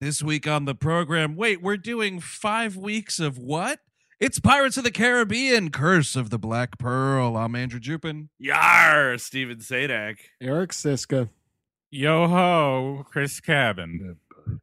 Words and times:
This 0.00 0.22
week 0.22 0.46
on 0.46 0.64
the 0.64 0.74
program, 0.74 1.36
wait, 1.36 1.62
we're 1.62 1.76
doing 1.76 2.20
five 2.20 2.76
weeks 2.76 3.20
of 3.20 3.38
what? 3.38 3.78
It's 4.20 4.40
Pirates 4.40 4.76
of 4.76 4.84
the 4.84 4.90
Caribbean, 4.90 5.70
Curse 5.70 6.16
of 6.16 6.30
the 6.30 6.38
Black 6.38 6.78
Pearl. 6.78 7.36
I'm 7.36 7.54
Andrew 7.54 7.80
Jupin. 7.80 8.28
Yar, 8.38 9.16
Steven 9.18 9.58
Sadak. 9.58 10.16
Eric 10.40 10.70
Szyszka. 10.70 11.30
Yo 11.90 12.26
ho, 12.26 13.06
Chris 13.08 13.40
Cabin. 13.40 14.16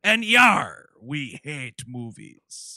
And 0.03 0.25
Yar, 0.25 0.89
we 1.01 1.39
hate 1.43 1.83
movies. 1.87 2.75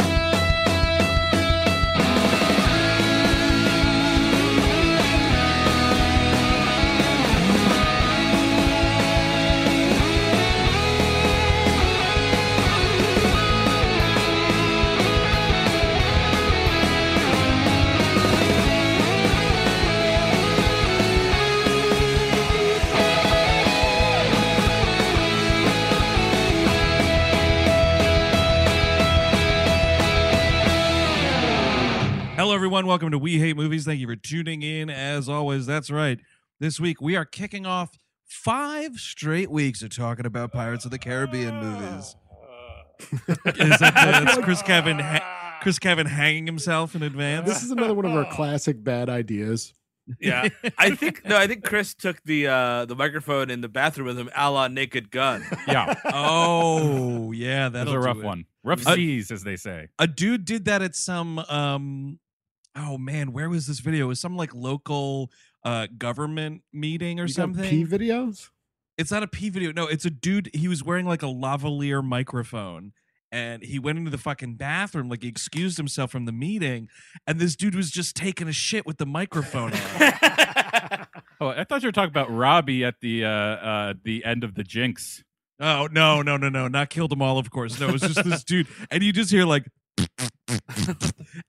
Hello, 32.45 32.55
everyone. 32.55 32.87
Welcome 32.87 33.11
to 33.11 33.17
We 33.17 33.39
Hate 33.39 33.56
Movies. 33.56 33.87
Thank 33.87 34.00
you 34.00 34.06
for 34.06 34.17
tuning 34.17 34.61
in. 34.61 34.91
As 34.91 35.31
always, 35.31 35.64
that's 35.64 35.91
right. 35.91 36.20
This 36.61 36.78
week 36.78 37.00
we 37.00 37.17
are 37.17 37.25
kicking 37.25 37.64
off 37.64 37.98
five 38.27 38.97
straight 38.97 39.50
weeks 39.50 39.81
of 39.81 39.97
talking 39.97 40.27
about 40.27 40.53
Pirates 40.53 40.84
of 40.84 40.91
the 40.91 40.98
Caribbean 40.98 41.55
movies. 41.59 42.15
Is 43.47 43.78
that 43.78 43.95
that's 43.95 44.37
Chris 44.45 44.61
Cabin? 44.61 44.98
Ha- 44.98 45.56
Chris 45.62 45.78
Cabin 45.78 46.06
hanging 46.06 46.45
himself 46.45 46.95
in 46.95 47.03
advance. 47.03 47.48
This 47.48 47.62
is 47.62 47.70
another 47.70 47.95
one 47.95 48.05
of 48.05 48.12
our 48.12 48.27
classic 48.31 48.84
bad 48.84 49.09
ideas. 49.09 49.72
Yeah, 50.20 50.50
I 50.77 50.91
think 50.91 51.25
no, 51.25 51.39
I 51.39 51.47
think 51.47 51.65
Chris 51.65 51.95
took 51.95 52.22
the 52.25 52.47
uh 52.48 52.84
the 52.84 52.95
microphone 52.95 53.48
in 53.48 53.62
the 53.62 53.70
bathroom 53.70 54.09
with 54.09 54.19
him, 54.19 54.28
a 54.37 54.50
la 54.50 54.69
Naked 54.69 55.11
Gun. 55.11 55.42
Yeah, 55.67 55.95
oh 56.12 57.33
yeah, 57.33 57.70
that's 57.70 57.87
that's 57.87 57.95
a 57.95 57.98
rough 57.98 58.22
one. 58.22 58.45
Rough 58.62 58.87
Uh, 58.87 58.97
seas, 58.97 59.31
as 59.31 59.45
they 59.45 59.56
say. 59.56 59.89
A 59.98 60.06
dude 60.06 60.45
did 60.45 60.67
that 60.67 60.83
at 60.83 60.95
some 60.95 61.39
um 61.39 62.19
oh 62.77 62.98
man, 62.98 63.33
where 63.33 63.48
was 63.48 63.67
this 63.67 63.80
video? 63.80 64.06
It 64.06 64.08
was 64.08 64.20
some 64.20 64.36
like 64.36 64.55
local 64.55 65.30
uh 65.64 65.86
government 65.97 66.62
meeting 66.72 67.20
or 67.20 67.25
You 67.25 67.28
something. 67.33 67.69
P 67.69 67.84
videos? 67.84 68.50
it's 68.97 69.11
not 69.11 69.22
a 69.22 69.28
P 69.28 69.48
video. 69.50 69.72
No, 69.72 69.86
it's 69.86 70.05
a 70.05 70.11
dude. 70.11 70.50
He 70.55 70.69
was 70.69 70.84
wearing 70.84 71.06
like 71.06 71.22
a 71.22 71.27
lavalier 71.27 72.03
microphone. 72.05 72.92
And 73.33 73.64
he 73.64 73.81
went 73.81 73.98
into 73.98 74.12
the 74.12 74.19
fucking 74.19 74.55
bathroom, 74.55 75.08
like 75.08 75.22
he 75.25 75.28
excused 75.28 75.77
himself 75.77 76.12
from 76.12 76.25
the 76.25 76.31
meeting, 76.31 76.89
and 77.27 77.41
this 77.41 77.56
dude 77.56 77.75
was 77.75 77.91
just 77.91 78.14
taking 78.14 78.47
a 78.47 78.53
shit 78.53 78.86
with 78.86 78.98
the 78.98 79.06
microphone 79.06 79.72
on. 79.72 80.27
Oh, 81.41 81.48
I 81.48 81.65
thought 81.65 81.82
you 81.82 81.88
were 81.88 81.93
talking 81.93 82.10
about 82.10 82.31
Robbie 82.31 82.84
at 82.84 83.00
the 83.00 83.25
uh, 83.25 83.28
uh, 83.28 83.94
the 84.04 84.25
end 84.25 84.44
of 84.44 84.54
the 84.54 84.62
Jinx. 84.62 85.25
Oh 85.59 85.88
no, 85.91 86.22
no, 86.22 86.37
no, 86.37 86.48
no! 86.48 86.69
Not 86.69 86.91
killed 86.91 87.10
them 87.10 87.21
all, 87.22 87.38
of 87.38 87.50
course. 87.50 87.78
No, 87.81 87.88
it 87.88 87.93
was 87.93 88.03
just 88.03 88.22
this 88.22 88.44
dude, 88.44 88.69
and 88.88 89.03
you 89.03 89.12
just 89.12 89.32
hear 89.32 89.44
like, 89.44 89.66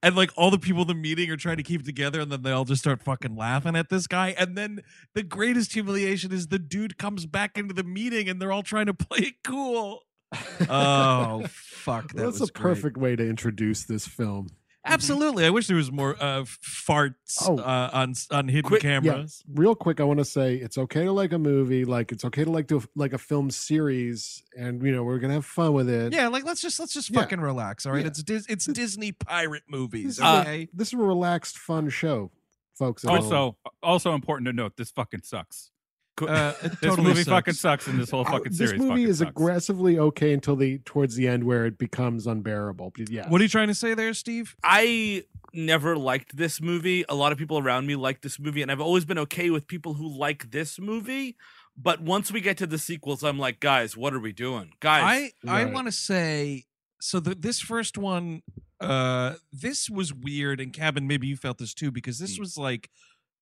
and 0.04 0.16
like 0.16 0.32
all 0.36 0.52
the 0.52 0.60
people 0.60 0.82
in 0.84 0.88
the 0.88 0.94
meeting 0.94 1.30
are 1.32 1.38
trying 1.38 1.58
to 1.58 1.64
keep 1.64 1.84
together, 1.84 2.20
and 2.22 2.32
then 2.32 2.42
they 2.44 2.52
all 2.52 2.66
just 2.66 2.82
start 2.82 3.04
fucking 3.04 3.36
laughing 3.36 3.76
at 3.76 3.90
this 3.90 4.08
guy. 4.08 4.36
And 4.38 4.58
then 4.58 4.82
the 5.14 5.24
greatest 5.24 5.74
humiliation 5.74 6.32
is 6.32 6.48
the 6.48 6.60
dude 6.60 6.98
comes 6.98 7.26
back 7.26 7.58
into 7.58 7.74
the 7.74 7.84
meeting, 7.84 8.30
and 8.30 8.42
they're 8.42 8.52
all 8.52 8.64
trying 8.64 8.86
to 8.88 8.94
play 8.94 9.20
it 9.20 9.36
cool. 9.44 10.02
Oh 10.70 11.46
fuck! 11.50 12.12
That 12.14 12.24
That's 12.24 12.40
was 12.40 12.50
a 12.50 12.54
great. 12.54 12.64
perfect 12.76 12.98
way 12.98 13.16
to 13.16 13.28
introduce 13.28 13.84
this 13.84 14.08
film. 14.08 14.48
Absolutely, 14.86 15.46
I 15.46 15.50
wish 15.50 15.68
there 15.68 15.76
was 15.78 15.92
more 15.92 16.16
uh, 16.22 16.44
farts 16.44 17.14
Oh. 17.42 17.58
uh, 17.58 17.90
on 17.92 18.14
on 18.32 18.48
hidden 18.48 18.70
Quick- 18.70 18.82
cameras. 18.82 19.44
Real 19.54 19.76
quick, 19.76 20.00
I 20.00 20.04
want 20.04 20.20
to 20.20 20.26
say 20.26 20.56
it's 20.56 20.78
okay 20.78 21.06
to 21.06 21.12
like 21.12 21.34
a 21.34 21.40
movie, 21.40 21.86
like 21.86 22.12
it's 22.12 22.24
okay 22.26 22.44
to 22.44 22.52
like 22.52 22.68
do 22.68 22.82
like 22.96 23.14
a 23.14 23.18
film 23.18 23.50
series, 23.50 24.44
and 24.58 24.82
you 24.84 24.92
know 24.92 25.04
we're 25.04 25.20
gonna 25.20 25.34
have 25.34 25.46
fun 25.46 25.74
with 25.74 25.90
it. 25.90 26.14
Yeah, 26.14 26.28
like 26.28 26.46
let's 26.46 26.62
just 26.62 26.80
let's 26.80 26.94
just 26.94 27.10
Yeah. 27.10 27.22
fucking 27.22 27.40
relax. 27.42 27.86
All 27.86 27.92
right, 27.94 28.02
Yeah. 28.02 28.08
it's 28.08 28.24
Dis- 28.24 28.46
it's 28.48 28.66
Disney 28.66 29.12
pirate 29.12 29.64
This 29.68 29.72
movies. 29.80 30.06
is, 30.18 30.22
Okay. 30.22 30.62
a, 30.64 30.68
this 30.74 30.90
is 30.90 30.94
a 30.94 30.98
relaxed, 30.98 31.58
fun 31.58 31.90
show, 31.90 32.32
folks. 32.78 33.04
at 33.04 33.10
home. 33.10 33.20
Also, 33.24 33.58
also 33.82 34.14
important 34.14 34.46
to 34.48 34.54
note, 34.54 34.78
this 34.78 34.92
fucking 34.92 35.22
sucks. 35.24 35.72
Uh, 36.22 36.54
it 36.64 36.72
This 36.72 36.80
totally 36.82 37.08
movie 37.10 37.24
sucks. 37.24 37.28
fucking 37.30 37.54
sucks, 37.56 37.88
and 37.88 38.00
this 38.00 38.10
whole 38.12 38.22
Uh, 38.22 38.32
fucking 38.32 38.52
this 38.54 38.58
series. 38.70 38.80
movie 38.82 39.04
is 39.04 39.18
sucks. 39.20 39.32
aggressively 39.32 40.00
okay 40.00 40.34
until 40.34 40.56
the 40.56 40.78
towards 40.80 41.16
the 41.16 41.28
end 41.28 41.44
where 41.44 41.66
it 41.66 41.78
becomes 41.78 42.26
unbearable. 42.28 42.94
Yeah, 43.10 43.30
What 43.30 43.42
are 43.42 43.44
you 43.44 43.50
trying 43.50 43.68
to 43.68 43.76
say 43.76 43.94
there, 43.94 44.14
Steve? 44.14 44.56
I 44.64 45.24
never 45.54 45.98
liked 45.98 46.36
this 46.38 46.62
movie. 46.62 47.04
A 47.10 47.16
lot 47.16 47.32
of 47.32 47.38
people 47.38 47.58
around 47.60 47.86
me 47.88 47.96
like 47.96 48.22
this 48.22 48.40
movie, 48.40 48.62
and 48.62 48.72
I've 48.72 48.82
always 48.82 49.06
been 49.06 49.18
okay 49.20 49.50
with 49.50 49.68
people 49.68 49.96
who 49.96 50.08
like 50.08 50.52
this 50.52 50.80
movie. 50.80 51.36
But 51.78 52.02
once 52.02 52.32
we 52.32 52.40
get 52.40 52.58
to 52.60 52.68
the 52.68 52.78
sequels, 52.78 53.22
I'm 53.24 53.38
like, 53.38 53.60
guys, 53.60 53.98
what 53.98 54.14
are 54.14 54.20
we 54.20 54.32
doing, 54.32 54.72
guys? 54.80 55.32
I 55.46 55.50
I 55.52 55.64
Right. 55.66 55.74
want 55.74 55.88
to 55.88 55.92
say 55.92 56.64
so. 57.02 57.20
The, 57.20 57.36
this 57.36 57.60
first 57.60 57.98
one, 57.98 58.44
uh, 58.80 59.34
this 59.52 59.90
was 59.90 60.14
weird. 60.14 60.62
And 60.62 60.72
Cabin, 60.72 61.06
maybe 61.08 61.28
you 61.28 61.36
felt 61.36 61.58
this 61.58 61.74
too 61.74 61.92
because 61.92 62.18
this 62.20 62.40
was 62.40 62.58
like, 62.58 62.90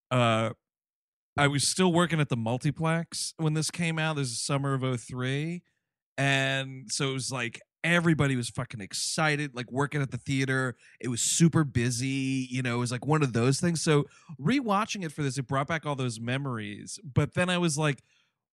uh, 0.09 0.51
I 1.37 1.47
was 1.47 1.67
still 1.67 1.91
working 1.91 2.19
at 2.19 2.29
the 2.29 2.37
multiplex 2.37 3.33
when 3.37 3.53
this 3.53 3.71
came 3.71 3.97
out. 3.97 4.17
This 4.17 4.29
is 4.29 4.41
summer 4.41 4.73
of 4.73 4.99
03. 5.01 5.63
and 6.17 6.91
so 6.91 7.09
it 7.09 7.13
was 7.13 7.31
like 7.31 7.59
everybody 7.83 8.35
was 8.37 8.49
fucking 8.49 8.79
excited 8.79 9.53
like 9.55 9.69
working 9.71 10.01
at 10.01 10.09
the 10.11 10.17
theater 10.17 10.75
it 11.01 11.09
was 11.09 11.21
super 11.21 11.65
busy 11.65 12.47
you 12.49 12.61
know 12.61 12.75
it 12.75 12.79
was 12.79 12.91
like 12.93 13.05
one 13.05 13.21
of 13.21 13.33
those 13.33 13.59
things 13.59 13.81
so 13.81 14.05
rewatching 14.39 15.03
it 15.03 15.11
for 15.11 15.21
this 15.21 15.37
it 15.37 15.47
brought 15.47 15.67
back 15.67 15.85
all 15.85 15.95
those 15.95 16.17
memories 16.19 16.97
but 17.03 17.33
then 17.33 17.49
i 17.49 17.57
was 17.57 17.77
like 17.77 18.01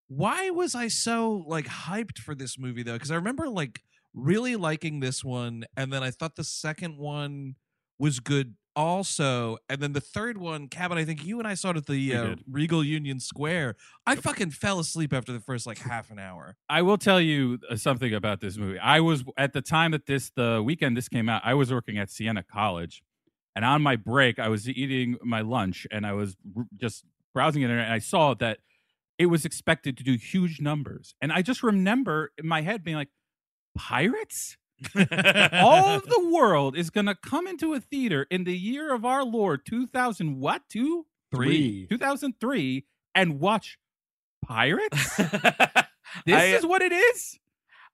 why 0.09 0.51
was 0.51 0.75
i 0.75 0.89
so 0.89 1.45
like 1.47 1.67
hyped 1.67 2.19
for 2.19 2.35
this 2.35 2.59
movie 2.59 2.83
though 2.83 2.95
because 2.95 3.11
i 3.13 3.15
remember 3.15 3.49
like 3.49 3.83
really 4.15 4.57
liking 4.57 4.99
this 4.99 5.23
one 5.23 5.65
and 5.77 5.93
then 5.93 6.03
i 6.03 6.11
thought 6.11 6.35
the 6.35 6.43
second 6.45 6.97
one 6.97 7.55
was 8.01 8.19
good 8.19 8.55
also 8.81 9.59
and 9.69 9.81
then 9.81 9.93
the 9.93 10.01
third 10.01 10.39
one 10.39 10.67
cabin 10.69 10.97
i 10.99 11.05
think 11.05 11.25
you 11.25 11.39
and 11.39 11.47
i 11.47 11.55
saw 11.55 11.71
it 11.71 11.77
at 11.77 11.87
the 11.87 12.15
uh, 12.15 12.35
regal 12.51 12.83
union 12.83 13.21
square 13.21 13.77
i 14.07 14.17
fucking 14.17 14.51
fell 14.51 14.79
asleep 14.79 15.13
after 15.13 15.33
the 15.33 15.41
first 15.41 15.67
like 15.67 15.79
half 15.79 16.11
an 16.11 16.19
hour 16.19 16.57
I 16.69 16.83
will 16.83 16.99
tell 16.99 17.21
you 17.21 17.59
uh, 17.69 17.77
something 17.77 18.15
about 18.15 18.41
this 18.41 18.57
movie. 18.57 18.79
I 18.79 19.01
was 19.01 19.25
at 19.37 19.53
the 19.53 19.61
time 19.61 19.91
that 19.91 20.07
this 20.07 20.31
the 20.31 20.63
weekend 20.65 20.97
this 20.97 21.09
came 21.09 21.29
out. 21.29 21.43
I 21.45 21.55
was 21.55 21.73
working 21.73 21.99
at 21.99 22.11
Siena 22.11 22.43
College, 22.43 23.03
and 23.57 23.65
on 23.65 23.83
my 23.83 23.97
break, 23.97 24.39
I 24.39 24.49
was 24.49 24.69
eating 24.69 25.17
my 25.23 25.41
lunch, 25.41 25.87
and 25.91 26.07
I 26.07 26.13
was 26.13 26.37
just 26.77 27.05
browsing 27.35 27.61
the 27.61 27.65
internet, 27.65 27.87
and 27.87 27.95
I 27.95 27.99
saw 27.99 28.35
that 28.35 28.59
it 29.19 29.27
was 29.27 29.45
expected 29.45 29.97
to 29.99 30.05
do 30.05 30.15
huge 30.15 30.61
numbers, 30.61 31.15
and 31.21 31.33
I 31.33 31.43
just 31.43 31.63
remember 31.63 32.33
in 32.39 32.47
my 32.47 32.63
head 32.63 32.85
being 32.85 32.97
like, 32.97 33.11
"Pirates." 33.77 34.57
All 35.53 35.87
of 35.97 36.07
the 36.07 36.31
world 36.33 36.77
is 36.77 36.91
going 36.91 37.07
to 37.07 37.15
come 37.15 37.47
into 37.47 37.75
a 37.75 37.81
theater 37.81 38.27
in 38.31 38.45
the 38.45 38.57
year 38.57 38.95
of 38.95 39.05
our 39.05 39.25
Lord 39.25 39.65
2000 39.67 40.39
what? 40.39 40.63
2 40.71 41.07
Three. 41.35 41.87
2003 41.89 42.87
and 43.15 43.41
watch 43.41 43.79
Pirates? 44.47 45.21
This 46.27 46.35
I- 46.37 46.45
is 46.57 46.67
what 46.67 46.83
it 46.83 46.91
is? 46.93 47.39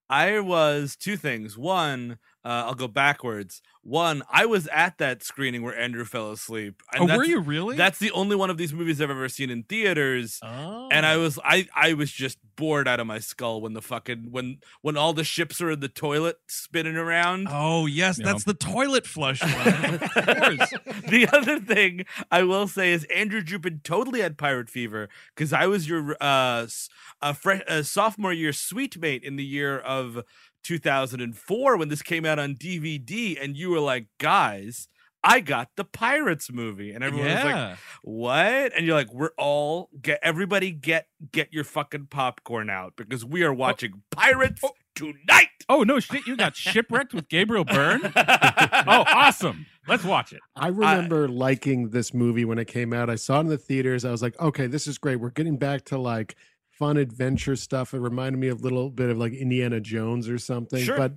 I 0.08 0.40
was 0.40 0.96
two 0.96 1.16
things. 1.18 1.58
One, 1.58 2.18
Uh, 2.46 2.66
I'll 2.66 2.74
go 2.74 2.86
backwards. 2.86 3.60
One, 3.82 4.22
I 4.30 4.46
was 4.46 4.66
at 4.68 4.98
that 4.98 5.22
screening 5.24 5.62
where 5.62 5.76
Andrew 5.76 6.04
fell 6.04 6.30
asleep. 6.30 6.80
and 6.92 7.10
oh, 7.10 7.16
were 7.16 7.24
you 7.24 7.40
really? 7.40 7.76
That's 7.76 7.98
the 7.98 8.10
only 8.12 8.36
one 8.36 8.50
of 8.50 8.56
these 8.56 8.72
movies 8.72 9.00
I've 9.00 9.10
ever 9.10 9.28
seen 9.28 9.50
in 9.50 9.64
theaters. 9.64 10.38
oh. 10.42 10.88
And 10.92 11.04
I 11.06 11.16
was 11.16 11.38
I 11.44 11.66
I 11.74 11.94
was 11.94 12.10
just 12.12 12.38
bored 12.56 12.86
out 12.88 13.00
of 13.00 13.06
my 13.06 13.18
skull 13.18 13.60
when 13.60 13.72
the 13.74 13.82
fucking 13.82 14.28
when 14.30 14.58
when 14.80 14.96
all 14.96 15.12
the 15.12 15.24
ships 15.24 15.60
are 15.60 15.70
in 15.72 15.80
the 15.80 15.88
toilet 15.88 16.36
spinning 16.48 16.96
around. 16.96 17.48
Oh 17.50 17.86
yes, 17.86 18.18
Yeah. 18.18 18.26
that's 18.26 18.44
the 18.44 18.54
toilet 18.54 19.06
flush 19.06 19.42
one. 19.42 19.94
of 19.94 20.00
course. 20.14 20.70
the 21.08 21.28
other 21.32 21.58
thing 21.60 22.04
I 22.30 22.42
will 22.44 22.68
say 22.68 22.92
is 22.92 23.04
Andrew 23.14 23.42
Jupin 23.42 23.80
totally 23.82 24.20
had 24.20 24.38
pirate 24.38 24.68
fever 24.70 25.08
because 25.34 25.52
I 25.52 25.66
was 25.66 25.88
your 25.88 26.16
uh, 26.20 26.62
s- 26.64 26.88
a 27.22 27.34
fresh 27.34 27.62
uh, 27.68 27.82
sophomore 27.82 28.32
year 28.32 28.52
sweet 28.52 28.98
mate 29.00 29.22
in 29.24 29.36
the 29.36 29.44
year 29.44 29.78
of 29.78 30.22
2004 30.64 31.76
when 31.76 31.88
this 31.88 32.02
came 32.02 32.24
out 32.24 32.38
on 32.38 32.54
DVD, 32.54 33.42
and 33.42 33.56
you 33.56 33.70
were 33.70 33.80
like, 33.80 34.06
guys. 34.18 34.88
I 35.28 35.40
got 35.40 35.70
the 35.76 35.82
Pirates 35.82 36.52
movie, 36.52 36.92
and 36.92 37.02
everyone 37.02 37.26
was 37.26 37.44
like, 37.44 37.78
"What?" 38.02 38.72
And 38.76 38.86
you're 38.86 38.94
like, 38.94 39.12
"We're 39.12 39.32
all 39.36 39.88
get 40.00 40.20
everybody 40.22 40.70
get 40.70 41.08
get 41.32 41.52
your 41.52 41.64
fucking 41.64 42.06
popcorn 42.10 42.70
out 42.70 42.92
because 42.96 43.24
we 43.24 43.42
are 43.42 43.50
oh. 43.50 43.54
watching 43.54 44.02
Pirates 44.12 44.60
oh. 44.62 44.70
tonight." 44.94 45.48
Oh 45.68 45.82
no, 45.82 45.98
shit! 45.98 46.28
You 46.28 46.36
got 46.36 46.54
shipwrecked 46.54 47.12
with 47.12 47.28
Gabriel 47.28 47.64
Byrne. 47.64 48.02
oh, 48.16 49.04
awesome! 49.12 49.66
Let's 49.88 50.04
watch 50.04 50.32
it. 50.32 50.40
I 50.54 50.68
remember 50.68 51.28
liking 51.28 51.90
this 51.90 52.14
movie 52.14 52.44
when 52.44 52.58
it 52.58 52.66
came 52.66 52.92
out. 52.92 53.10
I 53.10 53.16
saw 53.16 53.38
it 53.38 53.40
in 53.40 53.46
the 53.48 53.58
theaters. 53.58 54.04
I 54.04 54.12
was 54.12 54.22
like, 54.22 54.38
okay, 54.40 54.68
this 54.68 54.86
is 54.86 54.98
great. 54.98 55.16
We're 55.16 55.30
getting 55.30 55.56
back 55.56 55.84
to 55.86 55.98
like 55.98 56.36
fun 56.78 56.96
adventure 56.96 57.56
stuff. 57.56 57.94
It 57.94 57.98
reminded 58.00 58.38
me 58.38 58.48
of 58.48 58.60
a 58.60 58.62
little 58.62 58.90
bit 58.90 59.10
of 59.10 59.18
like 59.18 59.32
Indiana 59.32 59.80
Jones 59.80 60.28
or 60.28 60.38
something. 60.38 60.82
Sure. 60.82 60.96
But 60.96 61.12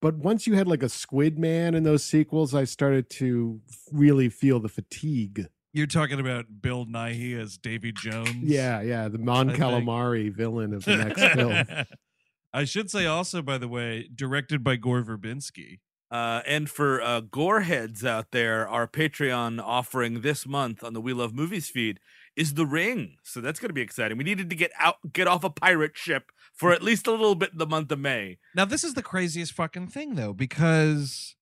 but 0.00 0.16
once 0.16 0.46
you 0.46 0.54
had 0.54 0.68
like 0.68 0.82
a 0.82 0.88
Squid 0.88 1.38
Man 1.38 1.74
in 1.74 1.82
those 1.82 2.04
sequels, 2.04 2.54
I 2.54 2.64
started 2.64 3.10
to 3.10 3.60
really 3.92 4.28
feel 4.28 4.60
the 4.60 4.68
fatigue. 4.68 5.46
You're 5.72 5.86
talking 5.86 6.18
about 6.18 6.46
Bill 6.62 6.86
Nighy 6.86 7.38
as 7.38 7.58
Davy 7.58 7.92
Jones. 7.92 8.30
Yeah, 8.42 8.80
yeah, 8.80 9.08
the 9.08 9.18
Mon 9.18 9.50
I 9.50 9.52
think- 9.52 9.62
Calamari 9.64 10.32
villain 10.34 10.72
of 10.72 10.84
the 10.84 10.96
next 10.96 11.34
film. 11.34 11.86
I 12.52 12.64
should 12.64 12.90
say 12.90 13.04
also, 13.06 13.42
by 13.42 13.58
the 13.58 13.68
way, 13.68 14.08
directed 14.14 14.64
by 14.64 14.76
Gore 14.76 15.02
Verbinski. 15.02 15.80
Uh, 16.10 16.40
and 16.46 16.70
for 16.70 17.02
uh, 17.02 17.20
gore 17.20 17.60
heads 17.60 18.02
out 18.02 18.30
there, 18.30 18.66
our 18.66 18.88
Patreon 18.88 19.60
offering 19.62 20.22
this 20.22 20.46
month 20.46 20.82
on 20.82 20.94
the 20.94 21.02
We 21.02 21.12
Love 21.12 21.34
Movies 21.34 21.68
feed 21.68 22.00
is 22.38 22.54
The 22.54 22.64
Ring. 22.64 23.16
So 23.24 23.40
that's 23.40 23.58
going 23.58 23.68
to 23.68 23.74
be 23.74 23.82
exciting. 23.82 24.16
We 24.16 24.24
needed 24.24 24.48
to 24.48 24.56
get 24.56 24.70
out, 24.78 25.12
get 25.12 25.26
off 25.26 25.42
a 25.42 25.50
pirate 25.50 25.96
ship 25.96 26.30
for 26.54 26.72
at 26.72 26.82
least 26.82 27.08
a 27.08 27.10
little 27.10 27.34
bit 27.34 27.52
in 27.52 27.58
the 27.58 27.66
month 27.66 27.90
of 27.90 27.98
May. 27.98 28.38
Now, 28.54 28.64
this 28.64 28.84
is 28.84 28.94
the 28.94 29.02
craziest 29.02 29.52
fucking 29.52 29.88
thing, 29.88 30.14
though, 30.14 30.32
because 30.32 31.34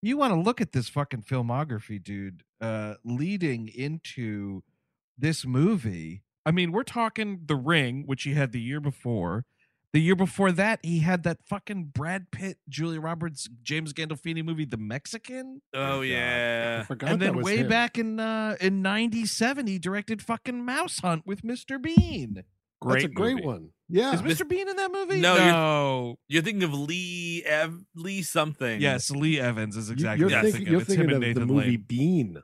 you 0.00 0.16
want 0.16 0.32
to 0.32 0.40
look 0.40 0.60
at 0.60 0.72
this 0.72 0.88
fucking 0.88 1.22
filmography, 1.22 2.02
dude, 2.02 2.42
uh, 2.60 2.94
leading 3.04 3.68
into 3.68 4.62
this 5.18 5.44
movie. 5.44 6.22
I 6.46 6.50
mean, 6.50 6.72
we're 6.72 6.82
talking 6.82 7.42
The 7.44 7.56
Ring, 7.56 8.04
which 8.06 8.22
he 8.22 8.32
had 8.32 8.52
the 8.52 8.60
year 8.60 8.80
before. 8.80 9.44
The 9.94 10.00
year 10.00 10.14
before 10.16 10.52
that, 10.52 10.80
he 10.82 10.98
had 10.98 11.22
that 11.22 11.38
fucking 11.46 11.92
Brad 11.94 12.30
Pitt, 12.30 12.58
Julia 12.68 13.00
Roberts, 13.00 13.48
James 13.62 13.94
Gandolfini 13.94 14.44
movie, 14.44 14.66
The 14.66 14.76
Mexican. 14.76 15.62
Oh, 15.72 16.02
I 16.02 16.04
yeah. 16.04 16.82
forgot 16.84 17.10
and 17.12 17.22
that 17.22 17.26
then 17.26 17.36
was 17.36 17.44
way 17.46 17.58
him. 17.58 17.68
back 17.68 17.96
in 17.96 18.20
uh 18.20 18.56
in 18.60 18.82
97, 18.82 19.66
he 19.66 19.78
directed 19.78 20.20
fucking 20.20 20.62
Mouse 20.64 20.98
Hunt 20.98 21.22
with 21.26 21.42
Mr. 21.42 21.80
Bean. 21.82 22.44
That's 22.86 23.04
a 23.04 23.08
great 23.08 23.36
movie. 23.36 23.46
one. 23.46 23.68
Yeah. 23.88 24.12
Is 24.14 24.20
Mr. 24.22 24.46
Bean 24.46 24.68
in 24.68 24.76
that 24.76 24.92
movie? 24.92 25.20
No, 25.20 25.34
you're- 25.36 26.16
You're 26.28 26.42
thinking 26.42 26.62
of 26.64 26.74
Lee 26.74 27.42
Ev- 27.46 27.82
Lee 27.96 28.22
something. 28.22 28.80
Yes, 28.80 29.10
Lee 29.10 29.40
Evans 29.40 29.76
is 29.76 29.88
exactly 29.90 30.20
You're, 30.20 30.28
what 30.28 30.36
I'm 30.36 30.42
thinking, 30.52 30.58
thinking. 30.58 30.72
you're 30.72 30.80
It's 30.82 30.90
him 30.90 30.96
thinking 31.08 31.24
and 31.24 31.36
of 31.38 31.48
the 31.48 31.54
movie 31.54 31.70
Lane. 31.70 31.84
Bean. 31.88 32.42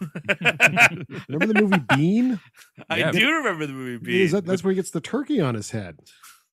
Remember 1.28 1.46
the 1.52 1.60
movie 1.62 1.84
Bean? 1.96 2.40
I 2.88 2.98
Yeah. 2.98 3.10
do 3.12 3.30
remember 3.30 3.66
the 3.66 3.72
movie. 3.72 4.04
Bean. 4.04 4.20
Is 4.22 4.32
that, 4.32 4.44
that's 4.44 4.64
where 4.64 4.72
he 4.72 4.76
gets 4.76 4.90
the 4.90 5.00
turkey 5.00 5.40
on 5.40 5.54
his 5.54 5.70
head. 5.70 5.98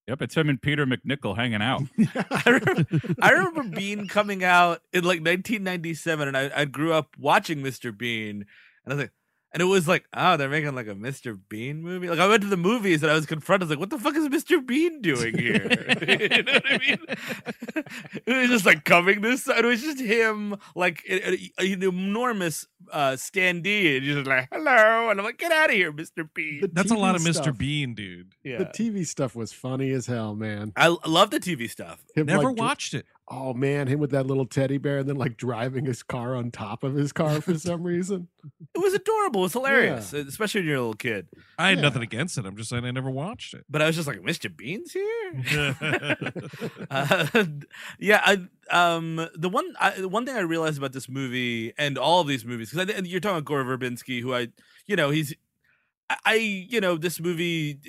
Yep, 0.07 0.21
it's 0.21 0.35
him 0.35 0.49
and 0.49 0.61
Peter 0.61 0.85
MacNicol 0.85 1.35
hanging 1.35 1.61
out. 1.61 1.83
I 2.45 2.49
remember, 2.49 2.85
I 3.21 3.31
remember 3.31 3.63
Bean 3.63 4.07
coming 4.07 4.43
out 4.43 4.81
in 4.93 5.03
like 5.03 5.19
1997, 5.19 6.27
and 6.29 6.37
I, 6.37 6.49
I 6.55 6.65
grew 6.65 6.93
up 6.93 7.15
watching 7.19 7.59
Mr. 7.59 7.95
Bean, 7.95 8.45
and 8.85 8.93
I 8.93 8.95
was 8.95 9.03
like, 9.03 9.11
and 9.53 9.61
it 9.61 9.65
was 9.65 9.87
like, 9.87 10.05
oh, 10.13 10.37
they're 10.37 10.49
making 10.49 10.75
like 10.75 10.87
a 10.87 10.93
Mr. 10.95 11.37
Bean 11.49 11.81
movie. 11.81 12.09
Like 12.09 12.19
I 12.19 12.27
went 12.27 12.41
to 12.43 12.49
the 12.49 12.57
movies 12.57 13.01
and 13.03 13.11
I 13.11 13.15
was 13.15 13.25
confronted, 13.25 13.63
I 13.63 13.65
was 13.65 13.69
like, 13.71 13.79
what 13.79 13.89
the 13.89 13.97
fuck 13.99 14.15
is 14.15 14.27
Mr. 14.27 14.65
Bean 14.65 15.01
doing 15.01 15.37
here? 15.37 15.53
you 16.07 16.43
know 16.43 16.53
what 16.53 16.71
I 16.71 16.77
mean? 16.77 16.97
it 18.25 18.37
was 18.41 18.49
just 18.49 18.65
like 18.65 18.83
coming 18.83 19.21
this. 19.21 19.43
Side. 19.43 19.59
It 19.63 19.65
was 19.67 19.81
just 19.81 19.99
him, 19.99 20.55
like 20.75 21.03
a- 21.09 21.33
a- 21.59 21.73
an 21.73 21.83
enormous 21.83 22.65
uh, 22.91 23.11
standee, 23.11 23.95
and 23.97 24.05
he's 24.05 24.15
just 24.15 24.27
like, 24.27 24.47
hello, 24.51 25.09
and 25.09 25.19
I'm 25.19 25.25
like, 25.25 25.37
get 25.37 25.51
out 25.51 25.69
of 25.69 25.75
here, 25.75 25.91
Mr. 25.91 26.27
Bean. 26.33 26.61
The 26.61 26.67
That's 26.67 26.91
a 26.91 26.95
lot 26.95 27.15
of 27.15 27.21
TV 27.21 27.27
Mr. 27.29 27.57
Bean, 27.57 27.93
dude. 27.93 28.33
yeah. 28.43 28.57
The 28.59 28.65
TV 28.65 29.05
stuff 29.05 29.35
was 29.35 29.51
funny 29.53 29.91
as 29.91 30.05
hell, 30.07 30.35
man. 30.35 30.73
I 30.75 30.95
love 31.05 31.31
the 31.31 31.39
TV 31.39 31.69
stuff. 31.69 32.03
Him, 32.15 32.25
Never 32.27 32.45
like, 32.49 32.57
watched 32.57 32.93
it. 32.93 33.05
Oh 33.29 33.53
man, 33.53 33.87
him 33.87 33.99
with 33.99 34.11
that 34.11 34.25
little 34.25 34.45
teddy 34.45 34.77
bear, 34.77 34.99
and 34.99 35.09
then 35.09 35.17
like 35.17 35.35
driving 35.35 35.83
his 35.85 36.01
car 36.01 36.33
on 36.33 36.49
top 36.49 36.83
of 36.83 36.95
his 36.95 37.11
car 37.11 37.41
for 37.41 37.55
some 37.57 37.83
reason. 37.83 38.29
It 38.73 38.77
was 38.79 38.93
adorable. 38.93 39.41
It 39.41 39.43
was 39.43 39.53
hilarious, 39.53 40.13
especially 40.13 40.61
when 40.61 40.67
you're 40.69 40.77
a 40.77 40.79
little 40.79 40.93
kid. 40.93 41.27
I 41.59 41.69
had 41.69 41.79
Yeah. 41.79 41.81
nothing 41.83 42.03
against 42.03 42.37
it. 42.37 42.45
I'm 42.45 42.55
just 42.55 42.69
saying 42.69 42.85
I 42.85 42.91
never 42.91 43.09
watched 43.09 43.53
it. 43.53 43.65
But 43.69 43.81
I 43.81 43.87
was 43.87 43.97
just 43.97 44.07
like, 44.07 44.21
Mr. 44.21 44.55
Bean's 44.55 44.93
here. 44.93 45.75
uh, 46.89 47.45
yeah, 47.99 48.21
I, 48.25 48.37
um, 48.95 49.27
the 49.35 49.49
one 49.49 49.73
I, 49.79 49.91
the 49.91 50.07
one 50.07 50.25
thing 50.25 50.35
I 50.37 50.39
realized 50.41 50.77
about 50.77 50.93
this 50.93 51.09
movie 51.09 51.73
and 51.77 51.97
all 51.97 52.21
of 52.21 52.27
these 52.27 52.45
movies 52.45 52.71
because 52.71 53.07
you're 53.07 53.19
talking 53.19 53.37
about 53.37 53.45
Gore 53.45 53.63
Verbinski, 53.65 54.21
who 54.21 54.33
I, 54.33 54.47
you 54.85 54.95
know, 54.95 55.09
he's, 55.09 55.33
I, 56.09 56.15
I, 56.25 56.35
you 56.35 56.79
know, 56.79 56.95
this 56.97 57.19
movie. 57.19 57.79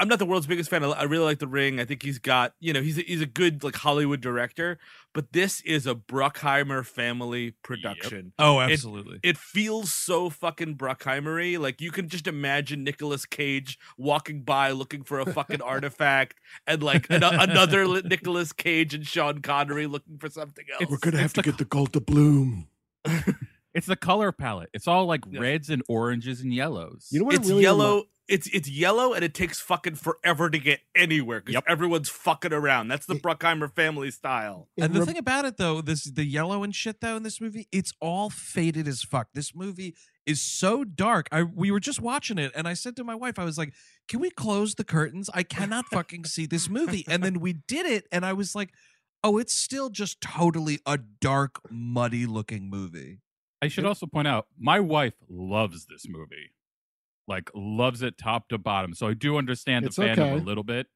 I'm 0.00 0.06
not 0.08 0.18
the 0.20 0.26
world's 0.26 0.46
biggest 0.46 0.70
fan. 0.70 0.84
I, 0.84 0.88
I 0.90 1.02
really 1.04 1.24
like 1.24 1.40
The 1.40 1.48
Ring. 1.48 1.80
I 1.80 1.84
think 1.84 2.02
he's 2.04 2.18
got, 2.20 2.54
you 2.60 2.72
know, 2.72 2.80
he's 2.80 2.98
a, 2.98 3.02
he's 3.02 3.20
a 3.20 3.26
good 3.26 3.64
like 3.64 3.74
Hollywood 3.74 4.20
director. 4.20 4.78
But 5.12 5.32
this 5.32 5.60
is 5.62 5.86
a 5.88 5.94
Bruckheimer 5.96 6.86
family 6.86 7.56
production. 7.64 8.32
oh, 8.38 8.60
absolutely. 8.60 9.18
It 9.24 9.36
feels 9.36 9.92
so 9.92 10.30
fucking 10.30 10.76
Bruckheimery. 10.76 11.58
Like 11.58 11.80
you 11.80 11.90
can 11.90 12.08
just 12.08 12.26
imagine 12.28 12.84
Nicolas 12.84 13.26
Cage 13.26 13.76
walking 13.96 14.42
by 14.42 14.70
looking 14.70 15.02
for 15.02 15.18
a 15.18 15.26
fucking 15.32 15.62
artifact, 15.74 16.36
and 16.66 16.80
like 16.82 17.10
an- 17.10 17.24
another 17.24 17.86
li- 17.88 18.02
Nicolas 18.04 18.52
Cage 18.52 18.94
and 18.94 19.04
Sean 19.06 19.40
Connery 19.40 19.86
looking 19.86 20.18
for 20.18 20.30
something 20.30 20.64
else. 20.80 20.88
We're 20.90 20.98
gonna 20.98 21.18
have 21.18 21.32
to 21.32 21.42
the 21.42 21.50
get 21.50 21.58
the 21.58 21.64
gold 21.64 21.92
to 21.94 22.00
bloom. 22.00 22.68
It's 23.74 23.86
the 23.86 23.96
color 23.96 24.32
palette. 24.32 24.70
It's 24.72 24.88
all 24.88 25.06
like 25.06 25.20
Yes. 25.30 25.40
reds 25.40 25.70
and 25.70 25.82
oranges 25.88 26.40
and 26.40 26.52
yellows. 26.52 27.08
You 27.12 27.20
know 27.20 27.26
what? 27.26 27.34
it 27.34 27.40
it's 27.40 27.48
really 27.48 27.62
yellow. 27.62 27.94
remi- 27.96 28.08
It's 28.28 28.46
it's 28.48 28.68
yellow, 28.68 29.14
and 29.14 29.24
it 29.24 29.32
takes 29.32 29.58
fucking 29.58 29.94
forever 29.94 30.50
to 30.50 30.58
get 30.58 30.80
anywhere 30.94 31.40
because 31.40 31.54
Yep. 31.54 31.64
everyone's 31.66 32.10
fucking 32.10 32.52
around. 32.52 32.88
That's 32.88 33.06
the 33.06 33.14
It- 33.14 33.22
Bruckheimer 33.22 33.74
family 33.74 34.10
style. 34.10 34.68
and 34.76 34.92
the 34.92 34.98
rem- 35.00 35.06
thing 35.08 35.16
about 35.18 35.46
it 35.46 35.56
though, 35.56 35.80
this 35.80 36.04
the 36.04 36.24
yellow 36.24 36.62
and 36.62 36.74
shit 36.74 37.00
though 37.00 37.16
in 37.16 37.22
this 37.22 37.40
movie, 37.40 37.68
it's 37.72 37.92
all 38.00 38.28
faded 38.28 38.86
as 38.86 39.02
fuck. 39.02 39.28
This 39.32 39.54
movie 39.54 39.96
is 40.26 40.42
so 40.42 40.84
dark. 40.84 41.26
I 41.32 41.42
we 41.42 41.70
were 41.70 41.80
just 41.80 42.00
watching 42.02 42.36
it 42.38 42.52
and 42.54 42.68
I 42.68 42.74
said 42.74 42.96
to 42.96 43.04
my 43.04 43.14
wife, 43.14 43.38
I 43.38 43.44
was 43.44 43.56
like, 43.56 43.72
Can 44.08 44.20
we 44.20 44.30
close 44.30 44.74
the 44.74 44.84
curtains? 44.84 45.30
I 45.32 45.42
cannot 45.42 45.86
fucking 45.86 46.26
see 46.26 46.44
this 46.46 46.68
movie. 46.68 47.04
And 47.08 47.22
then 47.22 47.40
we 47.40 47.54
did 47.54 47.86
it, 47.86 48.06
and 48.12 48.26
I 48.26 48.34
was 48.34 48.54
like, 48.54 48.72
Oh, 49.24 49.38
it's 49.38 49.54
still 49.54 49.88
just 49.88 50.20
totally 50.20 50.80
a 50.86 50.98
dark, 50.98 51.60
muddy 51.70 52.26
looking 52.26 52.68
movie. 52.68 53.20
I 53.62 53.68
should 53.68 53.86
also 53.86 54.06
point 54.06 54.28
out 54.28 54.46
my 54.58 54.78
wife 54.80 55.14
loves 55.30 55.86
this 55.86 56.06
movie, 56.08 56.52
like 57.28 57.50
loves 57.54 58.02
it 58.02 58.16
top 58.18 58.48
to 58.48 58.58
bottom. 58.58 58.94
So 58.94 59.06
I 59.06 59.14
do 59.14 59.36
understand 59.36 59.84
It's 59.86 59.96
the 59.96 60.02
fandom 60.02 60.18
okay. 60.18 60.32
a 60.32 60.36
little 60.36 60.64
bit. 60.64 60.86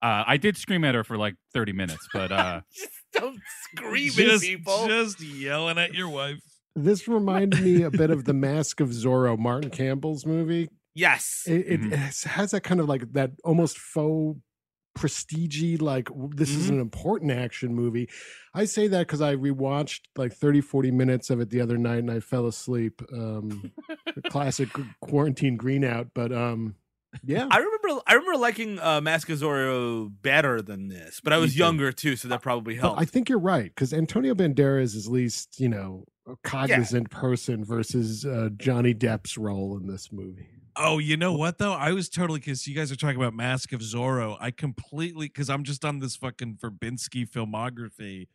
Uh, 0.00 0.22
I 0.26 0.36
did 0.36 0.56
scream 0.56 0.84
at 0.84 0.94
her 0.94 1.02
for 1.02 1.16
like 1.16 1.34
30 1.54 1.72
minutes, 1.72 2.06
but 2.12 2.30
uh, 2.30 2.60
Just 2.72 2.92
don't 3.12 3.40
scream 3.72 4.12
at 4.30 4.40
people. 4.40 4.86
just 4.86 5.20
yelling 5.20 5.78
at 5.78 5.92
your 5.94 6.08
wife. 6.08 6.38
This 6.76 7.08
reminded 7.08 7.60
me 7.64 7.82
a 7.82 7.90
bit 7.90 8.10
of 8.10 8.24
the 8.26 8.32
Mask 8.34 8.78
of 8.80 8.90
Zorro, 8.90 9.36
Martin 9.36 9.70
Campbell's 9.70 10.24
movie. 10.24 10.68
yes. 10.94 11.42
It, 11.48 11.66
it 11.66 11.80
Mhm. 11.80 11.92
has- 11.92 12.22
has 12.22 12.50
that 12.52 12.60
kind 12.62 12.78
of 12.80 12.86
like 12.88 13.12
that 13.14 13.32
almost 13.42 13.78
faux 13.78 14.38
prestige 14.98 15.80
like 15.80 16.08
this 16.34 16.50
is 16.50 16.66
Mhm. 16.66 16.74
an 16.74 16.80
important 16.80 17.30
action 17.30 17.74
movie 17.74 18.08
i 18.54 18.64
say 18.64 18.88
that 18.88 19.06
because 19.06 19.20
i 19.20 19.34
rewatched 19.34 20.00
like 20.16 20.32
30 20.32 20.60
40 20.60 20.90
minutes 20.90 21.30
of 21.30 21.40
it 21.40 21.50
the 21.50 21.60
other 21.60 21.78
night 21.78 21.98
and 21.98 22.10
i 22.10 22.20
fell 22.20 22.46
asleep 22.46 23.00
um 23.12 23.72
classic 24.30 24.68
quarantine 25.00 25.56
green 25.56 25.84
out 25.84 26.08
but 26.14 26.32
um 26.32 26.74
yeah 27.24 27.46
I 27.50 27.56
remember 27.58 28.02
I 28.06 28.14
remember 28.14 28.36
liking 28.38 28.78
uh, 28.78 29.00
Mask 29.00 29.30
of 29.30 29.38
Zorro 29.38 30.12
better 30.22 30.60
than 30.60 30.88
this, 30.88 31.20
but 31.24 31.32
I 31.32 31.38
was 31.38 31.56
younger 31.56 31.90
too, 31.90 32.16
so 32.16 32.28
that 32.28 32.42
probably 32.42 32.74
helped. 32.74 33.00
I 33.00 33.06
think 33.06 33.30
you're 33.30 33.38
right 33.38 33.64
because 33.74 33.94
Antonio 33.94 34.34
Banderas 34.34 34.94
is 34.94 35.06
at 35.06 35.12
least 35.12 35.58
you 35.58 35.70
know 35.70 36.04
a 36.26 36.34
cognizant 36.44 37.10
person 37.10 37.64
versus 37.64 38.26
uh, 38.26 38.50
Johnny 38.56 38.92
Depp's 38.92 39.38
role 39.38 39.78
in 39.78 39.86
this 39.86 40.12
movie. 40.12 40.50
Oh, 40.80 40.98
you 40.98 41.16
know 41.16 41.32
what 41.32 41.58
though? 41.58 41.72
I 41.72 41.90
was 41.90 42.08
totally 42.08 42.38
because 42.38 42.68
you 42.68 42.74
guys 42.74 42.92
are 42.92 42.96
talking 42.96 43.16
about 43.16 43.34
Mask 43.34 43.72
of 43.72 43.80
Zorro. 43.80 44.36
I 44.38 44.52
completely 44.52 45.26
because 45.26 45.50
I'm 45.50 45.64
just 45.64 45.84
on 45.84 45.98
this 45.98 46.14
fucking 46.14 46.58
Verbinski 46.62 47.28
filmography. 47.28 48.28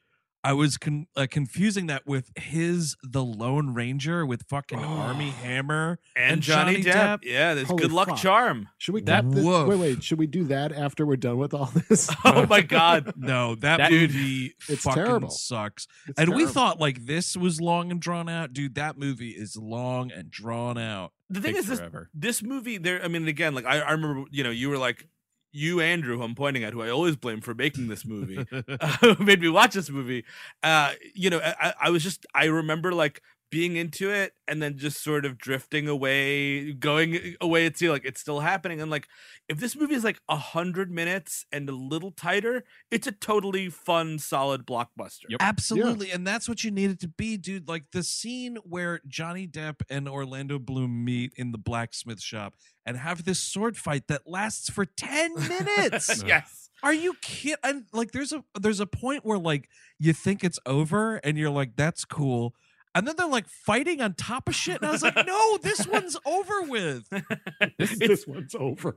I 0.45 0.51
was 0.53 0.77
con- 0.77 1.07
uh, 1.15 1.25
confusing 1.29 1.88
that 1.88 2.05
with 2.05 2.29
his 2.38 2.97
The 3.01 3.23
Lone 3.23 3.73
Ranger 3.73 4.25
with 4.25 4.43
fucking 4.50 4.77
Armie 4.79 5.29
Oh. 5.39 5.43
Hammer 5.43 6.00
and, 6.17 6.33
and 6.33 6.41
Johnny, 6.41 6.81
Johnny 6.81 6.83
Depp. 6.83 6.93
Depp. 6.93 7.19
Yeah, 7.23 7.53
there's 7.53 7.67
Holy 7.69 7.81
good 7.83 7.91
luck 7.93 8.09
fuck. 8.09 8.17
charm. 8.17 8.67
Should 8.77 8.93
we 8.95 9.01
That- 9.03 9.29
this? 9.31 9.43
Woof. 9.43 9.67
Wait, 9.69 9.79
wait. 9.79 10.03
Should 10.03 10.19
we 10.19 10.27
do 10.27 10.43
that 10.45 10.73
after 10.73 11.05
we're 11.05 11.15
done 11.15 11.38
with 11.38 11.53
all 11.53 11.71
this? 11.89 12.09
Oh 12.25 12.45
my 12.47 12.62
god. 12.62 13.13
No, 13.17 13.55
that, 13.55 13.77
That- 13.77 13.91
movie 13.91 14.53
It's 14.67 14.83
fucking 14.83 15.03
terrible. 15.03 15.29
sucks. 15.29 15.88
It's 16.07 16.19
and 16.19 16.35
we 16.35 16.45
thought 16.45 16.79
like 16.79 17.05
this 17.05 17.38
was 17.38 17.62
long 17.62 17.89
and 17.91 18.01
drawn 18.01 18.27
out, 18.27 18.51
dude. 18.53 18.75
That 18.75 18.97
movie 18.97 19.29
is 19.31 19.55
long 19.55 20.12
and 20.12 20.29
drawn 20.29 20.77
out. 20.77 21.13
The 21.29 21.39
thing 21.41 21.55
Takes 21.55 21.69
is 21.69 21.79
this 21.79 21.89
this 22.13 22.43
movie 22.43 22.77
there 22.77 23.03
I 23.03 23.07
mean 23.07 23.27
again 23.27 23.55
like 23.55 23.65
I, 23.65 23.79
I 23.79 23.91
remember 23.93 24.25
you 24.29 24.43
know 24.43 24.51
you 24.51 24.69
were 24.69 24.77
like 24.77 25.07
you 25.53 25.79
Andrew 25.79 26.17
who 26.17 26.24
I'm 26.24 26.36
pointing 26.36 26.63
at 26.63 26.74
who 26.74 26.81
I 26.81 26.89
always 26.89 27.15
blame 27.15 27.39
for 27.39 27.53
making 27.53 27.88
this 27.88 28.05
movie 28.05 28.45
uh, 28.81 29.15
made 29.19 29.39
me 29.39 29.50
watch 29.50 29.74
this 29.75 29.89
movie. 29.89 30.25
Uh, 30.62 30.93
you 31.13 31.29
know, 31.29 31.39
I, 31.39 31.74
I 31.79 31.89
was 31.91 32.03
just 32.03 32.25
I 32.33 32.45
remember 32.45 32.91
like 32.91 33.22
being 33.53 33.75
into 33.75 34.10
it 34.10 34.33
and 34.48 34.63
then 34.63 34.79
just 34.79 35.03
sort 35.03 35.25
of 35.25 35.38
drifting 35.38 35.88
away, 35.88 36.74
going 36.74 37.36
away 37.39 37.67
at 37.67 37.77
sea, 37.77 37.88
like 37.88 38.03
it's 38.03 38.19
still 38.19 38.39
happening. 38.39 38.81
And 38.81 38.89
like, 38.89 39.07
if 39.48 39.60
this 39.60 39.75
movie 39.75 39.93
is 39.93 40.03
like 40.03 40.19
a 40.27 40.38
hundred 40.38 40.89
minutes 40.89 41.45
and 41.51 41.69
a 41.69 41.72
little 41.72 42.10
tighter, 42.10 42.63
it's 42.89 43.05
a 43.05 43.12
totally 43.12 43.69
fun, 43.69 44.17
solid 44.17 44.65
blockbuster. 44.65 45.25
Yep. 45.29 45.38
Absolutely. 45.39 46.10
And 46.10 46.25
that's 46.25 46.50
what 46.50 46.63
you 46.63 46.72
need 46.72 46.89
it 46.89 47.00
to 47.01 47.07
be, 47.07 47.38
dude. 47.38 47.67
Like 47.67 47.83
the 47.91 48.01
scene 48.01 48.57
where 48.63 49.01
Johnny 49.07 49.48
Depp 49.48 49.81
and 49.88 50.10
Orlando 50.10 50.57
Bloom 50.57 51.05
meet 51.05 51.31
in 51.36 51.51
the 51.51 51.60
blacksmith 51.60 52.22
shop 52.22 52.55
and 52.88 52.98
have 52.98 53.24
this 53.24 53.39
sword 53.39 53.77
fight 53.77 54.07
that 54.07 54.24
lasts 54.25 54.67
for 54.72 54.83
10 54.83 55.36
minutes. 55.48 56.24
yes. 56.27 56.72
Are 56.81 56.93
you 56.93 57.13
kidding? 57.22 57.57
And 57.63 57.86
like 57.93 58.13
there's 58.13 58.33
a 58.33 58.43
there's 58.60 58.79
a 58.79 58.88
point 58.88 59.24
where 59.24 59.38
like 59.38 59.69
you 60.00 60.12
think 60.12 60.43
it's 60.43 60.60
over 60.65 61.17
and 61.17 61.38
you're 61.38 61.51
like, 61.51 61.75
that's 61.75 62.03
cool. 62.03 62.55
And 62.95 63.07
then 63.07 63.15
they're 63.17 63.27
like 63.27 63.47
fighting 63.47 64.01
on 64.01 64.13
top 64.13 64.47
of 64.47 64.55
shit. 64.55 64.77
And 64.81 64.85
I 64.88 64.91
was 64.91 65.01
like, 65.01 65.15
no, 65.25 65.57
this 65.57 65.88
one's 65.91 66.15
over 66.25 66.62
with. 66.63 67.07
this 67.79 68.27
one's 68.27 68.53
over. 68.55 68.95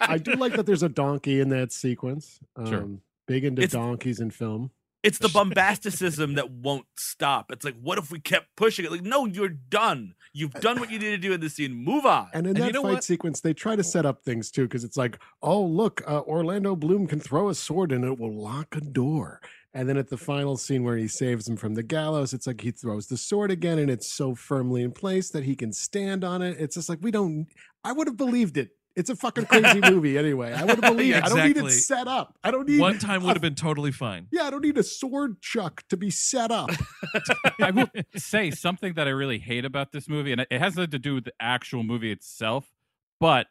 I 0.00 0.18
do 0.22 0.32
like 0.34 0.54
that 0.54 0.66
there's 0.66 0.82
a 0.82 0.88
donkey 0.88 1.40
in 1.40 1.48
that 1.50 1.72
sequence. 1.72 2.40
Um, 2.56 2.66
Sure. 2.66 2.88
Big 3.26 3.44
into 3.44 3.62
It's- 3.62 3.72
donkeys 3.72 4.20
in 4.20 4.30
film. 4.30 4.70
It's 5.04 5.18
the 5.18 5.28
bombasticism 5.32 6.34
that 6.34 6.50
won't 6.50 6.86
stop. 6.96 7.52
It's 7.52 7.64
like, 7.64 7.76
what 7.80 7.98
if 7.98 8.10
we 8.10 8.18
kept 8.18 8.48
pushing 8.56 8.84
it? 8.84 8.90
Like, 8.90 9.02
no, 9.04 9.26
you're 9.26 9.48
done. 9.48 10.14
You've 10.32 10.54
done 10.54 10.80
what 10.80 10.90
you 10.90 10.98
need 10.98 11.10
to 11.10 11.18
do 11.18 11.32
in 11.32 11.40
this 11.40 11.54
scene. 11.54 11.72
Move 11.72 12.04
on. 12.04 12.28
And 12.34 12.46
in 12.48 12.56
And 12.56 12.58
you 12.58 12.64
that 12.64 12.72
know 12.74 12.82
fight 12.82 12.92
what? 12.94 13.04
sequence, 13.04 13.40
they 13.40 13.54
try 13.54 13.76
to 13.76 13.84
set 13.84 14.04
up 14.04 14.24
things 14.24 14.50
too, 14.50 14.62
because 14.64 14.82
it's 14.82 14.96
like, 14.96 15.20
oh, 15.40 15.62
look, 15.64 16.02
uh, 16.06 16.22
Orlando 16.22 16.74
Bloom 16.74 17.06
can 17.06 17.20
throw 17.20 17.48
a 17.48 17.54
sword 17.54 17.92
and 17.92 18.04
it 18.04 18.18
will 18.18 18.34
lock 18.34 18.74
a 18.74 18.80
door. 18.80 19.40
And 19.74 19.88
then 19.88 19.96
at 19.96 20.08
the 20.08 20.16
final 20.16 20.56
scene 20.56 20.82
where 20.82 20.96
he 20.96 21.08
saves 21.08 21.46
him 21.48 21.56
from 21.56 21.74
the 21.74 21.82
gallows, 21.82 22.32
it's 22.32 22.46
like 22.46 22.60
he 22.60 22.70
throws 22.70 23.06
the 23.06 23.16
sword 23.16 23.50
again 23.50 23.78
and 23.78 23.90
it's 23.90 24.10
so 24.10 24.34
firmly 24.34 24.82
in 24.82 24.92
place 24.92 25.30
that 25.30 25.44
he 25.44 25.54
can 25.54 25.72
stand 25.72 26.24
on 26.24 26.40
it. 26.42 26.56
It's 26.58 26.74
just 26.74 26.88
like, 26.88 26.98
we 27.02 27.10
don't, 27.10 27.46
I 27.84 27.92
would 27.92 28.06
have 28.06 28.16
believed 28.16 28.56
it. 28.56 28.70
It's 28.96 29.10
a 29.10 29.14
fucking 29.14 29.46
crazy 29.46 29.80
movie 29.90 30.18
anyway. 30.18 30.52
I 30.52 30.64
would 30.64 30.82
have 30.82 30.92
believed 30.96 31.10
Yeah, 31.10 31.18
it. 31.18 31.24
I 31.24 31.28
don't 31.28 31.46
need 31.46 31.56
it 31.56 31.70
set 31.70 32.08
up. 32.08 32.36
I 32.42 32.50
don't 32.50 32.68
need 32.68 32.80
One 32.80 32.98
time 32.98 33.22
would 33.22 33.36
have 33.36 33.42
been 33.42 33.54
totally 33.54 33.92
fine. 33.92 34.26
Yeah, 34.32 34.44
I 34.44 34.50
don't 34.50 34.62
need 34.62 34.76
a 34.76 34.82
sword 34.82 35.40
chuck 35.40 35.84
to 35.90 35.96
be 35.96 36.10
set 36.10 36.50
up. 36.50 36.70
I 37.62 37.70
will 37.70 37.88
say 38.16 38.50
something 38.50 38.94
that 38.94 39.06
I 39.06 39.10
really 39.10 39.38
hate 39.38 39.64
about 39.64 39.92
this 39.92 40.08
movie, 40.08 40.32
and 40.32 40.40
it 40.40 40.48
it 40.50 40.58
has 40.58 40.74
nothing 40.74 40.90
to 40.90 40.98
do 40.98 41.14
with 41.14 41.24
the 41.26 41.32
actual 41.38 41.84
movie 41.84 42.10
itself, 42.10 42.72
but 43.20 43.46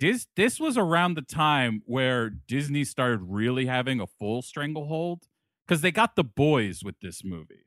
this 0.00 0.26
this 0.34 0.58
was 0.58 0.76
around 0.76 1.14
the 1.14 1.22
time 1.22 1.82
where 1.86 2.28
Disney 2.30 2.82
started 2.82 3.20
really 3.22 3.66
having 3.66 4.00
a 4.00 4.06
full 4.08 4.42
stranglehold 4.42 5.28
because 5.70 5.82
they 5.82 5.92
got 5.92 6.16
the 6.16 6.24
boys 6.24 6.82
with 6.82 6.98
this 7.00 7.22
movie. 7.24 7.64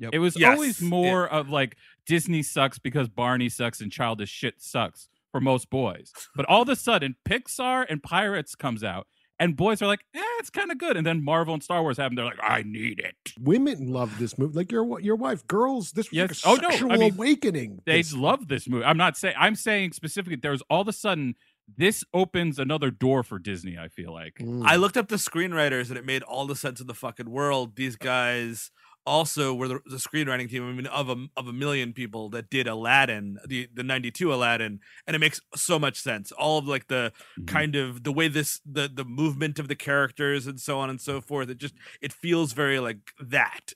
Yep. 0.00 0.10
It 0.12 0.18
was 0.18 0.38
Yes, 0.38 0.54
always 0.54 0.82
more 0.82 1.26
of 1.26 1.48
like 1.48 1.76
Disney 2.06 2.42
sucks 2.42 2.78
because 2.78 3.08
Barney 3.08 3.48
sucks 3.48 3.80
and 3.80 3.90
childish 3.90 4.28
shit 4.28 4.56
sucks 4.60 5.08
for 5.32 5.40
most 5.40 5.70
boys. 5.70 6.12
But 6.36 6.44
all 6.46 6.60
of 6.62 6.68
a 6.68 6.76
sudden, 6.76 7.16
Pixar 7.26 7.86
and 7.88 8.02
Pirates 8.02 8.54
comes 8.54 8.84
out, 8.84 9.06
and 9.40 9.56
boys 9.56 9.80
are 9.82 9.86
like, 9.86 10.00
"Eh, 10.14 10.20
it's 10.40 10.50
kind 10.50 10.70
of 10.70 10.76
good." 10.78 10.96
And 10.98 11.06
then 11.06 11.24
Marvel 11.24 11.54
and 11.54 11.62
Star 11.62 11.80
Wars 11.82 11.96
happen. 11.96 12.16
They're 12.16 12.24
like, 12.26 12.38
"I 12.42 12.62
need 12.64 13.00
it." 13.00 13.16
Women 13.40 13.88
love 13.88 14.18
this 14.18 14.36
movie. 14.38 14.54
Like 14.54 14.70
your 14.70 15.00
your 15.00 15.16
wife, 15.16 15.46
girls, 15.46 15.92
this 15.92 16.10
was 16.10 16.16
Yes. 16.16 16.44
like 16.46 16.54
Oh, 16.54 16.58
a 16.58 16.62
no, 16.62 16.68
I 16.68 16.70
sexual 16.72 16.90
mean, 16.98 17.14
awakening. 17.14 17.80
they 17.86 17.98
This- 18.02 18.12
love 18.14 18.48
this 18.48 18.68
movie. 18.68 18.84
I'm 18.84 18.98
not 18.98 19.16
saying 19.16 19.34
I'm 19.38 19.54
saying 19.56 19.92
specifically 19.92 20.36
there's 20.36 20.62
all 20.70 20.82
of 20.82 20.88
a 20.88 20.92
sudden 20.92 21.34
this 21.76 22.02
opens 22.14 22.58
another 22.58 22.90
door 22.90 23.22
for 23.22 23.38
Disney, 23.38 23.76
I 23.78 23.88
feel 23.88 24.12
like. 24.12 24.34
Mm. 24.40 24.64
I 24.64 24.76
looked 24.76 24.96
up 24.96 25.08
the 25.08 25.16
screenwriters 25.16 25.88
and 25.90 25.98
it 25.98 26.04
made 26.06 26.22
all 26.22 26.46
the 26.46 26.56
sense 26.56 26.80
in 26.80 26.86
the 26.86 26.94
fucking 26.94 27.30
world. 27.30 27.76
These 27.76 27.96
guys 27.96 28.70
also 29.06 29.54
were 29.54 29.68
the, 29.68 29.80
the 29.86 29.96
screenwriting 29.96 30.50
team 30.50 30.68
I 30.68 30.72
mean, 30.72 30.86
of 30.86 31.08
a 31.08 31.26
of 31.36 31.46
a 31.48 31.52
million 31.52 31.92
people 31.94 32.28
that 32.30 32.50
did 32.50 32.66
Aladdin, 32.66 33.38
the 33.46 33.68
the 33.72 33.82
'92 33.82 34.32
Aladdin, 34.34 34.80
and 35.06 35.16
it 35.16 35.18
makes 35.18 35.40
so 35.54 35.78
much 35.78 35.98
sense. 36.00 36.30
All 36.32 36.58
of 36.58 36.66
like 36.66 36.88
the 36.88 37.12
Mhm. 37.38 37.46
kind 37.46 37.76
of 37.76 38.02
the 38.04 38.12
way 38.12 38.28
this 38.28 38.60
the 38.66 38.88
the 38.92 39.04
movement 39.04 39.58
of 39.58 39.68
the 39.68 39.76
characters 39.76 40.46
and 40.46 40.60
so 40.60 40.78
on 40.78 40.90
and 40.90 41.00
so 41.00 41.20
forth. 41.20 41.48
It 41.48 41.58
just 41.58 41.74
it 42.02 42.12
feels 42.12 42.52
very 42.52 42.80
like 42.80 42.98
that 43.20 43.72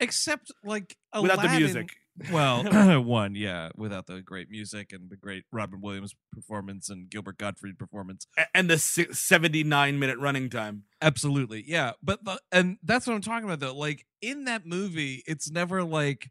Except 0.00 0.50
like 0.64 0.96
without 1.20 1.40
the 1.42 1.48
music. 1.48 1.88
Well, 2.32 3.02
one, 3.02 3.34
yeah, 3.34 3.70
without 3.76 4.06
the 4.06 4.20
great 4.20 4.50
music 4.50 4.92
and 4.92 5.10
the 5.10 5.16
great 5.16 5.44
Robin 5.52 5.80
Williams 5.80 6.14
performance 6.32 6.88
and 6.88 7.10
Gilbert 7.10 7.38
Gottfried 7.38 7.78
performance. 7.78 8.26
And 8.54 8.70
the 8.70 8.78
79 8.78 9.98
minute 9.98 10.18
running 10.18 10.50
time. 10.50 10.84
Absolutely. 11.00 11.64
Yeah. 11.66 11.92
But 12.02 12.24
the, 12.24 12.40
and 12.50 12.78
that's 12.82 13.06
what 13.06 13.14
I'm 13.14 13.22
talking 13.22 13.44
about 13.44 13.60
though. 13.60 13.76
Like 13.76 14.06
in 14.20 14.44
that 14.44 14.66
movie, 14.66 15.22
it's 15.26 15.50
never 15.50 15.84
like 15.84 16.30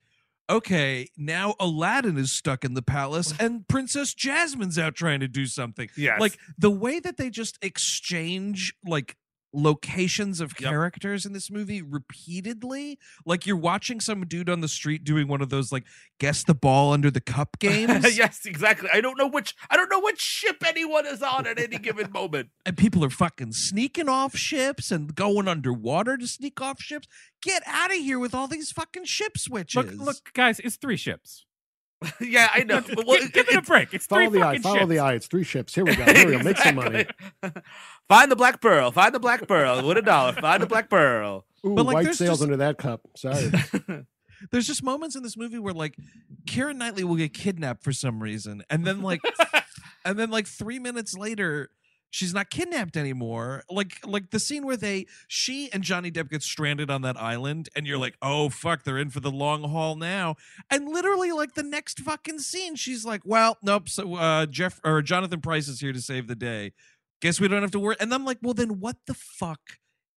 okay, 0.50 1.10
now 1.18 1.56
Aladdin 1.60 2.18
is 2.18 2.32
stuck 2.32 2.64
in 2.64 2.74
the 2.74 2.82
palace 2.82 3.34
and 3.40 3.68
Princess 3.68 4.14
Jasmine's 4.14 4.78
out 4.78 4.96
trying 4.96 5.20
to 5.20 5.28
do 5.28 5.46
something. 5.46 5.90
Yes. 5.98 6.20
Like 6.20 6.38
the 6.58 6.72
way 6.72 7.00
that 7.00 7.18
they 7.18 7.30
just 7.30 7.58
exchange 7.62 8.74
like 8.86 9.18
locations 9.56 10.42
of 10.42 10.54
Yep. 10.60 10.70
characters 10.70 11.26
in 11.26 11.34
this 11.34 11.50
movie 11.50 11.82
repeatedly 11.82 13.00
like 13.26 13.46
you're 13.46 13.56
watching 13.56 14.00
some 14.00 14.26
dude 14.26 14.50
on 14.50 14.62
the 14.62 14.68
street 14.68 15.04
doing 15.04 15.28
one 15.28 15.42
of 15.42 15.50
those 15.50 15.72
like 15.72 15.86
guess 16.20 16.44
the 16.44 16.54
ball 16.54 16.92
under 16.92 17.10
the 17.10 17.22
cup 17.22 17.58
games 17.60 18.18
yes, 18.18 18.46
exactly. 18.46 18.90
I 18.94 19.02
don't 19.02 19.18
know 19.18 19.28
which 19.28 19.56
I 19.70 19.78
don't 19.78 19.90
know 19.90 20.00
which 20.02 20.20
ship 20.20 20.64
anyone 20.66 21.06
is 21.06 21.22
on 21.24 21.48
at 21.48 21.60
any 21.60 21.78
given 21.78 22.12
moment. 22.12 22.50
and 22.66 22.78
people 22.78 23.04
are 23.06 23.10
fucking 23.10 23.54
sneaking 23.54 24.10
off 24.10 24.36
ships 24.36 24.92
and 24.92 25.16
going 25.16 25.48
underwater 25.48 26.18
to 26.18 26.28
sneak 26.28 26.62
off 26.62 26.82
ships. 26.82 27.08
Get 27.42 27.64
out 27.66 27.92
of 27.92 27.98
here 27.98 28.20
with 28.20 28.34
all 28.36 28.48
these 28.48 28.72
fucking 28.72 29.06
ship 29.06 29.38
switches. 29.38 29.76
Look, 29.98 30.06
look, 30.06 30.34
guys, 30.34 30.60
it's 30.60 30.76
three 30.78 30.98
ships. 30.98 31.46
yeah, 32.22 32.50
I 32.54 32.64
know. 32.64 32.82
Well, 33.06 33.18
give, 33.20 33.34
give 33.34 33.50
it 33.50 33.56
a 33.56 33.62
break. 33.62 33.94
It's 33.94 34.06
three 34.08 34.26
follow 34.26 34.30
the 34.32 34.42
eye, 34.46 34.58
follow 34.60 34.78
ships. 34.80 34.90
the 34.90 35.00
eye. 35.00 35.14
It's 35.14 35.28
three 35.28 35.44
ships. 35.44 35.74
Here 35.76 35.86
we 35.86 35.96
go. 35.96 36.04
Here 36.06 36.26
we 36.28 36.38
go. 36.38 36.44
Make 36.44 36.58
some 36.58 36.76
money. 36.76 37.06
Find 38.08 38.32
the 38.32 38.36
black 38.36 38.62
pearl. 38.62 38.92
Find 38.92 39.14
the 39.14 39.20
black 39.20 39.48
pearl. 39.48 39.86
What 39.86 39.98
a 39.98 40.02
dollar. 40.02 40.34
Find 40.34 40.62
the 40.62 40.68
black 40.68 40.90
pearl. 40.90 41.46
Ooh, 41.66 41.74
But, 41.76 41.86
like, 41.86 41.94
white 41.96 42.16
sails 42.16 42.40
just- 42.40 42.44
under 42.44 42.58
that 42.58 42.78
cup. 42.78 43.02
Sorry. 43.16 43.52
There's 44.52 44.68
just 44.68 44.84
moments 44.84 45.16
in 45.16 45.24
this 45.24 45.38
movie 45.38 45.58
where 45.60 45.74
like 45.74 45.96
Keira 46.46 46.76
Knightley 46.76 47.04
will 47.04 47.16
get 47.16 47.34
kidnapped 47.34 47.84
for 47.84 47.94
some 47.94 48.22
reason, 48.22 48.64
and 48.70 48.86
then 48.86 49.02
like, 49.02 49.22
and 50.04 50.20
then 50.20 50.30
like 50.30 50.46
three 50.46 50.78
minutes 50.78 51.18
later, 51.18 51.72
she's 52.16 52.34
not 52.34 52.50
kidnapped 52.50 52.96
anymore. 52.96 53.64
Like 53.70 54.00
like 54.08 54.32
the 54.32 54.40
scene 54.40 54.66
where 54.66 54.78
they 54.78 55.06
she 55.28 55.70
and 55.74 55.84
Johnny 55.84 56.10
Depp 56.10 56.30
get 56.30 56.42
stranded 56.42 56.90
on 56.90 57.02
that 57.02 57.22
island, 57.22 57.68
and 57.76 57.86
you're 57.86 57.98
like, 57.98 58.16
oh 58.22 58.48
fuck, 58.50 58.84
they're 58.84 58.98
in 58.98 59.10
for 59.10 59.20
the 59.20 59.32
long 59.32 59.64
haul 59.64 59.96
now. 59.98 60.36
And 60.72 60.88
literally 60.88 61.32
like 61.34 61.56
the 61.56 61.64
next 61.64 62.00
fucking 62.00 62.40
scene, 62.40 62.76
she's 62.76 63.06
like, 63.06 63.22
well, 63.26 63.58
nope. 63.62 63.90
So 63.90 64.16
uh, 64.16 64.46
Jeff 64.46 64.80
or 64.86 65.02
Jonathan 65.02 65.42
Pryce 65.42 65.68
is 65.68 65.82
here 65.82 65.94
to 65.94 66.02
save 66.02 66.28
the 66.28 66.36
day. 66.36 66.72
Guess 67.22 67.40
we 67.40 67.48
don't 67.48 67.62
have 67.62 67.72
to 67.72 67.80
worry. 67.80 67.98
And 68.00 68.14
I'm 68.14 68.26
like, 68.26 68.38
well, 68.42 68.54
then 68.54 68.80
what 68.80 68.96
the 69.08 69.14
fuck? 69.14 69.60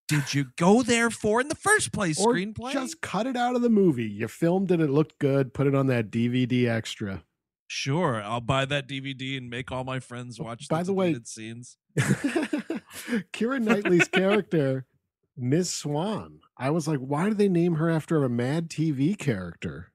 Did 0.07 0.33
you 0.35 0.47
go 0.57 0.83
there 0.83 1.11
for 1.11 1.41
in 1.41 1.49
the 1.49 1.55
first 1.57 1.93
place? 1.93 2.25
or 2.25 2.33
screenplay? 2.33 2.73
just 2.73 3.01
cut 3.01 3.27
it 3.27 3.37
out 3.37 3.57
of 3.57 3.63
the 3.63 3.69
movie. 3.69 4.09
You 4.09 4.29
filmed 4.29 4.71
it. 4.71 4.81
It 4.81 4.91
looked 4.91 5.19
good. 5.19 5.53
Put 5.53 5.67
it 5.67 5.75
on 5.75 5.89
that 5.89 6.11
DVD 6.11 6.69
extra. 6.69 7.25
Sure, 7.71 8.23
I'll 8.23 8.41
buy 8.41 8.65
that 8.65 8.89
DVD 8.89 9.37
and 9.37 9.51
make 9.51 9.71
all 9.71 9.85
my 9.85 10.01
friends 10.01 10.41
watch. 10.41 10.69
By 10.69 10.83
the 10.83 10.95
way- 10.95 11.09
deleted 11.09 11.29
scenes. 11.29 11.77
Keira 13.33 13.61
Knightley's 13.61 14.09
character, 14.09 14.87
Miss 15.37 15.71
Swan. 15.71 16.41
I 16.57 16.71
was 16.71 16.89
like, 16.89 16.99
why 16.99 17.29
do 17.29 17.35
they 17.35 17.49
name 17.49 17.75
her 17.77 17.89
after 17.91 18.23
a 18.25 18.29
Mad 18.29 18.69
TV 18.69 19.17
character? 19.17 19.93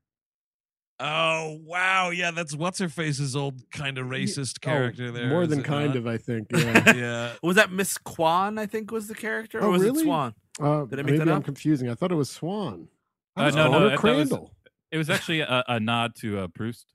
Oh 0.99 1.59
wow, 1.65 2.11
yeah, 2.11 2.31
that's 2.31 2.55
what's 2.55 2.79
her 2.79 2.87
face's 2.87 3.35
old 3.35 3.61
kind 3.71 3.97
of 3.97 4.05
racist 4.07 4.57
Oh, 4.63 4.65
character 4.69 5.11
there. 5.11 5.27
More 5.27 5.47
than 5.47 5.63
kind 5.63 5.89
not? 5.89 5.97
of, 5.97 6.07
I 6.07 6.17
think. 6.17 6.47
Yeah. 6.55 6.93
yeah. 6.95 7.31
Was 7.41 7.55
that 7.57 7.71
Miss 7.71 7.97
Kwan, 7.97 8.57
I 8.57 8.67
think 8.67 8.91
was 8.91 9.07
the 9.07 9.15
character? 9.15 9.59
Or 9.59 9.63
Oh, 9.65 9.71
was 9.71 9.83
really? 9.83 10.01
it 10.01 10.03
Swan? 10.05 10.33
Uh, 10.61 10.85
Did 10.85 10.99
I 10.99 11.01
make 11.01 11.05
maybe 11.07 11.17
that 11.19 11.29
I'm 11.29 11.37
up? 11.39 11.45
confusing. 11.45 11.89
I 11.89 11.95
thought 11.95 12.11
it 12.11 12.15
was 12.15 12.29
Swan. 12.29 12.87
I 13.35 13.47
Uh, 13.47 13.49
no, 13.49 13.55
no, 13.55 13.63
calling 13.63 13.73
her 13.73 13.79
that- 13.79 13.89
that 13.89 13.91
was- 13.91 13.99
Crandall. 14.29 14.51
It 14.91 14.97
was 14.97 15.09
actually 15.09 15.39
a, 15.39 15.63
a 15.67 15.79
nod 15.79 16.13
to 16.17 16.37
uh, 16.37 16.47
Proust. 16.49 16.85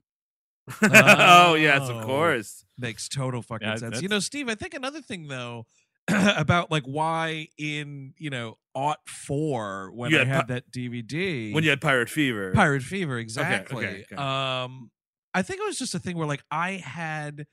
Oh, 0.81 1.55
yes, 1.55 1.81
of 1.89 1.97
Oh. 1.97 2.01
course. 2.03 2.63
Makes 2.77 3.09
total 3.09 3.41
fucking 3.41 3.67
Yeah, 3.67 3.75
sense. 3.75 4.01
You 4.01 4.07
know, 4.07 4.19
Steve, 4.19 4.49
I 4.49 4.55
think 4.55 4.73
another 4.73 5.01
thing 5.01 5.27
though, 5.27 5.65
about 6.07 6.71
like 6.71 6.83
why 6.85 7.47
in 7.57 8.13
you 8.17 8.29
know 8.29 8.57
aught 8.73 8.99
four 9.07 9.91
when 9.93 10.11
You 10.11 10.17
I 10.17 10.19
had 10.25 10.27
had 10.27 10.47
that 10.47 10.71
DVD 10.71 11.53
when 11.53 11.63
you 11.63 11.69
had 11.69 11.81
Pirate 11.81 12.09
Fever. 12.09 12.51
Pirate 12.53 12.83
Fever, 12.83 13.17
exactly. 13.17 13.85
okay, 13.85 14.05
okay. 14.11 14.15
Um, 14.15 14.91
I 15.33 15.41
think 15.43 15.59
it 15.59 15.65
was 15.65 15.77
just 15.77 15.93
a 15.93 15.99
thing 15.99 16.17
where 16.17 16.27
like 16.27 16.43
I 16.49 16.71
had 16.73 17.45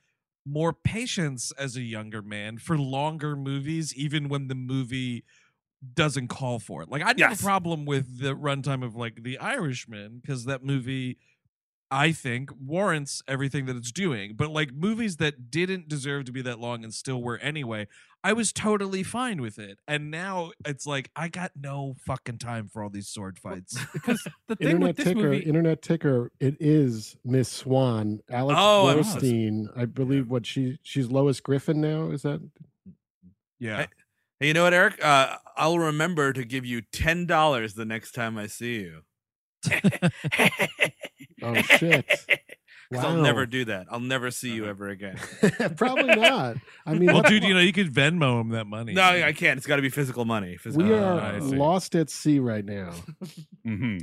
more 0.46 0.72
patience 0.72 1.52
as 1.58 1.76
a 1.76 1.82
younger 1.82 2.22
man 2.22 2.56
for 2.58 2.78
longer 2.78 3.34
movies, 3.36 3.94
even 3.96 4.28
when 4.28 4.46
the 4.48 4.54
movie 4.54 5.24
doesn't 5.94 6.28
call 6.28 6.58
for 6.58 6.82
it. 6.82 6.88
Like 6.88 7.02
I 7.02 7.14
Yes. 7.16 7.40
a 7.40 7.42
problem 7.44 7.84
with 7.84 8.20
the 8.20 8.34
runtime 8.34 8.84
of 8.84 8.94
like 8.94 9.22
The 9.22 9.38
Irishman 9.38 10.20
because 10.22 10.44
that 10.44 10.64
movie. 10.64 11.18
I 11.90 12.10
think 12.12 12.50
warrants 12.60 13.22
everything 13.28 13.66
that 13.66 13.76
it's 13.76 13.92
doing, 13.92 14.34
but 14.34 14.50
like 14.50 14.72
movies 14.74 15.18
that 15.18 15.50
didn't 15.50 15.88
deserve 15.88 16.24
to 16.24 16.32
be 16.32 16.42
that 16.42 16.58
long 16.58 16.82
and 16.82 16.92
still 16.92 17.22
were 17.22 17.38
anyway, 17.38 17.86
I 18.24 18.32
was 18.32 18.52
totally 18.52 19.04
fine 19.04 19.40
with 19.40 19.56
it. 19.58 19.78
And 19.86 20.10
now 20.10 20.50
it's 20.64 20.84
like 20.84 21.10
I 21.14 21.28
got 21.28 21.52
no 21.54 21.94
fucking 22.04 22.38
time 22.38 22.68
for 22.68 22.82
all 22.82 22.90
these 22.90 23.06
sword 23.08 23.38
fights. 23.38 23.78
because 23.92 24.26
the 24.48 24.56
thing 24.56 24.68
Internet 24.70 24.88
with 24.88 24.96
this 24.96 25.06
ticker, 25.06 25.20
movie, 25.20 25.38
internet 25.44 25.80
ticker. 25.82 26.32
It 26.40 26.56
is 26.58 27.16
Miss 27.24 27.48
Swan, 27.48 28.20
Alex 28.30 28.58
Oh, 28.60 28.88
I'm- 28.88 28.98
Borstein. 29.04 29.66
I 29.76 29.84
believe 29.84 30.28
what 30.28 30.44
she 30.44 30.78
she's 30.82 31.08
Lois 31.08 31.38
Griffin 31.38 31.80
now. 31.80 32.10
Is 32.10 32.22
that? 32.22 32.40
Yeah. 33.60 33.86
Hey, 34.40 34.48
you 34.48 34.54
know 34.54 34.64
what, 34.64 34.74
Eric? 34.74 35.02
Uh, 35.02 35.36
I'll 35.56 35.78
remember 35.78 36.32
to 36.32 36.44
give 36.44 36.66
you 36.66 36.82
ten 36.82 37.26
dollars 37.26 37.74
the 37.74 37.84
next 37.84 38.10
time 38.12 38.36
I 38.36 38.48
see 38.48 38.80
you. 38.80 39.02
Oh 41.42 41.54
shit! 41.54 42.06
'Cause 42.92 43.04
I'll 43.04 43.16
never 43.20 43.46
do 43.46 43.64
that. 43.64 43.86
I'll 43.90 43.98
never 43.98 44.30
see 44.30 44.52
you 44.54 44.66
ever 44.66 44.88
again. 44.88 45.18
Probably 45.76 46.14
not. 46.14 46.56
I 46.86 46.94
mean, 46.94 47.06
Well, 47.06 47.16
what- 47.16 47.26
dude, 47.26 47.42
you 47.42 47.52
know, 47.52 47.58
you 47.60 47.72
could 47.72 47.92
Venmo 47.92 48.40
him 48.40 48.50
that 48.50 48.66
money. 48.66 48.92
No, 48.92 49.02
I 49.02 49.32
can't. 49.32 49.58
It's 49.58 49.66
got 49.66 49.76
to 49.76 49.82
be 49.82 49.88
physical 49.88 50.24
money. 50.24 50.56
Physical 50.56 50.86
we 50.86 50.94
are 50.94 51.20
I 51.20 51.40
see. 51.40 51.56
lost 51.56 51.96
at 51.96 52.10
sea 52.10 52.38
right 52.38 52.64
now. 52.64 52.92
hmm 53.64 53.98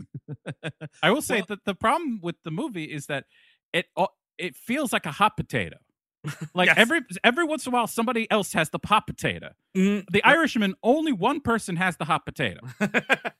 I 1.03 1.11
will 1.11 1.21
say 1.21 1.37
Well- 1.37 1.45
that 1.49 1.65
the 1.65 1.75
problem 1.75 2.19
with 2.21 2.35
the 2.43 2.51
movie 2.51 2.83
is 2.83 3.05
that 3.05 3.23
it 3.71 3.85
it 4.37 4.55
feels 4.55 4.91
like 4.91 5.05
a 5.05 5.11
hot 5.11 5.37
potato. 5.37 5.77
Like 6.53 6.67
Yes. 6.67 6.77
every 6.77 7.01
every 7.23 7.45
once 7.45 7.65
in 7.65 7.73
a 7.73 7.75
while, 7.75 7.87
somebody 7.87 8.29
else 8.31 8.51
has 8.53 8.69
the 8.69 8.79
hot 8.83 9.07
potato. 9.07 9.51
Mm, 9.77 10.05
The 10.11 10.23
Irishman, 10.25 10.75
only 10.83 11.11
one 11.13 11.39
person 11.41 11.77
has 11.77 11.95
the 11.97 12.05
hot 12.05 12.25
potato. 12.25 12.59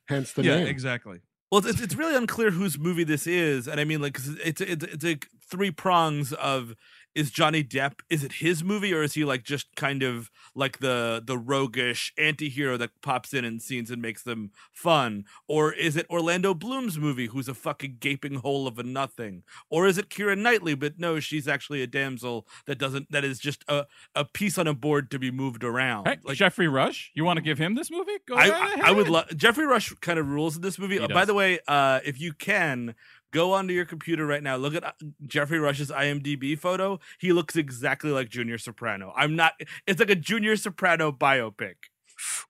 Hence 0.08 0.32
the 0.34 0.44
yeah, 0.44 0.56
name. 0.60 0.68
exactly. 0.68 1.20
Well, 1.54 1.68
it's, 1.68 1.80
it's 1.80 1.94
really 1.94 2.16
unclear 2.16 2.50
whose 2.50 2.80
movie 2.80 3.04
this 3.04 3.28
is, 3.28 3.68
and 3.68 3.80
I 3.80 3.84
mean, 3.84 4.02
like, 4.02 4.18
it's 4.44 4.60
it's 4.60 4.84
it's 4.84 5.04
like 5.04 5.28
three 5.48 5.70
prongs 5.70 6.34
of 6.34 6.74
is 7.16 7.32
Johnny 7.32 7.64
Depp 7.64 8.00
is 8.10 8.24
it 8.24 8.34
his 8.34 8.64
movie 8.64 8.94
or 8.94 9.04
is 9.04 9.14
he 9.14 9.26
like 9.26 9.44
just 9.44 9.76
kind 9.76 10.04
of 10.04 10.32
like 10.56 10.80
the 10.80 11.22
the 11.26 11.38
roguish 11.38 12.14
anti-hero 12.18 12.78
that 12.78 13.02
pops 13.02 13.34
in 13.34 13.46
in 13.46 13.60
scenes 13.60 13.92
and 13.92 14.02
makes 14.02 14.24
them 14.24 14.52
fun? 14.72 15.26
Or 15.48 15.74
is 15.74 15.96
it 15.96 16.06
Orlando 16.10 16.54
Bloom's 16.54 16.98
movie 16.98 17.28
who's 17.28 17.48
a 17.48 17.54
fucking 17.54 17.98
gaping 18.00 18.36
hole 18.36 18.68
of 18.68 18.80
a 18.80 18.84
nothing? 18.84 19.44
Or 19.70 19.88
is 19.88 19.98
it 19.98 20.10
Keira 20.10 20.38
Knightley 20.38 20.76
but 20.76 21.00
no 21.00 21.20
she's 21.20 21.48
actually 21.48 21.82
a 21.82 21.88
damsel 21.88 22.48
that 22.66 22.78
doesn't 22.78 23.12
that 23.12 23.24
is 23.24 23.40
just 23.40 23.64
a 23.68 23.86
a 24.16 24.26
piece 24.26 24.58
on 24.58 24.68
a 24.68 24.74
board 24.74 25.12
to 25.12 25.20
be 25.20 25.32
moved 25.32 25.64
around. 25.64 26.08
Hey, 26.08 26.18
like 26.24 26.38
Geoffrey 26.38 26.68
Rush, 26.68 27.12
you 27.14 27.24
want 27.24 27.38
to 27.38 27.44
give 27.44 27.58
him 27.58 27.76
this 27.76 27.92
movie? 27.92 28.18
Go 28.28 28.36
I, 28.36 28.82
I 28.84 28.92
would 28.92 29.10
love 29.10 29.36
Geoffrey 29.36 29.66
Rush 29.66 29.94
kind 30.02 30.20
of 30.20 30.28
rules 30.28 30.56
in 30.56 30.62
this 30.62 30.80
movie. 30.80 31.00
Uh, 31.00 31.08
by 31.08 31.26
the 31.26 31.34
way, 31.34 31.60
uh, 31.68 32.00
if 32.06 32.20
you 32.20 32.34
can 32.34 32.96
go 33.34 33.52
onto 33.54 33.74
your 33.74 33.86
computer 33.86 34.26
right 34.26 34.42
now, 34.42 34.56
look 34.56 34.74
at 34.76 34.84
uh, 34.84 34.92
Geoffrey 35.28 35.60
Rush's 35.60 35.90
IMDb 35.92 36.58
photo. 36.58 37.00
He 37.20 37.34
looks 37.34 37.56
exactly 37.58 38.12
like 38.12 38.30
Junior 38.30 38.58
Soprano. 38.58 39.12
I'm 39.16 39.36
not. 39.36 39.54
It's 39.86 40.00
like 40.00 40.10
a 40.10 40.16
Junior 40.16 40.56
Soprano 40.56 41.12
biopic. 41.12 41.76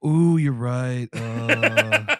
Ooh, 0.06 0.38
you're 0.38 0.54
right. 0.54 1.08
Uh, 1.14 2.16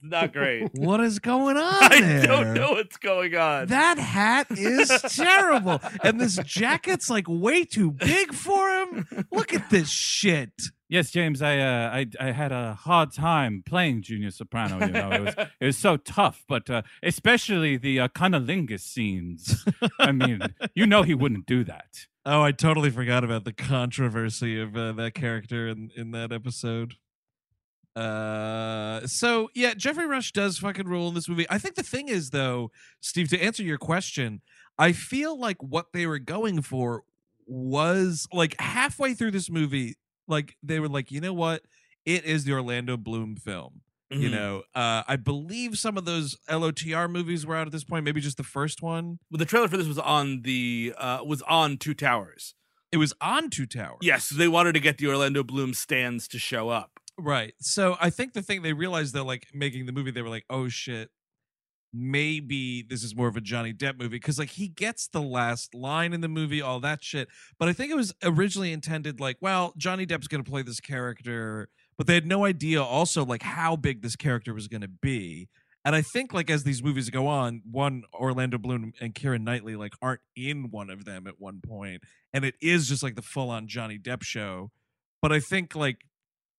It's 0.00 0.10
not 0.12 0.32
great. 0.32 0.70
what 0.74 1.00
is 1.00 1.18
going 1.18 1.56
on 1.58 1.82
I 1.82 2.00
there? 2.00 2.26
don't 2.26 2.54
know 2.54 2.70
what's 2.72 2.96
going 2.98 3.34
on. 3.34 3.66
That 3.66 3.98
hat 3.98 4.46
is 4.50 4.88
terrible, 5.14 5.80
and 6.04 6.20
this 6.20 6.36
jacket's 6.44 7.10
like 7.10 7.26
way 7.28 7.64
too 7.64 7.90
big 7.90 8.32
for 8.32 8.68
him. 8.70 9.06
Look 9.32 9.52
at 9.54 9.70
this 9.70 9.88
shit. 9.90 10.50
Yes, 10.90 11.10
James, 11.10 11.42
I, 11.42 11.58
uh, 11.58 11.90
I 11.92 12.06
I 12.18 12.30
had 12.32 12.50
a 12.50 12.72
hard 12.74 13.12
time 13.12 13.62
playing 13.66 14.02
Junior 14.02 14.30
Soprano. 14.30 14.86
You 14.86 14.92
know, 14.92 15.10
it 15.10 15.20
was 15.20 15.34
it 15.60 15.66
was 15.66 15.76
so 15.76 15.98
tough, 15.98 16.44
but 16.48 16.70
uh, 16.70 16.82
especially 17.02 17.76
the 17.76 18.00
uh, 18.00 18.08
cunnilingus 18.08 18.80
scenes. 18.80 19.66
I 19.98 20.12
mean, 20.12 20.40
you 20.74 20.86
know, 20.86 21.02
he 21.02 21.14
wouldn't 21.14 21.46
do 21.46 21.62
that. 21.64 22.06
Oh, 22.24 22.42
I 22.42 22.52
totally 22.52 22.90
forgot 22.90 23.22
about 23.22 23.44
the 23.44 23.52
controversy 23.52 24.60
of 24.60 24.76
uh, 24.76 24.92
that 24.92 25.14
character 25.14 25.68
in 25.68 25.90
in 25.94 26.12
that 26.12 26.32
episode. 26.32 26.94
Uh, 27.94 29.06
so 29.06 29.50
yeah, 29.54 29.74
Geoffrey 29.74 30.06
Rush 30.06 30.32
does 30.32 30.56
fucking 30.58 30.86
rule 30.86 31.08
in 31.08 31.14
this 31.14 31.28
movie. 31.28 31.46
I 31.50 31.58
think 31.58 31.74
the 31.74 31.82
thing 31.82 32.08
is 32.08 32.30
though, 32.30 32.70
Steve, 33.00 33.28
to 33.30 33.42
answer 33.42 33.62
your 33.62 33.78
question, 33.78 34.40
I 34.78 34.92
feel 34.92 35.38
like 35.38 35.62
what 35.62 35.86
they 35.92 36.06
were 36.06 36.20
going 36.20 36.62
for 36.62 37.02
was 37.46 38.28
like 38.32 38.54
halfway 38.60 39.14
through 39.14 39.32
this 39.32 39.50
movie, 39.50 39.96
like 40.28 40.56
they 40.62 40.78
were 40.80 40.88
like, 40.88 41.10
you 41.10 41.20
know 41.20 41.32
what, 41.32 41.62
it 42.04 42.24
is 42.24 42.44
the 42.44 42.52
Orlando 42.52 42.96
Bloom 42.96 43.36
film. 43.36 43.80
You 44.10 44.28
Mhm. 44.30 44.32
know, 44.32 44.62
uh, 44.74 45.02
I 45.06 45.16
believe 45.16 45.78
some 45.78 45.98
of 45.98 46.06
those 46.06 46.36
LOTR 46.48 47.10
movies 47.10 47.44
were 47.44 47.54
out 47.56 47.66
at 47.66 47.72
this 47.72 47.84
point, 47.84 48.06
maybe 48.06 48.22
just 48.22 48.38
the 48.38 48.42
first 48.42 48.80
one. 48.80 49.18
Well, 49.30 49.38
the 49.38 49.44
trailer 49.44 49.68
for 49.68 49.76
this 49.76 49.86
was 49.86 49.98
on 49.98 50.42
the 50.42 50.94
uh, 50.96 51.20
was 51.26 51.42
on 51.42 51.76
Two 51.76 51.92
Towers. 51.92 52.54
It 52.90 52.96
was 52.96 53.12
on 53.20 53.50
Two 53.50 53.66
Towers. 53.66 53.98
Yes, 54.00 54.30
they 54.30 54.48
wanted 54.48 54.72
to 54.72 54.80
get 54.80 54.96
the 54.96 55.08
Orlando 55.08 55.42
Bloom 55.44 55.74
stands 55.74 56.26
to 56.28 56.38
show 56.38 56.70
up. 56.70 57.00
Right. 57.18 57.52
So 57.60 57.98
I 58.00 58.08
think 58.08 58.32
the 58.32 58.40
thing 58.40 58.62
they 58.62 58.72
realized 58.72 59.12
they're 59.14 59.22
like 59.22 59.48
making 59.52 59.84
the 59.84 59.92
movie, 59.92 60.10
they 60.10 60.22
were 60.22 60.28
like, 60.30 60.46
oh 60.48 60.68
shit, 60.68 61.10
maybe 61.92 62.82
this 62.82 63.02
is 63.02 63.14
more 63.16 63.28
of 63.28 63.36
a 63.36 63.40
Johnny 63.40 63.72
Depp 63.72 63.98
movie. 63.98 64.20
Cause 64.20 64.38
like 64.38 64.50
he 64.50 64.68
gets 64.68 65.08
the 65.08 65.22
last 65.22 65.74
line 65.74 66.12
in 66.12 66.20
the 66.20 66.28
movie, 66.28 66.60
all 66.60 66.80
that 66.80 67.02
shit. 67.02 67.28
But 67.58 67.68
I 67.68 67.72
think 67.72 67.90
it 67.90 67.96
was 67.96 68.14
originally 68.22 68.72
intended 68.72 69.20
like, 69.20 69.36
well, 69.40 69.72
Johnny 69.76 70.06
Depp's 70.06 70.28
going 70.28 70.42
to 70.42 70.50
play 70.50 70.62
this 70.62 70.80
character, 70.80 71.68
but 71.96 72.06
they 72.06 72.14
had 72.14 72.26
no 72.26 72.44
idea 72.44 72.82
also 72.82 73.24
like 73.24 73.42
how 73.42 73.76
big 73.76 74.02
this 74.02 74.16
character 74.16 74.54
was 74.54 74.68
going 74.68 74.82
to 74.82 74.88
be. 74.88 75.48
And 75.84 75.96
I 75.96 76.02
think 76.02 76.34
like 76.34 76.50
as 76.50 76.64
these 76.64 76.82
movies 76.82 77.08
go 77.08 77.26
on, 77.26 77.62
one 77.70 78.02
Orlando 78.12 78.58
Bloom 78.58 78.92
and 79.00 79.14
Keira 79.14 79.40
Knightley 79.40 79.76
like 79.76 79.94
aren't 80.02 80.20
in 80.36 80.70
one 80.70 80.90
of 80.90 81.04
them 81.04 81.26
at 81.26 81.40
one 81.40 81.60
point, 81.66 82.02
and 82.32 82.44
it 82.44 82.56
is 82.60 82.88
just 82.88 83.02
like 83.02 83.14
the 83.14 83.22
full 83.22 83.48
on 83.48 83.68
Johnny 83.68 83.98
Depp 83.98 84.22
show. 84.22 84.70
But 85.22 85.32
I 85.32 85.40
think 85.40 85.74
like 85.74 86.04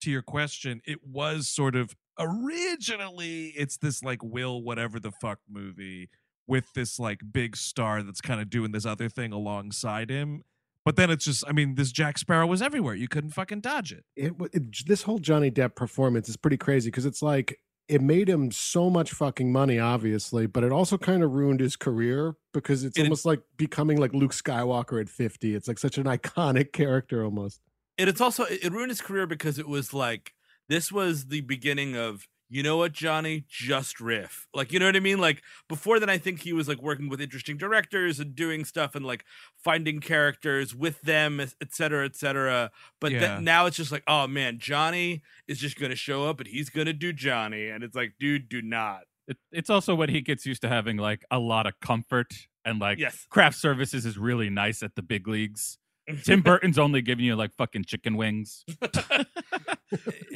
to 0.02 0.10
your 0.10 0.22
question, 0.22 0.82
it 0.86 1.06
was 1.06 1.48
sort 1.48 1.76
of 1.76 1.96
originally 2.20 3.48
it's 3.58 3.78
this 3.78 4.04
like 4.04 4.24
will 4.24 4.62
whatever 4.62 5.00
the 5.00 5.12
fuck 5.12 5.40
movie 5.50 6.10
with 6.48 6.66
this 6.74 7.00
like 7.00 7.22
big 7.32 7.56
star 7.56 8.02
that's 8.04 8.22
kind 8.22 8.42
of 8.42 8.50
doing 8.50 8.72
this 8.72 8.86
other 8.86 9.10
thing 9.10 9.32
alongside 9.32 10.10
him. 10.10 10.44
But 10.86 10.96
then 10.96 11.12
it's 11.12 11.26
just, 11.26 11.44
I 11.48 11.52
mean, 11.52 11.76
this 11.76 11.92
Jack 11.92 12.18
Sparrow 12.18 12.48
was 12.48 12.62
everywhere. 12.62 12.96
You 12.96 13.08
couldn't 13.08 13.32
fucking 13.32 13.60
dodge 13.62 13.92
it. 13.92 14.06
it, 14.16 14.34
it 14.54 14.88
this 14.88 15.04
whole 15.04 15.20
Johnny 15.20 15.52
Depp 15.52 15.76
performance 15.76 16.30
is 16.30 16.38
pretty 16.38 16.58
crazy 16.58 16.90
because 16.90 17.06
it's 17.06 17.22
like 17.22 17.60
it 17.88 18.02
made 18.02 18.28
him 18.30 18.50
so 18.52 18.90
much 18.90 19.12
fucking 19.12 19.52
money, 19.52 19.78
obviously, 19.78 20.48
but 20.48 20.64
it 20.64 20.72
also 20.72 20.98
kind 20.98 21.22
of 21.24 21.32
ruined 21.34 21.60
his 21.60 21.76
career 21.76 22.36
because 22.54 22.84
it's 22.84 22.98
It- 22.98 23.04
almost 23.04 23.26
like 23.26 23.42
becoming 23.58 23.98
like 23.98 24.14
Luke 24.14 24.32
Skywalker 24.32 25.00
at 25.02 25.10
50. 25.10 25.54
It's 25.54 25.68
like 25.68 25.78
such 25.78 25.98
an 25.98 26.04
iconic 26.18 26.72
character 26.72 27.24
almost. 27.24 27.62
and 28.00 28.10
it's 28.10 28.22
also 28.22 28.46
it 28.46 28.64
it 28.64 28.72
ruined 28.72 28.90
his 28.90 29.02
career 29.02 29.28
because 29.28 29.60
it 29.60 29.68
was 29.68 29.94
like 29.94 30.34
this 30.70 30.92
was 30.92 31.26
the 31.28 31.42
beginning 31.42 31.96
of 31.98 32.28
you 32.52 32.64
know 32.64 32.78
what 32.78 32.94
johnny? 32.94 33.46
Just 33.48 34.00
riff. 34.00 34.48
Like 34.56 34.72
you 34.72 34.80
know 34.80 34.88
what 34.88 34.96
i 34.96 35.00
mean? 35.00 35.20
Like 35.20 35.44
before 35.68 36.00
then 36.00 36.10
i 36.10 36.18
think 36.18 36.42
he 36.42 36.52
was 36.54 36.68
like 36.68 36.82
working 36.82 37.08
with 37.10 37.22
interesting 37.22 37.58
directors 37.58 38.20
and 38.20 38.34
doing 38.34 38.66
stuff 38.66 38.96
and 38.96 39.06
like 39.06 39.24
finding 39.56 40.00
characters 40.00 40.74
with 40.74 41.00
them 41.02 41.40
et 41.40 41.54
et 41.62 41.74
cetera 41.74 42.06
et 42.06 42.16
cetera. 42.16 42.72
But 43.00 43.12
Yeah. 43.12 43.20
then 43.20 43.44
now 43.44 43.66
it's 43.68 43.78
just 43.78 43.92
like 43.92 44.04
oh 44.08 44.26
man 44.26 44.58
johnny 44.58 45.22
is 45.48 45.60
just 45.60 45.80
gonna 45.80 45.96
show 45.96 46.28
up 46.28 46.40
and 46.40 46.48
he's 46.48 46.70
gonna 46.72 46.94
do 46.94 47.14
johnny. 47.14 47.68
And 47.68 47.84
it's 47.84 47.96
like 47.96 48.14
dude 48.20 48.50
do 48.50 48.62
not. 48.62 49.02
It, 49.28 49.38
it's 49.52 49.70
also 49.70 49.94
when 49.94 50.10
he 50.10 50.22
gets 50.22 50.48
used 50.48 50.64
to 50.64 50.70
having 50.70 50.98
like 50.98 51.24
a 51.30 51.38
lot 51.38 51.68
of 51.68 51.80
comfort 51.82 52.34
and 52.66 52.80
like 52.80 52.98
yes. 52.98 53.28
craft 53.30 53.58
services 53.58 54.06
is 54.08 54.18
really 54.18 54.50
nice 54.50 54.82
at 54.82 54.96
the 54.96 55.04
big 55.04 55.28
leagues. 55.28 55.78
Tim 56.24 56.42
Burton's 56.42 56.80
only 56.80 57.02
giving 57.02 57.26
you 57.26 57.36
like 57.36 57.54
fucking 57.56 57.86
chicken 57.86 58.18
wings. 58.18 58.64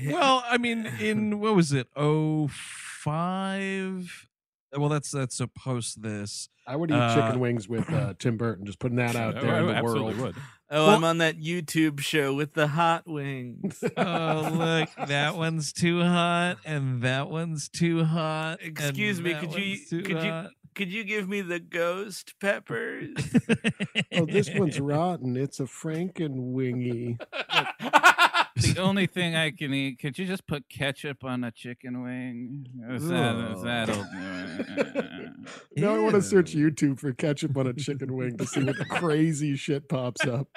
Well, 0.08 0.44
I 0.50 0.58
mean, 0.58 0.86
in 1.00 1.40
what 1.40 1.56
was 1.56 1.72
it? 1.72 1.88
Oh 1.96 2.48
five. 2.50 4.28
Well, 4.76 4.90
that's 4.90 5.12
that's 5.12 5.40
a 5.40 5.48
post 5.48 6.02
this. 6.02 6.50
I 6.66 6.76
would 6.76 6.90
eat 6.90 6.96
Uh, 6.96 7.14
chicken 7.16 7.40
wings 7.40 7.70
with 7.70 7.88
uh, 7.92 8.14
Tim 8.20 8.36
Burton, 8.38 8.66
just 8.66 8.80
putting 8.80 8.98
that 8.98 9.16
out 9.16 9.36
there 9.40 9.54
I 9.56 9.60
in 9.60 9.68
the 9.68 9.76
absolutely 9.76 10.16
world. 10.16 10.36
would. 10.36 10.44
oh 10.72 10.88
Well- 10.88 10.96
i'm 10.96 11.04
on 11.04 11.20
that 11.20 11.38
youtube 11.40 12.00
show 12.00 12.34
with 12.34 12.54
the 12.54 12.68
hot 12.68 13.04
wings 13.06 13.84
Oh, 13.98 14.50
look, 14.52 14.90
that 15.08 15.36
one's 15.36 15.72
too 15.74 16.02
hot, 16.02 16.58
and 16.66 17.04
that 17.04 17.30
one's 17.30 17.70
too 17.70 18.04
hot. 18.04 18.60
Excuse 18.64 19.22
me, 19.22 19.36
could 19.36 19.54
you- 19.54 19.70
one's 19.78 19.90
too 19.90 20.02
could 20.02 20.24
you- 20.24 20.32
hot. 20.32 20.50
Could 20.76 20.92
you 20.92 21.04
give 21.04 21.28
me 21.30 21.42
the 21.42 21.60
ghost 21.60 22.34
peppers? 22.40 23.10
Oh, 24.14 24.26
this 24.26 24.50
one's 24.54 24.80
rotten. 24.82 25.36
It's 25.38 25.60
a 25.60 25.64
Frankenwingy. 25.64 27.20
the 28.56 28.76
only 28.80 29.08
thing 29.08 29.36
I 29.36 29.52
can 29.52 29.74
eat. 29.74 30.00
Could 30.00 30.18
you 30.18 30.26
just 30.26 30.48
put 30.48 30.70
ketchup 30.70 31.24
on 31.24 31.44
a 31.44 31.52
chicken 31.52 32.04
wing? 32.04 32.68
Is 32.90 33.08
that, 33.10 33.52
is 33.56 33.62
that'll 33.64 33.96
do 33.96 34.10
it. 34.14 35.34
Now 35.78 35.96
I 35.96 36.00
want 36.00 36.16
to 36.16 36.22
search 36.22 36.54
YouTube 36.56 37.00
for 37.00 37.14
ketchup 37.14 37.58
on 37.58 37.68
a 37.68 37.74
chicken 37.74 38.16
wing 38.16 38.38
to 38.38 38.46
see 38.46 38.64
what 38.64 38.78
crazy 38.90 39.56
shit 39.56 39.90
pops 39.90 40.26
up. 40.26 40.48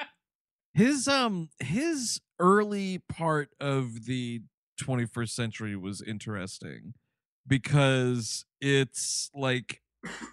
his 0.75 1.09
um 1.09 1.49
his 1.61 2.21
early 2.39 3.03
part 3.09 3.49
of 3.61 4.05
the 4.07 4.43
21st 4.81 5.31
century 5.31 5.75
was 5.77 6.03
interesting 6.03 6.93
because 7.47 8.45
it's 8.61 9.31
like 9.35 9.81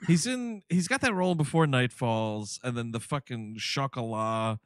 he's 0.07 0.25
in 0.27 0.62
he's 0.69 0.88
got 0.88 1.01
that 1.01 1.13
role 1.13 1.36
before 1.36 1.65
night 1.67 1.91
falls 1.91 2.59
and 2.63 2.75
then 2.77 2.91
the 2.91 2.99
fucking 2.99 3.57
chocolat 3.59 4.59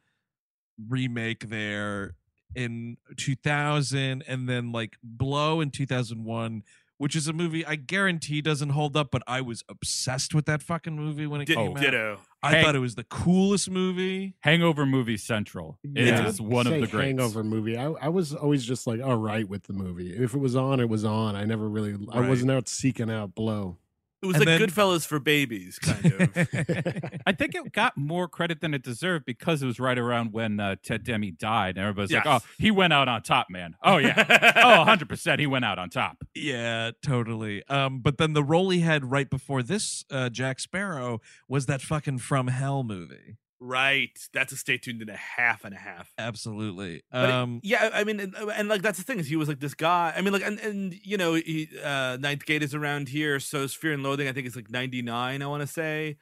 remake 0.88 1.48
there 1.48 2.14
in 2.54 2.96
2000 3.16 4.22
and 4.26 4.48
then 4.48 4.72
like 4.72 4.96
blow 5.02 5.60
in 5.60 5.70
2001 5.70 6.62
which 6.96 7.14
is 7.14 7.28
a 7.28 7.32
movie 7.32 7.64
i 7.66 7.74
guarantee 7.76 8.40
doesn't 8.40 8.70
hold 8.70 8.96
up 8.96 9.10
but 9.10 9.22
i 9.26 9.40
was 9.40 9.62
obsessed 9.68 10.34
with 10.34 10.46
that 10.46 10.62
fucking 10.62 10.96
movie 10.96 11.26
when 11.26 11.40
it 11.40 11.44
Did- 11.46 11.56
came 11.56 11.72
out 11.76 11.80
Ditto. 11.80 12.18
i 12.42 12.52
Hey. 12.54 12.62
thought 12.62 12.74
it 12.76 12.80
was 12.80 12.94
the 12.94 13.04
coolest 13.04 13.68
movie 13.70 14.34
Hangover 14.40 14.86
movie 14.86 15.16
central. 15.18 15.78
It 15.84 16.06
Yeah. 16.06 16.26
is 16.26 16.40
one 16.40 16.66
of 16.66 16.72
the 16.74 16.86
greats. 16.86 16.92
Hangover 16.94 17.42
movie. 17.44 17.76
I, 17.76 17.86
I 17.86 18.08
was 18.08 18.32
always 18.34 18.64
just 18.64 18.86
like, 18.86 19.02
all 19.02 19.16
right 19.16 19.46
with 19.48 19.64
the 19.64 19.72
movie. 19.72 20.12
If 20.16 20.32
it 20.34 20.38
was 20.38 20.54
on, 20.56 20.78
it 20.80 20.88
was 20.88 21.04
on. 21.04 21.34
I 21.36 21.44
never 21.44 21.68
really, 21.68 21.96
I 22.12 22.26
wasn't 22.26 22.52
out 22.52 22.68
seeking 22.68 23.10
out 23.10 23.34
blow. 23.34 23.76
It 24.20 24.26
was 24.26 24.36
And 24.36 24.46
like 24.46 24.58
then- 24.58 24.68
Goodfellas 24.68 25.06
for 25.06 25.20
babies, 25.20 25.78
kind 25.78 26.04
of. 26.06 26.20
I 27.26 27.32
think 27.32 27.54
it 27.54 27.72
got 27.72 27.96
more 27.96 28.26
credit 28.26 28.60
than 28.60 28.74
it 28.74 28.82
deserved 28.82 29.24
because 29.24 29.62
it 29.62 29.66
was 29.66 29.78
right 29.78 29.96
around 29.96 30.32
when 30.32 30.58
uh, 30.58 30.74
Ted 30.82 31.04
Demme 31.04 31.36
died, 31.38 31.76
and 31.76 31.86
everybody's 31.86 32.12
like, 32.12 32.26
"Oh, 32.26 32.40
he 32.58 32.72
went 32.72 32.92
out 32.92 33.06
on 33.08 33.22
top, 33.22 33.46
man." 33.48 33.76
Oh 33.84 33.98
yeah, 33.98 34.52
oh 34.64 34.78
100 34.78 35.08
percent, 35.08 35.38
he 35.40 35.46
went 35.46 35.64
out 35.64 35.78
on 35.78 35.88
top. 35.88 36.16
Yeah, 36.34 36.90
totally. 37.02 37.62
Um, 37.68 38.00
but 38.00 38.18
then 38.18 38.32
the 38.32 38.42
role 38.42 38.70
he 38.70 38.80
had 38.80 39.10
right 39.10 39.30
before 39.30 39.62
this, 39.62 40.04
uh, 40.10 40.28
Jack 40.30 40.58
Sparrow, 40.58 41.20
was 41.48 41.66
that 41.66 41.80
fucking 41.80 42.18
From 42.18 42.48
Hell 42.48 42.82
movie. 42.82 43.36
Right. 43.60 44.10
That's 44.32 44.52
a 44.52 44.56
stay 44.56 44.78
tuned 44.78 45.02
in 45.02 45.08
a 45.08 45.16
half 45.16 45.64
and 45.64 45.74
a 45.74 45.78
half 45.78 46.10
and 46.16 46.18
a 46.18 46.22
half. 46.22 46.28
Absolutely. 46.28 47.02
But 47.10 47.28
it- 47.28 47.32
Um, 47.34 47.60
yeah, 47.62 47.90
I 47.92 48.04
mean, 48.04 48.20
and, 48.20 48.34
and 48.34 48.68
like 48.68 48.82
that's 48.82 48.98
the 48.98 49.04
thing 49.04 49.18
is 49.18 49.26
he 49.28 49.36
was 49.36 49.48
like 49.48 49.60
this 49.60 49.74
guy. 49.74 50.12
I 50.16 50.20
mean, 50.20 50.32
like, 50.32 50.42
and 50.44 50.58
and 50.60 50.94
you 51.02 51.16
know, 51.16 51.34
he, 51.34 51.68
uh, 51.82 52.16
Ninth 52.20 52.44
Gate 52.46 52.62
is 52.62 52.74
around 52.74 53.08
here, 53.08 53.40
so 53.40 53.66
Fear 53.68 53.92
and 53.94 54.02
Loathing. 54.02 54.28
I 54.28 54.32
think 54.32 54.46
it's 54.46 54.56
like 54.56 54.70
ninety 54.70 55.02
nine. 55.02 55.42
I 55.42 55.46
want 55.46 55.60
to 55.62 55.66
say, 55.66 56.16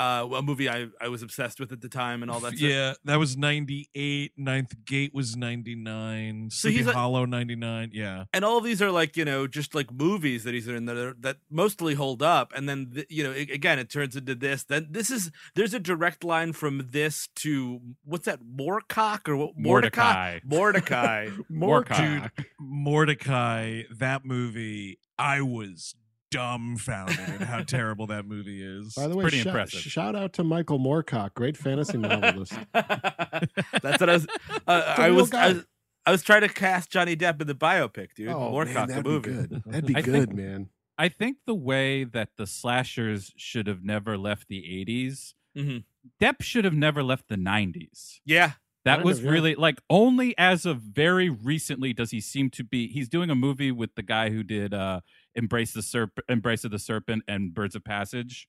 uh, 0.00 0.26
a 0.34 0.42
movie 0.42 0.68
I 0.68 0.86
I 1.00 1.08
was 1.08 1.22
obsessed 1.22 1.60
with 1.60 1.70
at 1.72 1.80
the 1.82 1.88
time 1.88 2.22
and 2.22 2.30
all 2.30 2.40
that. 2.40 2.56
stuff. 2.56 2.60
yeah, 2.68 2.94
that 3.04 3.16
was 3.18 3.36
98. 3.36 4.32
Ninth 4.36 4.84
Gate 4.86 5.12
was 5.14 5.36
99. 5.36 6.48
So 6.50 6.62
Sleepy 6.68 6.76
he's 6.78 6.86
like- 6.86 6.94
Hollow 6.96 7.24
99. 7.26 7.90
Yeah. 7.92 8.24
and 8.32 8.44
all 8.44 8.58
of 8.58 8.64
these 8.64 8.80
are 8.82 8.90
like 8.90 9.16
you 9.16 9.24
know 9.24 9.46
just 9.46 9.74
like 9.74 9.92
movies 9.92 10.44
that 10.44 10.54
he's 10.54 10.66
in 10.68 10.86
that 10.86 10.96
are, 10.96 11.14
that 11.20 11.36
mostly 11.50 11.94
hold 11.94 12.22
up 12.22 12.52
and 12.56 12.68
then 12.68 12.90
th- 12.94 13.06
you 13.10 13.22
know 13.24 13.32
a- 13.32 13.52
again 13.52 13.78
it 13.78 13.90
turns 13.90 14.16
into 14.16 14.34
this 14.34 14.64
then 14.64 14.86
this 14.90 15.10
is 15.10 15.30
there's 15.54 15.74
a 15.74 15.80
direct 15.80 16.24
line 16.24 16.52
from 16.52 16.88
this 16.92 17.28
to 17.36 17.80
what's 18.04 18.24
that 18.26 18.40
moorcock 18.42 19.28
or 19.28 19.36
what 19.36 19.56
Mortdecai. 19.58 20.40
mordecai 20.44 21.28
Mortdecai. 21.50 22.30
Dude, 22.36 22.46
Mortdecai, 22.60 23.84
that 23.98 24.24
movie, 24.24 24.98
I 25.18 25.40
was 25.42 25.94
dumbfounded 26.30 27.18
at 27.18 27.40
how 27.42 27.62
terrible 27.66 28.06
that 28.08 28.26
movie 28.26 28.62
is. 28.62 28.94
By 28.94 29.06
the 29.08 29.16
way, 29.16 29.22
pretty 29.22 29.38
shout, 29.38 29.46
impressive. 29.48 29.80
shout 29.80 30.16
out 30.16 30.32
to 30.34 30.44
Michael 30.44 30.78
Moorcock, 30.78 31.34
great 31.34 31.56
fantasy 31.56 31.98
novelist. 31.98 32.52
that's 32.72 34.00
what 34.00 34.08
i 34.10 34.12
was 34.14 34.26
uh, 34.66 34.94
a 34.98 35.00
i 35.00 35.10
was. 35.10 35.32
I 35.32 35.48
was 35.52 35.64
I 36.06 36.12
was 36.12 36.22
trying 36.22 36.40
to 36.40 36.48
cast 36.48 36.90
Johnny 36.90 37.14
Depp 37.14 37.42
in 37.42 37.46
the 37.46 37.54
biopic, 37.54 38.14
dude. 38.16 38.28
oh, 38.28 38.50
Moorcock, 38.52 38.74
man, 38.74 38.86
the 38.86 38.92
that'd 38.94 39.06
movie. 39.06 39.30
be 39.30 39.36
good. 39.36 39.62
That'd 39.66 39.86
be 39.86 39.96
I 39.96 40.00
good, 40.00 40.28
think- 40.28 40.34
man. 40.34 40.68
I 40.96 41.08
think 41.08 41.36
the 41.46 41.54
way 41.54 42.04
that 42.04 42.30
the 42.36 42.46
slashers 42.46 43.32
should 43.36 43.66
have 43.66 43.82
never 43.84 44.16
left 44.18 44.48
the 44.48 44.62
80s, 44.62 45.34
Mhm. 45.56 45.84
Depp 46.20 46.42
should 46.42 46.64
have 46.64 46.74
never 46.74 47.02
left 47.02 47.28
the 47.28 47.36
90s. 47.36 48.20
Yeah, 48.24 48.52
That 48.86 48.96
Kind 48.96 49.04
was 49.04 49.18
of, 49.18 49.24
yeah. 49.26 49.30
really 49.30 49.54
like 49.56 49.80
only 49.90 50.36
as 50.38 50.64
of 50.66 50.78
very 50.80 51.28
recently 51.28 51.92
does 51.92 52.10
he 52.12 52.20
seem 52.20 52.48
to 52.50 52.64
be. 52.64 52.86
He's 52.88 53.08
doing 53.08 53.28
a 53.30 53.34
movie 53.34 53.70
with 53.72 53.94
the 53.94 54.02
guy 54.02 54.30
who 54.30 54.42
did 54.42 54.72
uh 54.72 55.00
Embrace 55.34 55.72
the 55.72 55.82
Serpent, 55.82 56.24
Embrace 56.28 56.64
of 56.64 56.70
the 56.70 56.78
Serpent, 56.78 57.22
and 57.28 57.54
Birds 57.54 57.74
of 57.74 57.84
Passage. 57.84 58.48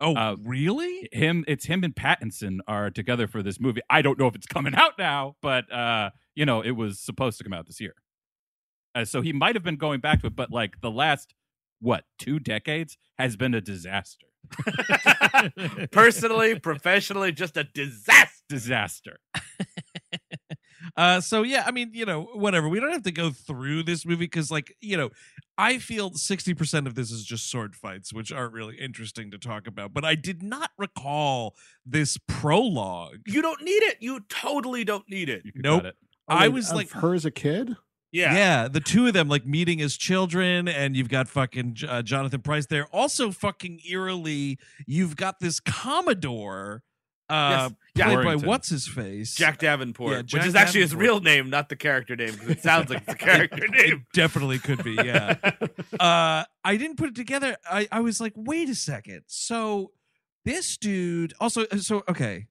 oh, 0.00 0.14
uh, 0.14 0.36
really? 0.42 1.08
Him, 1.12 1.44
it's 1.46 1.66
him 1.66 1.84
and 1.84 1.94
Pattinson 1.94 2.58
are 2.66 2.90
together 2.90 3.26
for 3.26 3.42
this 3.42 3.60
movie. 3.60 3.80
I 3.90 4.02
don't 4.02 4.18
know 4.18 4.26
if 4.26 4.34
it's 4.34 4.46
coming 4.46 4.74
out 4.74 4.92
now, 4.98 5.36
but 5.42 5.70
uh, 5.72 6.10
you 6.34 6.46
know, 6.46 6.60
it 6.62 6.72
was 6.72 7.00
supposed 7.00 7.38
to 7.38 7.44
come 7.44 7.52
out 7.52 7.66
this 7.66 7.80
year. 7.80 7.94
Uh, 8.94 9.04
so 9.04 9.20
he 9.20 9.32
might 9.32 9.54
have 9.54 9.64
been 9.64 9.76
going 9.76 10.00
back 10.00 10.20
to 10.20 10.26
it, 10.26 10.36
but 10.36 10.50
like 10.50 10.80
the 10.80 10.90
last 10.90 11.34
what 11.80 12.04
two 12.18 12.38
decades 12.38 12.96
has 13.18 13.36
been 13.36 13.54
a 13.54 13.60
disaster. 13.60 14.26
personally, 15.92 16.58
professionally, 16.58 17.32
just 17.32 17.56
a 17.56 17.64
disaster. 17.64 18.44
Disaster. 18.48 19.18
Uh, 20.96 21.20
so 21.20 21.42
yeah, 21.42 21.64
I 21.66 21.70
mean, 21.70 21.90
you 21.94 22.04
know, 22.04 22.24
whatever. 22.34 22.68
We 22.68 22.78
don't 22.78 22.92
have 22.92 23.02
to 23.04 23.12
go 23.12 23.30
through 23.30 23.84
this 23.84 24.04
movie 24.04 24.24
because, 24.26 24.50
like, 24.50 24.76
you 24.80 24.96
know, 24.96 25.08
I 25.56 25.78
feel 25.78 26.12
sixty 26.14 26.52
percent 26.52 26.86
of 26.86 26.94
this 26.94 27.10
is 27.10 27.24
just 27.24 27.50
sword 27.50 27.74
fights, 27.74 28.12
which 28.12 28.30
aren't 28.30 28.52
really 28.52 28.76
interesting 28.76 29.30
to 29.30 29.38
talk 29.38 29.66
about. 29.66 29.94
But 29.94 30.04
I 30.04 30.14
did 30.14 30.42
not 30.42 30.70
recall 30.76 31.54
this 31.86 32.18
prologue. 32.28 33.20
You 33.26 33.40
don't 33.40 33.62
need 33.62 33.82
it. 33.84 33.96
You 34.00 34.20
totally 34.28 34.84
don't 34.84 35.08
need 35.08 35.28
it. 35.30 35.42
You 35.46 35.52
Nope. 35.56 35.84
it. 35.84 35.96
I 36.28 36.48
Wait, 36.48 36.52
was 36.54 36.70
of 36.70 36.76
like- 36.76 36.90
her 36.90 37.14
as 37.14 37.24
a 37.24 37.30
kid. 37.30 37.76
Yeah. 38.14 38.34
Yeah. 38.34 38.68
the 38.68 38.80
two 38.80 39.06
of 39.06 39.14
them 39.14 39.28
like 39.30 39.46
meeting 39.46 39.80
as 39.80 39.96
children, 39.96 40.68
and 40.68 40.94
you've 40.94 41.08
got 41.08 41.28
fucking 41.28 41.78
uh, 41.88 42.02
Jonathan 42.02 42.42
Pryce 42.42 42.66
there. 42.66 42.84
Also, 42.92 43.30
fucking 43.30 43.80
eerily, 43.88 44.58
you've 44.86 45.16
got 45.16 45.40
this 45.40 45.58
Commodore, 45.60 46.82
uh, 47.30 47.70
Yes. 47.70 47.72
Yeah. 47.94 48.04
played 48.06 48.16
by 48.16 48.22
Norrington. 48.24 48.48
what's 48.48 48.68
his 48.70 48.88
face, 48.88 49.34
Jack 49.34 49.58
Davenport, 49.58 50.12
Yeah, 50.12 50.38
which 50.38 50.46
is 50.46 50.54
actually 50.54 50.80
his 50.80 50.90
Davenport. 50.92 51.10
real 51.10 51.20
name, 51.20 51.50
not 51.50 51.68
the 51.68 51.76
character 51.76 52.16
name, 52.16 52.32
because 52.32 52.48
it 52.48 52.62
sounds 52.62 52.88
like 52.88 52.98
it's 52.98 53.06
the 53.12 53.14
character 53.18 53.64
It 53.64 53.70
name. 53.70 54.06
definitely 54.14 54.58
could 54.58 54.82
be, 54.82 54.94
yeah. 54.94 55.36
uh 56.00 56.44
I 56.64 56.76
didn't 56.76 56.96
put 56.96 57.08
it 57.10 57.14
together. 57.14 57.56
I 57.70 57.88
I 57.92 58.00
was 58.00 58.20
like, 58.20 58.32
wait 58.36 58.68
a 58.70 58.74
second. 58.74 59.24
So 59.26 59.92
this 60.44 60.76
dude 60.78 61.34
also 61.40 61.66
so 61.78 62.02
okay. 62.08 62.46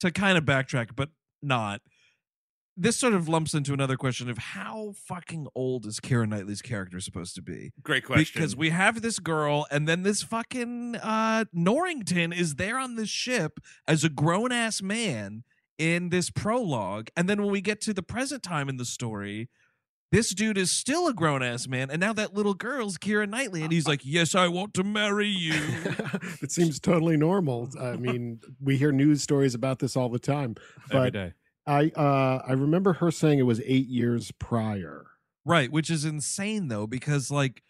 To 0.00 0.10
kind 0.10 0.38
of 0.38 0.44
backtrack, 0.44 0.90
but 0.96 1.10
not. 1.42 1.80
This 2.82 2.96
sort 2.96 3.12
of 3.12 3.28
lumps 3.28 3.52
into 3.52 3.74
another 3.74 3.98
question 3.98 4.30
of 4.30 4.38
how 4.38 4.94
fucking 5.06 5.48
old 5.54 5.84
is 5.84 6.00
Keira 6.00 6.26
Knightley's 6.26 6.62
character 6.62 6.98
supposed 6.98 7.34
to 7.34 7.42
be? 7.42 7.72
Great 7.82 8.06
question. 8.06 8.40
Because 8.40 8.56
we 8.56 8.70
have 8.70 9.02
this 9.02 9.18
girl, 9.18 9.66
and 9.70 9.86
then 9.86 10.02
this 10.02 10.22
fucking 10.22 10.96
uh 10.96 11.44
Norrington 11.52 12.32
is 12.32 12.54
there 12.54 12.78
on 12.78 12.94
this 12.94 13.10
ship 13.10 13.60
as 13.86 14.02
a 14.02 14.08
grown 14.08 14.50
ass 14.50 14.80
man 14.80 15.44
in 15.76 16.08
this 16.08 16.30
prologue. 16.30 17.08
And 17.14 17.28
then 17.28 17.42
when 17.42 17.50
we 17.50 17.60
get 17.60 17.82
to 17.82 17.92
the 17.92 18.02
present 18.02 18.42
time 18.42 18.70
in 18.70 18.78
the 18.78 18.86
story, 18.86 19.50
this 20.10 20.30
dude 20.30 20.56
is 20.56 20.70
still 20.70 21.06
a 21.06 21.12
grown 21.12 21.42
ass 21.42 21.68
man, 21.68 21.90
and 21.90 22.00
now 22.00 22.14
that 22.14 22.34
little 22.34 22.54
girl's 22.54 22.96
Keira 22.96 23.28
Knightley, 23.28 23.62
and 23.62 23.70
he's 23.70 23.86
like, 23.86 24.00
"Yes, 24.04 24.34
I 24.34 24.48
want 24.48 24.72
to 24.74 24.84
marry 24.84 25.28
you." 25.28 25.52
it 26.42 26.50
seems 26.50 26.80
totally 26.80 27.18
normal. 27.18 27.68
I 27.78 27.96
mean, 27.96 28.40
we 28.58 28.78
hear 28.78 28.90
news 28.90 29.22
stories 29.22 29.54
about 29.54 29.80
this 29.80 29.96
all 29.96 30.08
the 30.08 30.18
time. 30.18 30.56
every 30.90 31.10
But 31.10 31.12
day. 31.12 31.32
I 31.66 31.90
uh 31.96 32.42
I 32.46 32.52
remember 32.52 32.94
her 32.94 33.10
saying 33.10 33.38
it 33.38 33.42
was 33.44 33.60
eight 33.64 33.86
years 33.88 34.32
prior. 34.38 35.06
right, 35.44 35.70
which 35.70 35.90
is 35.90 36.04
insane 36.04 36.68
though, 36.68 36.86
because 36.86 37.30
like 37.30 37.62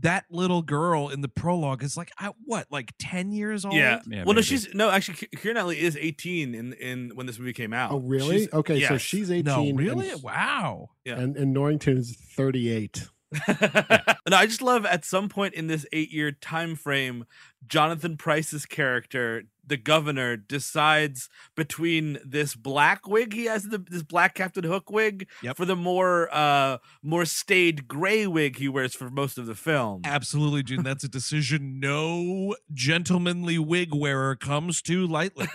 that 0.00 0.24
little 0.28 0.62
girl 0.62 1.08
in 1.08 1.20
the 1.20 1.28
prologue 1.28 1.80
is 1.84 1.96
like, 1.96 2.10
I, 2.18 2.30
what, 2.44 2.66
like 2.68 2.92
ten 2.98 3.30
years 3.30 3.64
old? 3.64 3.74
yeah. 3.74 4.00
Yeah, 4.08 4.24
well, 4.24 4.34
no, 4.34 4.40
she's 4.40 4.74
no. 4.74 4.90
Actually, 4.90 5.18
Ki- 5.18 5.28
Keira 5.36 5.54
Knightley 5.54 5.80
is 5.80 5.96
18 5.96 6.52
in 6.54 6.72
in 6.72 7.10
when 7.14 7.26
this 7.26 7.38
movie 7.38 7.52
came 7.52 7.72
out. 7.72 7.92
Oh, 7.92 7.98
really? 7.98 8.38
She's- 8.38 8.52
okay, 8.52 8.84
so 8.86 8.98
she's 8.98 9.30
18. 9.30 9.44
No, 9.44 9.62
and- 9.68 9.78
really? 9.78 10.10
Wow. 10.20 10.88
Yeah. 11.04 11.20
And, 11.20 11.36
and 11.36 11.52
Norrington 11.52 11.96
is 11.98 12.16
38. 12.36 13.08
and 13.48 14.16
I 14.34 14.46
just 14.46 14.62
love 14.62 14.84
at 14.86 15.04
some 15.04 15.28
point 15.28 15.54
in 15.54 15.66
this 15.68 15.86
eight 15.92 16.10
year 16.10 16.32
time 16.32 16.74
frame, 16.76 17.24
Jonathan 17.66 18.16
Pryce's 18.16 18.66
character, 18.66 19.44
the 19.66 19.76
governor, 19.76 20.36
decides 20.36 21.28
between 21.56 22.18
this 22.24 22.54
black 22.54 23.06
wig 23.06 23.32
he 23.32 23.44
has, 23.46 23.64
the, 23.64 23.78
this 23.78 24.02
black 24.02 24.34
Captain 24.34 24.64
Hook 24.64 24.90
wig, 24.90 25.28
Yep. 25.42 25.56
for 25.56 25.64
the 25.64 25.76
more 25.76 26.28
uh 26.34 26.78
more 27.02 27.24
staid 27.24 27.88
gray 27.88 28.26
wig 28.26 28.56
he 28.58 28.68
wears 28.68 28.94
for 28.94 29.10
most 29.10 29.38
of 29.38 29.46
the 29.46 29.54
film. 29.54 30.02
Absolutely, 30.04 30.62
June. 30.62 30.82
That's 30.82 31.04
a 31.04 31.08
decision 31.08 31.80
no 31.80 32.54
gentlemanly 32.72 33.58
wig 33.58 33.94
wearer 33.94 34.36
comes 34.36 34.82
to 34.82 35.06
lightly. 35.06 35.46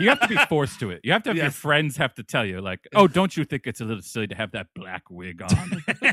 You 0.00 0.08
have 0.08 0.20
to 0.20 0.28
be 0.28 0.36
forced 0.48 0.80
to 0.80 0.90
it. 0.90 1.00
You 1.04 1.12
have 1.12 1.22
to 1.24 1.30
have 1.30 1.36
your 1.36 1.50
friends 1.50 1.96
have 1.96 2.14
to 2.14 2.22
tell 2.22 2.44
you, 2.44 2.60
like, 2.60 2.80
"Oh, 2.94 3.08
don't 3.08 3.36
you 3.36 3.44
think 3.44 3.66
it's 3.66 3.80
a 3.80 3.84
little 3.84 4.02
silly 4.02 4.26
to 4.28 4.34
have 4.34 4.52
that 4.52 4.68
black 4.74 5.02
wig 5.10 5.42
on?" 5.42 5.82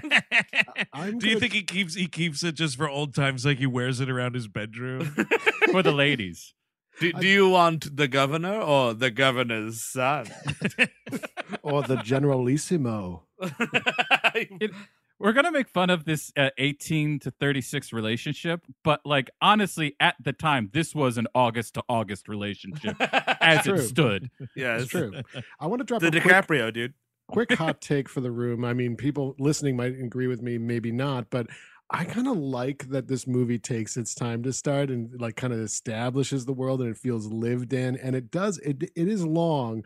I'm 0.93 1.17
Do 1.19 1.28
you 1.28 1.34
gonna- 1.36 1.39
think 1.41 1.54
he 1.54 1.63
keeps 1.63 1.93
he 1.95 2.08
keeps 2.08 2.43
it 2.43 2.56
just 2.56 2.76
for 2.78 2.89
old 2.89 3.13
times, 3.15 3.45
like 3.45 3.58
he 3.58 3.65
wears 3.65 4.00
it 4.00 4.10
around 4.10 4.36
his 4.36 4.47
bedroom? 4.47 5.15
for 5.71 5.84
the 5.84 5.91
ladies. 5.91 6.54
Do, 6.99 7.13
do 7.13 7.27
you 7.27 7.49
want 7.49 7.95
the 7.95 8.07
governor 8.07 8.60
or 8.60 8.93
the 8.93 9.12
governor's 9.12 9.81
son? 9.81 10.27
or 11.62 11.83
the 11.83 11.97
Generalissimo? 11.97 13.23
We're 15.19 15.33
gonna 15.33 15.51
make 15.51 15.67
fun 15.69 15.89
of 15.89 16.05
this 16.05 16.31
uh, 16.38 16.51
18 16.60 17.19
to 17.21 17.31
36 17.31 17.91
relationship, 17.91 18.62
but 18.83 19.01
like 19.03 19.31
honestly, 19.41 19.95
at 19.99 20.15
the 20.23 20.31
time, 20.31 20.69
this 20.73 20.93
was 20.93 21.17
an 21.17 21.25
August 21.33 21.73
to 21.73 21.83
August 21.89 22.27
relationship 22.27 22.95
as 23.41 23.63
True. 23.63 23.73
it 23.75 23.79
stood. 23.88 24.29
yeah, 24.55 24.77
It's 24.77 24.88
true. 24.91 25.13
I 25.60 25.65
want 25.65 25.79
to 25.79 25.86
drop 25.86 26.01
The 26.01 26.10
a 26.10 26.12
quick, 26.12 26.23
DiCaprio 26.23 26.71
dude. 26.71 26.93
quick 27.29 27.51
hot 27.53 27.81
take 27.81 28.07
for 28.10 28.21
the 28.21 28.29
room. 28.29 28.63
I 28.63 28.73
mean, 28.73 28.95
people 28.95 29.36
listening 29.39 29.75
might 29.75 29.93
agree 29.99 30.27
with 30.27 30.43
me, 30.43 30.60
maybe 30.60 30.91
not, 30.91 31.31
but 31.31 31.47
I 31.89 32.04
kind 32.04 32.28
of 32.28 32.38
like 32.38 32.89
that 32.89 33.08
this 33.08 33.26
movie 33.26 33.60
takes 33.60 33.95
its 33.95 34.13
time 34.13 34.43
to 34.43 34.52
start 34.52 34.89
and 34.89 35.19
like 35.21 35.38
kind 35.38 35.54
of 35.54 35.60
establishes 35.60 36.45
the 36.45 36.54
world 36.54 36.82
and 36.82 36.89
it 36.89 36.97
feels 36.97 37.28
lived 37.28 37.71
in. 37.71 37.95
And 37.95 38.15
it 38.15 38.30
does, 38.30 38.58
it 38.60 38.84
it 38.84 39.08
is 39.08 39.26
long. 39.26 39.84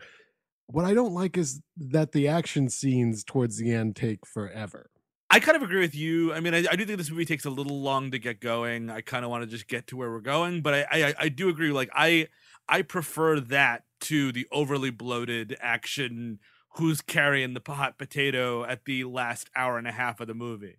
What 0.66 0.84
I 0.84 0.94
don't 0.94 1.14
like 1.14 1.36
is 1.38 1.62
that 1.76 2.12
the 2.12 2.28
action 2.28 2.68
scenes 2.70 3.24
towards 3.24 3.58
the 3.58 3.72
end 3.72 3.96
take 3.96 4.26
forever. 4.26 4.90
I 5.30 5.40
kind 5.40 5.56
of 5.56 5.62
agree 5.62 5.80
with 5.80 5.94
you. 5.94 6.32
I 6.34 6.40
mean, 6.40 6.54
I, 6.54 6.64
I 6.70 6.76
do 6.76 6.84
think 6.84 6.98
this 6.98 7.10
movie 7.10 7.24
takes 7.24 7.46
a 7.46 7.50
little 7.50 7.80
long 7.80 8.10
to 8.10 8.18
get 8.18 8.40
going. 8.40 8.90
I 8.90 9.00
kind 9.00 9.24
of 9.24 9.30
want 9.30 9.44
to 9.44 9.50
just 9.50 9.66
get 9.66 9.86
to 9.88 9.96
where 9.96 10.10
we're 10.10 10.20
going, 10.20 10.60
but 10.60 10.74
I, 10.74 10.86
I 10.90 11.14
I 11.20 11.28
do 11.30 11.48
agree. 11.48 11.72
Like 11.72 11.88
I 11.94 12.28
I 12.68 12.82
prefer 12.82 13.40
that 13.40 13.84
to 14.02 14.30
the 14.32 14.46
overly 14.52 14.90
bloated 14.90 15.56
action. 15.60 16.38
Who's 16.76 17.00
carrying 17.00 17.54
the 17.54 17.62
hot 17.66 17.98
potato 17.98 18.64
at 18.64 18.84
the 18.84 19.04
last 19.04 19.50
hour 19.56 19.78
and 19.78 19.86
a 19.86 19.92
half 19.92 20.20
of 20.20 20.26
the 20.26 20.34
movie? 20.34 20.76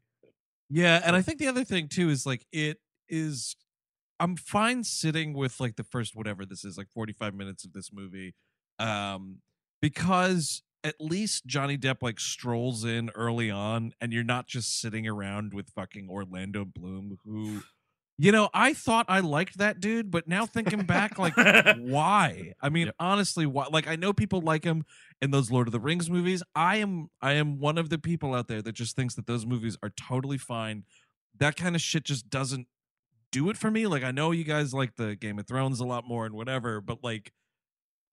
Yeah, 0.73 1.01
and 1.05 1.15
I 1.15 1.21
think 1.21 1.37
the 1.37 1.47
other 1.47 1.63
thing 1.63 1.87
too 1.87 2.09
is 2.09 2.25
like 2.25 2.45
it 2.51 2.79
is 3.07 3.55
I'm 4.19 4.35
fine 4.37 4.83
sitting 4.83 5.33
with 5.33 5.59
like 5.59 5.75
the 5.75 5.83
first 5.83 6.15
whatever 6.15 6.45
this 6.45 6.65
is, 6.65 6.77
like 6.77 6.89
45 6.89 7.35
minutes 7.35 7.65
of 7.65 7.73
this 7.73 7.91
movie. 7.93 8.33
Um 8.79 9.39
because 9.81 10.63
at 10.83 10.95
least 10.99 11.45
Johnny 11.45 11.77
Depp 11.77 11.97
like 12.01 12.19
strolls 12.19 12.85
in 12.85 13.11
early 13.15 13.51
on 13.51 13.93
and 14.01 14.11
you're 14.13 14.23
not 14.23 14.47
just 14.47 14.81
sitting 14.81 15.07
around 15.07 15.53
with 15.53 15.69
fucking 15.69 16.09
Orlando 16.09 16.65
Bloom 16.65 17.17
who 17.23 17.63
you 18.17 18.31
know, 18.31 18.49
I 18.53 18.73
thought 18.73 19.05
I 19.09 19.19
liked 19.21 19.57
that 19.57 19.79
dude, 19.79 20.11
but 20.11 20.27
now 20.27 20.45
thinking 20.45 20.83
back, 20.83 21.17
like, 21.17 21.35
why? 21.79 22.53
I 22.61 22.69
mean, 22.69 22.87
Yep. 22.87 22.95
honestly, 22.99 23.45
why? 23.45 23.67
Like, 23.71 23.87
I 23.87 23.95
know 23.95 24.13
people 24.13 24.41
like 24.41 24.63
him 24.63 24.85
in 25.21 25.31
those 25.31 25.49
Lord 25.51 25.67
of 25.67 25.71
the 25.71 25.79
Rings 25.79 26.09
movies. 26.09 26.43
I 26.55 26.77
am, 26.77 27.09
I 27.21 27.33
am 27.33 27.59
one 27.59 27.77
of 27.77 27.89
the 27.89 27.97
people 27.97 28.33
out 28.35 28.47
there 28.47 28.61
that 28.61 28.73
just 28.73 28.95
thinks 28.95 29.15
that 29.15 29.25
those 29.25 29.45
movies 29.45 29.77
are 29.81 29.89
totally 29.89 30.37
fine. 30.37 30.83
That 31.39 31.55
kind 31.55 31.75
of 31.75 31.81
shit 31.81 32.03
just 32.05 32.29
doesn't 32.29 32.67
do 33.31 33.49
it 33.49 33.57
for 33.57 33.71
me. 33.71 33.87
Like, 33.87 34.03
I 34.03 34.11
know 34.11 34.29
you 34.31 34.43
guys 34.43 34.73
like 34.75 34.95
the 34.95 35.15
Game 35.15 35.39
of 35.39 35.47
Thrones 35.47 35.79
a 35.79 35.85
lot 35.85 36.07
more 36.07 36.25
and 36.27 36.35
whatever, 36.35 36.81
but 36.81 37.03
like, 37.03 37.33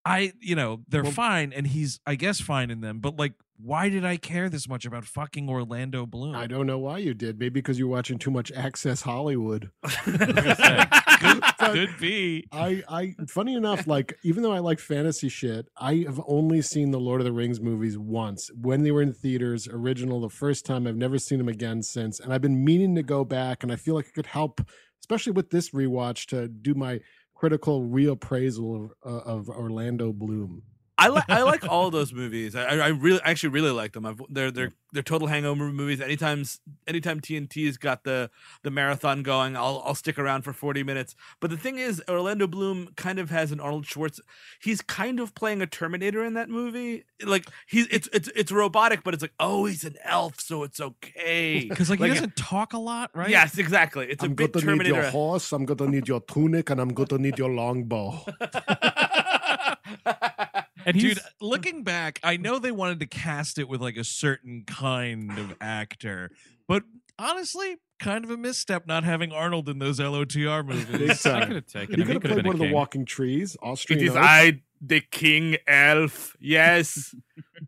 I, 0.04 0.32
you 0.40 0.54
know, 0.54 0.80
they're 0.88 1.02
Well- 1.02 1.12
fine, 1.12 1.52
and 1.52 1.66
he's, 1.66 2.00
I 2.06 2.14
guess, 2.14 2.40
fine 2.40 2.70
in 2.70 2.80
them. 2.80 3.00
But 3.00 3.16
like, 3.18 3.34
why 3.62 3.88
did 3.88 4.04
I 4.04 4.16
care 4.16 4.48
this 4.48 4.68
much 4.68 4.84
about 4.86 5.04
fucking 5.04 5.48
Orlando 5.48 6.06
Bloom? 6.06 6.34
I 6.34 6.46
don't 6.46 6.66
know 6.66 6.78
why 6.78 6.98
you 6.98 7.14
did. 7.14 7.38
Maybe 7.38 7.50
because 7.50 7.78
you're 7.78 7.88
watching 7.88 8.18
too 8.18 8.30
much 8.30 8.50
Access 8.52 9.02
Hollywood. 9.02 9.70
could, 10.04 11.40
But- 11.58 11.72
could 11.72 11.98
be. 11.98 12.46
I, 12.52 12.82
I, 12.88 13.14
funny 13.28 13.54
enough, 13.54 13.86
like 13.86 14.16
even 14.22 14.42
though 14.42 14.52
I 14.52 14.60
like 14.60 14.78
fantasy 14.78 15.28
shit, 15.28 15.66
I 15.76 16.04
have 16.06 16.20
only 16.26 16.62
seen 16.62 16.90
the 16.90 17.00
Lord 17.00 17.20
of 17.20 17.24
the 17.24 17.32
Rings 17.32 17.60
movies 17.60 17.98
once 17.98 18.50
when 18.54 18.82
they 18.82 18.90
were 18.90 19.02
in 19.02 19.12
theaters, 19.12 19.68
original, 19.68 20.20
the 20.20 20.28
first 20.30 20.64
time. 20.64 20.86
I've 20.86 20.96
never 20.96 21.18
seen 21.18 21.38
them 21.38 21.48
again 21.48 21.82
since, 21.82 22.20
and 22.20 22.32
I've 22.32 22.40
been 22.42 22.64
meaning 22.64 22.94
to 22.94 23.02
go 23.02 23.24
back, 23.24 23.62
and 23.62 23.70
I 23.70 23.76
feel 23.76 23.94
like 23.94 24.06
it 24.06 24.14
could 24.14 24.26
help, 24.26 24.60
especially 25.00 25.32
with 25.32 25.50
this 25.50 25.70
rewatch, 25.70 26.26
to 26.28 26.48
do 26.48 26.74
my 26.74 27.00
critical 27.34 27.82
reappraisal 27.82 28.84
of, 28.84 28.90
uh, 29.04 29.18
of 29.30 29.48
Orlando 29.48 30.12
Bloom. 30.12 30.62
I 31.00 31.08
like 31.08 31.24
I 31.28 31.42
like 31.42 31.66
all 31.68 31.90
those 31.90 32.12
movies. 32.12 32.54
I, 32.54 32.64
I 32.64 32.76
I 32.76 32.88
really 32.88 33.20
actually 33.24 33.50
really 33.50 33.70
like 33.70 33.92
them. 33.92 34.06
I've, 34.06 34.20
they're 34.28 34.50
they're 34.50 34.72
they're 34.92 35.02
total 35.02 35.28
hangover 35.28 35.70
movies. 35.72 36.00
Anytime 36.00 36.44
anytime 36.86 37.20
TNT's 37.20 37.76
got 37.78 38.04
the 38.04 38.30
the 38.62 38.70
marathon 38.70 39.22
going, 39.22 39.56
I'll 39.56 39.82
I'll 39.84 39.94
stick 39.94 40.18
around 40.18 40.42
for 40.42 40.52
forty 40.52 40.82
minutes. 40.82 41.16
But 41.40 41.50
the 41.50 41.56
thing 41.56 41.78
is, 41.78 42.02
Orlando 42.08 42.46
Bloom 42.46 42.90
kind 42.96 43.18
of 43.18 43.30
has 43.30 43.52
an 43.52 43.60
Arnold 43.60 43.86
Schwartz. 43.86 44.20
He's 44.60 44.80
kind 44.82 45.20
of 45.20 45.34
playing 45.34 45.62
a 45.62 45.66
Terminator 45.66 46.24
in 46.24 46.34
that 46.34 46.48
movie. 46.48 47.04
Like 47.24 47.46
he's 47.66 47.86
it's 47.90 48.08
it's 48.12 48.28
it's 48.36 48.52
robotic, 48.52 49.02
but 49.02 49.14
it's 49.14 49.22
like 49.22 49.32
oh 49.40 49.64
he's 49.66 49.84
an 49.84 49.96
elf, 50.04 50.40
so 50.40 50.62
it's 50.64 50.80
okay. 50.80 51.64
Because 51.70 51.88
like, 51.88 52.00
Like- 52.00 52.08
he 52.10 52.14
doesn't 52.14 52.36
talk 52.36 52.72
a 52.74 52.78
lot, 52.78 53.10
right? 53.14 53.30
Yes, 53.30 53.56
exactly. 53.58 54.06
It's 54.10 54.22
a 54.22 54.26
I'm 54.26 54.34
bit 54.34 54.52
going 54.52 54.66
to 54.66 54.72
need 54.72 54.86
your 54.86 54.96
Terminator. 54.96 55.10
horse. 55.10 55.52
I'm 55.52 55.64
going 55.64 55.78
to 55.78 55.88
need 55.88 56.08
your 56.08 56.20
tunic, 56.20 56.68
and 56.70 56.80
I'm 56.80 56.88
going 56.90 57.08
to 57.08 57.18
need 57.18 57.38
your 57.38 57.50
longbow. 57.50 58.18
And 60.86 60.96
he's 60.96 61.14
Dude, 61.14 61.22
looking 61.40 61.82
back, 61.84 62.20
I 62.22 62.36
know 62.36 62.58
they 62.58 62.72
wanted 62.72 63.00
to 63.00 63.06
cast 63.06 63.58
it 63.58 63.68
with 63.68 63.80
like 63.80 63.96
a 63.96 64.04
certain 64.04 64.64
kind 64.66 65.30
of 65.38 65.54
actor, 65.60 66.30
but 66.68 66.82
honestly, 67.18 67.76
kind 67.98 68.24
of 68.24 68.30
a 68.30 68.36
misstep 68.36 68.86
not 68.86 69.04
having 69.04 69.30
Arnold 69.32 69.68
in 69.68 69.78
those 69.78 69.98
LOTR 70.00 70.66
Big 70.66 70.90
movies. 71.00 71.22
time. 71.22 71.42
I 71.42 71.46
could 71.46 71.56
have 71.56 71.66
taken 71.66 71.94
He 71.96 72.00
him. 72.02 72.06
could 72.06 72.06
He 72.06 72.12
have 72.14 72.22
could 72.22 72.30
have 72.30 72.36
played 72.36 72.36
been 72.42 72.46
one 72.46 72.54
of 72.56 72.60
the 72.68 72.72
walking 72.74 73.04
trees. 73.04 73.54
It 73.54 73.60
Austrian. 73.62 74.02
is 74.04 74.10
oak. 74.10 74.16
I, 74.18 74.62
the 74.80 75.00
king 75.00 75.56
elf. 75.66 76.36
Yes. 76.40 77.14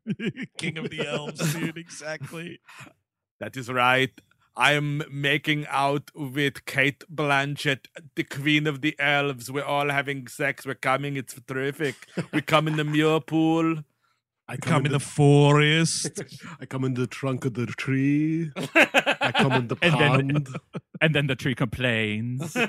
King 0.56 0.78
of 0.78 0.88
the 0.90 1.06
Elves, 1.06 1.54
dude, 1.54 1.76
exactly. 1.76 2.60
That 3.40 3.56
is 3.56 3.68
right. 3.68 4.10
I 4.54 4.72
am 4.72 5.02
making 5.10 5.66
out 5.68 6.10
with 6.14 6.64
Cate 6.66 7.04
Blanchett, 7.12 7.86
the 8.16 8.24
queen 8.24 8.66
of 8.66 8.82
the 8.82 8.94
elves. 8.98 9.50
We're 9.50 9.64
all 9.64 9.88
having 9.88 10.26
sex. 10.28 10.66
We're 10.66 10.74
coming. 10.74 11.16
It's 11.16 11.34
terrific. 11.46 11.94
We 12.32 12.42
come 12.42 12.68
in 12.68 12.76
the 12.76 12.84
muir 12.84 13.20
pool. 13.20 13.78
I 14.48 14.56
Come 14.58 14.84
in 14.84 14.92
the 14.92 14.98
the 14.98 15.04
forest. 15.04 16.20
I 16.60 16.66
come 16.66 16.84
in 16.84 16.92
the 16.94 17.06
trunk 17.06 17.46
of 17.46 17.54
the 17.54 17.64
tree. 17.66 18.50
I 18.74 19.32
come 19.34 19.52
in 19.52 19.68
the 19.68 19.76
And 19.82 19.94
then- 19.94 20.28
pond. 20.44 20.48
And 21.00 21.14
then 21.16 21.26
the 21.26 21.34
tree 21.34 21.54
complains. 21.56 22.54
oh, 22.54 22.68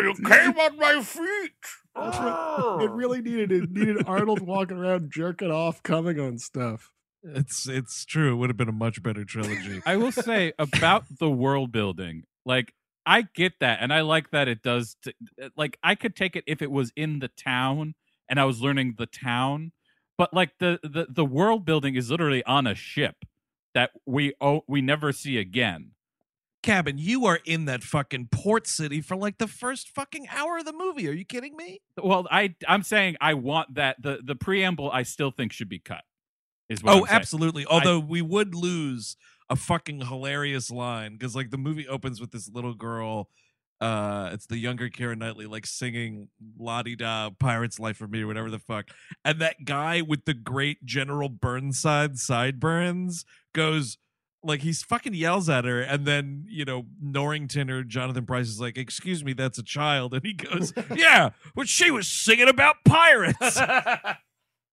you 0.00 0.14
came 0.24 0.56
on 0.58 0.78
my 0.78 1.02
feet. 1.02 2.82
it 2.84 2.90
really 2.90 3.20
needed 3.20 3.52
it 3.52 3.70
needed 3.70 4.04
Arnold 4.06 4.40
walking 4.40 4.78
around 4.78 5.10
jerking 5.12 5.50
off, 5.50 5.82
coming 5.82 6.18
on 6.18 6.38
stuff. 6.38 6.90
It's 7.22 7.68
it's 7.68 8.04
true. 8.04 8.32
It 8.32 8.36
would 8.36 8.50
have 8.50 8.56
been 8.56 8.68
a 8.68 8.72
much 8.72 9.02
better 9.02 9.24
trilogy. 9.24 9.82
I 9.84 9.96
will 9.96 10.12
say 10.12 10.52
about 10.58 11.04
the 11.18 11.30
world 11.30 11.72
building, 11.72 12.24
like 12.44 12.72
I 13.04 13.22
get 13.22 13.54
that, 13.60 13.78
and 13.80 13.92
I 13.92 14.02
like 14.02 14.30
that 14.30 14.48
it 14.48 14.62
does. 14.62 14.96
T- 15.02 15.14
uh, 15.42 15.48
like 15.56 15.78
I 15.82 15.94
could 15.94 16.14
take 16.14 16.36
it 16.36 16.44
if 16.46 16.62
it 16.62 16.70
was 16.70 16.92
in 16.94 17.18
the 17.18 17.28
town 17.28 17.94
and 18.28 18.38
I 18.38 18.44
was 18.44 18.60
learning 18.60 18.94
the 18.98 19.06
town, 19.06 19.72
but 20.16 20.32
like 20.32 20.58
the 20.58 20.78
the 20.82 21.06
the 21.08 21.24
world 21.24 21.64
building 21.64 21.96
is 21.96 22.10
literally 22.10 22.44
on 22.44 22.66
a 22.66 22.74
ship 22.74 23.24
that 23.74 23.90
we 24.06 24.34
oh 24.40 24.62
we 24.68 24.80
never 24.80 25.12
see 25.12 25.38
again. 25.38 25.92
Cabin, 26.60 26.98
you 26.98 27.24
are 27.24 27.38
in 27.44 27.66
that 27.66 27.84
fucking 27.84 28.28
port 28.32 28.66
city 28.66 29.00
for 29.00 29.16
like 29.16 29.38
the 29.38 29.46
first 29.46 29.88
fucking 29.88 30.26
hour 30.28 30.58
of 30.58 30.64
the 30.64 30.72
movie. 30.72 31.08
Are 31.08 31.12
you 31.12 31.24
kidding 31.24 31.56
me? 31.56 31.80
Well, 31.96 32.26
I 32.30 32.54
I'm 32.66 32.82
saying 32.82 33.16
I 33.20 33.34
want 33.34 33.74
that 33.74 34.02
the 34.02 34.20
the 34.22 34.34
preamble 34.34 34.90
I 34.90 35.02
still 35.04 35.30
think 35.30 35.52
should 35.52 35.68
be 35.68 35.78
cut. 35.78 36.02
Is 36.68 36.82
what 36.82 36.92
Oh, 36.94 36.98
I'm 37.00 37.06
saying. 37.06 37.16
absolutely. 37.16 37.66
Although 37.66 37.98
we 38.00 38.20
would 38.22 38.54
lose 38.54 39.16
a 39.50 39.56
fucking 39.56 40.02
hilarious 40.02 40.70
line 40.70 41.12
because 41.14 41.34
like 41.34 41.50
the 41.50 41.56
movie 41.58 41.88
opens 41.88 42.20
with 42.20 42.30
this 42.30 42.50
little 42.52 42.74
girl. 42.74 43.28
Uh, 43.80 44.30
it's 44.32 44.46
the 44.46 44.58
younger 44.58 44.88
Keira 44.90 45.16
Knightley 45.16 45.46
like 45.46 45.64
singing 45.64 46.28
"La 46.58 46.82
Di 46.82 46.96
Da," 46.96 47.30
"Pirate's 47.38 47.78
Life 47.78 47.96
for 47.98 48.08
Me" 48.08 48.22
or 48.22 48.26
whatever 48.26 48.50
the 48.50 48.58
fuck, 48.58 48.88
and 49.24 49.38
that 49.40 49.64
guy 49.64 50.02
with 50.02 50.24
the 50.24 50.34
great 50.34 50.84
General 50.84 51.28
Burnside 51.28 52.18
sideburns 52.18 53.24
goes 53.54 53.96
like 54.42 54.62
he's 54.62 54.82
fucking 54.82 55.14
yells 55.14 55.48
at 55.48 55.64
her, 55.64 55.80
and 55.80 56.06
then 56.06 56.44
you 56.48 56.64
know 56.64 56.86
Norrington 57.00 57.70
or 57.70 57.84
Jonathan 57.84 58.26
Pryce 58.26 58.48
is 58.48 58.60
like, 58.60 58.76
"Excuse 58.76 59.22
me, 59.24 59.32
that's 59.32 59.58
a 59.58 59.62
child," 59.62 60.12
and 60.12 60.24
he 60.26 60.32
goes, 60.32 60.72
"Yeah, 60.96 61.30
but 61.54 61.68
she 61.68 61.92
was 61.92 62.08
singing 62.08 62.48
about 62.48 62.76
pirates." 62.84 63.60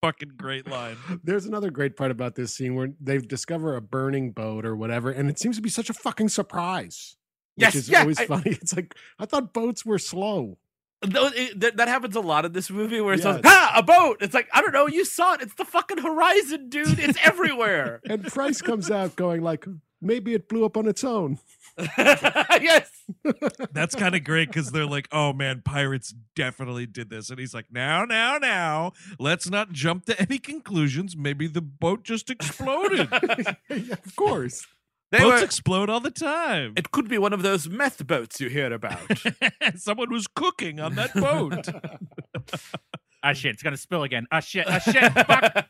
fucking 0.06 0.34
great 0.38 0.68
line. 0.68 0.98
There's 1.24 1.46
another 1.46 1.70
great 1.72 1.96
part 1.98 2.12
about 2.12 2.36
this 2.36 2.54
scene 2.54 2.76
where 2.76 2.90
they 3.00 3.18
discover 3.18 3.76
a 3.76 3.82
burning 3.82 4.32
boat 4.32 4.66
or 4.66 4.76
whatever, 4.76 5.10
and 5.12 5.30
it 5.30 5.40
seems 5.40 5.56
to 5.58 5.62
be 5.62 5.70
such 5.70 5.90
a 5.90 5.94
fucking 5.94 6.30
surprise. 6.30 7.18
Which 7.56 7.64
Yes, 7.64 7.76
is 7.76 7.90
yeah, 7.90 8.02
always 8.02 8.20
I- 8.20 8.26
funny. 8.28 8.52
It's 8.52 8.76
like 8.76 8.96
I 9.20 9.26
thought 9.26 9.54
boats 9.54 9.86
were 9.86 10.00
slow. 10.00 10.58
That, 11.02 11.74
that 11.76 11.88
happens 11.88 12.16
a 12.16 12.20
lot 12.22 12.46
in 12.46 12.54
this 12.54 12.72
movie 12.72 13.00
where 13.00 13.14
it's 13.14 13.26
like, 13.26 13.46
ha, 13.46 13.74
a 13.76 13.84
boat. 13.84 14.18
It's 14.22 14.34
like, 14.34 14.48
I 14.54 14.62
don't 14.62 14.74
know, 14.74 14.88
you 14.88 15.06
saw 15.06 15.34
it. 15.34 15.42
It's 15.42 15.54
the 15.54 15.66
fucking 15.66 16.00
horizon, 16.00 16.70
dude. 16.70 16.98
It's 17.00 17.20
everywhere. 17.24 18.02
And 18.10 18.24
Pryce 18.26 18.62
comes 18.62 18.90
out 18.90 19.16
going 19.16 19.42
like, 19.44 19.66
maybe 20.02 20.34
it 20.34 20.50
blew 20.50 20.66
up 20.66 20.78
on 20.78 20.88
its 20.88 21.04
own. 21.04 21.38
yes. 21.98 22.90
That's 23.72 23.96
kind 23.96 24.16
of 24.16 24.24
great 24.24 24.50
because 24.50 24.72
they're 24.72 24.86
like, 24.86 25.08
oh 25.12 25.34
man, 25.34 25.62
pirates 25.64 26.14
definitely 26.36 26.86
did 26.86 27.10
this. 27.10 27.30
And 27.30 27.40
he's 27.40 27.54
like, 27.54 27.72
now, 27.72 28.06
now, 28.06 28.38
now, 28.38 28.94
let's 29.20 29.50
not 29.50 29.72
jump 29.72 30.06
to 30.06 30.20
any 30.22 30.38
conclusions. 30.38 31.16
Maybe 31.16 31.48
the 31.48 31.62
boat 31.62 32.04
just 32.04 32.30
exploded. 32.30 33.10
yeah, 33.70 33.96
of 34.06 34.16
course. 34.16 34.66
They 35.12 35.20
Boats 35.20 35.42
were, 35.42 35.46
explode 35.46 35.90
all 35.90 36.00
the 36.00 36.12
time. 36.12 36.74
it 36.76 36.92
could 36.92 37.08
be 37.08 37.18
one 37.18 37.32
of 37.32 37.44
those 37.44 37.70
meth 37.70 38.06
boats 38.08 38.42
you 38.42 38.50
hear 38.50 38.74
about. 38.74 39.00
Someone 39.76 40.12
was 40.12 40.28
cooking 40.28 40.80
on 40.80 40.96
that 40.96 41.14
boat. 41.14 41.68
Ah 43.24 43.34
shit, 43.34 43.54
it's 43.54 43.64
gonna 43.64 43.78
spill 43.78 44.04
again. 44.04 44.28
Ah 44.32 44.40
shit, 44.40 44.68
ah 44.68 44.80
shit. 44.80 45.12
Fuck. 45.14 45.68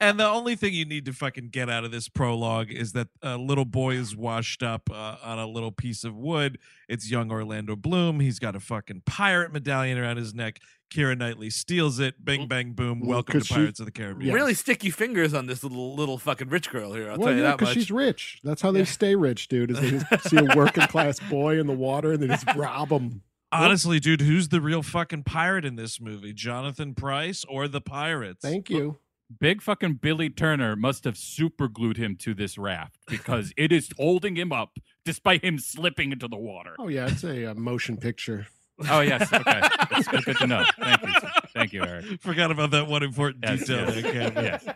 And 0.00 0.18
the 0.18 0.26
only 0.28 0.56
thing 0.56 0.72
you 0.74 0.84
need 0.84 1.04
to 1.06 1.12
fucking 1.12 1.48
get 1.50 1.68
out 1.70 1.84
of 1.84 1.90
this 1.90 2.08
prologue 2.08 2.70
is 2.70 2.92
that 2.92 3.08
a 3.22 3.36
little 3.36 3.64
boy 3.64 3.94
is 3.94 4.16
washed 4.16 4.62
up 4.62 4.90
uh, 4.90 5.16
on 5.22 5.38
a 5.38 5.46
little 5.46 5.72
piece 5.72 6.04
of 6.04 6.16
wood. 6.16 6.58
It's 6.88 7.10
young 7.10 7.30
Orlando 7.30 7.76
Bloom. 7.76 8.20
He's 8.20 8.38
got 8.38 8.54
a 8.56 8.60
fucking 8.60 9.02
pirate 9.06 9.52
medallion 9.52 9.98
around 9.98 10.16
his 10.16 10.34
neck. 10.34 10.60
Keira 10.92 11.16
Knightley 11.18 11.50
steals 11.50 11.98
it. 11.98 12.24
Bing, 12.24 12.46
bang, 12.46 12.72
boom. 12.72 13.00
Welcome 13.00 13.32
to 13.32 13.38
'cause 13.38 13.46
she- 13.48 13.54
Pirates 13.54 13.80
of 13.80 13.86
the 13.86 13.92
Caribbean. 13.92 14.26
Yes. 14.28 14.34
Really 14.34 14.54
sticky 14.54 14.90
fingers 14.90 15.34
on 15.34 15.46
this 15.46 15.62
little 15.64 15.94
little 15.96 16.18
fucking 16.18 16.48
rich 16.50 16.70
girl 16.70 16.92
here. 16.92 17.10
I'll 17.10 17.18
well, 17.18 17.28
tell 17.28 17.36
you 17.36 17.42
yeah, 17.42 17.48
that 17.50 17.58
because 17.58 17.70
much. 17.74 17.74
she's 17.84 17.90
rich. 17.90 18.38
That's 18.44 18.62
how 18.62 18.70
they 18.70 18.84
stay 18.84 19.14
rich, 19.16 19.48
dude. 19.48 19.70
Is 19.72 19.80
they 19.80 19.90
just 19.90 20.28
see 20.30 20.36
a 20.36 20.56
working 20.56 20.86
class 20.86 21.18
boy 21.18 21.58
in 21.58 21.66
the 21.66 21.72
water 21.72 22.12
and 22.12 22.22
they 22.22 22.28
just 22.28 22.46
rob 22.54 22.90
him. 22.90 23.22
Honestly, 23.50 24.00
dude, 24.00 24.20
who's 24.20 24.48
the 24.48 24.60
real 24.60 24.82
fucking 24.82 25.22
pirate 25.24 25.64
in 25.64 25.76
this 25.76 26.00
movie? 26.00 26.32
Jonathan 26.32 26.92
Pryce 26.94 27.44
or 27.48 27.68
the 27.68 27.80
pirates? 27.80 28.40
Thank 28.42 28.68
you. 28.68 28.98
Big 29.40 29.62
fucking 29.62 29.94
Billy 29.94 30.30
Turner 30.30 30.76
must 30.76 31.04
have 31.04 31.16
super 31.16 31.68
glued 31.68 31.96
him 31.96 32.16
to 32.16 32.34
this 32.34 32.56
raft 32.58 32.98
because 33.08 33.52
it 33.56 33.72
is 33.72 33.90
holding 33.96 34.36
him 34.36 34.52
up 34.52 34.78
despite 35.04 35.44
him 35.44 35.58
slipping 35.58 36.12
into 36.12 36.28
the 36.28 36.36
water. 36.36 36.74
Oh 36.78 36.88
yeah, 36.88 37.06
it's 37.08 37.24
a, 37.24 37.50
uh 37.50 37.54
motion 37.54 37.96
picture. 37.96 38.46
Oh 38.90 39.00
yes, 39.00 39.32
okay, 39.32 39.60
that's 39.90 40.08
good, 40.08 40.24
good 40.24 40.36
to 40.38 40.46
know. 40.46 40.64
Thank 40.80 41.02
you, 41.02 41.12
thank 41.54 41.72
you, 41.72 41.84
Eric. 41.84 42.20
Forgot 42.20 42.50
about 42.50 42.70
that 42.72 42.86
one 42.88 43.02
important 43.02 43.44
Yes, 43.46 43.60
detail. 43.60 43.94
yes. 43.94 44.34
there, 44.64 44.74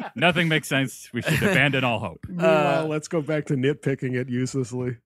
Yes. 0.00 0.10
Nothing 0.16 0.48
makes 0.48 0.66
sense. 0.66 1.08
We 1.12 1.22
should 1.22 1.40
abandon 1.42 1.84
all 1.84 2.00
hope. 2.00 2.26
Meanwhile, 2.28 2.88
let's 2.88 3.06
go 3.06 3.22
back 3.22 3.46
to 3.46 3.54
nitpicking 3.54 4.16
it 4.16 4.28
uselessly. 4.28 4.96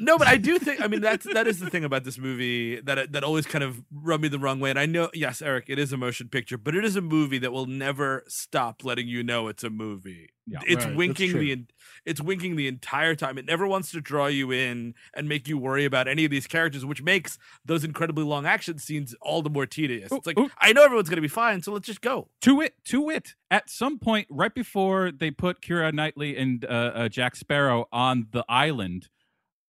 No, 0.00 0.18
but 0.18 0.26
I 0.26 0.36
do 0.36 0.58
think. 0.58 0.80
I 0.80 0.88
mean, 0.88 1.00
that's 1.00 1.24
that 1.32 1.46
is 1.46 1.60
the 1.60 1.70
thing 1.70 1.84
about 1.84 2.02
this 2.02 2.18
movie 2.18 2.80
that 2.80 3.12
that 3.12 3.22
always 3.22 3.46
kind 3.46 3.62
of 3.62 3.80
rubbed 3.92 4.22
me 4.22 4.28
the 4.28 4.40
wrong 4.40 4.58
way. 4.58 4.70
And 4.70 4.78
I 4.78 4.86
know, 4.86 5.08
yes, 5.14 5.40
Eric, 5.40 5.66
it 5.68 5.78
is 5.78 5.92
a 5.92 5.96
motion 5.96 6.28
picture, 6.28 6.58
but 6.58 6.74
it 6.74 6.84
is 6.84 6.96
a 6.96 7.00
movie 7.00 7.38
that 7.38 7.52
will 7.52 7.66
never 7.66 8.24
stop 8.26 8.84
letting 8.84 9.06
you 9.06 9.22
know 9.22 9.46
it's 9.46 9.62
a 9.62 9.70
movie. 9.70 10.30
Yeah. 10.46 10.58
it's 10.66 10.84
Right, 10.84 10.96
winking 10.96 11.38
the 11.38 11.64
it's 12.04 12.20
winking 12.20 12.56
the 12.56 12.66
entire 12.66 13.14
time. 13.14 13.38
It 13.38 13.46
never 13.46 13.68
wants 13.68 13.92
to 13.92 14.00
draw 14.00 14.26
you 14.26 14.50
in 14.50 14.94
and 15.14 15.28
make 15.28 15.46
you 15.46 15.56
worry 15.58 15.84
about 15.84 16.08
any 16.08 16.24
of 16.24 16.30
these 16.30 16.48
characters, 16.48 16.84
which 16.84 17.02
makes 17.02 17.38
those 17.64 17.84
incredibly 17.84 18.24
long 18.24 18.46
action 18.46 18.78
scenes 18.78 19.14
all 19.22 19.42
the 19.42 19.50
more 19.50 19.64
tedious. 19.64 20.10
Ooh, 20.12 20.16
It's 20.16 20.26
like 20.26 20.38
ooh. 20.38 20.50
I 20.58 20.72
know 20.72 20.84
everyone's 20.84 21.08
gonna 21.08 21.22
be 21.22 21.28
fine, 21.28 21.62
so 21.62 21.72
let's 21.72 21.86
just 21.86 22.00
go. 22.00 22.28
To 22.42 22.60
it, 22.60 22.74
to 22.86 23.10
it. 23.10 23.34
At 23.50 23.70
some 23.70 24.00
point, 24.00 24.26
right 24.28 24.52
before 24.52 25.12
they 25.12 25.30
put 25.30 25.60
Keira 25.62 25.92
Knightley 25.92 26.36
and 26.36 26.64
uh, 26.64 26.68
uh, 26.68 27.08
Jack 27.08 27.36
Sparrow 27.36 27.86
on 27.92 28.26
the 28.32 28.44
island, 28.48 29.08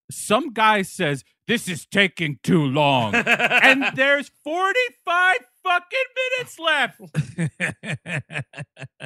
some 0.09 0.53
guy 0.53 0.81
says, 0.81 1.23
"This 1.47 1.67
is 1.67 1.85
taking 1.85 2.39
too 2.43 2.63
long," 2.63 3.15
and 3.15 3.85
there's 3.95 4.31
45 4.43 5.37
fucking 5.63 6.09
minutes 6.15 6.59
left. 6.59 7.01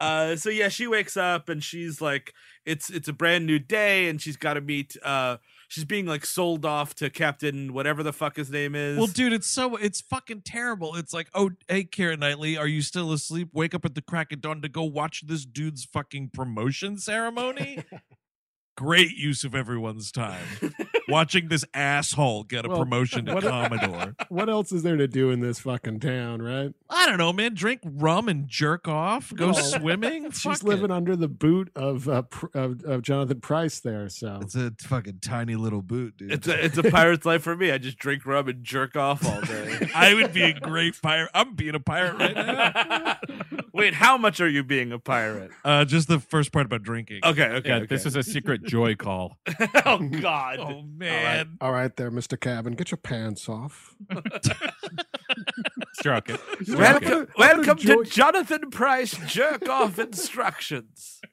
Uh, 0.00 0.36
so 0.36 0.50
yeah, 0.50 0.68
she 0.68 0.86
wakes 0.86 1.16
up 1.16 1.48
and 1.48 1.62
she's 1.62 2.00
like, 2.00 2.34
it's 2.66 2.90
it's 2.90 3.08
a 3.08 3.12
brand 3.12 3.46
new 3.46 3.58
day, 3.58 4.08
and 4.08 4.20
she's 4.20 4.36
got 4.36 4.54
to 4.54 4.60
meet. 4.60 4.96
Uh, 5.02 5.36
she's 5.68 5.84
being 5.84 6.04
like 6.04 6.26
sold 6.26 6.66
off 6.66 6.94
to 6.96 7.08
Captain 7.08 7.72
whatever 7.72 8.02
the 8.02 8.12
fuck 8.12 8.36
his 8.36 8.50
name 8.50 8.74
is. 8.74 8.98
Well, 8.98 9.06
dude, 9.06 9.32
it's 9.32 9.46
so 9.46 9.76
it's 9.76 10.00
fucking 10.00 10.42
terrible. 10.42 10.94
It's 10.96 11.12
like, 11.14 11.28
oh, 11.34 11.50
hey, 11.68 11.84
Karen 11.84 12.20
Knightley, 12.20 12.56
are 12.56 12.66
you 12.66 12.82
still 12.82 13.12
asleep? 13.12 13.48
Wake 13.52 13.74
up 13.74 13.84
at 13.84 13.94
the 13.94 14.02
crack 14.02 14.32
of 14.32 14.40
dawn 14.40 14.60
to 14.62 14.68
go 14.68 14.82
watch 14.82 15.26
this 15.26 15.44
dude's 15.44 15.84
fucking 15.84 16.30
promotion 16.34 16.98
ceremony. 16.98 17.82
Great 18.76 19.16
use 19.16 19.44
of 19.44 19.54
everyone's 19.54 20.10
time. 20.10 20.44
Watching 21.08 21.48
this 21.48 21.64
asshole 21.74 22.44
get 22.44 22.64
a 22.64 22.68
Well, 22.68 22.78
promotion 22.78 23.26
to 23.26 23.34
what- 23.34 23.44
Commodore. 23.44 24.14
What 24.28 24.48
else 24.48 24.72
is 24.72 24.82
there 24.82 24.96
to 24.96 25.06
do 25.06 25.30
in 25.30 25.40
this 25.40 25.58
fucking 25.60 26.00
town, 26.00 26.40
right? 26.42 26.72
I 26.88 27.06
don't 27.06 27.18
know, 27.18 27.32
man. 27.32 27.54
Drink 27.54 27.80
rum 27.84 28.28
and 28.28 28.48
jerk 28.48 28.88
off. 28.88 29.32
Go 29.34 29.48
No. 29.48 29.52
swimming. 29.52 30.30
She's 30.32 30.42
Fuck 30.60 30.62
living 30.62 30.86
it. 30.86 30.90
under 30.92 31.14
the 31.16 31.28
boot 31.28 31.70
of, 31.76 32.08
uh, 32.08 32.22
pr- 32.22 32.46
of 32.54 32.82
of 32.84 33.02
Jonathan 33.02 33.40
Pryce 33.40 33.80
there. 33.80 34.08
So 34.08 34.38
It's 34.42 34.54
a 34.54 34.72
fucking 34.80 35.18
tiny 35.20 35.56
little 35.56 35.82
boot, 35.82 36.16
dude. 36.16 36.32
it's 36.32 36.48
a 36.48 36.64
it's 36.64 36.78
a 36.78 36.82
pirate's 36.84 37.26
life 37.26 37.42
for 37.42 37.56
me. 37.56 37.70
I 37.70 37.78
just 37.78 37.98
drink 37.98 38.24
rum 38.26 38.48
and 38.48 38.64
jerk 38.64 38.96
off 38.96 39.26
all 39.26 39.40
day. 39.42 39.88
I 39.94 40.14
would 40.14 40.32
be 40.32 40.42
a 40.42 40.52
great 40.58 41.00
pirate. 41.02 41.30
I'm 41.34 41.54
being 41.54 41.74
a 41.74 41.80
pirate 41.80 42.16
right 42.18 42.34
now. 42.34 43.16
Wait, 43.72 43.92
how 43.94 44.16
much 44.16 44.40
are 44.40 44.48
you 44.48 44.62
being 44.62 44.92
a 44.92 44.98
pirate? 44.98 45.50
Uh, 45.64 45.84
just 45.84 46.06
the 46.08 46.20
first 46.20 46.52
part 46.52 46.64
about 46.66 46.82
drinking. 46.84 47.20
Okay, 47.24 47.44
okay. 47.44 47.68
yeah, 47.68 47.76
okay. 47.76 47.86
this 47.86 48.06
is 48.06 48.14
a 48.14 48.22
secret 48.22 48.62
joy 48.62 48.94
call. 48.94 49.36
oh 49.84 49.98
God. 50.20 50.58
Oh 50.60 50.84
man. 50.96 51.56
all 51.60 51.72
right, 51.72 51.94
there, 51.96 52.10
Mister 52.10 52.36
Cabin, 52.36 52.74
get 52.74 52.90
your 52.90 52.98
pants 52.98 53.48
off. 53.48 53.94
Stroke 55.94 56.30
it. 56.30 56.40
Stroke. 56.62 56.78
Welcome, 56.78 57.28
I'm 57.38 57.56
welcome 57.58 57.78
to 57.78 58.04
Jonathan 58.04 58.70
Pryce 58.70 59.16
jerk 59.26 59.68
off 59.68 59.98
instructions. 59.98 61.20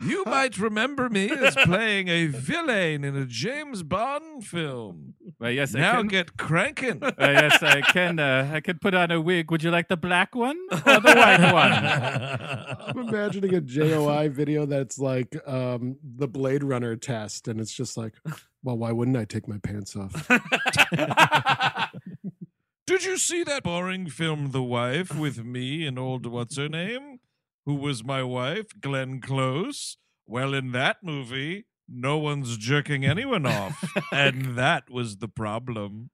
You 0.00 0.22
might 0.26 0.56
remember 0.58 1.08
me 1.10 1.28
as 1.28 1.56
playing 1.56 2.06
a 2.06 2.26
villain 2.26 3.02
in 3.02 3.16
a 3.16 3.26
James 3.26 3.82
Bond 3.82 4.46
film. 4.46 5.14
Well, 5.40 5.50
yes, 5.50 5.74
I 5.74 5.80
Now 5.80 5.96
can. 5.96 6.06
get 6.06 6.36
cranking. 6.36 7.02
Uh, 7.02 7.12
yes, 7.18 7.60
I 7.64 7.80
can. 7.80 8.20
Uh, 8.20 8.48
I 8.54 8.60
can 8.60 8.78
put 8.78 8.94
on 8.94 9.10
a 9.10 9.20
wig. 9.20 9.50
Would 9.50 9.64
you 9.64 9.72
like 9.72 9.88
the 9.88 9.96
black 9.96 10.36
one 10.36 10.56
or 10.70 10.78
the 11.00 11.14
white 11.16 11.52
one? 11.52 11.72
I'm 11.72 13.08
imagining 13.08 13.52
a 13.56 13.60
JOI 13.60 14.28
video 14.28 14.66
that's 14.66 15.00
like 15.00 15.36
um, 15.48 15.96
the 16.04 16.28
Blade 16.28 16.62
Runner 16.62 16.94
test, 16.94 17.48
and 17.48 17.60
it's 17.60 17.72
just 17.72 17.96
like, 17.96 18.14
well, 18.62 18.76
why 18.78 18.92
wouldn't 18.92 19.16
I 19.16 19.24
take 19.24 19.48
my 19.48 19.58
pants 19.58 19.96
off? 19.96 20.28
Did 22.86 23.04
you 23.04 23.18
see 23.18 23.44
that 23.44 23.64
boring 23.64 24.08
film, 24.08 24.50
The 24.52 24.62
Wife, 24.62 25.14
with 25.14 25.44
me 25.44 25.86
and 25.86 25.98
old 25.98 26.26
what's 26.26 26.56
her 26.56 26.68
name? 26.68 27.20
Who 27.66 27.74
was 27.74 28.02
my 28.02 28.22
wife? 28.22 28.68
Glenn 28.80 29.20
Close. 29.20 29.98
Well, 30.26 30.54
in 30.54 30.72
that 30.72 31.02
movie, 31.02 31.66
no 31.86 32.16
one's 32.16 32.56
jerking 32.56 33.04
anyone 33.04 33.44
off. 33.44 33.84
and 34.10 34.56
that 34.58 34.88
was 34.88 35.18
the 35.18 35.28
problem. 35.28 36.08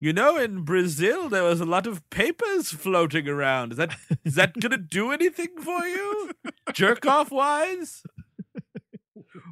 You 0.00 0.14
know, 0.14 0.38
in 0.38 0.64
Brazil, 0.64 1.28
there 1.28 1.44
was 1.44 1.60
a 1.60 1.66
lot 1.66 1.86
of 1.86 2.08
papers 2.08 2.70
floating 2.72 3.28
around. 3.28 3.72
Is 3.72 3.78
that 3.78 3.94
is 4.24 4.34
that 4.34 4.58
gonna 4.58 4.78
do 4.78 5.12
anything 5.12 5.56
for 5.60 5.86
you, 5.86 6.30
jerk 6.72 7.04
off 7.06 7.30
wise? 7.30 8.02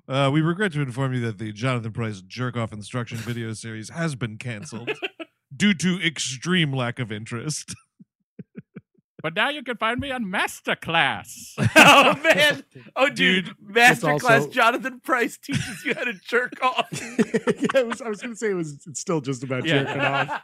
Uh, 0.08 0.30
we 0.32 0.40
regret 0.40 0.72
to 0.72 0.80
inform 0.80 1.14
you 1.14 1.20
that 1.20 1.38
the 1.38 1.52
Jonathan 1.52 1.92
Pryce 1.92 2.20
jerk 2.22 2.56
off 2.56 2.72
instruction 2.72 3.18
video 3.18 3.52
series 3.52 3.90
has 3.90 4.14
been 4.14 4.36
canceled 4.36 4.90
due 5.56 5.74
to 5.74 6.00
extreme 6.04 6.72
lack 6.72 6.98
of 6.98 7.10
interest. 7.12 7.74
But 9.22 9.36
now 9.36 9.50
you 9.50 9.62
can 9.62 9.76
find 9.76 10.00
me 10.00 10.10
on 10.10 10.24
Masterclass. 10.24 11.52
oh 11.76 12.18
man! 12.24 12.64
Oh 12.96 13.08
dude, 13.08 13.44
Dude, 13.44 13.54
masterclass 13.72 14.24
also- 14.40 14.50
Jonathan 14.50 15.00
Pryce 15.00 15.38
teaches 15.38 15.84
you 15.84 15.94
how 15.94 16.02
to 16.02 16.12
jerk 16.14 16.54
off. 16.60 16.88
yeah, 16.92 17.82
was, 17.82 18.02
I 18.02 18.08
was 18.08 18.20
going 18.20 18.32
to 18.32 18.36
say 18.36 18.50
it 18.50 18.54
was 18.54 18.84
it's 18.84 18.98
still 18.98 19.20
just 19.20 19.44
about 19.44 19.64
Yeah. 19.64 19.84
jerking 19.84 20.00
off. 20.00 20.42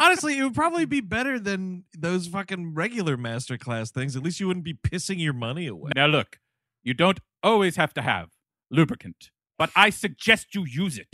Honestly, 0.00 0.38
it 0.38 0.42
would 0.44 0.54
probably 0.54 0.86
be 0.86 1.02
better 1.02 1.38
than 1.38 1.84
those 1.92 2.26
fucking 2.26 2.72
regular 2.72 3.18
masterclass 3.18 3.90
things. 3.90 4.16
At 4.16 4.22
least 4.22 4.40
you 4.40 4.46
wouldn't 4.46 4.64
be 4.64 4.72
pissing 4.72 5.20
your 5.20 5.34
money 5.34 5.66
away. 5.66 5.90
Now 5.94 6.06
look, 6.06 6.38
you 6.82 6.94
don't 6.94 7.20
always 7.42 7.76
have 7.76 7.92
to 7.94 8.00
have 8.00 8.30
lubricant, 8.74 9.30
but 9.58 9.70
I 9.76 9.90
suggest 9.90 10.54
you 10.54 10.64
use 10.66 10.98
it. 10.98 11.08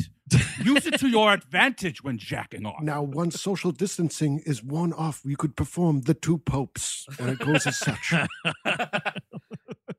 use 0.65 0.87
it 0.87 0.99
to 1.01 1.09
your 1.09 1.33
advantage 1.41 2.03
when 2.03 2.19
jacking 2.19 2.65
off. 2.65 2.83
Now, 2.83 3.03
once 3.03 3.41
social 3.41 3.73
distancing 3.73 4.41
is 4.47 4.63
worn 4.63 4.93
off, 4.93 5.23
we 5.25 5.35
could 5.35 5.57
perform 5.57 6.03
the 6.03 6.15
two 6.15 6.39
popes, 6.39 7.07
and 7.19 7.31
it 7.31 7.39
goes 7.39 7.67
as 7.67 7.77
such. 7.79 8.15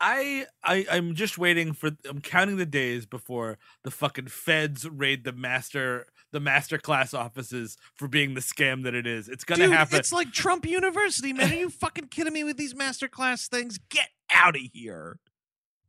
I, 0.03 0.47
I 0.63 0.85
I'm 0.89 1.13
just 1.13 1.37
waiting 1.37 1.73
for 1.73 1.91
I'm 2.09 2.21
counting 2.21 2.57
the 2.57 2.65
days 2.65 3.05
before 3.05 3.59
the 3.83 3.91
fucking 3.91 4.27
feds 4.27 4.89
raid 4.89 5.23
the 5.25 5.31
master 5.31 6.07
the 6.31 6.39
master 6.39 6.79
class 6.79 7.13
offices 7.13 7.77
for 7.93 8.07
being 8.07 8.33
the 8.33 8.41
scam 8.41 8.83
that 8.83 8.95
it 8.95 9.05
is. 9.05 9.29
It's 9.29 9.43
gonna 9.43 9.65
Dude, 9.65 9.73
happen. 9.73 9.99
it's 9.99 10.11
like 10.11 10.31
Trump 10.31 10.65
University, 10.65 11.33
man. 11.33 11.51
Are 11.51 11.55
you 11.55 11.69
fucking 11.69 12.07
kidding 12.07 12.33
me 12.33 12.43
with 12.43 12.57
these 12.57 12.73
masterclass 12.73 13.47
things? 13.47 13.77
Get 13.89 14.09
out 14.31 14.55
of 14.55 14.61
here. 14.73 15.19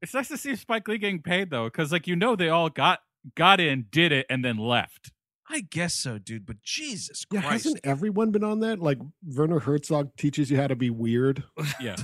It's 0.03 0.15
nice 0.15 0.29
to 0.29 0.37
see 0.37 0.55
Spike 0.57 0.88
Lee 0.88 0.99
getting 0.99 1.23
paid 1.23 1.51
though, 1.51 1.65
because 1.65 1.93
like 1.93 2.07
you 2.07 2.17
know 2.17 2.37
they 2.37 2.49
all 2.49 2.69
got 2.69 3.01
got 3.37 3.61
in, 3.61 3.87
did 3.91 4.12
it, 4.12 4.27
and 4.29 4.45
then 4.45 4.57
left. 4.59 5.12
I 5.51 5.61
guess 5.61 5.93
so, 5.95 6.19
dude. 6.19 6.47
But 6.47 6.62
Jesus 6.62 7.25
Christ, 7.27 7.43
Yeah, 7.45 7.49
Christ. 7.49 7.65
hasn't 7.65 7.81
everyone 7.85 8.31
been 8.31 8.45
on 8.45 8.61
that? 8.61 8.79
Like 8.79 8.99
Werner 9.23 9.59
Herzog 9.59 10.17
teaches 10.17 10.51
you 10.51 10.57
how 10.57 10.67
to 10.67 10.77
be 10.77 10.88
weird. 10.88 11.45
Yeah. 11.79 11.97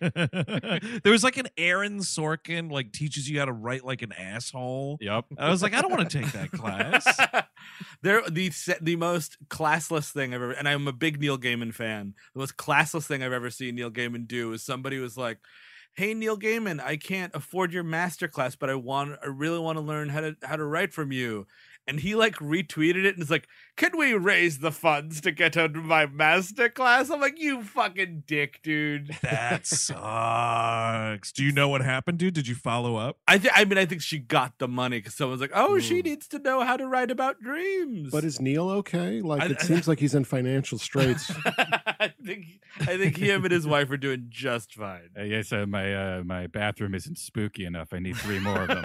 there 0.00 1.12
was 1.12 1.22
like 1.22 1.36
an 1.36 1.46
Aaron 1.56 1.98
Sorkin 2.00 2.70
like 2.70 2.92
teaches 2.92 3.28
you 3.30 3.38
how 3.38 3.44
to 3.44 3.52
write 3.52 3.84
like 3.84 4.02
an 4.02 4.12
asshole. 4.12 4.98
Yep. 5.00 5.26
I 5.38 5.50
was 5.50 5.62
like, 5.62 5.74
I 5.74 5.82
don't 5.82 5.90
want 5.92 6.10
to 6.10 6.18
take 6.20 6.32
that 6.32 6.50
class. 6.50 7.06
They're 8.02 8.22
the 8.28 8.50
the 8.80 8.96
most 8.96 9.36
classless 9.48 10.10
thing 10.10 10.34
I've 10.34 10.42
ever, 10.42 10.52
and 10.52 10.68
I'm 10.68 10.88
a 10.88 10.92
big 10.92 11.20
Neil 11.20 11.38
Gaiman 11.38 11.72
fan. 11.74 12.14
The 12.34 12.40
most 12.40 12.56
classless 12.56 13.06
thing 13.06 13.22
I've 13.22 13.32
ever 13.32 13.50
seen 13.50 13.76
Neil 13.76 13.90
Gaiman 13.90 14.26
do 14.26 14.52
is 14.52 14.64
somebody 14.64 14.98
was 14.98 15.16
like, 15.16 15.38
"Hey 15.96 16.12
Neil 16.12 16.36
Gaiman, 16.36 16.78
I 16.78 16.98
can't 16.98 17.34
afford 17.34 17.72
your 17.72 17.82
masterclass, 17.82 18.54
but 18.58 18.68
I 18.68 18.74
want, 18.74 19.18
I 19.22 19.26
really 19.28 19.58
want 19.58 19.76
to 19.78 19.80
learn 19.80 20.10
how 20.10 20.20
to 20.20 20.36
how 20.42 20.56
to 20.56 20.64
write 20.64 20.92
from 20.92 21.10
you." 21.10 21.46
And 21.88 22.00
he 22.00 22.14
like 22.16 22.34
retweeted 22.36 23.04
it 23.04 23.14
and 23.14 23.22
is 23.22 23.30
like, 23.30 23.46
"Can 23.76 23.96
we 23.96 24.12
raise 24.14 24.58
the 24.58 24.72
funds 24.72 25.20
to 25.20 25.30
get 25.30 25.56
into 25.56 25.80
my 25.80 26.06
masterclass?" 26.06 27.10
I'm 27.12 27.20
like, 27.20 27.38
"You 27.40 27.62
fucking 27.62 28.24
dick, 28.26 28.60
dude." 28.62 29.16
That 29.22 29.66
sucks. 29.66 31.30
Do 31.32 31.44
you 31.44 31.52
know 31.52 31.68
what 31.68 31.82
happened, 31.82 32.18
dude? 32.18 32.34
Did 32.34 32.48
you 32.48 32.54
follow 32.56 32.96
up? 32.96 33.18
I 33.28 33.38
think, 33.38 33.54
I 33.56 33.64
mean, 33.64 33.78
I 33.78 33.86
think 33.86 34.02
she 34.02 34.18
got 34.18 34.58
the 34.58 34.66
money 34.68 34.98
because 34.98 35.14
someone's 35.14 35.40
like, 35.40 35.52
"Oh, 35.54 35.78
she 35.78 36.00
Mm. 36.00 36.04
needs 36.06 36.28
to 36.28 36.38
know 36.40 36.62
how 36.64 36.76
to 36.76 36.86
write 36.88 37.10
about 37.10 37.40
dreams." 37.40 38.10
But 38.10 38.24
is 38.24 38.40
Neil 38.40 38.68
okay? 38.70 39.20
Like 39.20 39.42
I- 39.42 39.46
it 39.46 39.60
seems 39.60 39.86
like 39.86 40.00
he's 40.00 40.14
in 40.14 40.24
financial 40.24 40.78
straits. 40.78 41.30
I 41.46 42.12
think 42.24 42.46
I 42.80 42.96
think 42.98 43.16
him 43.16 43.44
and 43.44 43.52
his 43.52 43.66
wife 43.66 43.90
are 43.90 43.96
doing 43.96 44.26
just 44.28 44.74
fine. 44.74 45.10
Uh, 45.18 45.22
yes, 45.22 45.52
uh, 45.52 45.66
my 45.66 45.94
uh, 45.94 46.22
my 46.24 46.46
bathroom 46.48 46.94
isn't 46.94 47.18
spooky 47.18 47.64
enough. 47.64 47.92
I 47.92 47.98
need 48.00 48.16
three 48.16 48.40
more 48.40 48.62
of 48.62 48.68
them. 48.82 48.84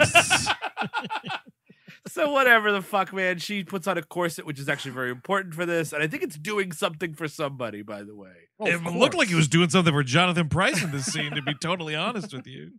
So 2.12 2.30
whatever 2.30 2.72
the 2.72 2.82
fuck, 2.82 3.10
man. 3.14 3.38
She 3.38 3.64
puts 3.64 3.86
on 3.86 3.96
a 3.96 4.02
corset, 4.02 4.44
which 4.44 4.58
is 4.58 4.68
actually 4.68 4.90
very 4.90 5.10
important 5.10 5.54
for 5.54 5.64
this, 5.64 5.94
and 5.94 6.02
I 6.02 6.06
think 6.06 6.22
it's 6.22 6.36
doing 6.36 6.70
something 6.72 7.14
for 7.14 7.26
somebody. 7.26 7.80
By 7.80 8.02
the 8.02 8.14
way, 8.14 8.34
Oh, 8.60 8.66
it 8.66 8.74
of 8.74 8.94
looked 8.94 9.14
like 9.14 9.30
it 9.30 9.34
was 9.34 9.48
doing 9.48 9.70
something 9.70 9.94
for 9.94 10.02
Jonathan 10.02 10.50
Pryce 10.50 10.82
in 10.82 10.90
this 10.90 11.06
scene, 11.06 11.32
to 11.32 11.40
be 11.40 11.54
totally 11.54 11.94
honest 11.94 12.34
with 12.34 12.46
you. 12.46 12.72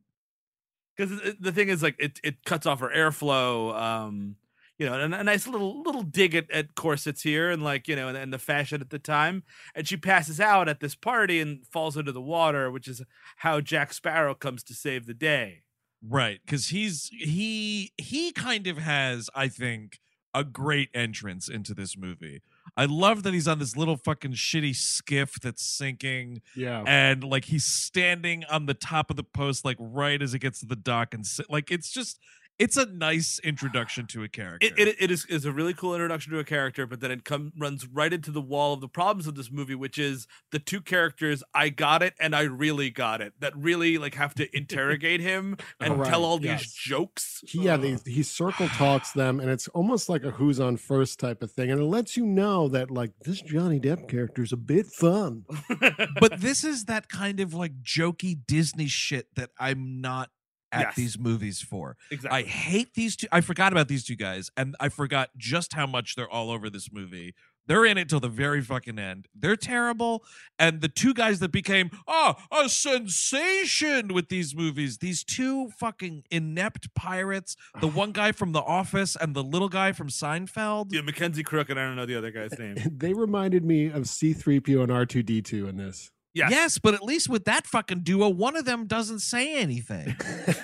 because 0.97 1.19
the 1.39 1.51
thing 1.51 1.69
is, 1.69 1.81
like, 1.81 1.95
it 1.97 2.19
it 2.23 2.45
cuts 2.45 2.67
off 2.67 2.79
her 2.81 2.91
airflow. 2.95 3.75
Um, 3.75 4.35
you 4.77 4.87
know, 4.87 4.99
and 4.99 5.15
a 5.15 5.23
nice 5.23 5.47
little 5.47 5.81
little 5.81 6.03
dig 6.03 6.35
at, 6.35 6.51
at 6.51 6.75
corsets 6.75 7.23
here, 7.23 7.49
and 7.49 7.63
like 7.63 7.87
you 7.87 7.95
know, 7.95 8.09
and, 8.09 8.17
and 8.17 8.31
the 8.31 8.37
fashion 8.37 8.81
at 8.81 8.91
the 8.91 8.99
time. 8.99 9.41
And 9.73 9.87
she 9.87 9.97
passes 9.97 10.39
out 10.39 10.69
at 10.69 10.79
this 10.79 10.93
party 10.93 11.41
and 11.41 11.65
falls 11.65 11.97
into 11.97 12.11
the 12.11 12.21
water, 12.21 12.69
which 12.69 12.87
is 12.87 13.01
how 13.37 13.61
Jack 13.61 13.93
Sparrow 13.93 14.35
comes 14.35 14.63
to 14.65 14.75
save 14.75 15.07
the 15.07 15.15
day. 15.15 15.62
Right, 16.07 16.39
because 16.45 16.67
he's 16.67 17.07
he 17.11 17.93
he 17.97 18.31
kind 18.33 18.67
of 18.67 18.77
has, 18.77 19.29
I 19.33 19.47
think, 19.47 19.99
a 20.33 20.43
great 20.43 20.89
entrance 20.93 21.47
into 21.47 21.73
this 21.73 21.95
movie. 21.97 22.41
I 22.75 22.85
love 22.85 23.23
that 23.23 23.33
he's 23.33 23.47
on 23.47 23.59
this 23.59 23.77
little 23.77 23.97
fucking 23.97 24.31
shitty 24.33 24.75
skiff 24.75 25.35
that's 25.41 25.63
sinking, 25.63 26.41
Yeah. 26.55 26.83
and 26.87 27.23
like 27.23 27.45
he's 27.45 27.65
standing 27.65 28.43
on 28.45 28.65
the 28.65 28.73
top 28.73 29.09
of 29.11 29.15
the 29.15 29.23
post, 29.23 29.63
like 29.63 29.77
right 29.79 30.21
as 30.21 30.33
it 30.33 30.39
gets 30.39 30.59
to 30.61 30.65
the 30.65 30.75
dock, 30.75 31.13
and 31.13 31.23
like 31.49 31.71
it's 31.71 31.91
just 31.91 32.19
it's 32.59 32.77
a 32.77 32.85
nice 32.85 33.39
introduction 33.39 34.05
to 34.07 34.23
a 34.23 34.29
character. 34.29 34.67
It, 34.67 34.77
it, 34.77 34.95
it 34.99 35.11
is, 35.11 35.25
is 35.25 35.45
a 35.45 35.51
really 35.51 35.73
cool 35.73 35.93
introduction 35.93 36.31
to 36.33 36.39
a 36.39 36.43
character, 36.43 36.85
but 36.85 36.99
then 36.99 37.09
it 37.11 37.25
come, 37.25 37.51
runs 37.57 37.87
right 37.87 38.13
into 38.13 38.31
the 38.31 38.41
wall 38.41 38.73
of 38.73 38.81
the 38.81 38.87
problems 38.87 39.27
of 39.27 39.35
this 39.35 39.51
movie, 39.51 39.75
which 39.75 39.97
is 39.97 40.27
the 40.51 40.59
two 40.59 40.79
characters. 40.79 41.43
I 41.53 41.69
got 41.69 42.03
it, 42.03 42.13
and 42.19 42.35
I 42.35 42.43
really 42.43 42.89
got 42.89 43.21
it. 43.21 43.33
That 43.39 43.55
really 43.57 43.97
like 43.97 44.15
have 44.15 44.35
to 44.35 44.55
interrogate 44.55 45.19
him 45.19 45.57
and 45.79 45.99
Right, 45.99 46.09
tell 46.09 46.23
all 46.23 46.39
yes. 46.41 46.61
these 46.61 46.73
jokes. 46.73 47.43
He, 47.45 47.63
yeah, 47.63 47.77
they, 47.77 47.97
he 48.05 48.23
circle 48.23 48.67
talks 48.77 49.11
them, 49.11 49.39
and 49.39 49.49
it's 49.49 49.67
almost 49.69 50.09
like 50.09 50.23
a 50.23 50.31
who's 50.31 50.59
on 50.59 50.77
first 50.77 51.19
type 51.19 51.41
of 51.41 51.51
thing, 51.51 51.71
and 51.71 51.81
it 51.81 51.85
lets 51.85 52.15
you 52.15 52.25
know 52.25 52.67
that 52.69 52.91
like 52.91 53.11
this 53.21 53.41
Johnny 53.41 53.79
Depp 53.79 54.07
character 54.07 54.43
is 54.43 54.51
a 54.51 54.57
bit 54.57 54.85
fun. 54.85 55.45
but 56.19 56.39
this 56.39 56.63
is 56.63 56.85
that 56.85 57.09
kind 57.09 57.39
of 57.39 57.53
like 57.53 57.81
jokey 57.81 58.37
Disney 58.45 58.87
shit 58.87 59.27
that 59.35 59.49
I'm 59.59 60.01
not 60.01 60.29
at 60.73 60.81
Yes. 60.81 60.95
these 60.95 61.19
movies 61.19 61.61
for. 61.61 61.95
exactly. 62.11 62.39
I 62.43 62.43
hate 62.45 62.93
these 62.95 63.15
two. 63.15 63.27
I 63.31 63.41
forgot 63.41 63.71
about 63.71 63.87
these 63.87 64.03
two 64.03 64.15
guys, 64.15 64.49
and 64.57 64.75
I 64.79 64.89
forgot 64.89 65.29
just 65.37 65.73
how 65.73 65.85
much 65.87 66.15
they're 66.15 66.29
all 66.29 66.51
over 66.51 66.69
this 66.69 66.91
movie. 66.91 67.33
They're 67.65 67.85
in 67.85 67.97
it 67.97 68.09
till 68.09 68.19
the 68.19 68.27
very 68.27 68.61
fucking 68.61 68.99
end. 68.99 69.29
They're 69.33 69.55
terrible. 69.55 70.25
And 70.59 70.81
the 70.81 70.89
two 70.89 71.13
guys 71.13 71.39
that 71.39 71.53
became 71.53 71.91
oh 72.07 72.35
a 72.51 72.67
sensation 72.67 74.13
with 74.13 74.27
these 74.29 74.53
movies, 74.55 74.97
these 74.97 75.23
two 75.23 75.69
fucking 75.79 76.23
inept 76.31 76.93
pirates, 76.93 77.55
the 77.79 77.87
one 77.87 78.11
guy 78.11 78.31
from 78.33 78.51
The 78.51 78.61
Office 78.61 79.15
and 79.15 79.33
the 79.33 79.43
little 79.43 79.69
guy 79.69 79.93
from 79.93 80.09
Seinfeld. 80.09 80.93
yeah, 80.93 81.01
Mackenzie 81.01 81.43
Crook, 81.43 81.69
and 81.69 81.79
I 81.79 81.83
don't 81.85 81.95
know 81.95 82.05
the 82.05 82.17
other 82.17 82.31
guy's 82.31 82.51
name. 82.59 82.75
they 82.97 83.13
reminded 83.13 83.63
me 83.63 83.85
of 83.87 84.03
C3PO 84.03 84.83
and 84.83 84.91
R2D2 84.91 85.69
in 85.69 85.77
this. 85.77 86.11
Yes. 86.35 86.49
Yes, 86.51 86.77
but 86.79 86.93
at 86.95 87.03
least 87.03 87.29
with 87.29 87.45
that 87.45 87.67
fucking 87.67 87.99
duo, 88.01 88.27
one 88.29 88.55
of 88.55 88.65
them 88.65 88.87
doesn't 88.87 89.19
say 89.19 89.55
anything. 89.57 90.15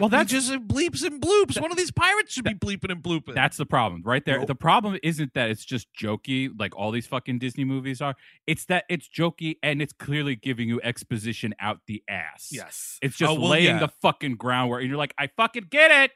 well, 0.00 0.08
That 0.08 0.24
just 0.26 0.50
bleeps 0.66 1.04
and 1.04 1.20
bloops. 1.20 1.60
One 1.60 1.70
of 1.70 1.76
these 1.76 1.90
pirates 1.92 2.32
should 2.32 2.44
be 2.44 2.54
bleeping 2.54 2.90
and 2.90 3.02
blooping. 3.02 3.34
That's 3.34 3.56
the 3.56 3.66
problem 3.66 4.02
right 4.04 4.24
there. 4.24 4.38
Nope. 4.38 4.48
The 4.48 4.54
problem 4.56 4.98
isn't 5.02 5.34
that 5.34 5.50
it's 5.50 5.64
just 5.64 5.86
jokey 5.94 6.50
like 6.58 6.76
all 6.76 6.90
these 6.90 7.06
fucking 7.06 7.38
Disney 7.38 7.64
movies 7.64 8.00
are. 8.00 8.16
It's 8.46 8.64
that 8.66 8.84
it's 8.88 9.08
jokey 9.08 9.58
and 9.62 9.80
it's 9.80 9.92
clearly 9.92 10.34
giving 10.36 10.68
you 10.68 10.80
exposition 10.82 11.54
out 11.60 11.80
the 11.86 12.02
ass. 12.08 12.48
yes. 12.50 12.98
It's 13.02 13.16
just 13.16 13.30
Oh, 13.30 13.34
well, 13.34 13.50
laying 13.50 13.66
yeah. 13.66 13.78
the 13.78 13.88
fucking 14.02 14.34
groundwork 14.36 14.80
and 14.80 14.88
you're 14.88 14.98
like, 14.98 15.14
I 15.18 15.28
fucking 15.36 15.66
get 15.70 15.90
it. 15.90 16.10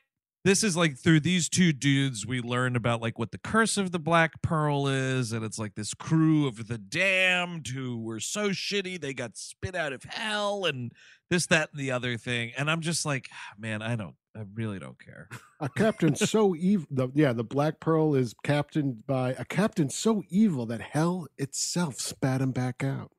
This 0.44 0.62
is 0.62 0.76
like 0.76 0.98
through 0.98 1.20
these 1.20 1.48
two 1.48 1.72
dudes 1.72 2.26
we 2.26 2.40
learn 2.40 2.76
about 2.76 3.00
like 3.00 3.18
what 3.18 3.32
the 3.32 3.38
curse 3.38 3.76
of 3.76 3.92
the 3.92 3.98
black 3.98 4.42
pearl 4.42 4.86
is 4.86 5.32
and 5.32 5.44
it's 5.44 5.58
like 5.58 5.74
this 5.74 5.94
crew 5.94 6.46
of 6.46 6.68
the 6.68 6.78
damned 6.78 7.66
who 7.68 7.98
were 7.98 8.20
so 8.20 8.50
shitty 8.50 9.00
they 9.00 9.14
got 9.14 9.36
spit 9.36 9.74
out 9.74 9.92
of 9.92 10.02
hell 10.04 10.64
and 10.64 10.92
this 11.30 11.46
that 11.46 11.70
and 11.72 11.80
the 11.80 11.90
other 11.90 12.16
thing 12.16 12.52
and 12.56 12.70
i'm 12.70 12.80
just 12.80 13.04
like 13.06 13.28
man 13.58 13.80
i 13.82 13.96
don't 13.96 14.16
i 14.36 14.42
really 14.54 14.78
don't 14.78 14.98
care 15.02 15.28
A 15.60 15.68
captain 15.68 16.14
so 16.14 16.54
evil. 16.58 16.86
The, 16.90 17.08
yeah, 17.14 17.32
the 17.32 17.44
Black 17.44 17.80
Pearl 17.80 18.14
is 18.14 18.34
captained 18.44 19.06
by 19.06 19.30
a 19.38 19.44
captain 19.46 19.88
so 19.88 20.22
evil 20.28 20.66
that 20.66 20.80
hell 20.82 21.26
itself 21.38 21.94
spat 22.00 22.42
him 22.42 22.50
back 22.50 22.84
out. 22.84 23.12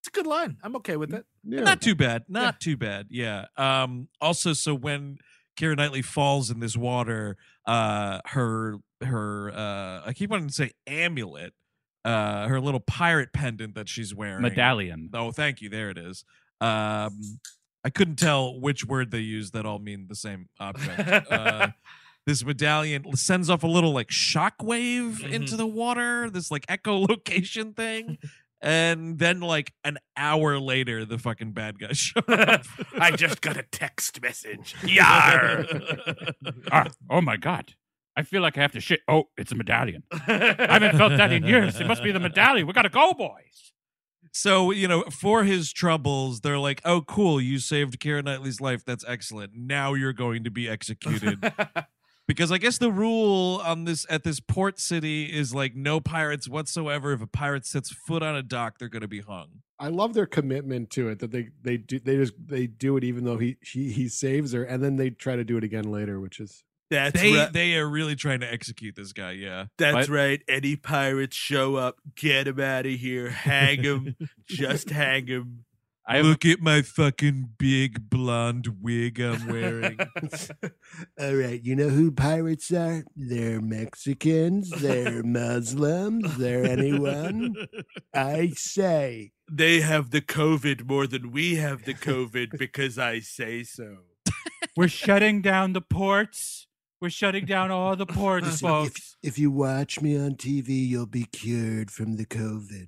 It's 0.00 0.08
a 0.08 0.10
good 0.10 0.26
line. 0.26 0.56
I'm 0.64 0.74
okay 0.76 0.96
with 0.96 1.14
it. 1.14 1.24
Yeah. 1.44 1.60
not 1.60 1.80
too 1.82 1.94
bad 1.94 2.24
not 2.28 2.60
too 2.60 2.76
bad 2.76 3.06
yeah 3.10 3.46
um 3.56 4.08
also 4.20 4.52
so 4.52 4.74
when 4.76 5.18
Keira 5.58 5.76
Knightley 5.76 6.02
falls 6.02 6.50
in 6.50 6.60
this 6.60 6.76
water 6.76 7.36
uh 7.66 8.20
her 8.26 8.76
her 9.04 9.50
uh 9.54 10.02
i 10.06 10.12
keep 10.14 10.30
wanting 10.30 10.48
to 10.48 10.54
say 10.54 10.70
amulet 10.86 11.52
uh 12.04 12.46
her 12.48 12.60
little 12.60 12.80
pirate 12.80 13.32
pendant 13.32 13.74
that 13.74 13.88
she's 13.88 14.14
wearing 14.14 14.42
Medallion. 14.42 15.10
Oh, 15.14 15.30
thank 15.30 15.60
you. 15.60 15.68
There 15.68 15.90
it 15.90 15.98
is. 15.98 16.24
Um, 16.60 17.20
I 17.84 17.90
couldn't 17.90 18.16
tell 18.16 18.60
which 18.60 18.84
word 18.84 19.10
they 19.10 19.18
used 19.20 19.52
that 19.54 19.66
all 19.66 19.78
mean 19.80 20.06
the 20.08 20.14
same 20.14 20.46
object. 20.60 21.30
Uh, 21.30 21.68
this 22.26 22.44
medallion 22.44 23.04
sends 23.16 23.50
off 23.50 23.62
a 23.64 23.68
little 23.68 23.92
like 23.92 24.08
shockwave 24.08 25.22
into 25.28 25.54
Mhm. 25.54 25.58
the 25.58 25.66
water, 25.66 26.30
this 26.30 26.50
like 26.50 26.66
echolocation 26.66 27.74
thing. 27.76 28.18
And 28.62 29.18
then, 29.18 29.40
like 29.40 29.72
an 29.82 29.98
hour 30.16 30.58
later, 30.60 31.04
the 31.04 31.18
fucking 31.18 31.50
bad 31.52 31.80
guy 31.80 31.92
show 31.92 32.20
up. 32.28 32.64
I 32.98 33.10
just 33.10 33.40
got 33.40 33.56
a 33.56 33.64
text 33.64 34.22
message. 34.22 34.76
Yar. 34.84 35.64
Ah, 36.70 36.86
oh 37.10 37.20
my 37.20 37.36
god. 37.36 37.74
I 38.16 38.22
feel 38.22 38.40
like 38.42 38.56
I 38.56 38.62
have 38.62 38.72
to 38.72 38.80
shit. 38.80 39.00
Oh, 39.08 39.24
it's 39.36 39.52
a 39.52 39.54
medallion. 39.54 40.02
I 40.12 40.66
haven't 40.70 40.96
felt 40.96 41.16
that 41.16 41.32
in 41.32 41.44
years. 41.44 41.80
It 41.80 41.86
must 41.86 42.02
be 42.02 42.12
the 42.12 42.20
medallion. 42.20 42.66
We 42.66 42.72
gotta 42.72 42.88
go, 42.88 43.12
boys. 43.14 43.72
So, 44.32 44.70
you 44.70 44.88
know, 44.88 45.02
for 45.04 45.44
his 45.44 45.72
troubles, 45.72 46.40
they're 46.40 46.58
like, 46.58 46.80
oh, 46.84 47.02
cool, 47.02 47.40
you 47.40 47.58
saved 47.58 47.98
Keira 48.00 48.24
Knightley's 48.24 48.60
life. 48.60 48.84
That's 48.84 49.04
excellent. 49.06 49.52
Now 49.54 49.92
you're 49.94 50.14
going 50.14 50.44
to 50.44 50.50
be 50.50 50.68
executed. 50.68 51.52
Because 52.28 52.50
I 52.52 52.58
guess 52.58 52.78
the 52.78 52.90
rule 52.90 53.60
on 53.64 53.84
this 53.84 54.06
at 54.08 54.24
this 54.24 54.40
port 54.40 54.78
city 54.78 55.24
is 55.24 55.54
like 55.54 55.74
no 55.74 56.00
pirates 56.00 56.48
whatsoever. 56.48 57.12
If 57.12 57.22
a 57.22 57.26
pirate 57.26 57.66
sets 57.66 57.90
foot 57.92 58.22
on 58.22 58.34
a 58.36 58.42
dock, 58.42 58.78
they're 58.78 58.88
going 58.88 59.02
to 59.02 59.08
be 59.08 59.20
hung. 59.20 59.62
I 59.78 59.88
love 59.88 60.14
their 60.14 60.26
commitment 60.26 60.90
to 60.90 61.08
it 61.08 61.18
that 61.18 61.32
they 61.32 61.48
they 61.60 61.76
do 61.76 61.98
they 61.98 62.16
just 62.16 62.34
they 62.38 62.66
do 62.68 62.96
it 62.96 63.04
even 63.04 63.24
though 63.24 63.38
he 63.38 63.56
he 63.62 63.90
he 63.92 64.08
saves 64.08 64.52
her 64.52 64.62
and 64.62 64.82
then 64.82 64.96
they 64.96 65.10
try 65.10 65.34
to 65.36 65.44
do 65.44 65.56
it 65.56 65.64
again 65.64 65.90
later, 65.90 66.20
which 66.20 66.38
is 66.38 66.62
That's 66.90 67.20
They 67.20 67.32
right. 67.34 67.52
they 67.52 67.74
are 67.76 67.88
really 67.88 68.14
trying 68.14 68.40
to 68.40 68.52
execute 68.52 68.94
this 68.94 69.12
guy. 69.12 69.32
Yeah, 69.32 69.66
That's 69.78 70.08
What? 70.08 70.16
right. 70.16 70.42
Any 70.46 70.76
pirates 70.76 71.36
show 71.36 71.74
up, 71.76 71.96
get 72.14 72.46
him 72.46 72.60
out 72.60 72.86
of 72.86 72.92
here. 72.92 73.30
Hang 73.30 73.82
him. 73.82 74.14
just 74.46 74.90
hang 74.90 75.26
him. 75.26 75.64
I 76.04 76.16
have, 76.16 76.26
look 76.26 76.44
at 76.44 76.60
my 76.60 76.82
fucking 76.82 77.50
big 77.58 78.10
blonde 78.10 78.78
wig 78.80 79.20
I'm 79.20 79.46
wearing. 79.46 79.98
All 81.20 81.34
right, 81.34 81.62
you 81.62 81.76
know 81.76 81.90
who 81.90 82.10
pirates 82.10 82.72
are? 82.72 83.04
They're 83.14 83.60
Mexicans, 83.60 84.70
they're 84.70 85.22
Muslims, 85.24 86.36
they're 86.38 86.64
anyone. 86.64 87.54
I 88.12 88.48
say. 88.56 89.32
They 89.50 89.80
have 89.80 90.10
the 90.10 90.20
COVID 90.20 90.88
more 90.88 91.06
than 91.06 91.30
we 91.30 91.56
have 91.56 91.84
the 91.84 91.94
COVID 91.94 92.58
because 92.58 92.98
I 92.98 93.20
say 93.20 93.62
so. 93.62 93.98
we're 94.76 94.88
shutting 94.88 95.40
down 95.40 95.72
the 95.72 95.80
ports. 95.80 96.66
We're 97.00 97.10
shutting 97.10 97.46
down 97.46 97.70
all 97.72 97.96
the 97.96 98.06
ports, 98.06 98.46
Listen, 98.46 98.68
folks. 98.68 99.16
if, 99.22 99.30
if 99.30 99.38
you 99.38 99.50
watch 99.50 100.00
me 100.00 100.16
on 100.16 100.36
TV, 100.36 100.86
you'll 100.86 101.06
be 101.06 101.24
cured 101.24 101.90
from 101.90 102.16
the 102.16 102.24
COVID. 102.24 102.86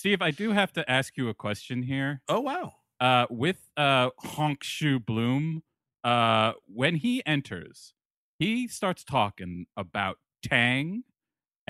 Steve, 0.00 0.22
I 0.22 0.30
do 0.30 0.52
have 0.52 0.72
to 0.72 0.90
ask 0.90 1.18
you 1.18 1.28
a 1.28 1.34
question 1.34 1.82
here. 1.82 2.22
oh 2.26 2.40
wow. 2.40 2.72
uh, 3.00 3.26
with 3.28 3.68
uh, 3.76 4.08
Honk 4.18 4.64
Shoe 4.64 4.98
Bloom, 4.98 5.62
uh, 6.02 6.54
when 6.64 6.96
he 6.96 7.22
enters, 7.26 7.92
he 8.38 8.66
starts 8.66 9.04
talking 9.04 9.66
about 9.76 10.16
Tang 10.42 11.02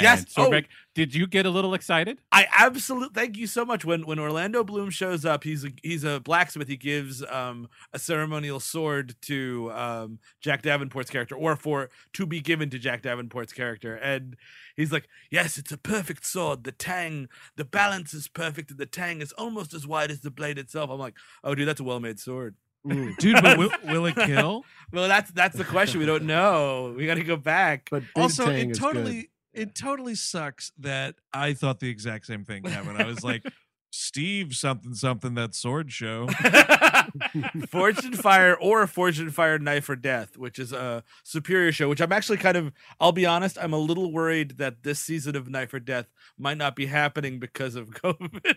And 0.00 0.18
Yes. 0.18 0.34
Oh. 0.36 0.50
Did 0.94 1.14
you 1.14 1.26
get 1.28 1.46
a 1.46 1.50
little 1.50 1.72
excited? 1.74 2.18
I 2.32 2.46
absolutely 2.58 3.14
thank 3.14 3.36
you 3.36 3.46
so 3.46 3.64
much. 3.64 3.84
When 3.84 4.06
when 4.06 4.18
Orlando 4.18 4.64
Bloom 4.64 4.90
shows 4.90 5.24
up, 5.24 5.44
he's 5.44 5.64
a 5.64 5.68
he's 5.82 6.02
a 6.02 6.20
blacksmith. 6.20 6.68
He 6.68 6.76
gives 6.76 7.22
um 7.30 7.68
a 7.92 7.98
ceremonial 7.98 8.58
sword 8.58 9.14
to 9.22 9.70
um 9.72 10.18
Jack 10.40 10.62
Davenport's 10.62 11.10
character, 11.10 11.36
or 11.36 11.54
for 11.54 11.90
to 12.14 12.26
be 12.26 12.40
given 12.40 12.70
to 12.70 12.78
Jack 12.78 13.02
Davenport's 13.02 13.52
character, 13.52 13.94
and 13.94 14.36
he's 14.74 14.90
like, 14.90 15.08
"Yes, 15.30 15.58
it's 15.58 15.70
a 15.70 15.78
perfect 15.78 16.26
sword. 16.26 16.64
The 16.64 16.72
tang, 16.72 17.28
the 17.56 17.64
balance 17.64 18.12
is 18.12 18.26
perfect, 18.26 18.70
and 18.70 18.78
the 18.78 18.86
tang 18.86 19.20
is 19.20 19.32
almost 19.32 19.72
as 19.72 19.86
wide 19.86 20.10
as 20.10 20.20
the 20.22 20.30
blade 20.30 20.58
itself." 20.58 20.90
I'm 20.90 20.98
like, 20.98 21.14
"Oh, 21.44 21.54
dude, 21.54 21.68
that's 21.68 21.80
a 21.80 21.84
well 21.84 22.00
made 22.00 22.18
sword." 22.18 22.56
Mm. 22.86 23.16
Dude, 23.18 23.42
but 23.42 23.58
will, 23.58 23.70
will 23.84 24.06
it 24.06 24.16
kill? 24.16 24.64
Well, 24.92 25.06
that's 25.06 25.30
that's 25.32 25.56
the 25.56 25.64
question. 25.64 26.00
We 26.00 26.06
don't 26.06 26.24
know. 26.24 26.94
We 26.96 27.06
got 27.06 27.16
to 27.16 27.22
go 27.22 27.36
back. 27.36 27.88
But 27.90 28.04
also, 28.16 28.48
it 28.48 28.74
totally 28.74 29.30
it 29.52 29.74
totally 29.74 30.14
sucks 30.14 30.72
that 30.78 31.16
I 31.32 31.54
thought 31.54 31.80
the 31.80 31.88
exact 31.88 32.26
same 32.26 32.44
thing, 32.44 32.62
Kevin. 32.62 32.96
I 32.96 33.04
was 33.04 33.24
like, 33.24 33.44
Steve 33.92 34.54
something 34.54 34.94
something 34.94 35.34
that 35.34 35.54
sword 35.54 35.90
show. 35.90 36.28
Forged 37.68 38.04
in 38.04 38.12
Fire 38.12 38.56
or 38.60 38.86
Forged 38.86 39.20
in 39.20 39.30
Fire 39.30 39.58
Knife 39.58 39.88
or 39.88 39.96
Death, 39.96 40.36
which 40.36 40.58
is 40.58 40.72
a 40.72 41.02
superior 41.24 41.72
show, 41.72 41.88
which 41.88 42.00
I'm 42.00 42.12
actually 42.12 42.38
kind 42.38 42.56
of, 42.56 42.72
I'll 43.00 43.12
be 43.12 43.26
honest, 43.26 43.58
I'm 43.60 43.72
a 43.72 43.78
little 43.78 44.12
worried 44.12 44.58
that 44.58 44.84
this 44.84 45.00
season 45.00 45.34
of 45.34 45.48
Knife 45.48 45.74
or 45.74 45.80
Death 45.80 46.06
might 46.38 46.56
not 46.56 46.76
be 46.76 46.86
happening 46.86 47.40
because 47.40 47.74
of 47.74 47.90
COVID. 47.90 48.56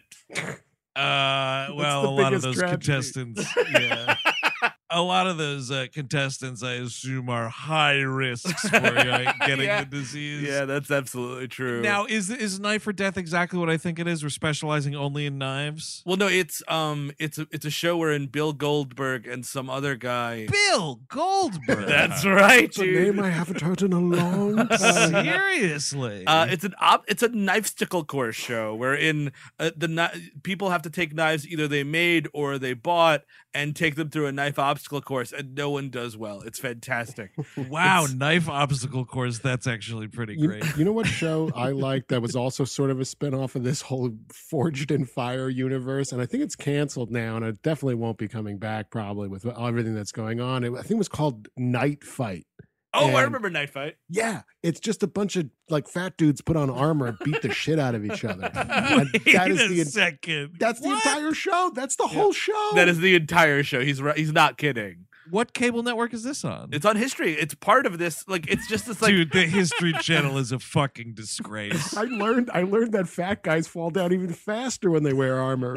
Uh, 0.96 1.74
well, 1.76 2.08
a 2.08 2.12
lot 2.12 2.34
of 2.34 2.44
those 2.44 2.56
tragedy. 2.56 2.86
contestants, 2.86 3.44
yeah, 3.72 4.16
a 4.94 5.02
lot 5.02 5.28
of 5.28 5.38
those 5.38 5.72
uh, 5.72 5.88
contestants, 5.92 6.64
I 6.64 6.74
assume, 6.74 7.30
are 7.30 7.50
high 7.50 8.00
risks 8.02 8.70
for 8.70 8.78
uh, 8.78 9.34
getting 9.48 9.66
Yeah. 9.66 9.80
the 9.84 9.90
disease. 9.90 10.44
yeah, 10.48 10.66
that's 10.66 10.92
absolutely 10.92 11.48
true. 11.48 11.82
Now, 11.82 12.06
is 12.06 12.30
is 12.30 12.60
knife 12.60 12.86
or 12.88 12.94
death 12.94 13.18
exactly 13.18 13.60
what 13.60 13.70
I 13.70 13.78
think 13.78 14.00
it 14.00 14.08
is? 14.08 14.24
We're 14.24 14.30
specializing 14.30 14.96
only 14.96 15.26
in 15.26 15.38
knives. 15.38 16.02
well, 16.06 16.18
no, 16.18 16.28
it's 16.28 16.62
um, 16.68 17.12
it's 17.20 17.38
a 17.38 17.48
it's 17.52 17.66
a 17.66 17.70
show 17.72 17.98
wherein 17.98 18.28
Bill 18.28 18.54
Goldberg 18.54 19.28
and 19.28 19.46
some 19.46 19.70
other 19.70 19.96
guy. 19.96 20.48
Bill 20.48 21.02
Goldberg. 21.08 21.88
That's 21.88 22.26
right, 22.26 22.66
It's 22.66 22.78
a 22.80 22.86
name 22.86 23.20
I 23.20 23.30
haven't 23.30 23.62
heard 23.62 23.82
in 23.82 23.94
a 23.94 24.00
long 24.00 24.68
time. 24.68 25.26
Seriously. 25.26 26.24
Uh, 26.28 26.48
it's 26.50 26.64
an 26.64 26.74
op- 26.80 27.06
it's 27.08 27.24
a 27.24 27.30
knife 27.30 27.66
stickle 27.68 28.04
course 28.04 28.36
show 28.36 28.76
wherein 28.76 29.32
uh, 29.60 29.72
the 29.76 29.88
kni- 29.88 30.44
people 30.44 30.70
have 30.70 30.82
to 30.84 30.90
take 30.90 31.14
knives 31.14 31.48
either 31.48 31.68
they 31.68 31.84
made 31.84 32.28
or 32.34 32.58
they 32.58 32.74
bought 32.74 33.22
and 33.56 33.76
take 33.76 33.96
them 33.96 34.10
through 34.10 34.26
a 34.26 34.32
knife 34.32 34.58
obstacle 34.58 34.83
course, 34.88 35.32
and 35.32 35.56
no 35.56 35.70
one 35.70 35.90
does 35.90 36.16
well. 36.18 36.42
It's 36.42 36.60
fantastic. 36.60 37.32
wow, 37.58 38.04
it's- 38.04 38.16
knife 38.18 38.50
obstacle 38.50 39.06
course. 39.06 39.40
That's 39.40 39.68
actually 39.68 40.08
pretty 40.08 40.36
You, 40.38 40.48
great. 40.48 40.64
you 40.78 40.86
know 40.86 40.92
what 40.92 41.08
show 41.08 41.52
I 41.56 41.70
like 41.72 42.08
that 42.10 42.22
was 42.22 42.36
also 42.36 42.64
sort 42.66 42.90
of 42.90 43.00
a 43.00 43.06
spin-off 43.06 43.56
of 43.56 43.64
this 43.64 43.82
whole 43.82 44.12
Forged 44.32 44.92
in 44.92 45.06
Fire 45.06 45.50
universe? 45.50 46.12
And 46.12 46.22
I 46.22 46.26
think 46.26 46.44
it's 46.44 46.56
canceled 46.56 47.12
now, 47.12 47.36
and 47.38 47.46
it 47.46 47.62
definitely 47.62 47.96
won't 47.96 48.18
be 48.18 48.28
coming 48.28 48.58
back 48.58 48.90
probably 48.92 49.28
with 49.28 49.46
everything 49.46 49.96
that's 49.96 50.12
going 50.12 50.40
on. 50.40 50.64
It, 50.64 50.72
I 50.74 50.78
think 50.82 50.92
it 50.92 50.98
was 50.98 51.10
called 51.10 51.48
Knight 51.58 52.04
Fight. 52.04 52.46
Oh, 52.94 53.16
I 53.16 53.24
remember 53.24 53.50
Knight 53.50 53.72
Fight. 53.72 53.96
Yeah, 54.10 54.44
it's 54.62 54.80
just 54.80 55.02
a 55.04 55.08
bunch 55.08 55.36
of 55.36 55.50
like 55.70 55.88
fat 55.88 56.16
dudes 56.18 56.42
put 56.42 56.56
on 56.56 56.70
armor 56.70 57.08
and 57.08 57.18
beat 57.24 57.42
the 57.42 57.52
shit 57.54 57.80
out 57.80 57.96
of 57.96 58.06
each 58.06 58.24
other. 58.24 58.44
Wait 58.54 59.26
that 59.34 59.50
is 59.50 59.62
a 59.62 59.68
the 59.68 59.84
second. 59.86 60.56
that's 60.60 60.80
the 60.80 60.92
entire 60.92 61.34
show. 61.34 61.72
That's 61.74 61.96
the 61.96 62.08
whole 62.08 62.34
show. 62.34 62.72
That 62.76 62.88
is 62.88 63.00
the 63.00 63.16
entire 63.16 63.64
show. 63.64 63.82
He's 63.82 64.02
right. 64.02 64.18
He's 64.18 64.32
not 64.32 64.58
kidding. 64.58 65.06
What 65.30 65.54
cable 65.54 65.84
network 65.84 66.14
is 66.14 66.24
this 66.24 66.44
on? 66.44 66.70
It's 66.74 66.86
on 66.86 66.98
history. 66.98 67.34
It's 67.34 67.56
part 67.56 67.86
of 67.86 67.98
this. 67.98 68.28
Like 68.28 68.48
it's 68.50 68.68
just 68.68 68.88
this 68.88 69.02
like. 69.02 69.12
Dude, 69.12 69.32
the 69.32 69.46
History 69.46 69.94
Channel 69.94 70.38
is 70.38 70.52
a 70.52 70.60
fucking 70.60 71.14
disgrace. 71.14 71.96
I 71.98 72.04
learned 72.04 72.52
I 72.54 72.64
learned 72.64 72.92
that 72.92 73.08
fat 73.08 73.42
guys 73.42 73.68
fall 73.68 73.90
down 73.90 74.12
even 74.14 74.34
faster 74.34 74.92
when 74.92 75.04
they 75.04 75.14
wear 75.14 75.40
armor. 75.40 75.76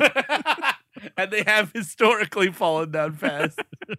And 1.16 1.30
they 1.30 1.42
have 1.46 1.72
historically 1.72 2.50
fallen 2.52 2.90
down 2.90 3.14
fast. 3.14 3.58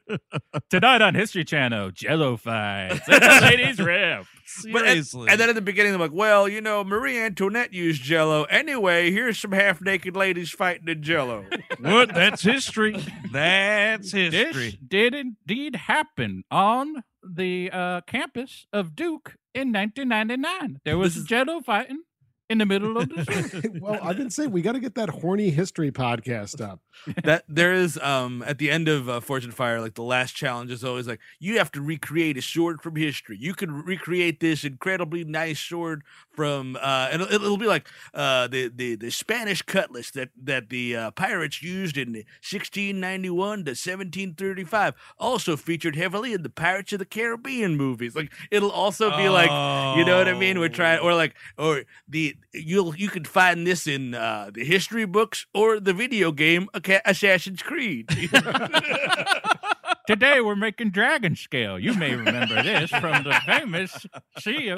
Tonight 0.69 1.01
on 1.01 1.15
History 1.15 1.43
Channel, 1.45 1.91
Jello 1.91 2.37
fights. 2.37 3.07
Ladies' 3.41 3.79
rip. 3.79 4.25
But 4.71 4.83
and, 4.85 5.05
Seriously. 5.05 5.27
and 5.29 5.39
then 5.39 5.49
at 5.49 5.55
the 5.55 5.61
beginning, 5.61 5.91
they're 5.91 5.99
like, 5.99 6.13
"Well, 6.13 6.47
you 6.47 6.61
know, 6.61 6.83
Marie 6.83 7.17
Antoinette 7.19 7.73
used 7.73 8.01
Jello. 8.01 8.43
Anyway, 8.45 9.11
here's 9.11 9.37
some 9.39 9.51
half-naked 9.51 10.15
ladies 10.15 10.51
fighting 10.51 10.87
in 10.87 11.03
Jello." 11.03 11.45
what? 11.79 12.13
That's 12.13 12.41
history. 12.43 12.95
That's 13.31 14.11
history. 14.11 14.29
This 14.29 14.45
history. 14.55 14.79
did 14.87 15.13
indeed 15.13 15.75
happen 15.75 16.43
on 16.49 17.03
the 17.21 17.69
uh, 17.71 18.01
campus 18.07 18.67
of 18.71 18.95
Duke 18.95 19.35
in 19.53 19.73
1999. 19.73 20.79
There 20.85 20.97
was 20.97 21.17
is- 21.17 21.25
Jello 21.25 21.61
fighting 21.61 22.03
in 22.49 22.59
the 22.59 22.65
middle 22.65 22.97
of 22.97 23.09
the 23.09 23.23
street. 23.23 23.73
well, 23.81 23.99
I've 24.01 24.17
been 24.17 24.29
saying 24.29 24.51
we 24.51 24.61
got 24.61 24.73
to 24.73 24.79
get 24.79 24.95
that 24.95 25.09
horny 25.09 25.49
history 25.49 25.91
podcast 25.91 26.61
up. 26.61 26.79
that 27.23 27.43
there 27.47 27.73
is 27.73 27.99
um 27.99 28.43
at 28.45 28.57
the 28.57 28.71
end 28.71 28.87
of 28.87 29.09
uh, 29.09 29.19
Forged 29.19 29.45
in 29.45 29.51
Fire, 29.51 29.81
like 29.81 29.95
the 29.95 30.03
last 30.03 30.35
challenge 30.35 30.71
is 30.71 30.83
always 30.83 31.07
like 31.07 31.19
you 31.39 31.57
have 31.57 31.71
to 31.73 31.81
recreate 31.81 32.37
a 32.37 32.41
sword 32.41 32.81
from 32.81 32.95
history. 32.95 33.37
You 33.39 33.53
can 33.53 33.71
recreate 33.71 34.39
this 34.39 34.63
incredibly 34.63 35.23
nice 35.23 35.59
sword 35.59 36.03
from 36.31 36.77
uh 36.77 37.09
and 37.11 37.21
it'll, 37.21 37.35
it'll 37.35 37.57
be 37.57 37.67
like 37.67 37.87
uh 38.13 38.47
the 38.47 38.71
the 38.73 38.95
the 38.95 39.11
Spanish 39.11 39.61
cutlass 39.61 40.11
that 40.11 40.29
that 40.41 40.69
the 40.69 40.95
uh, 40.95 41.11
pirates 41.11 41.61
used 41.61 41.97
in 41.97 42.13
1691 42.13 43.65
to 43.65 43.71
1735 43.71 44.93
also 45.19 45.57
featured 45.57 45.95
heavily 45.95 46.33
in 46.33 46.43
the 46.43 46.49
Pirates 46.49 46.93
of 46.93 46.99
the 46.99 47.05
Caribbean 47.05 47.75
movies. 47.75 48.15
Like 48.15 48.31
it'll 48.51 48.71
also 48.71 49.15
be 49.17 49.29
like 49.29 49.49
you 49.97 50.05
know 50.05 50.17
what 50.17 50.27
I 50.27 50.33
mean? 50.37 50.59
We're 50.59 50.69
trying, 50.69 50.99
or 50.99 51.13
like, 51.13 51.35
or 51.57 51.83
the 52.07 52.36
you'll 52.53 52.95
you 52.95 53.09
can 53.09 53.23
find 53.23 53.65
this 53.65 53.87
in 53.87 54.13
uh, 54.13 54.51
the 54.53 54.63
history 54.63 55.05
books 55.05 55.45
or 55.53 55.79
the 55.79 55.93
video 55.93 56.31
game 56.31 56.67
Assassin's 57.05 57.61
Creed. 57.61 58.09
Today 60.07 60.41
we're 60.41 60.55
making 60.55 60.91
Dragon 60.91 61.35
Scale. 61.35 61.77
You 61.77 61.93
may 61.93 62.15
remember 62.15 62.63
this 62.63 62.89
from 62.89 63.23
the 63.23 63.39
famous 63.45 64.05
see 64.39 64.63
you. 64.63 64.77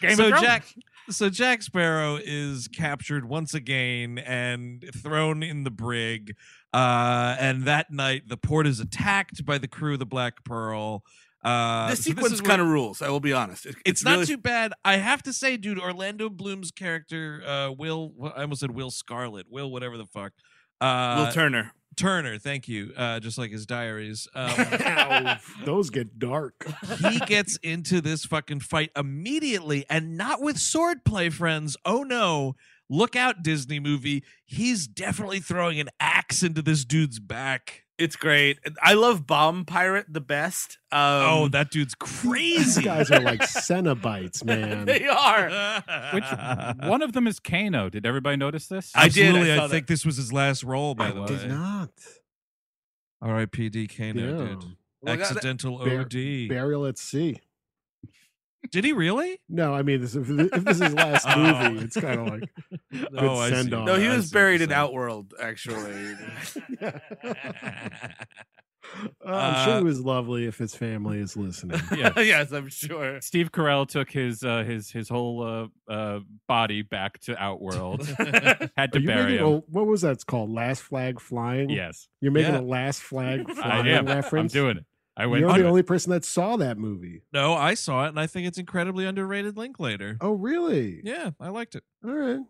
Game 0.00 0.16
so 0.16 0.24
of 0.24 0.28
Thrones. 0.30 0.42
Jack, 0.42 0.64
so 1.10 1.30
Jack 1.30 1.62
Sparrow 1.62 2.18
is 2.22 2.68
captured 2.68 3.28
once 3.28 3.54
again 3.54 4.18
and 4.18 4.84
thrown 4.94 5.42
in 5.42 5.64
the 5.64 5.70
brig. 5.70 6.36
Uh, 6.72 7.36
and 7.38 7.64
that 7.64 7.90
night, 7.90 8.28
the 8.28 8.36
port 8.36 8.66
is 8.66 8.80
attacked 8.80 9.44
by 9.44 9.58
the 9.58 9.68
crew 9.68 9.94
of 9.94 9.98
the 9.98 10.06
Black 10.06 10.44
Pearl. 10.44 11.04
Uh, 11.42 11.88
so 11.90 11.94
sequence 11.96 12.32
is 12.32 12.40
kind 12.40 12.60
of 12.62 12.68
rules. 12.68 13.02
I 13.02 13.08
will 13.08 13.20
be 13.20 13.32
honest. 13.32 13.66
It- 13.66 13.76
It's, 13.84 14.04
not 14.04 14.12
really- 14.12 14.26
too 14.26 14.36
bad. 14.38 14.72
I 14.84 14.96
have 14.96 15.22
to 15.24 15.32
say, 15.32 15.56
dude, 15.56 15.78
Orlando 15.80 16.28
Bloom's 16.28 16.70
character, 16.70 17.42
uh, 17.46 17.72
Will, 17.72 18.12
I 18.36 18.42
almost 18.42 18.60
said 18.60 18.70
Will 18.70 18.90
Scarlet, 18.90 19.46
Will, 19.50 19.70
whatever 19.70 19.96
the 19.98 20.06
fuck. 20.06 20.32
Uh, 20.80 21.24
Will 21.26 21.32
Turner. 21.32 21.72
Turner, 21.94 22.38
thank 22.38 22.68
you. 22.68 22.92
Uh, 22.96 23.20
just 23.20 23.36
like 23.36 23.50
his 23.50 23.66
diaries. 23.66 24.26
Um, 24.34 25.36
those 25.64 25.90
get 25.90 26.18
dark. 26.18 26.66
he 27.00 27.18
gets 27.20 27.58
into 27.58 28.00
this 28.00 28.24
fucking 28.24 28.60
fight 28.60 28.90
immediately 28.96 29.84
and 29.90 30.16
not 30.16 30.40
with 30.40 30.56
swordplay, 30.56 31.30
friends. 31.32 31.76
Oh 31.84 32.02
no. 32.02 32.54
Look 32.88 33.14
out, 33.16 33.42
Disney 33.42 33.78
movie. 33.80 34.22
He's 34.44 34.86
definitely 34.86 35.40
throwing 35.40 35.80
an 35.80 35.88
axe 36.00 36.42
into 36.42 36.62
this 36.62 36.84
dude's 36.84 37.18
back. 37.20 37.81
It's 37.98 38.16
great. 38.16 38.58
I 38.82 38.94
love 38.94 39.26
Bomb 39.26 39.64
Pirate 39.64 40.06
the 40.08 40.20
best. 40.20 40.78
Um, 40.90 40.98
oh, 41.00 41.48
that 41.48 41.70
dude's 41.70 41.94
These 42.00 42.20
crazy. 42.22 42.82
guys 42.82 43.10
are 43.10 43.20
like 43.20 43.40
Cenobites, 43.42 44.44
man. 44.44 44.86
they 44.86 45.06
are. 45.06 45.82
Which 46.12 46.24
one 46.88 47.02
of 47.02 47.12
them 47.12 47.26
is 47.26 47.38
Kano? 47.38 47.90
Did 47.90 48.06
everybody 48.06 48.36
notice 48.36 48.66
this? 48.66 48.90
I 48.94 49.08
did, 49.08 49.36
I 49.36 49.54
I, 49.54 49.56
saw 49.58 49.68
think 49.68 49.86
this 49.86 50.04
was 50.06 50.16
his 50.16 50.32
last 50.32 50.64
role, 50.64 50.94
by 50.94 51.08
It 51.10 51.14
the 51.14 51.20
was. 51.20 51.30
way. 51.30 51.38
Did 51.38 51.48
not. 51.50 51.90
R.I.P.D. 53.20 53.86
Kano 53.88 54.20
Yeah. 54.40 54.48
did. 54.48 54.64
Well, 55.02 55.14
Accidental 55.20 55.78
Bar- 55.78 56.00
OD. 56.00 56.48
Burial 56.48 56.86
at 56.86 56.98
sea. 56.98 57.38
Did 58.70 58.84
he 58.84 58.92
really? 58.92 59.38
No, 59.48 59.74
I 59.74 59.82
mean, 59.82 60.00
this, 60.00 60.14
if, 60.14 60.28
if 60.30 60.64
this 60.64 60.76
is 60.76 60.82
his 60.82 60.94
last 60.94 61.26
Oh. 61.28 61.36
movie, 61.70 61.84
it's 61.84 61.96
kind 62.00 62.20
of 62.20 62.26
like 62.28 62.50
Oh, 63.18 63.48
send 63.48 63.74
off. 63.74 63.86
No, 63.86 63.96
he 63.96 64.08
was 64.08 64.28
see 64.28 64.34
buried 64.34 64.60
in. 64.62 64.72
Outworld, 64.72 65.34
actually. 65.40 66.14
Uh, 69.24 69.30
I'm 69.30 69.64
sure 69.64 69.74
Uh, 69.74 69.78
it 69.78 69.84
was 69.84 70.00
lovely 70.00 70.44
if 70.46 70.58
his 70.58 70.74
family 70.74 71.18
is 71.18 71.34
listening. 71.36 71.80
Yeah. 71.96 72.12
yes, 72.18 72.52
I'm 72.52 72.68
sure. 72.68 73.20
Steve 73.22 73.50
Carell 73.50 73.88
took 73.88 74.10
his 74.10 74.42
uh, 74.42 74.64
his 74.64 74.90
his 74.90 75.08
whole 75.08 75.42
uh, 75.88 75.90
uh, 75.90 76.18
body 76.46 76.82
back 76.82 77.18
to 77.20 77.40
Outworld. 77.42 78.04
Had 78.76 78.92
to 78.92 79.00
bury 79.00 79.32
making, 79.34 79.38
him. 79.38 79.44
well, 79.44 79.64
what 79.68 79.86
was 79.86 80.02
that 80.02 80.26
called? 80.26 80.50
Last 80.52 80.82
flag 80.82 81.20
flying? 81.20 81.70
yes, 81.70 82.08
You're 82.20 82.32
making 82.32 82.54
Yeah. 82.54 82.60
a 82.60 82.62
last 82.62 83.00
flag 83.02 83.46
I 83.48 83.54
flying 83.54 83.86
am. 83.86 84.06
reference? 84.06 84.52
I'm 84.54 84.60
doing 84.62 84.76
it. 84.78 84.84
I 85.16 85.26
went. 85.26 85.40
You're 85.40 85.52
the 85.52 85.60
it. 85.64 85.68
only 85.68 85.82
person 85.82 86.10
that 86.12 86.24
saw 86.24 86.56
that 86.56 86.78
movie. 86.78 87.22
no, 87.32 87.54
I 87.54 87.74
saw 87.74 88.06
it 88.06 88.08
and 88.08 88.20
I 88.20 88.26
think 88.26 88.46
it's 88.46 88.58
incredibly 88.58 89.04
underrated 89.06 89.56
Linklater. 89.58 90.16
Oh, 90.20 90.32
really? 90.32 91.00
Yeah, 91.04 91.30
I 91.38 91.48
liked 91.50 91.74
it. 91.74 91.84
All 92.04 92.12
right. 92.14 92.40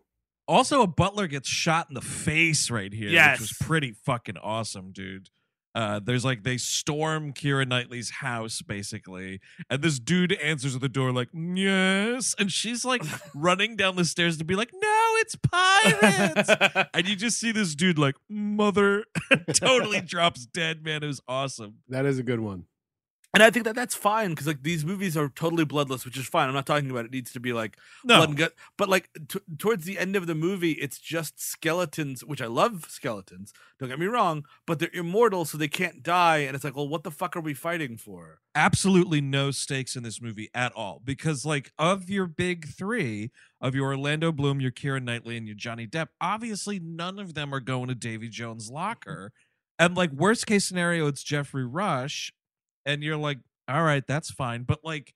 Also, 0.47 0.81
a 0.81 0.87
butler 0.87 1.27
gets 1.27 1.47
shot 1.47 1.87
in 1.89 1.93
the 1.95 2.01
face 2.01 2.69
right 2.69 2.93
here, 2.93 3.09
Yes. 3.09 3.39
which 3.39 3.49
was 3.49 3.57
pretty 3.67 3.91
fucking 4.05 4.37
awesome, 4.37 4.91
dude. 4.91 5.29
Uh, 5.75 5.99
there's 6.03 6.23
like 6.23 6.43
they 6.43 6.55
storm 6.57 7.33
Keira 7.33 7.67
Knightley's 7.67 8.11
house 8.11 8.61
basically, 8.61 9.39
and 9.71 9.81
this 9.81 9.97
dude 9.99 10.31
answers 10.33 10.75
at 10.75 10.81
the 10.81 10.89
door 10.89 11.11
like 11.11 11.29
yes, 11.33 12.35
and 12.37 12.51
she's 12.51 12.85
like 12.85 13.01
running 13.35 13.75
down 13.75 13.95
the 13.95 14.05
stairs 14.05 14.37
to 14.37 14.43
be 14.45 14.55
like, 14.55 14.69
no, 14.71 14.92
it's 15.23 15.35
pirates, 15.35 16.49
and 16.93 17.07
you 17.07 17.15
just 17.15 17.39
see 17.39 17.51
this 17.51 17.75
dude 17.75 17.97
like 17.97 18.15
mother 18.29 19.05
totally 19.53 20.01
drops 20.01 20.45
dead. 20.45 20.83
Man, 20.83 21.03
it 21.03 21.07
was 21.07 21.21
awesome. 21.27 21.75
That 21.89 22.05
is 22.05 22.19
a 22.19 22.23
good 22.23 22.41
one. 22.41 22.65
And 23.33 23.41
I 23.41 23.49
think 23.49 23.65
that 23.65 23.73
that's 23.75 23.95
fine 23.95 24.29
because 24.29 24.45
like 24.45 24.61
these 24.61 24.85
movies 24.85 25.17
are 25.17 25.27
totally 25.27 25.65
bloodless, 25.65 26.05
which 26.05 26.17
is 26.17 26.27
fine. 26.27 26.47
I'm 26.47 26.53
not 26.53 26.67
talking 26.67 26.91
about 26.91 27.05
it 27.05 27.11
needs 27.11 27.31
to 27.33 27.39
be 27.39 27.51
like 27.51 27.77
No, 28.03 28.17
blood 28.17 28.29
and 28.29 28.37
gut, 28.37 28.53
but 28.77 28.89
like 28.89 29.09
t- 29.27 29.39
towards 29.57 29.85
the 29.85 29.97
end 29.97 30.15
of 30.15 30.27
the 30.27 30.35
movie, 30.35 30.73
it's 30.73 30.99
just 30.99 31.41
skeletons, 31.41 32.23
which 32.23 32.43
I 32.43 32.45
love 32.45 32.85
skeletons. 32.89 33.51
Don't 33.79 33.89
get 33.89 33.97
me 33.99 34.05
wrong, 34.05 34.45
but 34.67 34.77
they're 34.77 34.89
immortal, 34.93 35.45
so 35.45 35.57
they 35.57 35.67
can't 35.67 36.03
die. 36.03 36.37
And 36.39 36.53
it's 36.53 36.63
like, 36.63 36.75
well, 36.75 36.87
what 36.87 37.03
the 37.03 37.09
fuck 37.11 37.35
are 37.35 37.41
we 37.41 37.55
fighting 37.55 37.97
for? 37.97 38.39
absolutely 38.55 39.19
no 39.19 39.49
stakes 39.49 39.95
in 39.95 40.03
this 40.03 40.21
movie 40.21 40.49
at 40.53 40.71
all 40.73 41.01
because 41.03 41.43
like 41.43 41.71
of 41.79 42.09
your 42.09 42.27
big 42.27 42.67
three 42.67 43.31
of 43.59 43.73
your 43.73 43.87
orlando 43.87 44.31
bloom 44.31 44.61
your 44.61 44.69
Kieran 44.71 45.03
knightley 45.05 45.37
and 45.37 45.47
your 45.47 45.55
johnny 45.55 45.87
depp 45.87 46.09
obviously 46.21 46.79
none 46.79 47.17
of 47.17 47.33
them 47.33 47.53
are 47.53 47.59
going 47.59 47.87
to 47.87 47.95
davy 47.95 48.29
jones 48.29 48.69
locker 48.69 49.31
and 49.79 49.95
like 49.97 50.11
worst 50.11 50.45
case 50.45 50.65
scenario 50.65 51.07
it's 51.07 51.23
geoffrey 51.23 51.65
rush 51.65 52.31
and 52.85 53.03
you're 53.03 53.17
like 53.17 53.39
all 53.67 53.83
right 53.83 54.05
that's 54.07 54.31
fine 54.31 54.63
but 54.63 54.79
like 54.83 55.13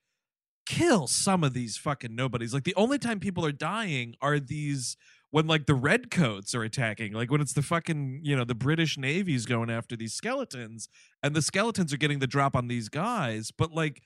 kill 0.66 1.06
some 1.06 1.42
of 1.42 1.54
these 1.54 1.76
fucking 1.76 2.14
nobodies 2.14 2.52
like 2.52 2.64
the 2.64 2.74
only 2.74 2.98
time 2.98 3.18
people 3.18 3.44
are 3.44 3.52
dying 3.52 4.14
are 4.20 4.38
these 4.38 4.96
when 5.30 5.46
like 5.46 5.66
the 5.66 5.74
redcoats 5.74 6.54
are 6.54 6.62
attacking 6.62 7.12
like 7.12 7.30
when 7.30 7.40
it's 7.40 7.54
the 7.54 7.62
fucking 7.62 8.20
you 8.22 8.36
know 8.36 8.44
the 8.44 8.54
british 8.54 8.98
navy's 8.98 9.46
going 9.46 9.70
after 9.70 9.96
these 9.96 10.12
skeletons 10.12 10.88
and 11.22 11.34
the 11.34 11.42
skeletons 11.42 11.92
are 11.92 11.96
getting 11.96 12.18
the 12.18 12.26
drop 12.26 12.54
on 12.54 12.68
these 12.68 12.88
guys 12.90 13.50
but 13.50 13.72
like 13.72 14.02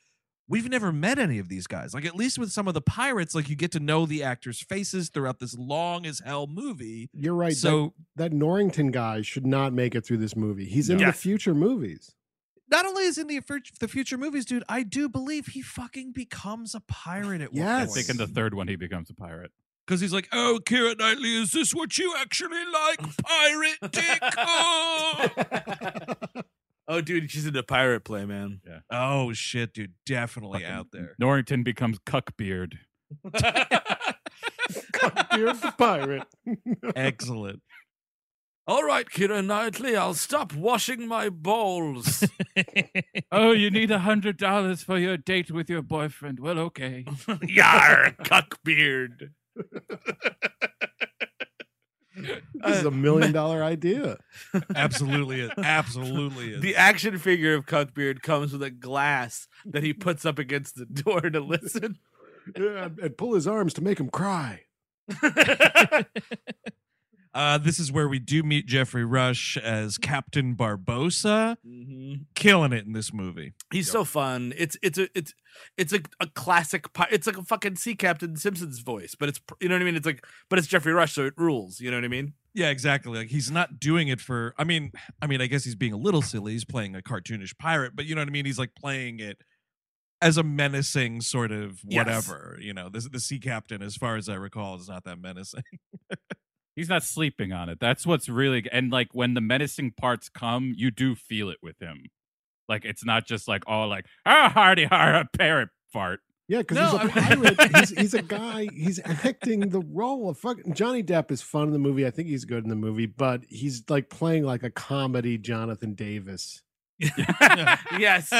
we've 0.48 0.68
never 0.68 0.92
met 0.92 1.18
any 1.18 1.38
of 1.38 1.48
these 1.48 1.66
guys 1.66 1.94
like 1.94 2.04
at 2.04 2.14
least 2.14 2.38
with 2.38 2.52
some 2.52 2.68
of 2.68 2.74
the 2.74 2.80
pirates 2.80 3.34
like 3.34 3.48
you 3.48 3.56
get 3.56 3.72
to 3.72 3.80
know 3.80 4.06
the 4.06 4.22
actors 4.22 4.60
faces 4.60 5.08
throughout 5.08 5.40
this 5.40 5.56
long 5.56 6.04
as 6.06 6.20
hell 6.20 6.46
movie 6.46 7.08
You're 7.12 7.34
right. 7.34 7.56
so 7.56 7.94
that, 8.16 8.30
that 8.30 8.36
Norrington 8.36 8.90
guy 8.90 9.22
should 9.22 9.46
not 9.46 9.72
make 9.72 9.94
it 9.94 10.04
through 10.04 10.18
this 10.18 10.36
movie. 10.36 10.66
He's 10.66 10.90
in 10.90 10.98
the 10.98 11.12
future 11.12 11.54
movies. 11.54 12.14
Not 12.72 12.86
only 12.86 13.04
is 13.04 13.18
in 13.18 13.26
the 13.28 13.38
fut- 13.40 13.70
the 13.78 13.86
future 13.86 14.16
movies 14.18 14.44
dude 14.44 14.64
i 14.68 14.82
do 14.82 15.08
believe 15.08 15.46
he 15.48 15.62
fucking 15.62 16.12
becomes 16.12 16.74
a 16.74 16.80
pirate 16.80 17.40
at 17.42 17.52
one 17.52 17.62
Yes. 17.62 17.90
I 17.90 17.94
think 17.94 18.08
in 18.08 18.16
the 18.16 18.26
third 18.26 18.54
one 18.54 18.66
he 18.66 18.74
becomes 18.76 19.10
a 19.10 19.14
pirate. 19.14 19.52
because 19.86 20.00
he's 20.00 20.12
like 20.12 20.28
oh 20.32 20.58
keira 20.64 20.98
knightley 20.98 21.36
is 21.40 21.52
this 21.52 21.72
what 21.74 21.96
you 21.98 22.14
actually 22.18 22.64
like 22.72 23.00
pirate 23.22 23.92
dick 23.92 24.20
oh. 24.38 25.28
oh, 26.88 27.00
dude, 27.00 27.30
she's 27.30 27.46
in 27.46 27.54
the 27.54 27.62
pirate 27.62 28.04
play, 28.04 28.24
man. 28.24 28.60
Yeah. 28.66 28.80
oh 28.90 29.32
shit 29.32 29.72
dude 29.74 29.92
definitely 30.06 30.60
Fucking 30.60 30.74
out 30.74 30.86
there 30.92 31.14
Norrington 31.18 31.62
becomes 31.62 31.98
Cuckbeard. 32.00 32.74
You're 35.36 35.52
the 35.54 35.74
pirate. 35.76 36.22
excellent 36.96 37.60
All 38.66 38.84
right, 38.84 39.06
Keira 39.06 39.44
Knightley, 39.44 39.96
I'll 39.96 40.14
stop 40.14 40.52
washing 40.54 41.06
my 41.08 41.28
balls. 41.28 42.24
Oh, 43.34 43.52
you 43.52 43.70
need 43.70 43.90
a 43.90 44.00
hundred 44.00 44.36
dollars 44.36 44.82
for 44.82 44.98
your 44.98 45.16
date 45.16 45.50
with 45.50 45.70
your 45.70 45.80
boyfriend. 45.80 46.38
Well, 46.38 46.58
okay. 46.58 47.06
Yar, 47.42 48.14
cuckbeard. 48.24 49.30
this 52.14 52.76
is 52.76 52.84
a 52.84 52.88
uh, 52.88 52.90
million 52.90 53.32
dollar 53.32 53.64
idea. 53.64 54.18
absolutely 54.76 55.40
is 55.40 55.50
absolutely 55.56 56.52
is 56.52 56.60
The 56.60 56.76
action 56.76 57.16
figure 57.16 57.54
of 57.54 57.64
Cuckbeard 57.64 58.20
comes 58.20 58.52
with 58.52 58.62
a 58.62 58.70
glass 58.70 59.48
that 59.64 59.82
he 59.82 59.94
puts 59.94 60.26
up 60.26 60.38
against 60.38 60.74
the 60.76 60.84
door 60.84 61.22
to 61.22 61.40
listen. 61.40 61.98
Yeah, 62.54 62.84
and- 62.84 62.98
and 62.98 63.16
pull 63.16 63.32
his 63.32 63.46
arms 63.46 63.72
to 63.74 63.80
make 63.82 63.98
him 63.98 64.10
cry. 64.10 64.64
Uh, 67.34 67.56
this 67.56 67.78
is 67.78 67.90
where 67.90 68.08
we 68.08 68.18
do 68.18 68.42
meet 68.42 68.66
Geoffrey 68.66 69.04
Rush 69.06 69.56
as 69.56 69.96
Captain 69.96 70.54
Barbossa, 70.54 71.56
Mhm. 71.66 72.26
killing 72.34 72.72
it 72.74 72.84
in 72.84 72.92
this 72.92 73.10
movie. 73.12 73.54
He's 73.72 73.90
so 73.90 74.04
fun. 74.04 74.52
It's 74.56 74.76
it's 74.82 74.98
a 74.98 75.08
it's 75.16 75.32
it's 75.78 75.92
a, 75.94 76.00
a 76.20 76.26
classic. 76.26 76.86
It's 77.10 77.26
like 77.26 77.38
a 77.38 77.42
fucking 77.42 77.76
sea 77.76 77.94
captain 77.94 78.36
Simpsons 78.36 78.80
voice, 78.80 79.14
but 79.18 79.30
it's 79.30 79.40
you 79.60 79.68
know 79.70 79.76
what 79.76 79.82
I 79.82 79.84
mean. 79.86 79.96
It's 79.96 80.04
like, 80.04 80.26
but 80.50 80.58
it's 80.58 80.68
Geoffrey 80.68 80.92
Rush, 80.92 81.14
so 81.14 81.24
it 81.24 81.34
rules. 81.38 81.80
You 81.80 81.90
know 81.90 81.96
what 81.96 82.04
I 82.04 82.08
mean? 82.08 82.34
Yeah, 82.52 82.68
exactly. 82.68 83.16
Like 83.18 83.28
he's 83.28 83.50
not 83.50 83.80
doing 83.80 84.08
it 84.08 84.20
for. 84.20 84.54
I 84.58 84.64
mean, 84.64 84.92
I 85.22 85.26
mean, 85.26 85.40
I 85.40 85.46
guess 85.46 85.64
he's 85.64 85.74
being 85.74 85.94
a 85.94 85.98
little 85.98 86.20
silly. 86.20 86.52
He's 86.52 86.66
playing 86.66 86.94
a 86.94 87.00
cartoonish 87.00 87.56
pirate, 87.56 87.96
but 87.96 88.04
you 88.04 88.14
know 88.14 88.20
what 88.20 88.28
I 88.28 88.32
mean. 88.32 88.44
He's 88.44 88.58
like 88.58 88.74
playing 88.74 89.20
it 89.20 89.38
as 90.20 90.36
a 90.36 90.42
menacing 90.42 91.22
sort 91.22 91.50
of 91.50 91.80
Yes. 91.82 91.96
whatever. 91.96 92.58
You 92.60 92.74
know, 92.74 92.90
the 92.90 93.00
the 93.10 93.20
sea 93.20 93.38
captain, 93.38 93.80
as 93.80 93.96
far 93.96 94.16
as 94.16 94.28
I 94.28 94.34
recall, 94.34 94.76
is 94.76 94.86
not 94.88 95.04
that 95.04 95.18
menacing. 95.18 95.62
He's 96.74 96.88
not 96.88 97.02
sleeping 97.02 97.52
on 97.52 97.68
it. 97.68 97.78
That's 97.80 98.06
what's 98.06 98.28
really 98.28 98.64
and 98.72 98.90
like 98.90 99.08
when 99.12 99.34
the 99.34 99.40
menacing 99.40 99.92
parts 99.92 100.28
come, 100.28 100.72
you 100.76 100.90
do 100.90 101.14
feel 101.14 101.50
it 101.50 101.58
with 101.62 101.78
him. 101.80 102.06
Like 102.68 102.84
it's 102.84 103.04
not 103.04 103.26
just 103.26 103.46
like 103.48 103.62
all 103.66 103.88
like 103.88 104.06
ah 104.24 104.50
hardy 104.54 104.84
har 104.84 105.14
a 105.14 105.28
parrot 105.36 105.68
fart. 105.92 106.20
Yeah, 106.48 106.58
because 106.58 106.76
No, 106.76 106.98
he's 106.98 107.10
a 107.16 107.20
I 107.20 107.34
mean- 107.36 107.54
pirate. 107.56 107.76
he's, 107.76 107.90
he's 107.98 108.14
a 108.14 108.22
guy. 108.22 108.68
He's 108.74 109.00
acting 109.04 109.68
the 109.68 109.80
role 109.80 110.28
of 110.28 110.38
fucking 110.38 110.74
Johnny 110.74 111.02
Depp 111.02 111.30
is 111.30 111.40
fun 111.40 111.68
in 111.68 111.72
the 111.72 111.78
movie. 111.78 112.06
I 112.06 112.10
think 112.10 112.28
he's 112.28 112.44
good 112.44 112.64
in 112.64 112.68
the 112.70 112.76
movie, 112.76 113.06
but 113.06 113.42
he's 113.48 113.84
like 113.88 114.10
playing 114.10 114.44
like 114.44 114.62
a 114.62 114.70
comedy 114.70 115.38
Jonathan 115.38 115.94
Davis. 115.94 116.62
yes. 117.98 118.30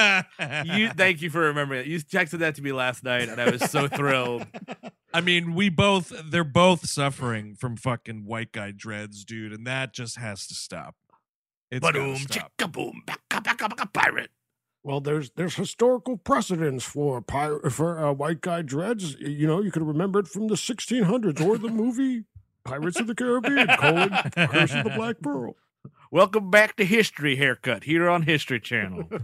You 0.65 0.89
thank 0.97 1.23
you 1.23 1.31
for 1.31 1.41
remembering 1.41 1.81
it. 1.81 1.87
You 1.87 1.99
texted 1.99 2.39
that 2.41 2.55
to 2.57 2.63
me 2.63 2.73
last 2.73 3.03
night, 3.05 3.29
and 3.29 3.41
I 3.41 3.51
was 3.51 3.63
so 3.71 3.89
thrilled. 3.89 4.47
I 5.13 5.21
mean, 5.21 5.55
we 5.55 5.69
both 5.69 6.13
they're 6.31 6.45
both 6.45 6.89
suffering 6.89 7.55
from 7.55 7.77
fucking 7.77 8.25
white 8.25 8.53
guy 8.53 8.71
dreads, 8.71 9.25
dude, 9.25 9.53
and 9.53 9.67
that 9.67 9.93
just 9.93 10.17
has 10.19 10.47
to 10.47 10.55
stop. 10.55 10.95
It's 11.71 11.81
gotta 11.81 11.99
Ba-doom, 11.99 12.17
stop. 12.19 12.53
chicka-boom, 12.59 13.03
baka, 13.07 13.41
baka, 13.43 13.69
baka, 13.69 13.87
pirate. 13.93 14.31
Well, 14.85 15.01
there's 15.01 15.31
there's 15.31 15.55
historical 15.55 16.17
precedence 16.17 16.85
for 16.85 17.21
pirate 17.21 17.73
for 17.73 18.05
uh, 18.05 18.13
white 18.13 18.41
guy 18.41 18.63
dreads. 18.63 19.15
You 19.21 19.47
know, 19.47 19.61
you 19.63 19.71
could 19.71 19.83
remember 19.87 20.19
it 20.21 20.29
from 20.29 20.49
the 20.49 20.55
1600s 20.57 21.41
or 21.45 21.57
the 21.59 21.69
movie 21.69 22.25
Pirates 22.65 23.01
of 23.01 23.07
the 23.07 23.15
Caribbean: 23.15 23.69
colon, 23.79 24.11
Curse 24.37 24.75
of 24.75 24.85
the 24.85 24.93
Black 24.95 25.21
Pearl. 25.21 25.57
Welcome 26.13 26.51
back 26.51 26.77
to 26.77 26.85
History 26.85 27.37
Haircut 27.37 27.85
here 27.85 28.11
on 28.11 28.23
History 28.23 28.61
Channel. 28.61 29.09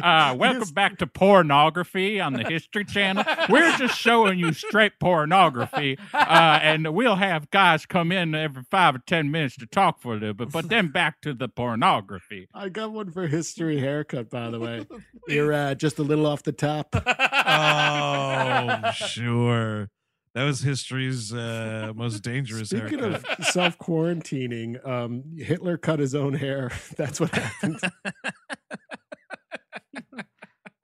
Uh, 0.00 0.32
welcome 0.38 0.68
back 0.74 0.96
to 0.98 1.08
pornography 1.08 2.20
on 2.20 2.32
the 2.32 2.44
History 2.44 2.84
Channel. 2.84 3.24
We're 3.48 3.76
just 3.78 3.98
showing 3.98 4.38
you 4.38 4.52
straight 4.52 4.92
pornography, 5.00 5.98
uh, 6.14 6.60
and 6.62 6.94
we'll 6.94 7.16
have 7.16 7.50
guys 7.50 7.84
come 7.84 8.12
in 8.12 8.32
every 8.32 8.62
five 8.70 8.94
or 8.94 9.02
ten 9.04 9.32
minutes 9.32 9.56
to 9.56 9.66
talk 9.66 10.00
for 10.00 10.14
a 10.14 10.16
little 10.16 10.34
bit, 10.34 10.52
but 10.52 10.68
then 10.68 10.92
back 10.92 11.20
to 11.22 11.34
the 11.34 11.48
pornography. 11.48 12.48
I 12.54 12.68
got 12.68 12.92
one 12.92 13.10
for 13.10 13.26
history 13.26 13.80
haircut, 13.80 14.30
by 14.30 14.50
the 14.50 14.60
way. 14.60 14.86
You're 15.26 15.52
uh, 15.52 15.74
just 15.74 15.98
a 15.98 16.04
little 16.04 16.26
off 16.26 16.44
the 16.44 16.52
top. 16.52 16.94
Oh, 16.94 18.92
sure. 18.92 19.90
That 20.34 20.44
was 20.44 20.60
history's 20.60 21.32
uh, 21.32 21.92
most 21.94 22.20
dangerous 22.22 22.70
Speaking 22.70 22.98
haircut. 23.00 23.28
of 23.38 23.46
self 23.46 23.78
quarantining, 23.78 24.86
um, 24.86 25.24
Hitler 25.36 25.76
cut 25.76 25.98
his 25.98 26.14
own 26.14 26.34
hair. 26.34 26.70
That's 26.96 27.20
what 27.20 27.30
happened. 27.30 27.80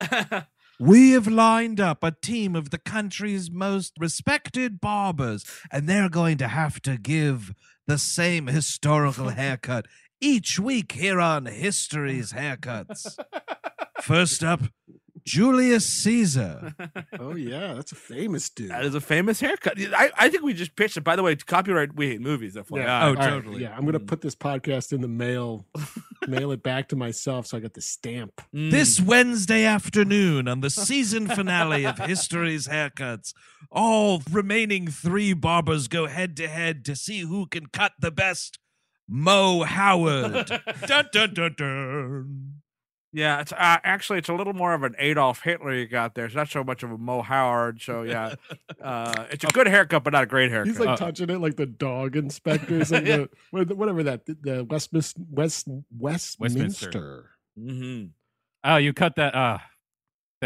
We 0.77 1.11
have 1.11 1.27
lined 1.27 1.79
up 1.79 2.03
a 2.03 2.11
team 2.11 2.53
of 2.53 2.69
the 2.69 2.77
country's 2.77 3.49
most 3.49 3.93
respected 3.97 4.81
barbers, 4.81 5.45
and 5.71 5.87
they're 5.87 6.09
going 6.09 6.37
to 6.39 6.49
have 6.49 6.81
to 6.81 6.97
give 6.97 7.53
the 7.87 7.97
same 7.97 8.47
historical 8.47 9.29
haircut 9.29 9.85
each 10.19 10.59
week 10.59 10.91
here 10.91 11.21
on 11.21 11.45
History's 11.45 12.33
Haircuts. 12.33 13.17
First 14.01 14.43
up, 14.43 14.63
Julius 15.25 15.85
Caesar. 15.85 16.73
Oh 17.17 17.35
yeah, 17.35 17.73
that's 17.75 17.91
a 17.91 17.95
famous 17.95 18.49
dude. 18.49 18.69
that 18.69 18.83
is 18.83 18.93
a 18.93 19.01
famous 19.01 19.39
haircut. 19.39 19.75
I, 19.79 20.11
I 20.17 20.29
think 20.29 20.43
we 20.43 20.53
just 20.53 20.75
pitched 20.75 20.97
it. 20.97 21.03
By 21.03 21.15
the 21.15 21.23
way, 21.23 21.35
copyright 21.35 21.95
We 21.95 22.09
Hate 22.09 22.21
Movies. 22.21 22.55
FYI. 22.55 22.85
Oh, 22.85 23.07
All 23.07 23.13
right, 23.15 23.29
totally. 23.29 23.61
yeah, 23.63 23.75
I'm 23.75 23.85
gonna 23.85 23.99
put 23.99 24.21
this 24.21 24.35
podcast 24.35 24.91
in 24.91 25.01
the 25.01 25.07
mail, 25.07 25.65
mail 26.27 26.51
it 26.51 26.61
back 26.61 26.89
to 26.89 26.95
myself, 26.95 27.47
so 27.47 27.57
I 27.57 27.61
got 27.61 27.73
the 27.73 27.81
stamp. 27.81 28.41
Mm. 28.53 28.69
This 28.71 28.99
Wednesday 28.99 29.63
afternoon 29.65 30.47
on 30.47 30.59
the 30.61 30.69
season 30.69 31.27
finale 31.27 31.85
of 31.85 31.97
History's 31.99 32.67
Haircuts, 32.67 33.33
all 33.71 34.21
remaining 34.29 34.87
three 34.87 35.33
barbers 35.33 35.87
go 35.87 36.07
head 36.07 36.35
to 36.37 36.47
head 36.47 36.83
to 36.85 36.95
see 36.95 37.21
who 37.21 37.47
can 37.47 37.67
cut 37.67 37.93
the 37.99 38.11
best. 38.11 38.59
Moe 39.07 39.63
Howard. 39.63 40.47
dun, 40.87 41.05
dun, 41.11 41.33
dun, 41.33 41.55
dun. 41.57 42.54
Yeah, 43.17 43.39
it's 43.39 43.53
uh, 43.53 43.55
actually 43.85 44.19
it's 44.19 44.27
a 44.27 44.33
little 44.33 44.51
more 44.53 44.73
of 44.73 44.83
an 44.83 44.93
Adolf 44.99 45.41
Hitler 45.41 45.73
you 45.73 45.87
got 45.87 46.15
there. 46.15 46.25
It's 46.25 46.35
not 46.35 46.49
so 46.49 46.65
much 46.65 46.83
of 46.83 46.91
a 46.91 46.97
Moe 46.97 47.21
Howard. 47.21 47.81
So 47.81 48.01
yeah, 48.03 48.35
uh, 48.83 49.25
it's 49.31 49.45
a 49.45 49.47
good 49.47 49.67
haircut, 49.67 50.03
but 50.03 50.11
not 50.11 50.23
a 50.23 50.25
great 50.25 50.51
haircut. 50.51 50.67
He's 50.67 50.79
like 50.81 50.89
Uh, 50.89 50.97
touching 50.97 51.29
it 51.29 51.39
like 51.39 51.55
the 51.55 51.65
dog 51.65 52.17
inspectors 52.17 52.91
and 52.91 53.07
Yeah. 53.07 53.25
the 53.53 53.73
whatever 53.75 54.03
that 54.03 54.25
the 54.25 54.65
Westminster 54.69 55.21
West 55.31 55.65
Westminster. 56.39 57.29
hmm 57.57 58.07
Oh, 58.65 58.75
you 58.75 58.91
cut 58.91 59.15
that. 59.15 59.33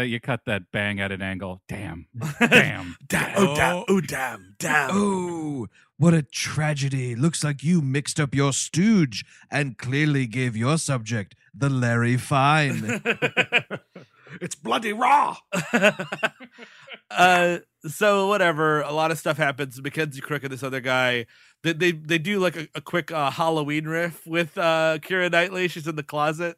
That 0.00 0.06
you 0.06 0.18
cut 0.18 0.46
that 0.46 0.72
bang 0.72 0.98
at 0.98 1.12
an 1.12 1.20
angle. 1.20 1.60
Damn. 1.68 2.06
Damn. 2.40 2.96
damn, 3.06 3.34
oh, 3.36 3.54
damn, 3.54 3.84
oh, 3.86 4.00
damn, 4.00 4.54
damn. 4.58 4.90
Oh, 4.94 5.66
what 5.98 6.14
a 6.14 6.22
tragedy. 6.22 7.14
Looks 7.14 7.44
like 7.44 7.62
you 7.62 7.82
mixed 7.82 8.18
up 8.18 8.34
your 8.34 8.54
stooge 8.54 9.26
and 9.50 9.76
clearly 9.76 10.26
gave 10.26 10.56
your 10.56 10.78
subject 10.78 11.34
the 11.52 11.68
Larry 11.68 12.16
Fine. 12.16 13.02
it's 14.40 14.54
bloody 14.54 14.94
raw. 14.94 15.36
uh, 17.10 17.58
so 17.86 18.26
whatever. 18.28 18.80
A 18.80 18.92
lot 18.92 19.10
of 19.10 19.18
stuff 19.18 19.36
happens. 19.36 19.82
Mackenzie 19.82 20.22
Crook 20.22 20.44
and 20.44 20.50
this 20.50 20.62
other 20.62 20.80
guy. 20.80 21.26
They 21.62 21.74
they, 21.74 21.92
they 21.92 22.18
do 22.18 22.38
like 22.38 22.56
a, 22.56 22.68
a 22.74 22.80
quick 22.80 23.12
uh, 23.12 23.30
Halloween 23.30 23.84
riff 23.84 24.26
with 24.26 24.56
uh, 24.56 24.96
Keira 25.02 25.30
Knightley. 25.30 25.68
She's 25.68 25.86
in 25.86 25.96
the 25.96 26.02
closet. 26.02 26.56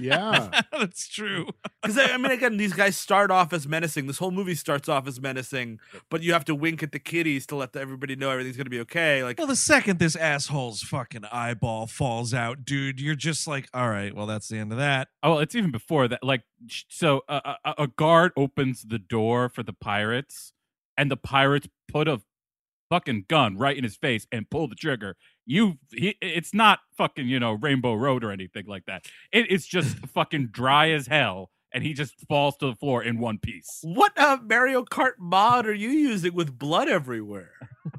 Yeah. 0.00 0.62
That's 0.72 1.08
true. 1.08 1.48
Because 1.84 1.98
I 1.98 2.16
mean, 2.16 2.32
again, 2.32 2.56
these 2.56 2.72
guys 2.72 2.96
start 2.96 3.30
off 3.30 3.52
as 3.52 3.68
menacing. 3.68 4.06
This 4.06 4.16
whole 4.16 4.30
movie 4.30 4.54
starts 4.54 4.88
off 4.88 5.06
as 5.06 5.20
menacing, 5.20 5.80
but 6.10 6.22
you 6.22 6.32
have 6.32 6.46
to 6.46 6.54
wink 6.54 6.82
at 6.82 6.92
the 6.92 6.98
kiddies 6.98 7.46
to 7.48 7.56
let 7.56 7.76
everybody 7.76 8.16
know 8.16 8.30
everything's 8.30 8.56
gonna 8.56 8.70
be 8.70 8.80
okay. 8.80 9.22
Like, 9.22 9.36
Well, 9.36 9.46
the 9.46 9.54
second 9.54 9.98
this 9.98 10.16
asshole's 10.16 10.80
fucking 10.80 11.26
eyeball 11.30 11.86
falls 11.86 12.32
out, 12.32 12.64
dude, 12.64 13.00
you're 13.02 13.14
just 13.14 13.46
like, 13.46 13.68
all 13.74 13.90
right, 13.90 14.14
well, 14.16 14.24
that's 14.24 14.48
the 14.48 14.56
end 14.56 14.72
of 14.72 14.78
that. 14.78 15.08
Oh, 15.22 15.32
well, 15.32 15.38
it's 15.40 15.54
even 15.54 15.70
before 15.72 16.08
that. 16.08 16.22
Like, 16.22 16.44
so 16.88 17.20
a, 17.28 17.56
a, 17.66 17.74
a 17.80 17.86
guard 17.86 18.32
opens 18.34 18.82
the 18.82 18.98
door 18.98 19.50
for 19.50 19.62
the 19.62 19.74
pirates, 19.74 20.54
and 20.96 21.10
the 21.10 21.18
pirates 21.18 21.68
put 21.88 22.08
a 22.08 22.22
fucking 22.88 23.26
gun 23.28 23.58
right 23.58 23.76
in 23.76 23.84
his 23.84 23.96
face 23.96 24.26
and 24.32 24.48
pull 24.48 24.68
the 24.68 24.74
trigger. 24.74 25.16
You, 25.46 25.78
he, 25.92 26.16
it's 26.22 26.54
not 26.54 26.80
fucking 26.96 27.28
you 27.28 27.38
know 27.38 27.52
Rainbow 27.52 27.94
Road 27.94 28.24
or 28.24 28.30
anything 28.32 28.64
like 28.66 28.86
that. 28.86 29.06
It 29.32 29.50
is 29.50 29.66
just 29.66 29.96
fucking 30.14 30.48
dry 30.48 30.90
as 30.90 31.06
hell, 31.06 31.50
and 31.72 31.84
he 31.84 31.92
just 31.92 32.14
falls 32.28 32.56
to 32.58 32.66
the 32.66 32.74
floor 32.74 33.02
in 33.02 33.18
one 33.18 33.38
piece. 33.38 33.80
what 33.82 34.12
uh, 34.18 34.38
Mario 34.42 34.84
Kart 34.84 35.12
mod 35.18 35.66
are 35.66 35.74
you 35.74 35.90
using 35.90 36.34
with 36.34 36.58
blood 36.58 36.88
everywhere? 36.88 37.52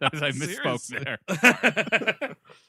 As 0.00 0.22
I 0.22 0.30
misspoke 0.30 0.80
Seriously. 0.80 0.98
there. 1.04 2.36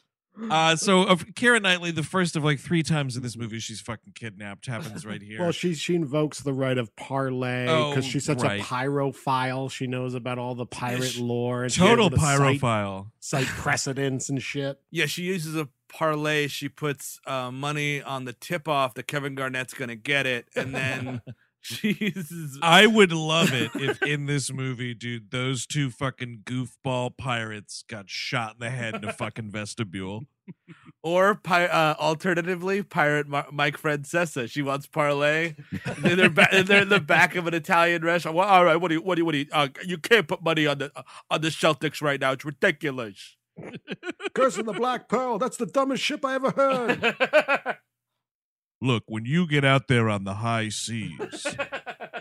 Uh, 0.52 0.76
so 0.76 1.02
of 1.04 1.26
Keira 1.34 1.62
Knightley, 1.62 1.92
the 1.92 2.04
first 2.04 2.36
of 2.36 2.44
like 2.44 2.60
three 2.60 2.84
times 2.84 3.16
in 3.18 3.24
this 3.24 3.36
movie 3.36 3.60
she's 3.60 3.82
fucking 3.82 4.14
kidnapped 4.14 4.66
happens 4.68 5.06
right 5.06 5.22
here. 5.22 5.40
Well, 5.42 5.52
she 5.52 5.74
she 5.74 5.96
invokes 5.96 6.42
the 6.42 6.54
right 6.54 6.78
of 6.78 6.96
parlay 6.96 7.66
because 7.66 7.98
Oh, 7.98 8.02
she's 8.02 8.26
such 8.26 8.42
right. 8.42 8.60
a 8.60 8.64
pyrophile. 8.64 9.72
She 9.72 9.88
knows 9.88 10.14
about 10.14 10.38
all 10.38 10.56
the 10.56 10.66
pirate 10.66 11.04
sh- 11.04 11.20
lore. 11.20 11.64
And 11.64 11.72
she's 11.72 11.82
Total 11.84 12.06
able 12.08 12.18
to 12.18 12.22
cite- 12.22 12.40
pyrophile. 12.62 13.12
Cite 13.20 13.48
precedents 13.48 14.30
and 14.30 14.42
shit. 14.42 14.80
yeah, 14.92 15.06
she 15.06 15.24
uses 15.24 15.56
a 15.56 15.70
parlay. 15.90 16.48
She 16.48 16.70
puts 16.70 17.20
uh, 17.26 17.50
money 17.52 18.02
on 18.02 18.26
the 18.26 18.34
tip 18.34 18.68
off 18.68 18.94
that 18.96 19.08
Kevin 19.08 19.36
Garnett's 19.36 19.74
gonna 19.74 19.96
get 19.96 20.26
it, 20.26 20.48
and 20.56 20.74
then 20.76 21.22
she 21.76 21.98
uses. 22.16 22.58
I 22.62 22.88
would 22.88 23.12
love 23.12 23.52
it 23.54 23.72
if 23.76 24.02
in 24.02 24.26
this 24.26 24.52
movie, 24.52 24.94
dude, 24.94 25.32
those 25.32 25.66
two 25.66 25.90
fucking 25.90 26.44
goofball 26.46 27.18
pirates 27.18 27.84
got 27.90 28.10
shot 28.10 28.54
in 28.54 28.60
the 28.60 28.70
head 28.70 28.96
in 28.96 29.04
a 29.04 29.12
fucking 29.12 29.52
vestibule. 29.52 30.28
Or 31.04 31.36
pi- 31.36 31.68
uh, 31.68 31.96
alternatively, 32.00 32.82
pirate 32.84 33.28
Ma- 33.28 33.44
Mike 33.52 33.78
Francesa. 33.80 34.50
She 34.50 34.62
wants 34.62 34.88
parlay. 34.88 35.56
they're, 36.00 36.16
they're, 36.16 36.30
ba- 36.30 36.64
they're 36.64 36.84
in 36.84 36.90
the 36.90 37.02
back 37.02 37.36
of 37.36 37.48
an 37.48 37.54
Italian 37.54 38.02
restaurant. 38.04 38.38
Well, 38.38 38.48
all 38.48 38.64
right, 38.64 38.78
what 38.78 38.88
do 38.88 38.96
you, 38.96 39.02
what 39.02 39.16
do 39.16 39.22
you, 39.22 39.26
what 39.26 39.34
do 39.34 39.40
you? 39.40 39.46
Uh, 39.52 39.68
you 39.86 39.98
can't 39.98 40.26
put 40.28 40.42
money 40.42 40.66
on 40.66 40.78
the 40.78 40.92
on 41.30 41.42
the 41.42 41.50
Celtics 41.50 42.02
right 42.02 42.20
now. 42.20 42.32
It's 42.32 42.46
ridiculous. 42.46 43.36
Curse 44.34 44.58
of 44.58 44.66
the 44.68 44.74
Black 44.74 45.10
Pearl. 45.10 45.38
That's 45.38 45.58
the 45.58 45.66
dumbest 45.66 46.04
ship 46.04 46.24
I 46.24 46.36
ever 46.36 46.52
heard. 46.52 47.78
Look, 48.82 49.04
when 49.08 49.26
you 49.26 49.48
get 49.48 49.66
out 49.66 49.88
there 49.88 50.10
on 50.10 50.24
the 50.24 50.36
high 50.36 50.70
seas, 50.70 51.48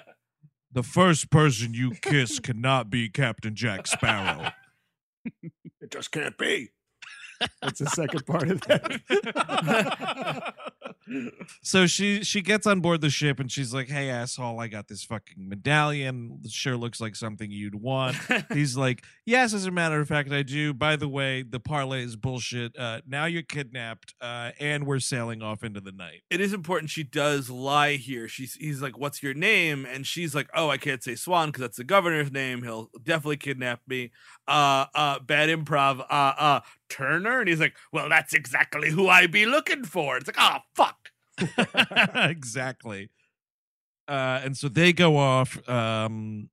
the 0.72 0.82
first 0.82 1.30
person 1.30 1.74
you 1.74 1.92
kiss 2.00 2.38
cannot 2.38 2.90
be 2.90 3.08
Captain 3.08 3.54
Jack 3.54 3.86
Sparrow. 3.86 4.50
It 5.80 5.90
just 5.90 6.10
can't 6.10 6.38
be. 6.38 6.70
That's 7.62 7.80
the 7.80 7.86
second 7.86 8.26
part 8.26 8.48
of 8.50 8.60
that. 8.62 10.54
so 11.62 11.86
she 11.86 12.22
she 12.24 12.40
gets 12.42 12.66
on 12.66 12.80
board 12.80 13.00
the 13.00 13.10
ship 13.10 13.38
and 13.40 13.50
she's 13.50 13.72
like, 13.72 13.88
"Hey 13.88 14.08
asshole, 14.10 14.60
I 14.60 14.68
got 14.68 14.88
this 14.88 15.04
fucking 15.04 15.48
medallion. 15.48 16.40
Sure 16.48 16.76
looks 16.76 17.00
like 17.00 17.16
something 17.16 17.50
you'd 17.50 17.74
want." 17.74 18.16
He's 18.52 18.76
like, 18.76 19.04
"Yes, 19.24 19.54
as 19.54 19.66
a 19.66 19.70
matter 19.70 20.00
of 20.00 20.08
fact, 20.08 20.32
I 20.32 20.42
do. 20.42 20.74
By 20.74 20.96
the 20.96 21.08
way, 21.08 21.42
the 21.42 21.60
parlay 21.60 22.02
is 22.02 22.16
bullshit. 22.16 22.76
Uh, 22.78 23.00
now 23.06 23.26
you're 23.26 23.42
kidnapped, 23.42 24.14
uh, 24.20 24.52
and 24.58 24.86
we're 24.86 25.00
sailing 25.00 25.42
off 25.42 25.62
into 25.62 25.80
the 25.80 25.92
night." 25.92 26.22
it 26.30 26.40
is 26.40 26.52
important 26.52 26.90
she 26.90 27.04
does 27.04 27.48
lie 27.50 27.94
here. 27.94 28.28
She's 28.28 28.54
he's 28.54 28.82
like, 28.82 28.98
"What's 28.98 29.22
your 29.22 29.34
name?" 29.34 29.86
And 29.86 30.06
she's 30.06 30.34
like, 30.34 30.48
"Oh, 30.54 30.68
I 30.70 30.78
can't 30.78 31.02
say 31.02 31.14
Swan 31.14 31.48
because 31.48 31.60
that's 31.60 31.76
the 31.76 31.84
governor's 31.84 32.32
name. 32.32 32.62
He'll 32.62 32.90
definitely 33.02 33.36
kidnap 33.38 33.80
me." 33.86 34.10
Uh, 34.48 34.86
uh, 34.94 35.18
bad 35.20 35.48
improv. 35.48 36.00
Uh, 36.00 36.32
uh, 36.38 36.60
Turner, 36.88 37.40
and 37.40 37.48
he's 37.48 37.60
like, 37.60 37.74
"Well, 37.92 38.08
that's 38.08 38.32
exactly 38.32 38.90
who 38.90 39.08
I 39.08 39.26
be 39.26 39.44
looking 39.46 39.84
for." 39.84 40.16
It's 40.16 40.28
like, 40.28 40.36
"Oh, 40.38 40.58
fuck." 40.74 41.10
exactly. 42.14 43.10
Uh, 44.08 44.40
and 44.44 44.56
so 44.56 44.68
they 44.68 44.92
go 44.92 45.16
off 45.16 45.68
um, 45.68 46.48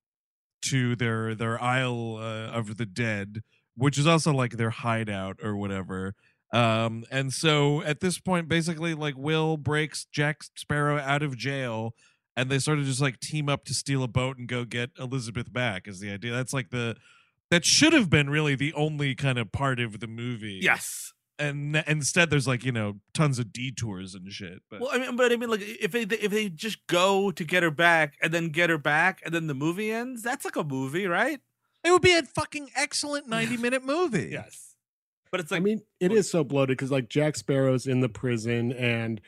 to 0.63 0.95
their 0.95 1.35
their 1.35 1.61
Isle 1.61 2.17
uh, 2.17 2.57
of 2.57 2.77
the 2.77 2.85
Dead, 2.85 3.41
which 3.75 3.97
is 3.97 4.07
also 4.07 4.33
like 4.33 4.53
their 4.53 4.71
hideout 4.71 5.37
or 5.43 5.55
whatever. 5.55 6.15
Um, 6.51 7.03
and 7.09 7.33
so 7.33 7.81
at 7.83 7.99
this 7.99 8.19
point, 8.19 8.47
basically, 8.47 8.93
like 8.93 9.15
Will 9.17 9.57
breaks 9.57 10.05
Jack 10.11 10.43
Sparrow 10.55 10.97
out 10.99 11.23
of 11.23 11.37
jail, 11.37 11.93
and 12.35 12.49
they 12.49 12.59
sort 12.59 12.79
of 12.79 12.85
just 12.85 13.01
like 13.01 13.19
team 13.19 13.49
up 13.49 13.65
to 13.65 13.73
steal 13.73 14.03
a 14.03 14.07
boat 14.07 14.37
and 14.37 14.47
go 14.47 14.65
get 14.65 14.91
Elizabeth 14.99 15.51
back. 15.51 15.87
Is 15.87 15.99
the 15.99 16.11
idea? 16.11 16.31
That's 16.31 16.53
like 16.53 16.69
the 16.69 16.95
that 17.53 17.65
should 17.65 17.93
have 17.93 18.09
been 18.09 18.31
really 18.31 18.55
the 18.55 18.73
only 18.73 19.13
kind 19.13 19.37
of 19.37 19.51
part 19.51 19.79
of 19.79 19.99
the 19.99 20.07
movie. 20.07 20.59
Yes. 20.61 21.13
and 21.37 21.75
n- 21.75 21.83
instead 21.85 22.29
there's 22.31 22.47
like 22.47 22.63
you 22.63 22.71
know 22.71 22.95
tons 23.13 23.37
of 23.37 23.53
detours 23.53 24.15
and 24.15 24.31
shit. 24.31 24.61
But 24.71 24.81
Well, 24.81 24.89
I 24.91 24.97
mean, 24.97 25.15
but 25.15 25.31
I 25.31 25.35
mean, 25.35 25.49
like, 25.49 25.61
if 25.61 25.91
they 25.91 26.01
if 26.01 26.31
they 26.31 26.49
just 26.49 26.85
go 26.87 27.29
to 27.31 27.43
get 27.43 27.61
her 27.61 27.71
back 27.71 28.15
and 28.21 28.33
then 28.33 28.49
get 28.49 28.71
her 28.71 28.77
back 28.79 29.21
and 29.23 29.33
then 29.33 29.45
the 29.45 29.53
movie 29.53 29.91
ends, 29.91 30.23
that's 30.23 30.45
like 30.45 30.55
a 30.55 30.63
movie, 30.63 31.05
right? 31.05 31.39
It 31.83 31.91
would 31.91 32.01
be 32.01 32.13
a 32.13 32.23
fucking 32.23 32.69
excellent 32.75 33.27
90 33.27 33.57
minute 33.57 33.83
movie. 33.83 34.29
Yes. 34.31 34.75
But 35.31 35.41
it's 35.41 35.51
like, 35.51 35.61
I 35.61 35.63
mean, 35.63 35.81
it 35.99 36.11
is 36.11 36.31
so 36.31 36.43
bloated 36.43 36.77
because 36.77 36.91
like 36.91 37.09
Jack 37.09 37.35
Sparrow's 37.35 37.87
in 37.87 37.99
the 37.99 38.09
prison 38.09 38.71
and 38.71 39.19
he, 39.19 39.23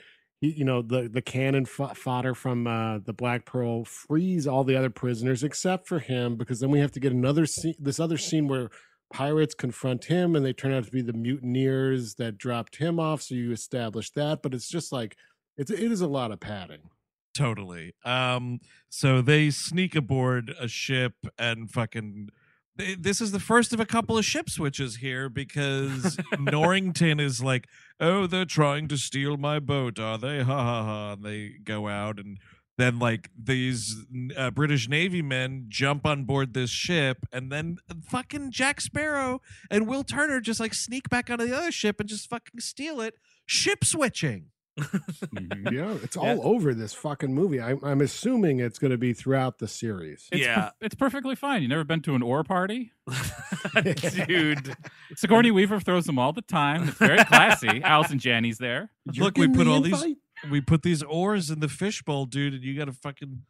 you 0.48 0.66
know, 0.66 0.82
the 0.82 1.08
the 1.08 1.22
cannon 1.22 1.66
fo- 1.66 1.94
fodder 1.94 2.34
from 2.34 2.68
uh, 2.68 3.00
the 3.00 3.14
Black 3.14 3.46
Pearl 3.46 3.86
frees 3.86 4.48
all 4.48 4.64
the 4.64 4.76
other 4.76 4.90
prisoners 4.90 5.44
except 5.44 5.88
for 5.88 6.00
him 6.00 6.36
because 6.36 6.60
then 6.60 6.72
we 6.72 6.80
have 6.80 6.92
to 6.94 7.00
get 7.00 7.12
another 7.12 7.46
scene, 7.46 7.76
this 7.80 8.00
other 8.00 8.18
scene 8.18 8.48
where 8.48 8.70
pirates 9.14 9.54
confront 9.54 10.06
him 10.06 10.36
and 10.36 10.46
they 10.46 10.54
turn 10.54 10.74
out 10.74 10.86
to 10.86 10.92
be 10.92 11.02
the 11.02 11.14
mutineers 11.14 12.16
that 12.16 12.38
dropped 12.38 12.78
him 12.78 13.00
off. 13.00 13.22
So 13.22 13.36
you 13.36 13.52
establish 13.52 14.12
that, 14.12 14.42
but 14.42 14.54
it's 14.54 14.70
just 14.70 14.92
like 14.92 15.16
it's 15.58 15.72
it 15.72 15.92
is 15.92 16.02
a 16.02 16.08
lot 16.08 16.32
of 16.32 16.40
padding. 16.40 16.90
Totally. 17.36 17.94
Um, 18.06 18.60
so 18.90 19.22
they 19.22 19.50
sneak 19.50 19.96
aboard 19.96 20.54
a 20.60 20.68
ship 20.68 21.14
and 21.38 21.70
fucking. 21.70 22.30
This 22.78 23.22
is 23.22 23.32
the 23.32 23.40
first 23.40 23.72
of 23.74 23.80
a 23.80 23.86
couple 23.86 24.18
of 24.18 24.26
ship 24.26 24.50
switches 24.50 24.98
here 24.98 25.30
because 25.30 26.18
Norrington 26.40 27.20
is 27.20 27.42
like, 27.42 27.68
"Oh, 28.00 28.28
they're 28.28 28.46
trying 28.46 28.88
to 28.90 28.98
steal 28.98 29.38
my 29.38 29.60
boat, 29.60 29.98
are 30.00 30.18
they? 30.18 30.44
Ha 30.44 30.64
ha 30.64 30.84
ha!" 30.84 31.14
And 31.14 31.24
they 31.24 31.54
go 31.64 31.88
out, 31.88 32.20
and 32.20 32.38
then 32.78 33.00
like 33.00 33.30
these 33.42 33.96
uh, 34.36 34.52
British 34.52 34.90
Navy 34.90 35.22
men 35.22 35.66
jump 35.70 36.06
on 36.06 36.26
board 36.26 36.54
this 36.54 36.70
ship, 36.70 37.26
and 37.32 37.52
then 37.52 37.78
fucking 38.10 38.52
Jack 38.52 38.82
Sparrow 38.82 39.42
and 39.72 39.88
Will 39.88 40.04
Turner 40.04 40.42
just 40.42 40.60
like 40.60 40.74
sneak 40.74 41.10
back 41.10 41.30
onto 41.30 41.48
the 41.48 41.58
other 41.58 41.72
ship 41.72 42.00
and 42.00 42.10
just 42.10 42.30
fucking 42.30 42.60
steal 42.60 43.00
it. 43.00 43.16
Ship 43.46 43.86
switching. 43.86 44.48
Yeah, 44.78 45.94
it's 46.04 46.16
Yeah. 46.16 46.22
all 46.22 46.42
over 46.56 46.74
this 46.74 46.94
fucking 46.94 47.34
movie. 47.34 47.62
I'm 47.62 47.80
I'm 47.84 48.02
assuming 48.02 48.60
it's 48.60 48.78
going 48.80 48.92
to 48.92 48.98
be 48.98 49.14
throughout 49.14 49.60
the 49.60 49.68
series. 49.68 50.28
It's 50.32 50.42
Yeah. 50.42 50.56
per- 50.62 50.72
it's 50.82 50.96
perfectly 50.96 51.36
fine. 51.36 51.62
You 51.62 51.68
never 51.68 51.84
been 51.84 52.02
to 52.02 52.16
an 52.16 52.22
oar 52.22 52.44
party? 52.44 52.92
dude, 54.28 54.76
Sigourney 55.16 55.52
Weaver 55.52 55.80
throws 55.80 56.06
them 56.06 56.20
all 56.20 56.34
the 56.34 56.42
time. 56.42 56.90
It's 56.90 56.98
very 56.98 57.24
classy. 57.26 57.82
Allison 57.84 58.20
Janney's 58.20 58.58
there. 58.58 58.90
Look, 59.18 59.38
we 59.38 59.48
put 59.48 59.66
the 59.66 59.72
all 59.72 59.82
these 59.82 60.04
we 60.52 60.60
put 60.62 60.84
these 60.84 61.02
oars 61.04 61.50
in 61.50 61.60
the 61.62 61.70
fishbowl, 61.70 62.26
dude, 62.26 62.54
and 62.54 62.64
you 62.64 62.78
got 62.78 62.86
to 62.86 62.92
fucking 62.92 63.44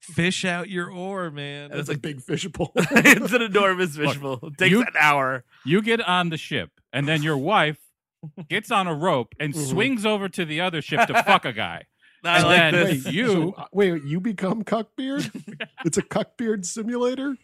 fish 0.00 0.44
out 0.44 0.68
your 0.70 0.90
oar, 0.90 1.30
man. 1.30 1.70
And 1.72 1.80
It's 1.80 1.88
a 1.88 1.98
big 1.98 2.22
fishbowl. 2.22 2.72
it's 2.76 3.32
an 3.32 3.42
enormous 3.42 3.96
fishbowl. 3.96 4.38
It 4.44 4.56
takes 4.58 4.70
you- 4.70 4.80
an 4.82 4.86
hour. 4.98 5.44
You 5.64 5.82
get 5.82 6.00
on 6.00 6.28
the 6.30 6.36
ship, 6.36 6.70
and 6.92 7.08
then 7.08 7.22
your 7.22 7.36
wife 7.36 7.78
gets 8.48 8.70
on 8.70 8.86
a 8.86 8.94
rope, 8.94 9.34
and 9.40 9.54
Mhm. 9.54 9.66
swings 9.70 10.06
over 10.06 10.28
to 10.28 10.44
the 10.44 10.60
other 10.60 10.82
ship 10.82 11.06
to 11.06 11.22
fuck 11.22 11.44
a 11.44 11.52
guy. 11.52 11.84
I 12.24 12.38
And 12.38 12.46
like 12.46 12.56
then 12.58 12.72
this. 12.74 13.04
Wait, 13.04 13.14
you- 13.14 13.28
so, 13.28 13.54
uh, 13.56 13.64
wait, 13.72 14.02
you 14.04 14.20
become 14.20 14.64
Cuckbeard? 14.64 15.30
it's 15.84 15.98
a 15.98 16.02
Cuckbeard 16.02 16.64
simulator? 16.64 17.36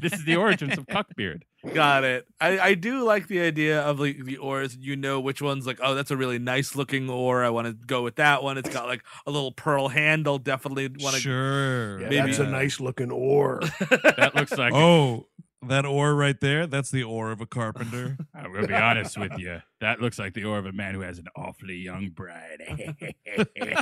This 0.00 0.12
is 0.12 0.24
the 0.24 0.36
origins 0.36 0.78
of 0.78 0.86
Cuckbeard. 0.86 1.42
Got 1.72 2.04
it. 2.04 2.28
I, 2.40 2.60
I 2.60 2.74
do 2.74 3.02
like 3.02 3.26
the 3.26 3.40
idea 3.40 3.80
of 3.80 3.98
like 3.98 4.22
the 4.24 4.36
oars. 4.36 4.76
You 4.78 4.94
know 4.94 5.18
which 5.18 5.42
one's 5.42 5.66
like, 5.66 5.80
oh, 5.82 5.96
that's 5.96 6.12
a 6.12 6.16
really 6.16 6.38
nice 6.38 6.76
looking 6.76 7.10
oar. 7.10 7.42
I 7.42 7.48
want 7.50 7.66
to 7.66 7.72
go 7.72 8.04
with 8.04 8.14
that 8.16 8.44
one. 8.44 8.56
It's 8.56 8.68
got 8.72 8.86
like 8.86 9.02
a 9.26 9.32
little 9.32 9.50
pearl 9.50 9.88
handle. 9.88 10.38
Definitely 10.38 10.86
want 11.00 11.16
to. 11.16 11.20
Sure. 11.20 12.00
Yeah, 12.02 12.08
Maybe- 12.08 12.26
that's 12.28 12.38
a 12.38 12.46
nice 12.46 12.78
looking 12.78 13.10
oar. 13.10 13.62
That 13.90 14.32
looks 14.36 14.56
like. 14.56 14.72
Oh, 14.74 15.26
that 15.68 15.84
oar 15.86 16.14
right 16.14 16.38
there, 16.40 16.66
that's 16.66 16.90
the 16.90 17.02
oar 17.02 17.30
of 17.30 17.40
a 17.40 17.46
carpenter. 17.46 18.16
I'm 18.34 18.52
gonna 18.52 18.66
be 18.66 18.74
honest 18.74 19.18
with 19.18 19.32
you. 19.38 19.60
That 19.80 20.00
looks 20.00 20.18
like 20.18 20.34
the 20.34 20.44
oar 20.44 20.58
of 20.58 20.66
a 20.66 20.72
man 20.72 20.94
who 20.94 21.00
has 21.00 21.18
an 21.18 21.26
awfully 21.36 21.76
young 21.76 22.10
bride. 22.10 22.62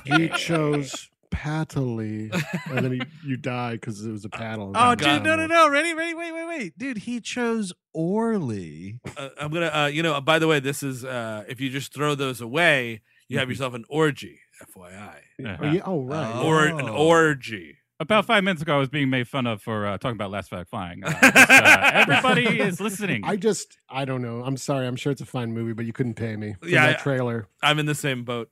he 0.04 0.28
chose 0.36 1.08
Paddly, 1.30 2.30
and 2.70 2.84
then 2.84 2.92
he, 2.92 3.02
you 3.26 3.36
die 3.38 3.72
because 3.72 4.04
it 4.04 4.10
was 4.12 4.24
a 4.24 4.28
paddle. 4.28 4.68
Oh, 4.74 4.94
God. 4.94 4.98
dude, 4.98 5.22
no, 5.22 5.34
no, 5.34 5.46
no. 5.46 5.68
Ready, 5.70 5.94
ready, 5.94 6.12
wait, 6.12 6.30
wait, 6.30 6.46
wait. 6.46 6.78
Dude, 6.78 6.98
he 6.98 7.20
chose 7.20 7.72
Orly. 7.94 9.00
uh, 9.16 9.30
I'm 9.40 9.50
gonna. 9.50 9.70
Uh, 9.74 9.86
you 9.86 10.02
know. 10.02 10.20
By 10.20 10.38
the 10.38 10.46
way, 10.46 10.60
this 10.60 10.82
is. 10.82 11.04
Uh, 11.06 11.44
if 11.48 11.58
you 11.58 11.70
just 11.70 11.94
throw 11.94 12.14
those 12.14 12.42
away, 12.42 13.00
you 13.28 13.38
have 13.38 13.48
yourself 13.48 13.72
an 13.72 13.84
orgy. 13.88 14.40
FYI, 14.76 15.14
Oh, 15.40 15.72
yeah, 15.72 15.80
oh 15.84 16.02
right. 16.02 16.32
Oh. 16.36 16.46
or 16.46 16.66
an 16.66 16.88
orgy. 16.88 17.78
About 18.02 18.26
five 18.26 18.42
minutes 18.42 18.60
ago, 18.62 18.74
I 18.74 18.78
was 18.78 18.88
being 18.88 19.10
made 19.10 19.28
fun 19.28 19.46
of 19.46 19.62
for 19.62 19.86
uh, 19.86 19.96
talking 19.96 20.16
about 20.16 20.32
Last 20.32 20.50
Fact 20.50 20.68
Flying. 20.68 21.04
Uh, 21.04 21.10
just, 21.12 21.22
uh, 21.50 21.90
everybody 21.94 22.58
is 22.60 22.80
listening. 22.80 23.22
I 23.24 23.36
just, 23.36 23.78
I 23.88 24.04
don't 24.04 24.22
know. 24.22 24.42
I'm 24.44 24.56
sorry. 24.56 24.88
I'm 24.88 24.96
sure 24.96 25.12
it's 25.12 25.20
a 25.20 25.26
fine 25.26 25.52
movie, 25.52 25.72
but 25.72 25.84
you 25.86 25.92
couldn't 25.92 26.14
pay 26.14 26.34
me. 26.34 26.56
For 26.60 26.68
Yeah, 26.68 26.86
that 26.88 26.98
I- 26.98 27.02
trailer. 27.02 27.46
I'm 27.62 27.78
in 27.78 27.86
the 27.86 27.94
same 27.94 28.24
boat. 28.24 28.50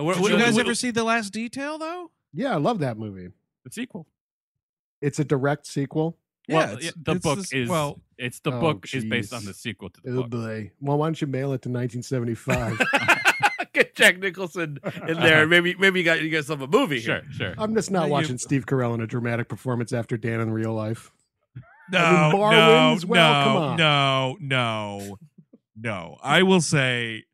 Uh, 0.00 0.04
what- 0.04 0.14
Did 0.14 0.22
what- 0.22 0.32
you 0.32 0.38
guys 0.38 0.54
what- 0.54 0.64
ever 0.64 0.74
see 0.74 0.90
The 0.90 1.04
Last 1.04 1.34
Detail, 1.34 1.76
though? 1.76 2.10
Yeah, 2.32 2.54
I 2.54 2.56
love 2.56 2.78
that 2.78 2.96
movie. 2.96 3.28
the 3.64 3.70
sequel. 3.70 4.06
It's 5.02 5.18
a 5.18 5.24
direct 5.24 5.66
sequel. 5.66 6.16
well, 6.48 6.62
it's- 6.78 6.84
yeah, 6.84 6.90
the 6.96 7.12
it's 7.16 7.22
book 7.22 7.38
this- 7.40 7.52
is 7.52 7.68
well. 7.68 8.00
it's 8.16 8.40
the 8.40 8.52
Oh, 8.52 8.60
book 8.60 8.86
is 8.94 9.04
based 9.04 9.32
jeez. 9.32 9.36
on 9.36 9.44
the 9.44 9.52
sequel 9.52 9.90
to 9.90 10.00
the 10.02 10.10
Oh 10.12 10.22
book. 10.22 10.30
boy. 10.30 10.70
Well, 10.80 10.96
why 10.96 11.08
don't 11.08 11.20
you 11.20 11.26
mail 11.26 11.52
it 11.52 11.60
to 11.62 11.68
1975? 11.68 12.80
Get 13.72 13.94
Jack 13.94 14.18
Nicholson 14.18 14.78
in 15.06 15.20
there. 15.20 15.46
Maybe 15.48 15.74
maybe 15.78 16.00
you 16.00 16.04
got 16.04 16.20
you 16.22 16.30
got 16.30 16.38
yourself 16.38 16.60
a 16.62 16.66
movie. 16.66 17.00
Sure, 17.00 17.22
here. 17.22 17.32
sure. 17.32 17.54
I'm 17.58 17.74
just 17.74 17.90
not 17.90 18.00
Yeah, 18.02 18.06
you- 18.06 18.12
watching 18.12 18.38
Steve 18.38 18.66
Carell 18.66 18.94
in 18.94 19.00
a 19.00 19.06
dramatic 19.06 19.48
performance 19.48 19.92
after 19.92 20.16
Dan 20.16 20.40
in 20.40 20.50
real 20.50 20.72
life. 20.74 21.10
No, 21.90 21.98
I 22.00 22.30
mean, 22.32 22.40
no, 22.40 22.92
as 22.96 23.06
well, 23.06 23.44
come 23.44 23.54
no, 23.54 23.60
on. 23.62 23.76
no, 23.78 24.36
no, 24.40 25.18
no. 25.74 26.18
I 26.22 26.42
will 26.42 26.60
say 26.60 27.24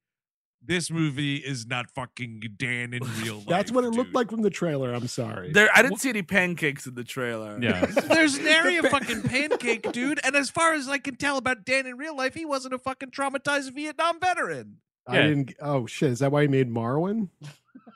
this 0.67 0.91
movie 0.93 1.37
is 1.37 1.67
not 1.67 1.91
fucking 1.91 2.41
Dan 2.57 2.95
in 2.95 3.03
real 3.23 3.39
life. 3.39 3.47
That's 3.49 3.73
what 3.73 3.83
it 3.85 3.91
looked 3.91 4.15
like 4.15 4.31
from 4.31 4.43
the 4.43 4.51
trailer. 4.51 4.95
I'm 4.95 5.09
sorry. 5.09 5.51
There, 5.53 5.69
I 5.75 5.83
didn't 5.83 5.99
see 5.99 6.09
any 6.09 6.23
pancakes 6.23 6.87
in 6.87 6.95
the 6.95 7.03
trailer. 7.05 7.59
Yeah. 7.61 7.85
There's 7.85 8.39
nary 8.39 8.77
a 8.77 8.85
fucking 8.85 9.23
pancake, 9.23 9.91
dude. 9.93 10.21
And 10.23 10.37
as 10.37 10.51
far 10.51 10.73
as 10.73 10.89
I 10.89 10.99
can 10.99 11.17
tell 11.17 11.37
about 11.37 11.65
Dan 11.65 11.87
in 11.87 11.97
real 11.97 12.17
life, 12.17 12.35
he 12.35 12.45
wasn't 12.45 12.75
a 12.75 12.79
fucking 12.79 13.11
traumatized 13.11 13.75
Vietnam 13.75 14.21
veteran. 14.21 14.77
I 15.07 15.23
didn't. 15.23 15.55
Oh 15.61 15.87
shit! 15.87 16.11
Is 16.11 16.19
that 16.21 16.33
why 16.33 16.43
he 16.43 16.49
made 16.49 16.73
Marwen? 16.73 17.29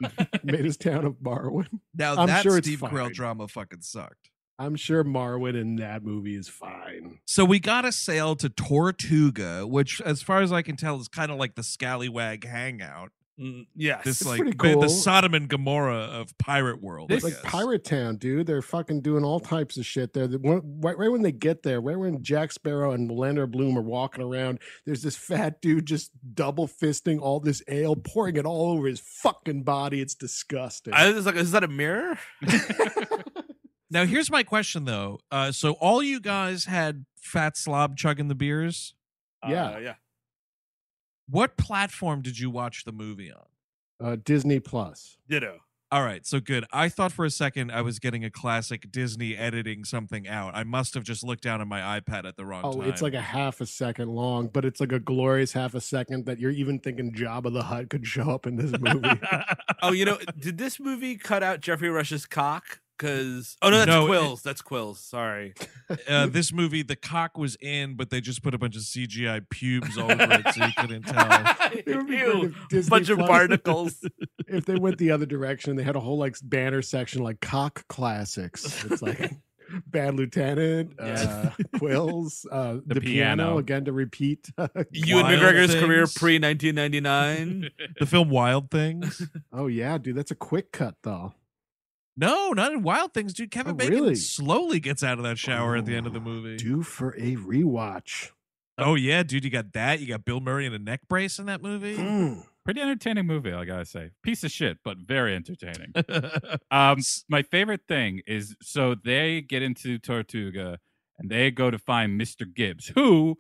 made 0.42 0.64
his 0.64 0.76
town 0.76 1.04
of 1.04 1.14
Marwen. 1.14 1.80
Now 1.94 2.16
I'm 2.16 2.26
that 2.26 2.42
sure 2.42 2.58
it's 2.58 2.66
Steve 2.66 2.80
Carell 2.80 3.12
drama 3.12 3.48
fucking 3.48 3.82
sucked. 3.82 4.30
I'm 4.60 4.74
sure 4.74 5.04
Marwen 5.04 5.58
in 5.58 5.76
that 5.76 6.02
movie 6.02 6.34
is 6.34 6.48
fine. 6.48 7.20
So 7.24 7.44
we 7.44 7.60
got 7.60 7.84
a 7.84 7.92
sail 7.92 8.34
to 8.36 8.48
Tortuga, 8.48 9.64
which, 9.66 10.00
as 10.00 10.20
far 10.20 10.40
as 10.40 10.52
I 10.52 10.62
can 10.62 10.76
tell, 10.76 11.00
is 11.00 11.06
kind 11.06 11.30
of 11.30 11.38
like 11.38 11.54
the 11.54 11.62
Scallywag 11.62 12.44
hangout. 12.44 13.12
Mm, 13.40 13.66
yes. 13.76 14.02
This 14.04 14.20
It's 14.20 14.28
like 14.28 14.44
the- 14.44 14.52
cool. 14.56 14.80
the 14.80 14.88
Sodom 14.88 15.32
and 15.34 15.48
Gomorrah 15.48 15.94
of 16.12 16.36
pirate 16.38 16.82
world. 16.82 17.12
It's 17.12 17.22
like. 17.22 17.40
Pirate 17.44 17.84
Town, 17.84 18.16
dude. 18.16 18.46
They're 18.46 18.62
fucking 18.62 19.02
doing 19.02 19.24
all 19.24 19.38
types 19.38 19.76
of 19.76 19.86
shit 19.86 20.12
there. 20.12 20.28
Right, 20.28 20.98
right 20.98 21.10
when 21.10 21.22
they 21.22 21.30
get 21.30 21.62
there, 21.62 21.80
right 21.80 21.96
when 21.98 22.22
Jack 22.22 22.50
Sparrow 22.50 22.90
and 22.92 23.08
Orlando 23.10 23.46
Bloom 23.46 23.78
are 23.78 23.82
walking 23.82 24.24
around, 24.24 24.58
there's 24.86 25.02
this 25.02 25.14
fat 25.16 25.60
dude 25.62 25.86
just 25.86 26.10
double 26.34 26.66
fisting 26.66 27.20
all 27.20 27.38
this 27.38 27.62
ale, 27.68 27.94
pouring 27.94 28.36
it 28.36 28.44
all 28.44 28.72
over 28.72 28.88
his 28.88 29.00
fucking 29.00 29.62
body. 29.62 30.00
It's 30.00 30.16
disgusting. 30.16 30.92
I 30.92 31.10
was 31.12 31.24
like, 31.24 31.36
is 31.36 31.52
that 31.52 31.62
a 31.62 31.68
mirror? 31.68 32.18
Now 33.90 34.04
here's 34.04 34.30
my 34.30 34.42
question 34.42 34.84
though. 34.84 35.18
Uh, 35.30 35.50
so 35.50 35.72
all 35.72 36.02
you 36.02 36.20
guys 36.20 36.66
had 36.66 37.06
Fat 37.22 37.56
Slob 37.56 37.96
chugging 37.96 38.28
the 38.28 38.34
beers. 38.34 38.94
Yeah. 39.48 39.64
Uh, 39.70 39.78
yeah. 39.78 39.94
What 41.30 41.56
platform 41.56 42.22
did 42.22 42.38
you 42.38 42.50
watch 42.50 42.84
the 42.84 42.92
movie 42.92 43.32
on? 43.32 43.44
uh, 44.00 44.16
Disney 44.24 44.60
Plus. 44.60 45.16
Ditto. 45.28 45.58
All 45.90 46.04
right, 46.04 46.24
so 46.26 46.38
good. 46.38 46.66
I 46.70 46.88
thought 46.90 47.12
for 47.12 47.24
a 47.24 47.30
second 47.30 47.72
I 47.72 47.80
was 47.80 47.98
getting 47.98 48.22
a 48.22 48.30
classic 48.30 48.92
Disney 48.92 49.34
editing 49.36 49.84
something 49.84 50.28
out. 50.28 50.54
I 50.54 50.62
must 50.62 50.92
have 50.94 51.02
just 51.02 51.24
looked 51.24 51.42
down 51.42 51.60
at 51.62 51.66
my 51.66 51.98
iPad 51.98 52.26
at 52.26 52.36
the 52.36 52.44
wrong 52.44 52.60
Oh, 52.62 52.72
time. 52.74 52.88
it's 52.90 53.00
like 53.00 53.14
a 53.14 53.20
half 53.22 53.60
a 53.62 53.66
second 53.66 54.10
long, 54.10 54.48
but 54.48 54.66
it's 54.66 54.80
like 54.80 54.92
a 54.92 55.00
glorious 55.00 55.52
half 55.54 55.74
a 55.74 55.80
second 55.80 56.26
that 56.26 56.38
you're 56.38 56.50
even 56.50 56.78
thinking 56.78 57.12
Jabba 57.14 57.50
the 57.52 57.62
Hutt 57.62 57.88
could 57.88 58.06
show 58.06 58.30
up 58.30 58.46
in 58.46 58.56
this 58.56 58.72
movie. 58.78 59.08
Oh, 59.82 59.92
you 59.92 60.04
know, 60.04 60.18
did 60.38 60.58
this 60.58 60.78
movie 60.80 61.16
cut 61.16 61.42
out 61.42 61.60
Geoffrey 61.60 61.88
Rush's 61.88 62.26
cock? 62.26 62.80
Because 62.98 63.56
oh 63.62 63.70
no, 63.70 63.78
that's 63.78 63.86
No, 63.88 64.04
it- 64.06 64.08
Quills. 64.08 64.42
that's 64.42 64.60
Quills. 64.60 64.98
Sorry. 64.98 65.54
uh, 66.08 66.26
this 66.26 66.52
movie. 66.52 66.82
The 66.82 66.96
cock 66.96 67.38
was 67.38 67.56
in, 67.60 67.94
but 67.94 68.10
they 68.10 68.20
just 68.20 68.42
put 68.42 68.54
a 68.54 68.58
bunch 68.58 68.74
of 68.76 68.82
CGI 68.82 69.48
pubes 69.48 69.96
all 69.96 70.10
over 70.10 70.20
it, 70.44 70.54
so 70.54 70.64
you 70.66 70.72
couldn't 70.76 71.02
tell. 71.04 71.54
It 71.86 71.96
would 71.96 72.06
be 72.08 72.16
Ew. 72.16 72.54
if 72.72 72.88
Bunch 72.88 73.08
of 73.10 73.18
barnacles. 73.18 74.04
if 74.48 74.64
they 74.64 74.74
went 74.76 74.98
the 74.98 75.10
other 75.12 75.26
direction, 75.26 75.76
they 75.76 75.82
had 75.82 75.96
a 75.96 76.00
whole 76.00 76.18
like 76.18 76.36
banner 76.42 76.82
section 76.82 77.22
like 77.22 77.40
cock 77.40 77.86
classics. 77.88 78.84
It's 78.84 79.02
like 79.02 79.32
Bad 79.86 80.14
Lieutenant, 80.14 80.94
Yes. 80.98 81.26
uh, 81.26 81.50
Quills, 81.76 82.46
uh, 82.50 82.78
the, 82.86 82.94
The 82.94 83.00
piano. 83.02 83.44
piano. 83.44 83.58
again 83.58 83.84
to 83.84 83.92
repeat. 83.92 84.50
Ewan 84.92 85.24
Wild 85.24 85.38
McGregor's 85.40 85.74
career 85.74 86.06
pre 86.16 86.38
1999. 86.38 87.68
The 88.00 88.06
film 88.06 88.30
Wild 88.30 88.70
Things. 88.70 89.22
oh 89.52 89.66
yeah, 89.66 89.98
dude, 89.98 90.16
that's 90.16 90.30
a 90.30 90.34
quick 90.36 90.72
cut 90.72 90.94
though. 91.02 91.34
No, 92.18 92.52
not 92.52 92.72
in 92.72 92.82
Wild 92.82 93.14
Things, 93.14 93.32
dude. 93.32 93.50
Kevin 93.52 93.72
Oh, 93.72 93.76
Bacon 93.76 93.94
really? 93.94 94.14
slowly 94.16 94.80
gets 94.80 95.02
out 95.04 95.18
of 95.18 95.24
that 95.24 95.38
shower 95.38 95.76
at 95.76 95.86
the 95.86 95.94
end 95.94 96.06
of 96.06 96.12
the 96.12 96.18
Oh, 96.18 96.22
movie. 96.22 96.56
Due 96.56 96.82
for 96.82 97.10
a 97.16 97.36
rewatch. 97.36 98.30
Oh 98.76 98.94
yeah, 98.96 99.22
dude, 99.22 99.44
you 99.44 99.50
got 99.50 99.72
that. 99.72 100.00
You 100.00 100.06
got 100.08 100.24
Bill 100.24 100.40
Murray 100.40 100.66
in 100.66 100.74
a 100.74 100.78
neck 100.78 101.00
brace 101.08 101.38
in 101.38 101.46
that 101.46 101.62
movie. 101.62 101.96
Mm. 101.96 102.44
Pretty 102.64 102.80
entertaining 102.80 103.26
movie, 103.26 103.52
I 103.52 103.64
gotta 103.64 103.84
say. 103.84 104.10
Piece 104.22 104.44
of 104.44 104.50
shit, 104.50 104.78
but 104.84 104.98
very 104.98 105.34
entertaining. 105.34 105.92
Um, 106.70 106.98
my 107.30 107.42
favorite 107.42 107.80
thing 107.88 108.20
is 108.26 108.54
so 108.60 108.94
they 108.94 109.40
get 109.40 109.62
into 109.62 109.98
Tortuga 109.98 110.78
and 111.18 111.30
they 111.30 111.50
go 111.50 111.70
to 111.70 111.78
find 111.78 112.20
Mr. 112.20 112.44
Gibbs, 112.52 112.88
who, 112.94 113.38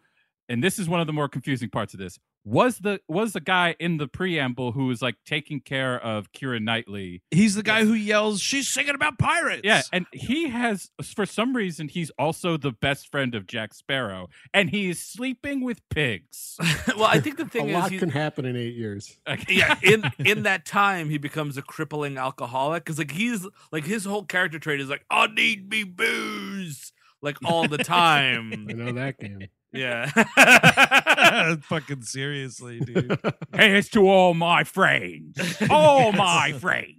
and 0.48 0.62
this 0.62 0.78
is 0.78 0.88
one 0.88 1.00
of 1.00 1.06
the 1.06 1.12
more 1.12 1.28
confusing 1.28 1.68
parts 1.70 1.94
of 1.94 2.00
this, 2.00 2.18
was 2.44 2.78
the 2.78 3.00
was 3.08 3.32
the 3.34 3.40
guy 3.40 3.74
in 3.78 3.98
the 3.98 4.06
preamble 4.08 4.72
who 4.72 4.86
was 4.86 5.02
like 5.02 5.16
taking 5.26 5.60
care 5.60 6.00
of 6.02 6.32
Keira 6.32 6.62
Knightley. 6.62 7.22
He's 7.30 7.54
the 7.56 7.62
guy 7.62 7.84
who 7.84 7.92
yells, 7.92 8.40
"She's 8.40 8.68
singing 8.68 8.94
about 8.94 9.18
pirates." 9.18 9.62
Yeah, 9.64 9.82
and 9.92 10.06
he 10.12 10.48
has 10.48 10.90
for 11.14 11.26
some 11.26 11.54
reason 11.54 11.88
he's 11.88 12.10
also 12.18 12.56
the 12.56 12.72
best 12.72 13.10
friend 13.10 13.34
of 13.34 13.46
Jack 13.46 13.74
Sparrow, 13.74 14.28
and 14.54 14.70
he's 14.70 15.00
sleeping 15.00 15.62
with 15.62 15.86
pigs. 15.90 16.56
well, 16.96 17.04
I 17.04 17.20
think 17.20 17.36
the 17.36 17.42
A 17.44 17.48
thing 17.48 17.68
is, 17.68 17.74
a 17.74 17.78
lot 17.78 17.90
he- 17.90 17.98
can 17.98 18.10
happen 18.10 18.44
in 18.46 18.56
eight 18.56 18.74
years. 18.74 19.18
yeah, 19.48 19.76
in 19.82 20.10
in 20.18 20.42
that 20.44 20.64
time, 20.64 21.10
he 21.10 21.18
becomes 21.18 21.58
a 21.58 21.62
crippling 21.62 22.16
alcoholic 22.16 22.84
because 22.84 22.98
like 22.98 23.10
he's 23.10 23.46
like 23.72 23.84
his 23.84 24.04
whole 24.06 24.24
character 24.24 24.58
trait 24.58 24.80
is 24.80 24.88
like, 24.88 25.04
I 25.10 25.26
need 25.26 25.68
me 25.68 25.84
booze, 25.84 26.92
like 27.20 27.36
all 27.44 27.68
the 27.68 27.80
I 27.80 27.82
time. 27.82 28.66
know 28.66 28.92
that 28.92 29.18
game. 29.18 29.48
Yeah. 29.72 30.10
Fucking 31.62 32.02
seriously, 32.02 32.80
dude. 32.80 33.18
Here's 33.54 33.88
to 33.90 34.08
all 34.08 34.34
my 34.34 34.64
friends, 34.64 35.38
all 35.70 36.12
my 36.12 36.52
friends. 36.52 36.94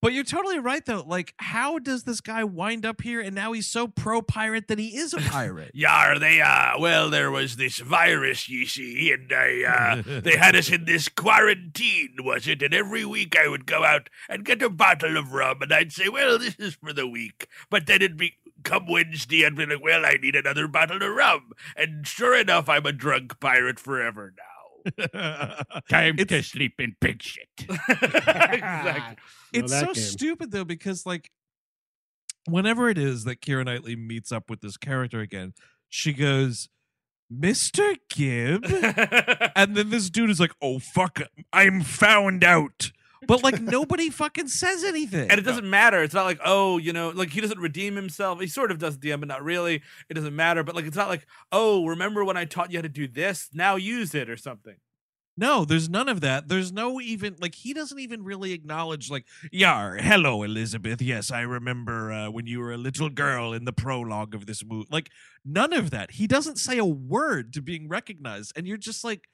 But 0.00 0.12
you're 0.12 0.22
totally 0.22 0.60
right 0.60 0.84
though. 0.86 1.02
Like, 1.04 1.34
how 1.38 1.80
does 1.80 2.04
this 2.04 2.20
guy 2.20 2.44
wind 2.44 2.86
up 2.86 3.00
here 3.00 3.20
and 3.20 3.34
now 3.34 3.50
he's 3.50 3.66
so 3.66 3.88
pro 3.88 4.22
pirate 4.22 4.68
that 4.68 4.78
he 4.78 4.96
is 4.96 5.12
a 5.12 5.18
pirate? 5.18 5.72
Yar, 5.74 6.20
they 6.20 6.40
uh 6.40 6.78
well 6.78 7.10
there 7.10 7.32
was 7.32 7.56
this 7.56 7.78
virus, 7.78 8.48
you 8.48 8.64
see, 8.64 9.10
and 9.12 9.32
I 9.32 9.64
uh 10.06 10.20
they 10.20 10.36
had 10.36 10.54
us 10.54 10.70
in 10.70 10.84
this 10.84 11.08
quarantine, 11.08 12.14
was 12.20 12.46
it? 12.46 12.62
And 12.62 12.72
every 12.72 13.04
week 13.04 13.36
I 13.36 13.48
would 13.48 13.66
go 13.66 13.84
out 13.84 14.08
and 14.28 14.44
get 14.44 14.62
a 14.62 14.70
bottle 14.70 15.16
of 15.16 15.32
rum 15.32 15.62
and 15.62 15.72
I'd 15.72 15.92
say, 15.92 16.08
Well, 16.08 16.38
this 16.38 16.54
is 16.60 16.74
for 16.74 16.92
the 16.92 17.08
week. 17.08 17.48
But 17.68 17.86
then 17.86 17.96
it'd 17.96 18.16
be 18.16 18.34
come 18.64 18.86
Wednesday 18.86 19.44
I'd 19.44 19.56
be 19.56 19.66
like, 19.66 19.82
Well, 19.82 20.04
I 20.04 20.18
need 20.20 20.36
another 20.36 20.68
bottle 20.68 21.02
of 21.02 21.14
rum. 21.14 21.52
And 21.76 22.06
sure 22.06 22.36
enough, 22.36 22.68
I'm 22.68 22.86
a 22.86 22.92
drunk 22.92 23.40
pirate 23.40 23.78
forever 23.78 24.34
now. 24.36 24.44
Time 25.90 26.16
to 26.16 26.42
sleep 26.42 26.74
in 26.78 26.96
pig 27.00 27.22
shit. 27.22 27.48
exactly. 27.88 29.16
Know 29.16 29.16
it's 29.52 29.72
so 29.72 29.86
game. 29.86 29.94
stupid 29.94 30.50
though 30.50 30.64
because 30.64 31.04
like 31.04 31.30
whenever 32.46 32.88
it 32.88 32.98
is 32.98 33.24
that 33.24 33.40
Keira 33.40 33.64
Knightley 33.64 33.96
meets 33.96 34.32
up 34.32 34.50
with 34.50 34.60
this 34.60 34.76
character 34.76 35.20
again, 35.20 35.54
she 35.88 36.12
goes, 36.12 36.68
Mr. 37.32 37.96
Gibb? 38.08 38.64
and 39.56 39.76
then 39.76 39.90
this 39.90 40.10
dude 40.10 40.30
is 40.30 40.40
like, 40.40 40.54
"Oh 40.62 40.78
fuck, 40.78 41.20
I'm 41.52 41.82
found 41.82 42.44
out." 42.44 42.90
But 43.26 43.42
like 43.42 43.60
nobody 43.60 44.10
fucking 44.10 44.48
says 44.48 44.84
anything. 44.84 45.30
and 45.30 45.38
it 45.38 45.42
doesn't 45.42 45.68
matter. 45.68 46.02
It's 46.02 46.14
not 46.14 46.24
like, 46.24 46.40
oh, 46.44 46.78
you 46.78 46.92
know, 46.92 47.10
like 47.10 47.30
he 47.30 47.40
doesn't 47.40 47.58
redeem 47.58 47.96
himself. 47.96 48.40
He 48.40 48.46
sort 48.46 48.70
of 48.70 48.78
does 48.78 48.94
at 48.94 49.00
the 49.00 49.12
end, 49.12 49.20
but 49.20 49.28
not 49.28 49.42
really. 49.42 49.82
It 50.08 50.14
doesn't 50.14 50.36
matter. 50.36 50.62
But 50.62 50.74
like, 50.76 50.84
it's 50.84 50.96
not 50.96 51.08
like, 51.08 51.26
oh, 51.50 51.86
remember 51.86 52.24
when 52.24 52.36
I 52.36 52.44
taught 52.44 52.70
you 52.72 52.78
how 52.78 52.82
to 52.82 52.88
do 52.88 53.08
this? 53.08 53.48
Now 53.52 53.76
use 53.76 54.14
it 54.14 54.30
or 54.30 54.36
something. 54.36 54.76
No, 55.40 55.64
there's 55.64 55.88
none 55.88 56.08
of 56.08 56.20
that. 56.22 56.48
There's 56.48 56.72
no 56.72 57.00
even 57.00 57.36
like 57.40 57.54
he 57.54 57.72
doesn't 57.72 58.00
even 58.00 58.24
really 58.24 58.52
acknowledge 58.52 59.08
like, 59.08 59.24
"Yar, 59.52 59.96
hello 59.96 60.42
Elizabeth. 60.42 61.00
Yes, 61.00 61.30
I 61.30 61.42
remember 61.42 62.10
uh, 62.10 62.30
when 62.30 62.48
you 62.48 62.58
were 62.58 62.72
a 62.72 62.76
little 62.76 63.08
girl 63.08 63.52
in 63.52 63.64
the 63.64 63.72
prologue 63.72 64.34
of 64.34 64.46
this 64.46 64.64
movie." 64.64 64.88
Like 64.90 65.10
none 65.44 65.72
of 65.72 65.90
that. 65.90 66.10
He 66.12 66.26
doesn't 66.26 66.58
say 66.58 66.76
a 66.78 66.84
word 66.84 67.52
to 67.52 67.62
being 67.62 67.88
recognized, 67.88 68.52
and 68.56 68.66
you're 68.66 68.78
just 68.78 69.04
like, 69.04 69.28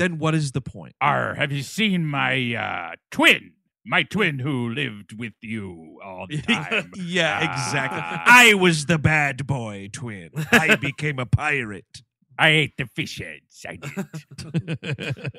then 0.00 0.18
what 0.18 0.34
is 0.34 0.52
the 0.52 0.60
point? 0.60 0.94
Ar, 1.00 1.34
have 1.34 1.52
you 1.52 1.62
seen 1.62 2.06
my 2.06 2.54
uh, 2.54 2.96
twin? 3.10 3.52
My 3.84 4.02
twin 4.02 4.38
who 4.38 4.68
lived 4.70 5.18
with 5.18 5.34
you 5.42 6.00
all 6.04 6.26
the 6.28 6.40
time. 6.42 6.90
yeah, 6.96 7.38
exactly. 7.38 8.00
Ah. 8.02 8.22
I 8.26 8.54
was 8.54 8.86
the 8.86 8.98
bad 8.98 9.46
boy 9.46 9.88
twin. 9.92 10.30
I 10.52 10.76
became 10.76 11.18
a 11.18 11.26
pirate. 11.26 12.02
I 12.40 12.48
ate 12.48 12.78
the 12.78 12.86
fish 12.86 13.18
heads. 13.18 13.66
I 13.68 13.76
did. 13.76 15.30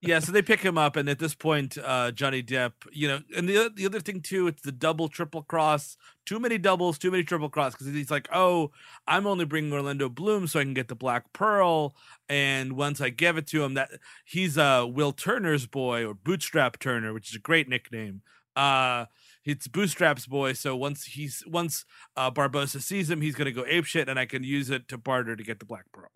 Yeah, 0.00 0.20
so 0.20 0.32
they 0.32 0.40
pick 0.40 0.60
him 0.60 0.78
up, 0.78 0.96
and 0.96 1.06
at 1.08 1.18
this 1.18 1.34
point, 1.34 1.76
uh, 1.76 2.10
Johnny 2.12 2.42
Depp, 2.42 2.72
you 2.90 3.06
know, 3.06 3.20
and 3.36 3.46
the 3.46 3.70
the 3.74 3.84
other 3.84 4.00
thing 4.00 4.22
too, 4.22 4.46
it's 4.46 4.62
the 4.62 4.72
double 4.72 5.08
triple 5.08 5.42
cross. 5.42 5.98
Too 6.24 6.40
many 6.40 6.56
doubles, 6.56 6.96
too 6.98 7.10
many 7.10 7.22
triple 7.22 7.50
cross. 7.50 7.72
Because 7.74 7.88
he's 7.88 8.10
like, 8.10 8.28
oh, 8.32 8.70
I'm 9.06 9.26
only 9.26 9.44
bringing 9.44 9.74
Orlando 9.74 10.08
Bloom 10.08 10.46
so 10.46 10.58
I 10.58 10.62
can 10.62 10.72
get 10.72 10.88
the 10.88 10.94
Black 10.94 11.34
Pearl, 11.34 11.94
and 12.30 12.72
once 12.72 13.02
I 13.02 13.10
give 13.10 13.36
it 13.36 13.46
to 13.48 13.62
him, 13.62 13.74
that 13.74 13.90
he's 14.24 14.56
uh 14.56 14.86
Will 14.88 15.12
Turner's 15.12 15.66
boy 15.66 16.06
or 16.06 16.14
Bootstrap 16.14 16.78
Turner, 16.78 17.12
which 17.12 17.28
is 17.28 17.36
a 17.36 17.40
great 17.40 17.68
nickname. 17.68 18.22
Uh, 18.56 19.04
it's 19.44 19.68
Bootstrap's 19.68 20.26
boy. 20.26 20.54
So 20.54 20.74
once 20.76 21.04
he's 21.04 21.42
once 21.46 21.84
uh, 22.16 22.30
Barbossa 22.30 22.80
sees 22.80 23.10
him, 23.10 23.20
he's 23.20 23.34
gonna 23.34 23.52
go 23.52 23.66
ape 23.66 23.84
shit, 23.84 24.08
and 24.08 24.18
I 24.18 24.24
can 24.24 24.44
use 24.44 24.70
it 24.70 24.88
to 24.88 24.96
barter 24.96 25.36
to 25.36 25.44
get 25.44 25.58
the 25.58 25.66
Black 25.66 25.84
Pearl. 25.92 26.10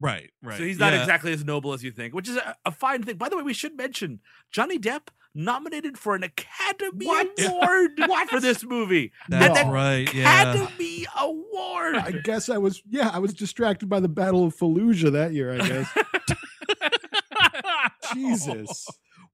Right, 0.00 0.30
right. 0.42 0.58
So 0.58 0.64
he's 0.64 0.78
not 0.78 0.92
Yeah. 0.92 1.00
exactly 1.00 1.32
as 1.32 1.44
noble 1.44 1.72
as 1.72 1.82
you 1.84 1.90
think, 1.92 2.14
which 2.14 2.28
is 2.28 2.36
a, 2.36 2.56
a 2.64 2.70
fine 2.72 3.02
thing. 3.02 3.16
By 3.16 3.28
the 3.28 3.36
way, 3.36 3.42
we 3.42 3.54
should 3.54 3.76
mention 3.76 4.20
Johnny 4.50 4.78
Depp 4.78 5.08
nominated 5.34 5.96
for 5.96 6.16
an 6.16 6.24
Academy 6.24 7.06
What? 7.06 7.28
Award 7.40 7.92
for 8.30 8.40
this 8.40 8.64
movie. 8.64 9.12
That's 9.28 9.60
An 9.60 9.70
right. 9.70 10.12
Yeah. 10.12 10.52
Academy 10.52 11.06
Award. 11.18 11.96
I 11.96 12.10
guess 12.24 12.48
I 12.48 12.58
was 12.58 12.82
yeah, 12.90 13.10
I 13.12 13.18
was 13.20 13.32
distracted 13.34 13.88
by 13.88 14.00
the 14.00 14.08
Battle 14.08 14.44
of 14.44 14.56
Fallujah 14.56 15.12
that 15.12 15.32
year, 15.32 15.52
I 15.54 15.58
guess. 15.68 15.88
Jesus. 18.14 18.86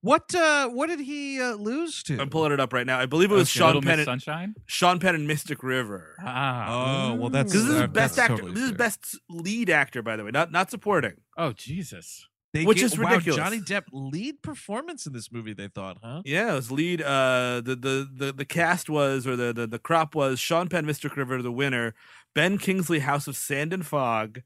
What 0.07 0.35
uh 0.35 0.69
what 0.69 0.87
did 0.89 1.01
he 1.01 1.41
uh, 1.41 1.55
lose 1.55 2.03
to? 2.05 2.21
I'm 2.21 2.31
pulling 2.31 2.53
it 2.53 2.61
up 2.61 2.73
right 2.73 2.87
now. 2.87 2.99
I 2.99 3.07
believe 3.07 3.31
it 3.31 3.35
was 3.35 3.49
Okay, 3.51 3.59
Sean 3.59 3.67
Little 3.75 3.83
Miss 3.83 3.91
Penn. 3.91 3.99
And, 3.99 4.07
Sunshine. 4.07 4.55
Sean 4.67 4.99
Penn 5.01 5.15
and 5.17 5.27
Mystic 5.27 5.63
River. 5.63 6.15
Ah. 6.23 7.09
Oh, 7.11 7.15
well 7.17 7.31
that's 7.31 7.53
Because 7.53 7.67
this 7.67 7.77
is 7.77 7.83
uh, 7.83 7.87
best 7.89 8.19
actor. 8.19 8.35
totally 8.37 8.53
this 8.53 8.65
is 8.65 8.73
best 8.73 9.19
lead 9.29 9.69
actor, 9.71 10.03
by 10.03 10.17
the 10.17 10.25
way, 10.25 10.31
not 10.31 10.53
not 10.53 10.71
supporting. 10.71 11.15
Oh 11.37 11.53
Jesus. 11.53 12.29
They 12.53 12.65
which 12.65 12.79
get- 12.79 12.85
is 12.93 12.99
wow, 12.99 13.11
ridiculous. 13.11 13.37
Johnny 13.37 13.61
Depp 13.61 13.83
lead 13.93 14.41
performance 14.43 15.07
in 15.07 15.13
this 15.13 15.31
movie 15.33 15.53
they 15.53 15.69
thought, 15.69 15.99
huh? 16.03 16.23
Yeah, 16.25 16.53
it 16.53 16.57
was 16.57 16.71
lead. 16.71 17.03
Uh, 17.03 17.61
the 17.65 17.75
the 17.77 18.09
the 18.27 18.33
the 18.33 18.45
cast 18.45 18.89
was, 18.89 19.27
or 19.27 19.35
the 19.37 19.53
the, 19.53 19.67
the 19.67 19.79
crop 19.79 20.15
was 20.15 20.39
Sean 20.39 20.69
Penn, 20.69 20.87
Mystic 20.87 21.17
River, 21.17 21.43
the 21.43 21.53
winner. 21.53 21.95
Ben 22.35 22.57
Kingsley, 22.59 23.01
House 23.01 23.27
of 23.27 23.37
Sand 23.37 23.73
and 23.73 23.85
Fog. 23.85 24.41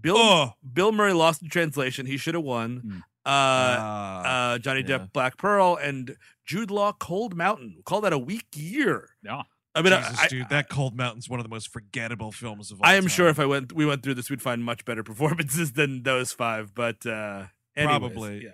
Bill 0.00 0.16
Oh. 0.16 0.52
Bill 0.72 0.92
Murray 0.92 1.12
lost 1.12 1.42
in 1.42 1.48
translation. 1.50 2.06
He 2.06 2.16
should 2.16 2.34
have 2.34 2.44
won. 2.44 2.76
Hmm. 2.78 2.98
Uh, 3.24 3.28
Ah. 3.28 4.52
uh, 4.52 4.58
Johnny 4.58 4.80
yeah. 4.80 4.98
Depp, 4.98 5.12
Black 5.12 5.36
Pearl, 5.36 5.76
and 5.80 6.16
Jude 6.44 6.70
Law, 6.70 6.92
Cold 6.92 7.36
Mountain. 7.36 7.82
Call 7.84 8.00
that 8.02 8.12
a 8.12 8.18
weak 8.18 8.46
year. 8.54 9.10
Yeah. 9.24 9.42
I 9.74 9.80
mean, 9.80 9.92
Jesus, 9.94 10.18
I, 10.20 10.28
dude, 10.28 10.48
that 10.50 10.68
Cold 10.68 10.94
Mountain's 10.96 11.30
one 11.30 11.40
of 11.40 11.44
the 11.44 11.48
most 11.50 11.68
forgettable 11.68 12.30
films 12.30 12.70
of 12.70 12.80
all 12.82 12.86
I 12.86 12.94
am 12.96 13.06
sure 13.08 13.28
if 13.28 13.38
I 13.38 13.46
went, 13.46 13.72
we 13.72 13.86
went 13.86 14.02
through 14.02 14.14
this, 14.14 14.28
we'd 14.28 14.42
find 14.42 14.62
much 14.62 14.84
better 14.84 15.02
performances 15.04 15.72
than 15.72 16.02
those 16.02 16.32
five. 16.32 16.74
But 16.74 17.06
uh, 17.06 17.46
anyways, 17.76 17.98
Probably. 18.00 18.44
yeah. 18.44 18.50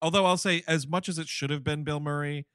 Although 0.00 0.26
I'll 0.26 0.36
say, 0.36 0.62
as 0.68 0.86
much 0.86 1.08
as 1.08 1.18
it 1.18 1.28
should 1.28 1.50
have 1.50 1.64
been 1.64 1.82
Bill 1.82 1.98
Murray, 1.98 2.46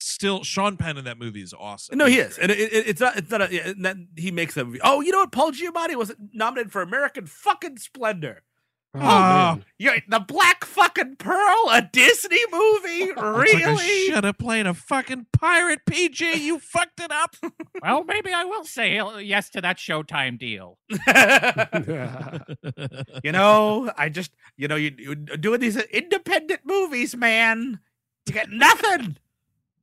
still 0.00 0.42
Sean 0.42 0.76
Penn 0.76 0.96
in 0.96 1.04
that 1.04 1.18
movie 1.18 1.42
is 1.42 1.52
awesome. 1.52 1.98
No, 1.98 2.06
he 2.06 2.18
is, 2.18 2.38
and 2.38 2.50
it, 2.50 2.58
it, 2.58 2.72
it's 2.88 3.00
not. 3.00 3.16
It's 3.16 3.30
not. 3.30 3.42
A, 3.42 3.52
yeah, 3.54 3.72
that, 3.80 3.96
he 4.16 4.30
makes 4.30 4.54
that 4.54 4.64
movie. 4.64 4.78
Oh, 4.82 5.00
you 5.00 5.10
know 5.12 5.18
what? 5.18 5.32
Paul 5.32 5.52
Giamatti 5.52 5.96
was 5.96 6.14
nominated 6.32 6.70
for 6.72 6.80
American 6.80 7.26
fucking 7.26 7.78
Splendor. 7.78 8.42
Oh, 8.94 8.98
man. 9.00 9.58
Oh, 9.58 9.64
yeah, 9.78 9.98
the 10.06 10.20
Black 10.20 10.66
fucking 10.66 11.16
Pearl, 11.16 11.68
a 11.70 11.80
Disney 11.80 12.40
movie, 12.50 12.88
It's 13.10 13.16
like 13.16 13.18
I 13.18 13.40
really? 13.40 14.06
should 14.06 14.24
have 14.24 14.36
played 14.36 14.66
a 14.66 14.74
fucking 14.74 15.26
pirate, 15.32 15.80
PG. 15.86 16.34
You 16.44 16.58
fucked 16.60 17.00
it 17.00 17.10
up. 17.10 17.36
Well, 17.82 18.04
maybe 18.04 18.32
I 18.32 18.44
will 18.44 18.64
say 18.64 19.00
yes 19.22 19.48
to 19.50 19.62
that 19.62 19.78
Showtime 19.78 20.38
deal. 20.38 20.78
you 23.24 23.32
know, 23.32 23.90
I 23.96 24.10
just, 24.10 24.32
you 24.56 24.68
know, 24.68 24.76
you, 24.76 24.92
you 24.98 25.14
doing 25.14 25.60
these 25.60 25.76
independent 25.76 26.60
movies, 26.64 27.16
man. 27.16 27.80
You 28.26 28.34
get 28.34 28.50
nothing. 28.50 29.16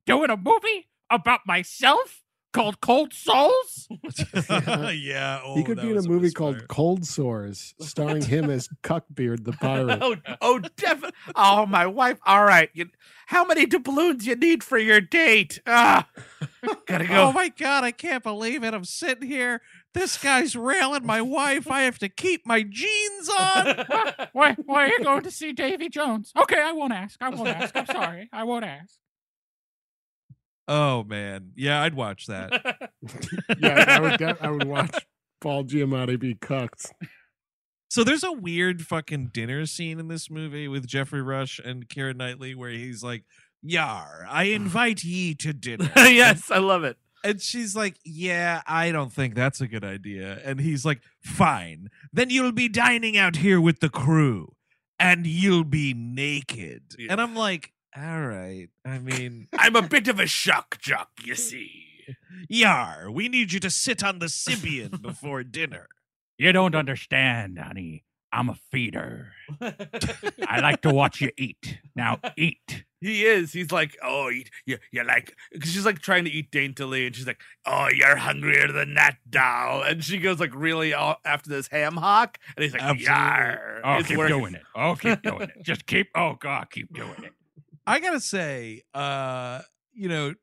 Doing 0.06 0.30
a 0.30 0.36
movie 0.36 0.88
about 1.10 1.40
myself 1.46 2.22
called 2.52 2.80
Cold 2.80 3.12
Souls. 3.12 3.88
yeah. 4.48 5.40
Oh, 5.44 5.56
he 5.56 5.64
could 5.64 5.80
be 5.80 5.90
in 5.90 5.96
a 5.96 6.02
movie 6.02 6.22
misfire. 6.22 6.32
called 6.32 6.68
Cold 6.68 7.06
Sores, 7.06 7.74
starring 7.80 8.22
him 8.22 8.50
as 8.50 8.68
Cuckbeard 8.82 9.44
the 9.44 9.52
pirate. 9.52 9.98
oh, 10.02 10.16
oh, 10.40 10.58
definitely. 10.76 11.16
Oh, 11.34 11.66
my 11.66 11.86
wife. 11.86 12.18
All 12.26 12.44
right. 12.44 12.70
You, 12.72 12.86
how 13.26 13.44
many 13.44 13.66
doubloons 13.66 14.26
you 14.26 14.36
need 14.36 14.64
for 14.64 14.78
your 14.78 15.00
date? 15.00 15.60
Ah, 15.66 16.08
gotta 16.86 17.06
go. 17.06 17.28
Oh 17.28 17.32
my 17.32 17.48
god, 17.48 17.84
I 17.84 17.92
can't 17.92 18.24
believe 18.24 18.64
it. 18.64 18.74
I'm 18.74 18.84
sitting 18.84 19.28
here. 19.28 19.60
This 19.94 20.16
guy's 20.16 20.56
railing 20.56 21.06
my 21.06 21.20
wife. 21.20 21.70
I 21.70 21.82
have 21.82 21.98
to 22.00 22.08
keep 22.08 22.46
my 22.46 22.62
jeans 22.62 23.28
on. 23.28 23.86
why, 24.32 24.56
why 24.64 24.86
are 24.86 24.88
you 24.88 25.04
going 25.04 25.22
to 25.22 25.30
see 25.30 25.52
Davy 25.52 25.88
Jones? 25.88 26.32
Okay, 26.40 26.60
I 26.60 26.72
won't 26.72 26.92
ask. 26.92 27.20
I 27.20 27.28
won't 27.28 27.48
ask. 27.48 27.76
I'm 27.76 27.86
sorry. 27.86 28.28
I 28.32 28.44
won't 28.44 28.64
ask. 28.64 28.94
Oh 30.70 31.02
man. 31.02 31.50
Yeah, 31.56 31.82
I'd 31.82 31.94
watch 31.94 32.26
that. 32.26 32.52
yeah, 33.58 33.84
I 33.88 34.00
would, 34.00 34.18
de- 34.18 34.36
I 34.40 34.50
would 34.50 34.64
watch 34.64 35.04
Paul 35.40 35.64
Giamatti 35.64 36.18
be 36.18 36.36
cucked. 36.36 36.86
So 37.88 38.04
there's 38.04 38.22
a 38.22 38.30
weird 38.30 38.86
fucking 38.86 39.30
dinner 39.34 39.66
scene 39.66 39.98
in 39.98 40.06
this 40.06 40.30
movie 40.30 40.68
with 40.68 40.86
Geoffrey 40.86 41.22
Rush 41.22 41.58
and 41.58 41.88
Karen 41.88 42.18
Knightley 42.18 42.54
where 42.54 42.70
he's 42.70 43.02
like, 43.02 43.24
Yar, 43.62 44.24
I 44.30 44.44
invite 44.54 45.02
ye 45.02 45.34
to 45.34 45.52
dinner. 45.52 45.90
yes, 45.96 46.52
I 46.52 46.58
love 46.58 46.84
it. 46.84 46.96
And 47.24 47.42
she's 47.42 47.74
like, 47.74 47.96
Yeah, 48.04 48.62
I 48.64 48.92
don't 48.92 49.12
think 49.12 49.34
that's 49.34 49.60
a 49.60 49.66
good 49.66 49.84
idea. 49.84 50.40
And 50.44 50.60
he's 50.60 50.84
like, 50.84 51.00
Fine. 51.20 51.88
Then 52.12 52.30
you'll 52.30 52.52
be 52.52 52.68
dining 52.68 53.18
out 53.18 53.36
here 53.36 53.60
with 53.60 53.80
the 53.80 53.90
crew 53.90 54.54
and 55.00 55.26
you'll 55.26 55.64
be 55.64 55.94
naked. 55.94 56.94
Yeah. 56.96 57.10
And 57.10 57.20
I'm 57.20 57.34
like, 57.34 57.72
All 57.96 58.22
right. 58.22 58.68
I 58.84 58.98
mean, 58.98 59.48
I'm 59.58 59.76
a 59.76 59.82
bit 59.82 60.08
of 60.08 60.20
a 60.20 60.26
shock 60.26 60.78
jock, 60.80 61.10
you 61.24 61.34
see. 61.34 61.86
Yar, 62.48 63.10
we 63.10 63.28
need 63.28 63.52
you 63.52 63.60
to 63.60 63.70
sit 63.70 64.02
on 64.02 64.18
the 64.18 64.26
Sybian 64.26 65.00
before 65.02 65.42
dinner. 65.44 65.88
You 66.38 66.52
don't 66.52 66.74
understand, 66.74 67.58
honey. 67.58 68.04
I'm 68.32 68.48
a 68.48 68.54
feeder. 68.70 69.32
I 70.46 70.60
like 70.60 70.82
to 70.82 70.94
watch 70.94 71.20
you 71.20 71.30
eat. 71.36 71.78
Now 71.96 72.20
eat. 72.36 72.84
He 73.00 73.24
is. 73.24 73.52
He's 73.52 73.72
like, 73.72 73.96
oh, 74.02 74.28
you, 74.28 74.44
you, 74.66 74.78
you 74.92 75.02
like, 75.04 75.34
because 75.52 75.70
she's 75.70 75.84
like 75.84 76.00
trying 76.00 76.24
to 76.26 76.30
eat 76.30 76.50
daintily, 76.50 77.06
and 77.06 77.16
she's 77.16 77.26
like, 77.26 77.40
oh, 77.66 77.88
you're 77.92 78.16
hungrier 78.16 78.70
than 78.70 78.94
that, 78.94 79.16
doll. 79.28 79.82
And 79.82 80.04
she 80.04 80.18
goes 80.18 80.38
like 80.38 80.54
really 80.54 80.94
all, 80.94 81.16
after 81.24 81.50
this 81.50 81.66
ham 81.68 81.96
hock, 81.96 82.38
and 82.56 82.62
he's 82.62 82.72
like, 82.72 82.82
Absolutely. 82.82 83.06
yar. 83.06 83.80
Oh, 83.84 84.02
keep 84.04 84.18
working. 84.18 84.38
doing 84.38 84.54
it. 84.54 84.62
Oh, 84.76 84.94
keep 84.94 85.22
doing 85.22 85.42
it. 85.42 85.50
Just 85.64 85.86
keep. 85.86 86.08
Oh 86.14 86.36
God, 86.38 86.68
keep 86.70 86.92
doing 86.94 87.24
it. 87.24 87.32
I 87.86 88.00
gotta 88.00 88.20
say, 88.20 88.82
uh, 88.94 89.62
you 89.92 90.08
know, 90.08 90.34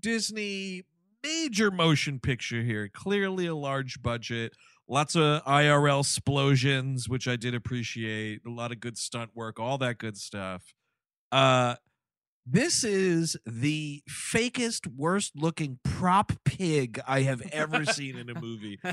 Disney 0.00 0.84
major 1.22 1.70
motion 1.70 2.20
picture 2.20 2.62
here, 2.62 2.88
clearly 2.92 3.46
a 3.46 3.54
large 3.54 4.02
budget, 4.02 4.52
lots 4.88 5.16
of 5.16 5.42
IRL 5.44 6.00
explosions, 6.00 7.08
which 7.08 7.26
I 7.26 7.36
did 7.36 7.54
appreciate, 7.54 8.42
a 8.46 8.50
lot 8.50 8.72
of 8.72 8.80
good 8.80 8.98
stunt 8.98 9.30
work, 9.34 9.58
all 9.58 9.78
that 9.78 9.98
good 9.98 10.16
stuff. 10.16 10.74
Uh 11.32 11.76
this 12.46 12.84
is 12.84 13.38
the 13.46 14.02
fakest, 14.08 14.86
worst 14.86 15.32
looking 15.34 15.78
prop 15.82 16.32
pig 16.44 17.00
I 17.08 17.22
have 17.22 17.40
ever 17.52 17.86
seen 17.86 18.18
in 18.18 18.28
a 18.28 18.38
movie. 18.38 18.78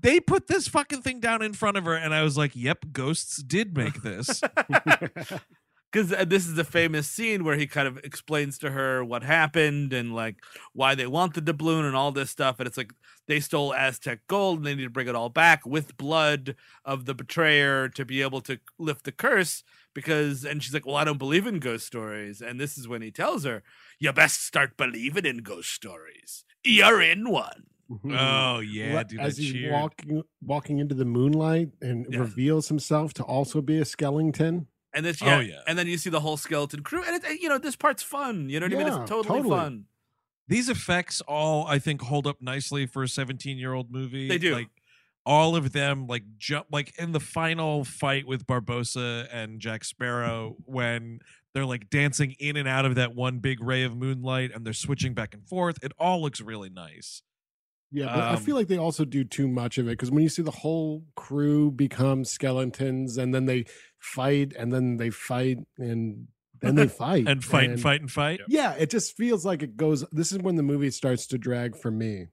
They 0.00 0.20
put 0.20 0.48
this 0.48 0.68
fucking 0.68 1.02
thing 1.02 1.20
down 1.20 1.40
in 1.42 1.54
front 1.54 1.78
of 1.78 1.84
her, 1.84 1.94
and 1.94 2.14
I 2.14 2.22
was 2.22 2.36
like, 2.36 2.52
yep, 2.54 2.84
ghosts 2.92 3.42
did 3.42 3.76
make 3.76 4.02
this. 4.02 4.42
because 5.94 6.12
uh, 6.12 6.24
this 6.24 6.44
is 6.46 6.54
the 6.56 6.64
famous 6.64 7.08
scene 7.08 7.44
where 7.44 7.56
he 7.56 7.68
kind 7.68 7.86
of 7.86 7.98
explains 7.98 8.58
to 8.58 8.72
her 8.72 9.04
what 9.04 9.22
happened 9.22 9.92
and 9.92 10.12
like 10.12 10.36
why 10.72 10.92
they 10.96 11.06
want 11.06 11.34
the 11.34 11.40
doubloon 11.40 11.84
and 11.84 11.94
all 11.94 12.10
this 12.10 12.30
stuff 12.30 12.56
and 12.58 12.66
it's 12.66 12.76
like 12.76 12.92
they 13.28 13.38
stole 13.38 13.72
aztec 13.72 14.18
gold 14.26 14.58
and 14.58 14.66
they 14.66 14.74
need 14.74 14.82
to 14.82 14.90
bring 14.90 15.06
it 15.06 15.14
all 15.14 15.28
back 15.28 15.64
with 15.64 15.96
blood 15.96 16.56
of 16.84 17.04
the 17.04 17.14
betrayer 17.14 17.88
to 17.88 18.04
be 18.04 18.20
able 18.22 18.40
to 18.40 18.58
lift 18.76 19.04
the 19.04 19.12
curse 19.12 19.62
because 19.94 20.44
and 20.44 20.64
she's 20.64 20.74
like 20.74 20.84
well 20.84 20.96
i 20.96 21.04
don't 21.04 21.18
believe 21.18 21.46
in 21.46 21.60
ghost 21.60 21.86
stories 21.86 22.42
and 22.42 22.58
this 22.58 22.76
is 22.76 22.88
when 22.88 23.00
he 23.00 23.12
tells 23.12 23.44
her 23.44 23.62
you 24.00 24.12
best 24.12 24.44
start 24.44 24.76
believing 24.76 25.24
in 25.24 25.38
ghost 25.38 25.70
stories 25.72 26.44
you're 26.64 27.00
in 27.00 27.30
one 27.30 27.66
mm-hmm. 27.88 28.16
Oh 28.18 28.58
yeah, 28.60 28.94
Let- 28.94 29.08
dude. 29.10 29.20
as 29.20 29.36
that 29.36 29.42
he's 29.42 29.52
cheer. 29.52 29.72
walking 29.72 30.22
walking 30.42 30.78
into 30.80 30.94
the 30.96 31.04
moonlight 31.04 31.68
and 31.80 32.06
Yeah. 32.10 32.18
reveals 32.20 32.66
himself 32.68 33.14
to 33.14 33.22
also 33.22 33.60
be 33.62 33.78
a 33.78 33.84
skeleton. 33.84 34.66
And 34.94 35.04
this 35.04 35.20
Oh, 35.20 35.26
yeah, 35.26 35.40
yeah. 35.40 35.60
and 35.66 35.76
then 35.78 35.86
you 35.86 35.98
see 35.98 36.08
the 36.10 36.20
whole 36.20 36.36
skeleton 36.36 36.82
crew 36.82 37.02
and 37.04 37.22
it, 37.22 37.40
you 37.40 37.48
know 37.48 37.58
this 37.58 37.76
part's 37.76 38.02
fun 38.02 38.48
you 38.48 38.60
know 38.60 38.66
what 38.66 38.74
i 38.74 38.78
mean 38.78 38.86
it's 38.86 39.10
totally, 39.10 39.40
totally. 39.40 39.56
fun 39.56 39.84
These 40.46 40.68
effects 40.68 41.20
all 41.22 41.66
I 41.66 41.78
think 41.78 42.02
hold 42.02 42.26
up 42.26 42.40
nicely 42.40 42.86
for 42.86 43.02
a 43.02 43.08
17 43.08 43.56
year 43.58 43.72
old 43.72 43.90
movie. 43.90 44.28
They 44.28 44.38
do. 44.38 44.54
Like 44.54 44.68
all 45.26 45.56
of 45.56 45.72
them 45.72 46.06
like 46.06 46.22
jump 46.36 46.66
like 46.70 46.92
in 46.98 47.12
the 47.12 47.20
final 47.20 47.82
fight 47.84 48.26
with 48.26 48.46
Barbossa 48.46 49.26
and 49.32 49.58
Jack 49.58 49.84
Sparrow 49.84 50.56
when 50.66 51.20
they're 51.54 51.64
like 51.64 51.88
dancing 51.88 52.32
in 52.38 52.56
and 52.58 52.68
out 52.68 52.84
of 52.84 52.94
that 52.96 53.14
one 53.14 53.38
big 53.38 53.62
ray 53.62 53.84
of 53.84 53.96
moonlight 53.96 54.50
and 54.54 54.66
they're 54.66 54.74
switching 54.74 55.14
back 55.14 55.32
and 55.32 55.48
forth. 55.48 55.78
It 55.82 55.92
all 55.98 56.20
looks 56.20 56.40
really 56.42 56.68
nice. 56.68 57.22
Yeah, 57.94 58.06
but 58.06 58.24
I 58.24 58.34
Um, 58.34 58.42
feel 58.42 58.56
like 58.56 58.66
they 58.66 58.76
also 58.76 59.04
do 59.04 59.22
too 59.22 59.46
much 59.46 59.78
of 59.78 59.86
it 59.86 59.92
because 59.92 60.10
when 60.10 60.24
you 60.24 60.28
see 60.28 60.42
the 60.42 60.50
whole 60.50 61.04
crew 61.14 61.70
become 61.70 62.24
skeletons 62.24 63.16
and 63.16 63.32
then 63.32 63.46
they 63.46 63.66
fight 64.00 64.52
and 64.58 64.72
then 64.72 64.96
they 64.96 65.10
fight 65.10 65.58
and 65.78 66.26
then 66.60 66.74
they 66.74 66.88
fight 67.04 67.28
And 67.28 67.42
fight 67.44 67.70
and 67.70 67.80
fight 67.80 68.00
and 68.00 68.10
fight. 68.10 68.40
Yeah, 68.48 68.72
it 68.74 68.90
just 68.90 69.16
feels 69.16 69.46
like 69.46 69.62
it 69.62 69.76
goes. 69.76 70.04
This 70.10 70.32
is 70.32 70.38
when 70.38 70.56
the 70.56 70.62
movie 70.64 70.90
starts 70.90 71.26
to 71.28 71.38
drag 71.38 71.76
for 71.76 71.92
me. 71.92 72.26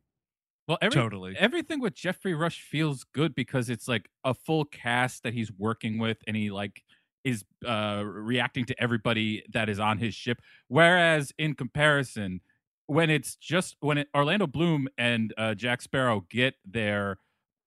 Well, 0.67 0.79
every, 0.81 0.95
Totally. 0.99 1.35
everything 1.37 1.79
with 1.79 1.93
Geoffrey 1.95 2.33
Rush 2.33 2.61
feels 2.61 3.03
good 3.13 3.35
because 3.35 3.69
it's 3.69 3.87
like 3.87 4.09
a 4.23 4.33
full 4.33 4.65
cast 4.65 5.21
that 5.23 5.33
he's 5.33 5.51
working 5.51 5.99
with, 5.99 6.17
and 6.27 6.35
he 6.35 6.49
like 6.49 6.81
is 7.23 7.43
uh 7.67 8.01
reacting 8.03 8.65
to 8.65 8.81
everybody 8.81 9.43
that 9.53 9.69
is 9.69 9.79
on 9.79 9.99
his 9.99 10.15
ship. 10.15 10.41
Whereas 10.69 11.31
in 11.37 11.53
comparison, 11.55 12.41
when 12.87 13.09
it's 13.09 13.35
just 13.35 13.77
when 13.79 13.97
it, 13.99 14.07
Orlando 14.15 14.47
Bloom 14.47 14.87
and 14.97 15.33
uh, 15.37 15.53
Jack 15.53 15.81
Sparrow 15.81 16.25
get 16.29 16.55
their 16.65 17.17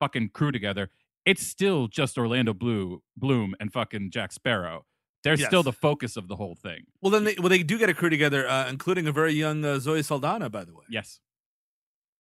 fucking 0.01 0.31
crew 0.31 0.53
together, 0.53 0.91
it's 1.25 1.47
still 1.47 1.89
just 1.89 2.19
Orlando 2.19 2.53
Blue 2.53 3.03
Bloom 3.17 3.55
and 3.59 3.73
fucking 3.73 4.11
Jack 4.11 4.33
Sparrow. 4.33 4.85
They're 5.23 5.39
still 5.39 5.63
the 5.63 5.73
focus 5.73 6.19
of 6.19 6.29
the 6.29 6.37
whole 6.37 6.55
thing. 6.55 6.85
well 7.01 7.11
then 7.11 7.25
they 7.25 7.35
well 7.39 7.49
they 7.49 7.63
do 7.63 7.79
get 7.79 7.89
a 7.89 7.95
crew 7.95 8.11
together 8.11 8.47
uh, 8.47 8.69
including 8.69 9.07
a 9.07 9.13
very 9.13 9.33
young 9.33 9.65
uh, 9.65 9.79
zoe 9.79 10.03
saldana 10.03 10.51
by 10.51 10.65
the 10.65 10.75
way 10.75 10.85
Yes. 10.91 11.21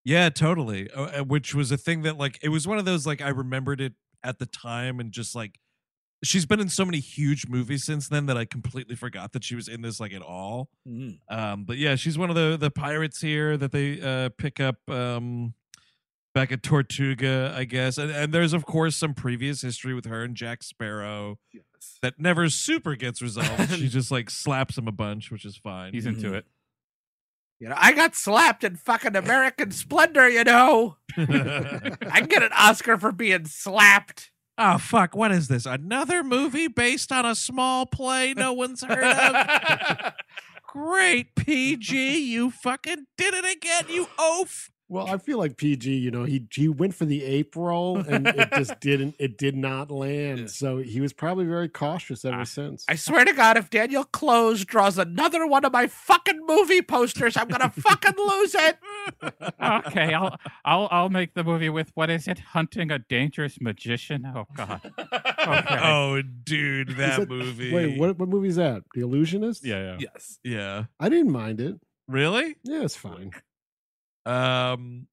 Yeah, 0.06 0.28
totally. 0.30 0.90
Uh, 0.90 1.02
uh, 1.20 1.24
which 1.24 1.54
was 1.54 1.70
a 1.70 1.76
thing 1.76 2.02
that 2.02 2.16
like 2.16 2.38
it 2.42 2.48
was 2.48 2.66
one 2.66 2.78
of 2.78 2.84
those 2.86 3.06
like 3.06 3.20
I 3.20 3.28
remembered 3.28 3.80
it 3.80 3.92
at 4.22 4.38
the 4.38 4.46
time 4.46 5.00
and 5.00 5.12
just 5.12 5.34
like 5.34 5.58
she's 6.24 6.46
been 6.46 6.58
in 6.60 6.68
so 6.68 6.84
many 6.84 6.98
huge 7.00 7.46
movies 7.48 7.84
since 7.84 8.08
then 8.08 8.26
that 8.26 8.36
I 8.36 8.44
completely 8.44 8.96
forgot 8.96 9.32
that 9.32 9.44
she 9.44 9.54
was 9.54 9.68
in 9.68 9.82
this 9.82 10.00
like 10.00 10.12
at 10.12 10.22
all. 10.22 10.68
Mhm. 10.88 11.18
Um, 11.28 11.64
but 11.64 11.76
yeah, 11.78 11.94
she's 11.94 12.18
one 12.18 12.30
of 12.30 12.36
the 12.36 12.56
the 12.58 12.70
pirates 12.70 13.20
here 13.20 13.56
that 13.56 13.70
they 13.72 14.00
uh 14.00 14.30
pick 14.36 14.58
up 14.60 14.76
um 14.90 15.54
back 16.34 16.50
at 16.50 16.64
Tortuga, 16.64 17.54
I 17.56 17.62
guess. 17.64 17.96
And, 17.96 18.10
and 18.10 18.32
there's 18.34 18.52
of 18.52 18.66
course 18.66 18.96
some 18.96 19.14
previous 19.14 19.62
history 19.62 19.94
with 19.94 20.06
her 20.06 20.24
and 20.24 20.34
Jack 20.34 20.64
Sparrow 20.64 21.38
yes. 21.52 21.62
that 22.02 22.18
never 22.18 22.48
super 22.48 22.96
gets 22.96 23.22
resolved. 23.22 23.70
she 23.76 23.88
just 23.88 24.10
like 24.10 24.30
slaps 24.30 24.76
him 24.76 24.88
a 24.88 24.92
bunch, 24.92 25.30
which 25.30 25.44
is 25.44 25.56
fine. 25.56 25.92
He's 25.92 26.06
into 26.06 26.30
Mhm. 26.30 26.34
it. 26.38 26.46
you 27.60 27.68
know 27.68 27.76
i 27.78 27.92
got 27.92 28.16
slapped 28.16 28.64
in 28.64 28.74
fucking 28.74 29.14
american 29.14 29.70
splendor 29.70 30.28
you 30.28 30.42
know 30.42 30.96
i 31.16 32.20
get 32.28 32.42
an 32.42 32.50
oscar 32.52 32.98
for 32.98 33.12
being 33.12 33.44
slapped 33.46 34.32
Oh 34.56 34.78
fuck! 34.78 35.16
What 35.16 35.32
is 35.32 35.48
this? 35.48 35.66
Another 35.66 36.22
movie 36.22 36.68
based 36.68 37.10
on 37.10 37.26
a 37.26 37.34
small 37.34 37.86
play 37.86 38.34
no 38.34 38.52
one's 38.52 38.84
heard 38.84 39.02
of? 39.02 40.12
Great 40.66 41.34
PG, 41.34 42.18
you 42.18 42.50
fucking 42.50 43.06
did 43.16 43.34
it 43.34 43.44
again, 43.44 43.84
you 43.88 44.08
oaf! 44.18 44.70
Well, 44.88 45.08
I 45.08 45.16
feel 45.18 45.38
like 45.38 45.56
PG. 45.56 45.90
You 45.94 46.10
know, 46.10 46.24
he 46.24 46.46
he 46.52 46.68
went 46.68 46.94
for 46.94 47.04
the 47.06 47.24
ape 47.24 47.56
role 47.56 47.98
and 47.98 48.26
it 48.28 48.48
just 48.54 48.78
didn't. 48.80 49.14
It 49.18 49.38
did 49.38 49.56
not 49.56 49.90
land. 49.90 50.38
Yeah. 50.40 50.46
So 50.46 50.76
he 50.78 51.00
was 51.00 51.12
probably 51.12 51.46
very 51.46 51.68
cautious 51.68 52.24
ever 52.24 52.40
Ah, 52.40 52.44
since. 52.44 52.84
I 52.88 52.94
swear 52.96 53.24
to 53.24 53.32
God, 53.32 53.56
if 53.56 53.70
Daniel 53.70 54.04
Clowes 54.04 54.64
draws 54.64 54.98
another 54.98 55.46
one 55.46 55.64
of 55.64 55.72
my 55.72 55.86
fucking 55.86 56.40
movie 56.46 56.82
posters, 56.82 57.36
I'm 57.36 57.48
gonna 57.48 57.70
fucking 57.70 58.14
lose 58.18 58.54
it. 58.54 58.78
okay, 59.62 60.12
I'll 60.14 60.38
I'll 60.64 60.88
I'll 60.90 61.08
make 61.10 61.34
the 61.34 61.44
movie 61.44 61.70
with 61.70 61.90
what 61.94 62.10
is 62.10 62.28
it? 62.28 62.38
Hunting 62.38 62.90
a 62.90 62.98
dangerous 62.98 63.58
magician. 63.60 64.24
Oh 64.34 64.46
God. 64.54 64.80
Okay. 64.96 65.78
Oh, 65.82 66.22
dude, 66.44 66.90
Is 66.90 66.96
that 66.96 67.28
movie. 67.28 67.72
Wait, 67.72 67.98
what 67.98 68.18
what 68.18 68.28
movie 68.28 68.48
is 68.48 68.56
that? 68.56 68.82
The 68.94 69.00
Illusionist? 69.00 69.64
Yeah, 69.64 69.80
yeah. 69.92 69.96
Yes. 70.00 70.38
Yeah, 70.44 70.84
I 71.00 71.08
didn't 71.08 71.32
mind 71.32 71.60
it. 71.60 71.76
really? 72.08 72.56
Yeah, 72.64 72.82
it's 72.82 72.96
fine. 72.96 73.32
Um, 74.26 75.06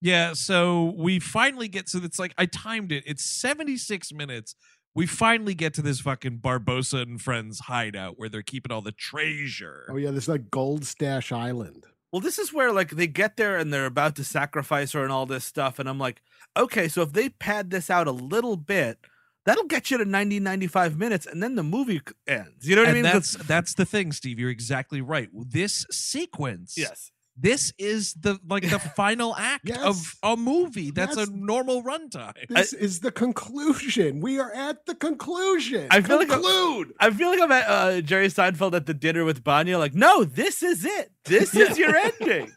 yeah. 0.00 0.32
So 0.32 0.94
we 0.96 1.18
finally 1.18 1.68
get. 1.68 1.88
So 1.88 2.00
it's 2.02 2.18
like 2.18 2.34
I 2.38 2.46
timed 2.46 2.92
it. 2.92 3.04
It's 3.06 3.24
seventy 3.24 3.76
six 3.76 4.12
minutes. 4.12 4.54
We 4.94 5.06
finally 5.06 5.54
get 5.54 5.72
to 5.74 5.82
this 5.82 6.00
fucking 6.00 6.38
Barbossa 6.38 7.02
and 7.02 7.20
friends 7.20 7.60
hideout 7.60 8.18
where 8.18 8.28
they're 8.28 8.42
keeping 8.42 8.72
all 8.72 8.82
the 8.82 8.92
treasure. 8.92 9.86
Oh 9.90 9.96
yeah, 9.96 10.10
this 10.10 10.24
is 10.24 10.28
like 10.28 10.50
Gold 10.50 10.84
Stash 10.84 11.32
Island. 11.32 11.86
Well, 12.12 12.20
this 12.20 12.38
is 12.38 12.52
where 12.52 12.72
like 12.72 12.90
they 12.90 13.06
get 13.06 13.36
there 13.36 13.56
and 13.56 13.72
they're 13.72 13.86
about 13.86 14.16
to 14.16 14.24
sacrifice 14.24 14.92
her 14.92 15.02
and 15.02 15.10
all 15.10 15.24
this 15.24 15.46
stuff, 15.46 15.78
and 15.78 15.88
I'm 15.88 15.98
like, 15.98 16.20
okay, 16.56 16.88
so 16.88 17.02
if 17.02 17.12
they 17.12 17.30
pad 17.30 17.70
this 17.70 17.88
out 17.88 18.06
a 18.06 18.12
little 18.12 18.56
bit, 18.56 18.98
that'll 19.46 19.64
get 19.64 19.90
you 19.90 19.96
to 19.96 20.04
90, 20.04 20.40
95 20.40 20.98
minutes, 20.98 21.26
and 21.26 21.42
then 21.42 21.54
the 21.54 21.62
movie 21.62 22.00
ends. 22.26 22.68
You 22.68 22.76
know 22.76 22.82
what 22.82 22.90
I 22.90 22.94
mean? 22.94 23.02
that's 23.02 23.32
that's 23.46 23.74
the 23.74 23.84
thing, 23.84 24.12
Steve. 24.12 24.38
You're 24.38 24.50
exactly 24.50 25.00
right. 25.00 25.30
This 25.32 25.86
sequence, 25.90 26.74
yes. 26.76 27.11
This 27.36 27.72
is 27.78 28.12
the 28.14 28.38
like 28.46 28.68
the 28.68 28.78
final 28.96 29.34
act 29.36 29.62
Yes. 29.68 29.78
of 29.80 30.14
a 30.22 30.36
movie. 30.36 30.90
That's, 30.90 31.16
That's- 31.16 31.28
a 31.28 31.32
normal 31.36 31.82
runtime. 31.82 32.34
This 32.48 32.72
is 32.74 33.00
the 33.00 33.10
conclusion. 33.10 34.20
We 34.20 34.38
are 34.38 34.52
at 34.52 34.84
the 34.86 34.94
conclusion. 34.94 35.86
I 35.90 36.02
feel 36.02 36.18
like 36.18 36.30
I'm- 36.30 36.42
conclude. 36.42 36.92
I 37.00 37.10
feel 37.10 37.30
like 37.30 37.40
I'm 37.40 37.50
at 37.52 37.68
uh, 37.68 38.00
Jerry 38.02 38.28
Seinfeld 38.28 38.74
at 38.74 38.86
the 38.86 38.94
dinner 38.94 39.24
with 39.24 39.42
Bania. 39.42 39.78
Like, 39.78 39.94
no, 39.94 40.24
this 40.24 40.62
is 40.62 40.84
it. 40.84 41.10
This 41.24 41.54
is 41.56 41.78
your 41.78 41.96
ending. 41.96 42.52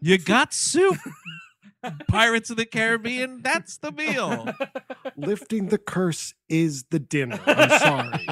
You 0.00 0.16
got 0.18 0.54
soup. 0.54 0.96
Pirates 2.08 2.50
of 2.50 2.58
the 2.58 2.66
Caribbean. 2.66 3.40
That's 3.42 3.78
the 3.78 3.90
meal. 3.90 4.52
Lifting 5.16 5.68
the 5.68 5.78
curse 5.78 6.34
is 6.48 6.84
the 6.90 6.98
dinner. 6.98 7.40
I'm 7.46 7.70
sorry. 7.78 8.26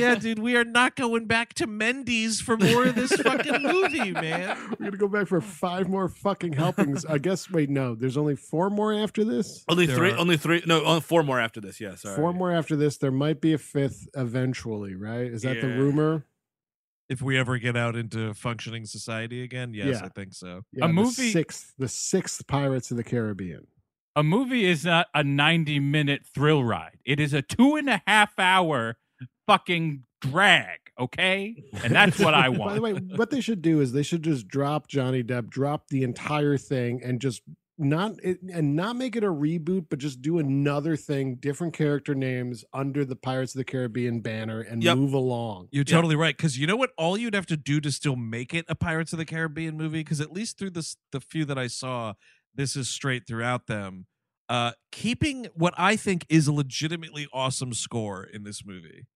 Yeah, 0.00 0.14
dude, 0.16 0.38
we 0.38 0.56
are 0.56 0.64
not 0.64 0.96
going 0.96 1.26
back 1.26 1.54
to 1.54 1.66
Mendy's 1.66 2.40
for 2.40 2.56
more 2.56 2.84
of 2.86 2.94
this 2.94 3.12
fucking 3.22 3.62
movie, 3.62 4.10
man. 4.12 4.56
We're 4.70 4.86
gonna 4.86 4.96
go 4.96 5.08
back 5.08 5.26
for 5.28 5.40
five 5.40 5.88
more 5.88 6.08
fucking 6.08 6.52
helpings. 6.54 7.04
I 7.04 7.18
guess. 7.18 7.50
Wait, 7.50 7.70
no. 7.70 7.94
There's 7.94 8.16
only 8.16 8.36
four 8.36 8.70
more 8.70 8.92
after 8.92 9.24
this. 9.24 9.64
only 9.68 9.86
There 9.86 9.96
three. 9.96 10.10
are- 10.12 10.16
Only 10.18 10.36
three. 10.36 10.62
No, 10.66 10.84
only 10.84 11.00
four 11.00 11.22
more 11.22 11.40
after 11.40 11.60
this. 11.60 11.80
Yeah, 11.80 11.94
sorry. 11.94 12.16
Four 12.16 12.32
more 12.32 12.52
after 12.52 12.76
this. 12.76 12.98
There 12.98 13.10
might 13.12 13.40
be 13.40 13.52
a 13.52 13.58
fifth 13.58 14.08
eventually, 14.14 14.94
right? 14.94 15.26
Is 15.26 15.42
that 15.42 15.60
the 15.60 15.68
rumor? 15.68 16.26
If 17.08 17.20
we 17.20 17.36
ever 17.38 17.58
get 17.58 17.76
out 17.76 17.96
into 17.96 18.32
functioning 18.32 18.86
society 18.86 19.42
again, 19.42 19.74
yes, 19.74 19.98
Yeah. 20.00 20.06
I 20.06 20.08
think 20.08 20.32
so. 20.32 20.62
Yeah, 20.72 20.86
A 20.86 20.88
the 20.88 20.94
movie- 20.94 21.32
sixth, 21.32 21.74
the 21.78 21.88
sixth 21.88 22.46
Pirates 22.46 22.90
of 22.90 22.96
the 22.96 23.04
Caribbean. 23.04 23.66
A 24.16 24.22
movie 24.22 24.64
is 24.64 24.84
not 24.84 25.08
a 25.12 25.22
90 25.24 25.80
minute 25.80 26.22
thrill 26.24 26.64
ride. 26.64 26.98
It 27.04 27.18
is 27.20 27.34
a 27.34 27.42
two 27.42 27.74
and 27.76 27.90
a 27.90 28.00
half 28.06 28.38
hour 28.38 28.96
fucking 29.46 30.04
drag, 30.20 30.78
okay? 30.98 31.54
And 31.82 31.94
that's 31.94 32.18
what 32.18 32.34
I 32.34 32.48
want. 32.48 32.60
By 32.70 32.74
the 32.74 32.80
way, 32.80 32.92
what 33.16 33.30
they 33.30 33.40
should 33.40 33.62
do 33.62 33.80
is 33.80 33.92
they 33.92 34.02
should 34.02 34.22
just 34.22 34.48
drop 34.48 34.88
Johnny 34.88 35.22
Depp, 35.22 35.48
drop 35.50 35.88
the 35.88 36.02
entire 36.02 36.56
thing, 36.56 37.00
and 37.04 37.20
just 37.20 37.42
not 37.76 38.12
it, 38.22 38.38
and 38.52 38.76
not 38.76 38.94
make 38.94 39.16
it 39.16 39.24
a 39.24 39.28
reboot, 39.28 39.86
but 39.90 39.98
just 39.98 40.22
do 40.22 40.38
another 40.38 40.94
thing, 40.96 41.34
different 41.34 41.74
character 41.74 42.14
names 42.14 42.64
under 42.72 43.04
the 43.04 43.16
Pirates 43.16 43.52
of 43.54 43.58
the 43.58 43.64
Caribbean 43.64 44.20
banner, 44.20 44.60
and 44.60 44.82
Yep. 44.82 44.96
move 44.96 45.12
along. 45.12 45.68
You're 45.72 45.82
totally 45.82 46.14
right. 46.14 46.36
Because 46.36 46.56
you 46.56 46.68
know 46.68 46.76
what? 46.76 46.90
All 46.96 47.18
you'd 47.18 47.34
have 47.34 47.46
to 47.46 47.56
do 47.56 47.80
to 47.80 47.90
still 47.90 48.14
make 48.16 48.54
it 48.54 48.64
a 48.68 48.76
Pirates 48.76 49.12
of 49.12 49.18
the 49.18 49.24
Caribbean 49.24 49.76
movie, 49.76 50.00
because 50.00 50.20
at 50.20 50.30
least 50.32 50.56
through 50.56 50.70
this, 50.70 50.96
the 51.10 51.20
few 51.20 51.44
that 51.46 51.58
I 51.58 51.66
saw, 51.66 52.14
this 52.54 52.76
is 52.76 52.88
straight 52.88 53.26
throughout 53.26 53.66
them. 53.66 54.06
Uh, 54.48 54.72
keeping 54.92 55.46
what 55.54 55.74
I 55.76 55.96
think 55.96 56.26
is 56.28 56.46
a 56.46 56.52
legitimately 56.52 57.26
awesome 57.32 57.72
score 57.72 58.22
in 58.22 58.44
this 58.44 58.64
movie. 58.64 59.06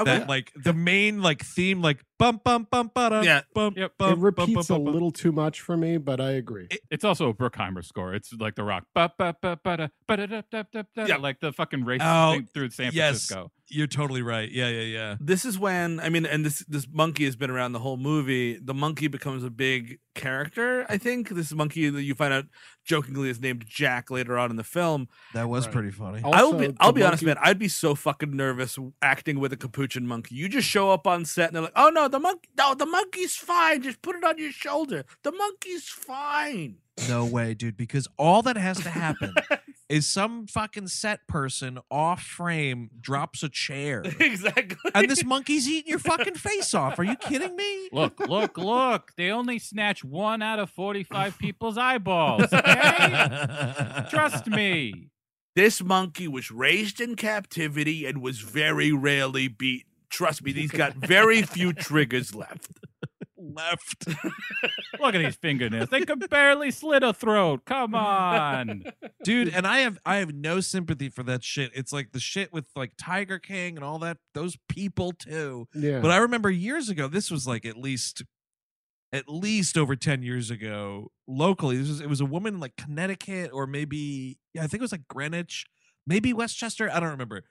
Okay. 0.00 0.18
That 0.18 0.28
like 0.28 0.52
the 0.56 0.72
main 0.72 1.22
like 1.22 1.44
theme, 1.44 1.80
like 1.80 2.04
bum 2.18 2.40
bum 2.44 2.66
bum 2.70 2.90
ba 2.94 3.20
Yeah. 3.24 3.42
bum, 3.54 3.74
Yep. 3.76 3.92
bum, 3.98 4.12
it 4.12 4.18
repeats 4.18 4.68
bum, 4.68 4.76
a 4.76 4.78
bum, 4.78 4.84
bum. 4.84 4.92
little 4.94 5.10
too 5.10 5.32
much 5.32 5.60
for 5.60 5.76
me, 5.76 5.96
but 5.98 6.20
I 6.20 6.30
agree. 6.32 6.68
It's 6.90 7.04
also 7.04 7.28
a 7.28 7.34
Bruckheimer 7.34 7.84
score. 7.84 8.14
It's 8.14 8.32
like 8.32 8.54
the 8.54 8.64
rock. 8.64 8.84
Ba, 8.94 9.12
ba, 9.18 9.34
ba, 9.40 9.58
ba, 9.62 9.76
da, 9.76 9.88
ba, 10.06 10.16
da, 10.16 10.26
da, 10.26 10.42
da, 10.50 10.62
da, 10.72 10.82
da, 10.94 11.04
Yeah. 11.06 11.16
Like 11.16 11.40
the 11.40 11.52
fucking 11.52 11.84
race 11.84 12.00
Oh, 12.02 12.32
thing 12.32 12.48
through 12.52 12.70
San 12.70 12.92
Francisco. 12.92 12.96
yes. 12.96 13.26
Francisco. 13.26 13.50
You're 13.68 13.86
totally 13.86 14.20
right. 14.20 14.50
Yeah, 14.52 14.68
yeah, 14.68 14.82
yeah. 14.82 15.16
this 15.20 15.46
is 15.46 15.58
when 15.58 15.98
I 15.98 16.10
mean, 16.10 16.26
and 16.26 16.44
this 16.44 16.58
this 16.68 16.86
monkey 16.92 17.24
has 17.24 17.34
been 17.34 17.50
around 17.50 17.72
the 17.72 17.78
whole 17.78 17.96
movie. 17.96 18.58
The 18.58 18.74
monkey 18.74 19.08
becomes 19.08 19.42
a 19.42 19.48
big 19.48 20.00
character. 20.14 20.84
I 20.90 20.98
think 20.98 21.30
this 21.30 21.50
monkey 21.52 21.88
that 21.88 22.02
you 22.02 22.14
find 22.14 22.32
out 22.34 22.44
jokingly 22.84 23.30
is 23.30 23.40
named 23.40 23.64
Jack 23.66 24.10
later 24.10 24.36
on 24.38 24.50
in 24.50 24.56
the 24.56 24.64
film. 24.64 25.08
That 25.32 25.48
was 25.48 25.64
Right. 25.64 25.72
pretty 25.72 25.90
funny. 25.92 26.20
I'll 26.24 26.52
be 26.52 26.74
I'll 26.78 26.92
the 26.92 27.00
be 27.00 27.02
honest, 27.02 27.22
man. 27.24 27.36
I'd 27.40 27.58
be 27.58 27.68
so 27.68 27.94
fucking 27.94 28.36
nervous 28.36 28.78
acting 29.00 29.40
with 29.40 29.52
a 29.54 29.56
capuchin 29.56 30.06
monkey. 30.06 30.34
You 30.34 30.50
just 30.50 30.68
show 30.68 30.90
up 30.90 31.06
on 31.06 31.24
set 31.24 31.48
and 31.48 31.56
they're 31.56 31.62
like, 31.62 31.72
"Oh 31.74 31.88
no, 31.88 32.06
the 32.14 32.20
monkey, 32.20 32.48
no, 32.56 32.74
the 32.76 32.86
monkey's 32.86 33.34
fine. 33.34 33.82
Just 33.82 34.00
put 34.00 34.14
it 34.14 34.22
on 34.22 34.38
your 34.38 34.52
shoulder. 34.52 35.04
The 35.24 35.32
monkey's 35.32 35.88
fine." 35.88 36.76
No 37.08 37.24
way, 37.24 37.54
dude. 37.54 37.76
Because 37.76 38.06
all 38.16 38.40
that 38.42 38.56
has 38.56 38.78
to 38.84 38.90
happen 38.90 39.34
is 39.88 40.06
some 40.06 40.46
fucking 40.46 40.86
set 40.86 41.26
person 41.26 41.80
off 41.90 42.22
frame 42.22 42.88
drops 43.00 43.42
a 43.42 43.48
chair, 43.48 44.02
exactly. 44.20 44.92
and 44.94 45.10
this 45.10 45.24
monkey's 45.24 45.68
eating 45.68 45.90
your 45.90 45.98
fucking 45.98 46.34
face 46.34 46.72
off. 46.72 47.00
Are 47.00 47.04
you 47.04 47.16
kidding 47.16 47.56
me? 47.56 47.88
Look, 47.92 48.20
look, 48.20 48.56
look. 48.58 49.10
They 49.16 49.30
only 49.30 49.58
snatch 49.58 50.04
one 50.04 50.40
out 50.40 50.60
of 50.60 50.70
45 50.70 51.36
people's 51.38 51.76
eyeballs. 51.76 52.52
Okay? 52.52 54.06
Trust 54.10 54.46
me. 54.46 55.10
This 55.56 55.82
monkey 55.82 56.26
was 56.26 56.50
raised 56.50 57.00
in 57.00 57.14
captivity 57.14 58.06
and 58.06 58.20
was 58.20 58.40
very 58.40 58.90
rarely 58.92 59.48
beaten. 59.48 59.93
Trust 60.14 60.42
me, 60.44 60.52
he's 60.52 60.70
got 60.82 60.94
very 60.94 61.42
few 61.42 61.72
triggers 61.72 62.34
left. 62.34 62.68
Left. 63.36 64.06
Look 65.00 65.14
at 65.14 65.18
these 65.22 65.36
fingernails. 65.36 65.88
They 65.90 66.00
could 66.02 66.28
barely 66.30 66.70
slit 66.70 67.02
a 67.02 67.12
throat. 67.12 67.64
Come 67.66 67.94
on. 67.94 68.84
dude 69.22 69.48
and 69.54 69.66
i 69.66 69.78
have 69.80 69.98
i 70.06 70.16
have 70.16 70.32
no 70.34 70.60
sympathy 70.60 71.08
for 71.08 71.22
that 71.22 71.42
shit 71.42 71.70
it's 71.74 71.92
like 71.92 72.12
the 72.12 72.20
shit 72.20 72.52
with 72.52 72.66
like 72.76 72.92
tiger 72.98 73.38
king 73.38 73.76
and 73.76 73.84
all 73.84 73.98
that 73.98 74.18
those 74.34 74.56
people 74.68 75.12
too 75.12 75.66
Yeah. 75.74 76.00
but 76.00 76.10
i 76.10 76.16
remember 76.18 76.50
years 76.50 76.88
ago 76.90 77.08
this 77.08 77.30
was 77.30 77.46
like 77.46 77.64
at 77.64 77.76
least 77.76 78.22
at 79.12 79.28
least 79.28 79.78
over 79.78 79.96
10 79.96 80.22
years 80.22 80.50
ago 80.50 81.10
locally 81.26 81.76
this 81.78 81.88
was 81.88 82.00
it 82.02 82.08
was 82.08 82.20
a 82.20 82.26
woman 82.26 82.54
in 82.54 82.60
like 82.60 82.76
connecticut 82.76 83.50
or 83.52 83.66
maybe 83.66 84.38
yeah 84.52 84.62
i 84.62 84.66
think 84.66 84.80
it 84.80 84.84
was 84.84 84.92
like 84.92 85.08
greenwich 85.08 85.64
maybe 86.06 86.32
westchester 86.34 86.90
i 86.92 87.00
don't 87.00 87.10
remember 87.10 87.44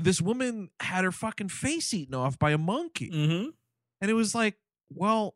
this 0.00 0.20
woman 0.20 0.70
had 0.80 1.04
her 1.04 1.12
fucking 1.12 1.48
face 1.48 1.92
eaten 1.92 2.14
off 2.14 2.38
by 2.38 2.50
a 2.52 2.58
monkey 2.58 3.10
Mm-hmm. 3.10 3.48
and 4.00 4.10
it 4.10 4.14
was 4.14 4.34
like 4.34 4.56
well 4.94 5.34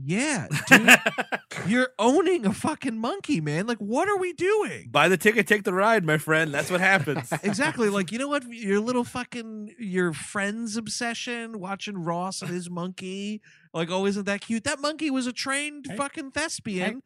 yeah 0.00 0.46
dude 0.68 0.88
you're 1.66 1.88
owning 1.98 2.46
a 2.46 2.52
fucking 2.52 2.96
monkey 2.98 3.40
man 3.40 3.66
like 3.66 3.78
what 3.78 4.08
are 4.08 4.16
we 4.18 4.32
doing 4.32 4.88
Buy 4.90 5.08
the 5.08 5.16
ticket, 5.16 5.46
take 5.48 5.64
the 5.64 5.72
ride, 5.74 6.04
my 6.04 6.18
friend. 6.18 6.52
That's 6.54 6.70
what 6.70 6.80
happens. 6.80 7.32
exactly. 7.42 7.88
Like, 7.90 8.10
you 8.12 8.18
know 8.18 8.28
what? 8.28 8.44
Your 8.48 8.80
little 8.80 9.04
fucking 9.04 9.74
your 9.78 10.12
friend's 10.12 10.76
obsession, 10.76 11.58
watching 11.60 11.98
Ross 12.04 12.40
and 12.42 12.50
his 12.50 12.70
monkey. 12.70 13.42
Like, 13.74 13.90
oh, 13.90 14.06
isn't 14.06 14.24
that 14.26 14.40
cute? 14.40 14.64
That 14.64 14.80
monkey 14.80 15.10
was 15.10 15.26
a 15.26 15.32
trained 15.32 15.86
Hey. 15.90 15.96
fucking 15.96 16.30
thespian 16.30 17.02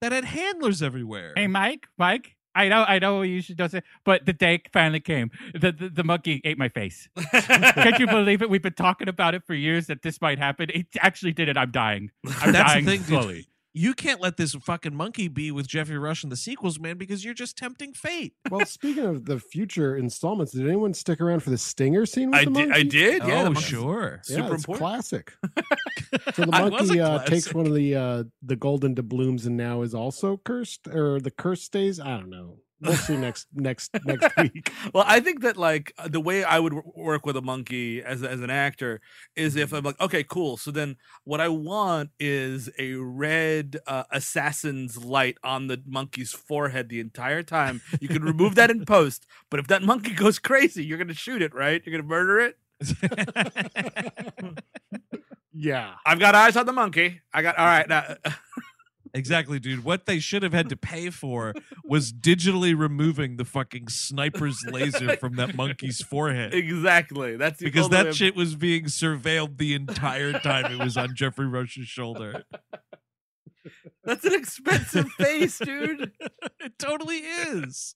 that 0.00 0.12
had 0.12 0.24
handlers 0.24 0.82
everywhere. 0.82 1.32
Hey, 1.36 1.46
Mike, 1.48 1.88
Mike. 1.98 2.35
I 2.56 2.68
know, 2.68 2.84
I 2.88 2.98
know 2.98 3.22
you 3.22 3.42
should 3.42 3.56
don't 3.56 3.70
say, 3.70 3.82
but 4.04 4.24
the 4.24 4.32
day 4.32 4.62
finally 4.72 5.00
came. 5.00 5.30
The, 5.52 5.72
the 5.72 5.88
the 5.90 6.04
monkey 6.04 6.40
ate 6.44 6.56
my 6.58 6.68
face. 6.70 7.08
Can't 7.32 7.98
you 7.98 8.06
believe 8.06 8.40
it? 8.40 8.48
We've 8.48 8.62
been 8.62 8.72
talking 8.72 9.08
about 9.08 9.34
it 9.34 9.44
for 9.44 9.54
years 9.54 9.86
that 9.88 10.02
this 10.02 10.20
might 10.20 10.38
happen. 10.38 10.70
It 10.72 10.86
actually 11.00 11.32
did 11.32 11.48
it. 11.48 11.56
I'm 11.56 11.70
dying. 11.70 12.10
I'm 12.40 12.52
That's 12.52 12.74
the 12.74 12.82
dying 12.82 12.86
thing, 12.86 13.02
dude. 13.02 13.46
Slowly. 13.76 13.86
You 13.86 13.94
can't 13.94 14.20
let 14.20 14.36
this 14.36 14.54
fucking 14.54 14.94
monkey 14.94 15.28
be 15.28 15.50
with 15.50 15.68
Geoffrey 15.68 15.98
Rush 15.98 16.24
in 16.24 16.30
the 16.30 16.36
sequels, 16.36 16.80
man, 16.80 16.96
because 16.96 17.24
you're 17.24 17.34
just 17.34 17.56
tempting 17.56 17.92
fate. 17.92 18.34
well, 18.50 18.64
speaking 18.64 19.04
of 19.04 19.26
the 19.26 19.38
future 19.38 19.96
installments, 19.96 20.52
did 20.52 20.66
anyone 20.66 20.94
stick 20.94 21.20
around 21.20 21.40
for 21.40 21.50
the 21.50 21.58
stinger 21.58 22.06
scene? 22.06 22.30
With 22.30 22.40
I 22.40 22.44
the 22.46 22.50
did. 22.50 22.72
I 22.72 22.82
did. 22.82 23.22
Yeah. 23.22 23.26
the 23.26 23.32
oh, 23.32 23.44
monkey- 23.44 23.60
sure. 23.60 24.20
Yeah, 24.28 24.36
Super 24.36 24.54
it's 24.54 24.64
important. 24.64 24.78
classic. 24.78 25.32
So 26.34 26.42
the 26.42 26.52
monkey 26.52 26.98
a 26.98 27.06
uh, 27.06 27.24
takes 27.24 27.52
one 27.52 27.66
of 27.66 27.74
the 27.74 27.94
uh, 27.94 28.24
the 28.42 28.56
golden 28.56 28.94
doubloons 28.94 29.44
and 29.44 29.56
now 29.56 29.82
is 29.82 29.94
also 29.94 30.40
cursed, 30.44 30.86
or 30.86 31.20
the 31.20 31.30
curse 31.30 31.62
stays. 31.62 32.00
I 32.00 32.16
don't 32.16 32.30
know. 32.30 32.58
We'll 32.80 32.94
see 32.94 33.16
next 33.16 33.46
next 33.54 33.90
next 34.04 34.36
week. 34.38 34.70
Well, 34.92 35.04
I 35.06 35.20
think 35.20 35.40
that 35.42 35.56
like 35.56 35.94
uh, 35.98 36.08
the 36.08 36.20
way 36.20 36.44
I 36.44 36.58
would 36.58 36.74
work 36.94 37.24
with 37.24 37.36
a 37.36 37.42
monkey 37.42 38.02
as 38.02 38.22
as 38.22 38.40
an 38.42 38.50
actor 38.50 39.00
is 39.34 39.56
if 39.56 39.72
I'm 39.72 39.82
like, 39.84 39.98
okay, 40.00 40.22
cool. 40.22 40.58
So 40.58 40.70
then 40.70 40.96
what 41.24 41.40
I 41.40 41.48
want 41.48 42.10
is 42.20 42.68
a 42.78 42.94
red 42.94 43.78
uh, 43.86 44.04
assassin's 44.10 45.02
light 45.02 45.38
on 45.42 45.68
the 45.68 45.82
monkey's 45.86 46.32
forehead 46.32 46.90
the 46.90 47.00
entire 47.00 47.42
time. 47.42 47.80
You 48.00 48.08
can 48.08 48.22
remove 48.22 48.56
that 48.56 48.70
in 48.70 48.84
post, 48.86 49.26
but 49.50 49.58
if 49.58 49.68
that 49.68 49.82
monkey 49.82 50.12
goes 50.14 50.38
crazy, 50.38 50.84
you're 50.84 50.98
gonna 50.98 51.14
shoot 51.14 51.40
it, 51.42 51.54
right? 51.54 51.82
You're 51.84 51.96
gonna 51.98 52.08
murder 52.08 52.40
it. 52.40 52.58
Yeah. 55.52 55.94
I've 56.04 56.18
got 56.18 56.34
eyes 56.34 56.56
on 56.56 56.66
the 56.66 56.72
monkey. 56.72 57.20
I 57.32 57.42
got 57.42 57.58
all 57.58 57.64
right 57.66 57.88
now. 57.88 58.16
Exactly, 59.16 59.58
dude. 59.58 59.84
What 59.84 60.06
they 60.06 60.18
should 60.18 60.42
have 60.42 60.52
had 60.52 60.68
to 60.68 60.76
pay 60.76 61.10
for 61.10 61.54
was 61.84 62.12
digitally 62.12 62.78
removing 62.78 63.36
the 63.36 63.44
fucking 63.44 63.88
sniper's 63.88 64.64
laser 64.66 65.16
from 65.16 65.36
that 65.36 65.56
monkey's 65.56 66.02
forehead. 66.02 66.54
exactly. 66.54 67.36
That's 67.36 67.60
because 67.60 67.88
that 67.88 68.14
shit 68.14 68.36
was 68.36 68.54
being 68.54 68.84
surveilled 68.84 69.58
the 69.58 69.74
entire 69.74 70.32
time 70.32 70.72
it 70.72 70.78
was 70.78 70.96
on 70.96 71.14
Geoffrey 71.14 71.46
Rush's 71.46 71.88
shoulder. 71.88 72.44
That's 74.04 74.24
an 74.24 74.34
expensive 74.34 75.10
face, 75.12 75.58
dude. 75.58 76.12
it 76.60 76.78
totally 76.78 77.18
is. 77.18 77.94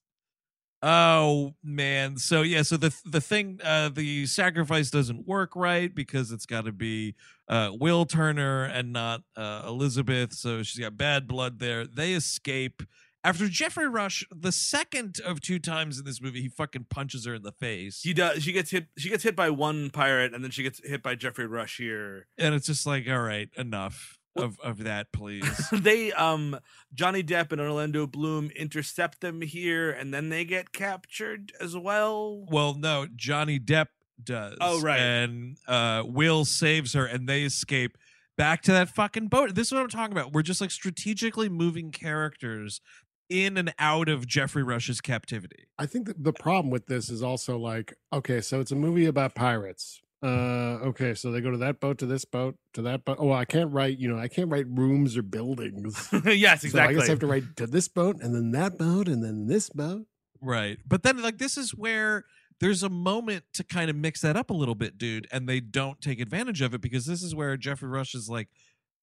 Oh 0.82 1.54
man. 1.62 2.16
So 2.16 2.42
yeah, 2.42 2.62
so 2.62 2.76
the 2.76 2.94
the 3.04 3.20
thing 3.20 3.60
uh 3.62 3.90
the 3.90 4.26
sacrifice 4.26 4.90
doesn't 4.90 5.26
work 5.26 5.54
right 5.54 5.94
because 5.94 6.32
it's 6.32 6.46
got 6.46 6.64
to 6.64 6.72
be 6.72 7.14
uh 7.48 7.72
Will 7.78 8.06
Turner 8.06 8.64
and 8.64 8.92
not 8.92 9.22
uh 9.36 9.62
Elizabeth. 9.66 10.32
So 10.32 10.62
she's 10.62 10.80
got 10.80 10.96
bad 10.96 11.26
blood 11.26 11.58
there. 11.58 11.86
They 11.86 12.14
escape 12.14 12.82
after 13.22 13.48
Geoffrey 13.48 13.88
Rush 13.88 14.24
the 14.34 14.52
second 14.52 15.20
of 15.24 15.40
two 15.42 15.58
times 15.58 15.98
in 15.98 16.06
this 16.06 16.22
movie 16.22 16.40
he 16.40 16.48
fucking 16.48 16.86
punches 16.88 17.26
her 17.26 17.34
in 17.34 17.42
the 17.42 17.52
face. 17.52 18.00
She 18.00 18.14
does. 18.14 18.42
She 18.42 18.52
gets 18.52 18.70
hit. 18.70 18.86
She 18.96 19.10
gets 19.10 19.22
hit 19.22 19.36
by 19.36 19.50
one 19.50 19.90
pirate, 19.90 20.32
and 20.34 20.42
then 20.42 20.50
she 20.50 20.62
gets 20.62 20.80
hit 20.86 21.02
by 21.02 21.14
Geoffrey 21.14 21.46
Rush 21.46 21.76
here. 21.76 22.26
and 22.38 22.54
it's 22.54 22.66
just 22.66 22.86
like 22.86 23.06
all 23.08 23.20
right, 23.20 23.50
enough 23.56 24.18
of 24.36 24.58
of 24.60 24.84
that 24.84 25.12
please. 25.12 25.68
they 25.72 26.12
um 26.12 26.58
Johnny 26.94 27.22
Depp 27.22 27.52
and 27.52 27.60
Orlando 27.60 28.06
Bloom 28.06 28.50
intercept 28.56 29.20
them 29.20 29.42
here, 29.42 29.90
and 29.90 30.12
then 30.12 30.28
they 30.28 30.44
get 30.44 30.72
captured 30.72 31.52
as 31.60 31.76
well. 31.76 32.44
Well, 32.50 32.74
no, 32.74 33.06
Johnny 33.14 33.58
Depp 33.58 33.88
does. 34.22 34.56
Oh, 34.60 34.80
right. 34.80 35.00
And 35.00 35.56
uh, 35.66 36.04
Will 36.06 36.44
saves 36.44 36.92
her, 36.94 37.06
and 37.06 37.28
they 37.28 37.42
escape 37.42 37.96
back 38.36 38.62
to 38.62 38.72
that 38.72 38.88
fucking 38.88 39.28
boat. 39.28 39.54
This 39.54 39.68
is 39.68 39.72
what 39.72 39.82
I'm 39.82 39.88
talking 39.88 40.12
about. 40.12 40.32
We're 40.32 40.42
just 40.42 40.60
like 40.60 40.70
strategically 40.70 41.48
moving 41.48 41.90
characters 41.90 42.80
in 43.28 43.56
and 43.56 43.72
out 43.78 44.08
of 44.08 44.26
Geoffrey 44.26 44.62
Rush's 44.62 45.00
captivity. 45.00 45.68
I 45.78 45.86
think 45.86 46.06
that 46.06 46.22
the 46.22 46.32
problem 46.32 46.70
with 46.70 46.86
this 46.86 47.08
is 47.08 47.22
also 47.22 47.56
like, 47.58 47.94
okay, 48.12 48.40
so 48.40 48.60
it's 48.60 48.72
a 48.72 48.76
movie 48.76 49.06
about 49.06 49.34
pirates. 49.34 50.00
Uh, 50.22 50.78
okay, 50.88 51.14
so 51.14 51.30
they 51.30 51.40
go 51.40 51.50
to 51.50 51.56
that 51.58 51.80
boat, 51.80 51.98
to 51.98 52.06
this 52.06 52.26
boat, 52.26 52.56
to 52.74 52.82
that 52.82 53.04
boat. 53.04 53.16
Oh, 53.18 53.32
I 53.32 53.46
can't 53.46 53.72
write, 53.72 53.98
you 53.98 54.08
know, 54.08 54.18
I 54.18 54.28
can't 54.28 54.50
write 54.50 54.66
rooms 54.68 55.16
or 55.16 55.22
buildings. 55.22 56.08
yes, 56.26 56.70
So 56.70 56.78
I 56.78 56.92
guess 56.92 57.04
I 57.04 57.10
have 57.10 57.20
to 57.20 57.26
write 57.26 57.56
to 57.56 57.66
this 57.66 57.88
boat 57.88 58.16
and 58.20 58.34
then 58.34 58.50
that 58.50 58.76
boat 58.76 59.08
and 59.08 59.24
then 59.24 59.46
this 59.46 59.70
boat. 59.70 60.06
Right. 60.42 60.78
But 60.86 61.02
then, 61.02 61.22
like, 61.22 61.38
this 61.38 61.56
is 61.56 61.74
where 61.74 62.24
there's 62.60 62.82
a 62.82 62.90
moment 62.90 63.44
to 63.54 63.64
kind 63.64 63.88
of 63.88 63.96
mix 63.96 64.20
that 64.20 64.36
up 64.36 64.50
a 64.50 64.54
little 64.54 64.74
bit, 64.74 64.98
dude, 64.98 65.26
and 65.32 65.48
they 65.48 65.60
don't 65.60 66.00
take 66.00 66.20
advantage 66.20 66.60
of 66.60 66.74
it 66.74 66.82
because 66.82 67.06
this 67.06 67.22
is 67.22 67.34
where 67.34 67.56
Geoffrey 67.56 67.88
Rush 67.88 68.14
is 68.14 68.28
like, 68.28 68.48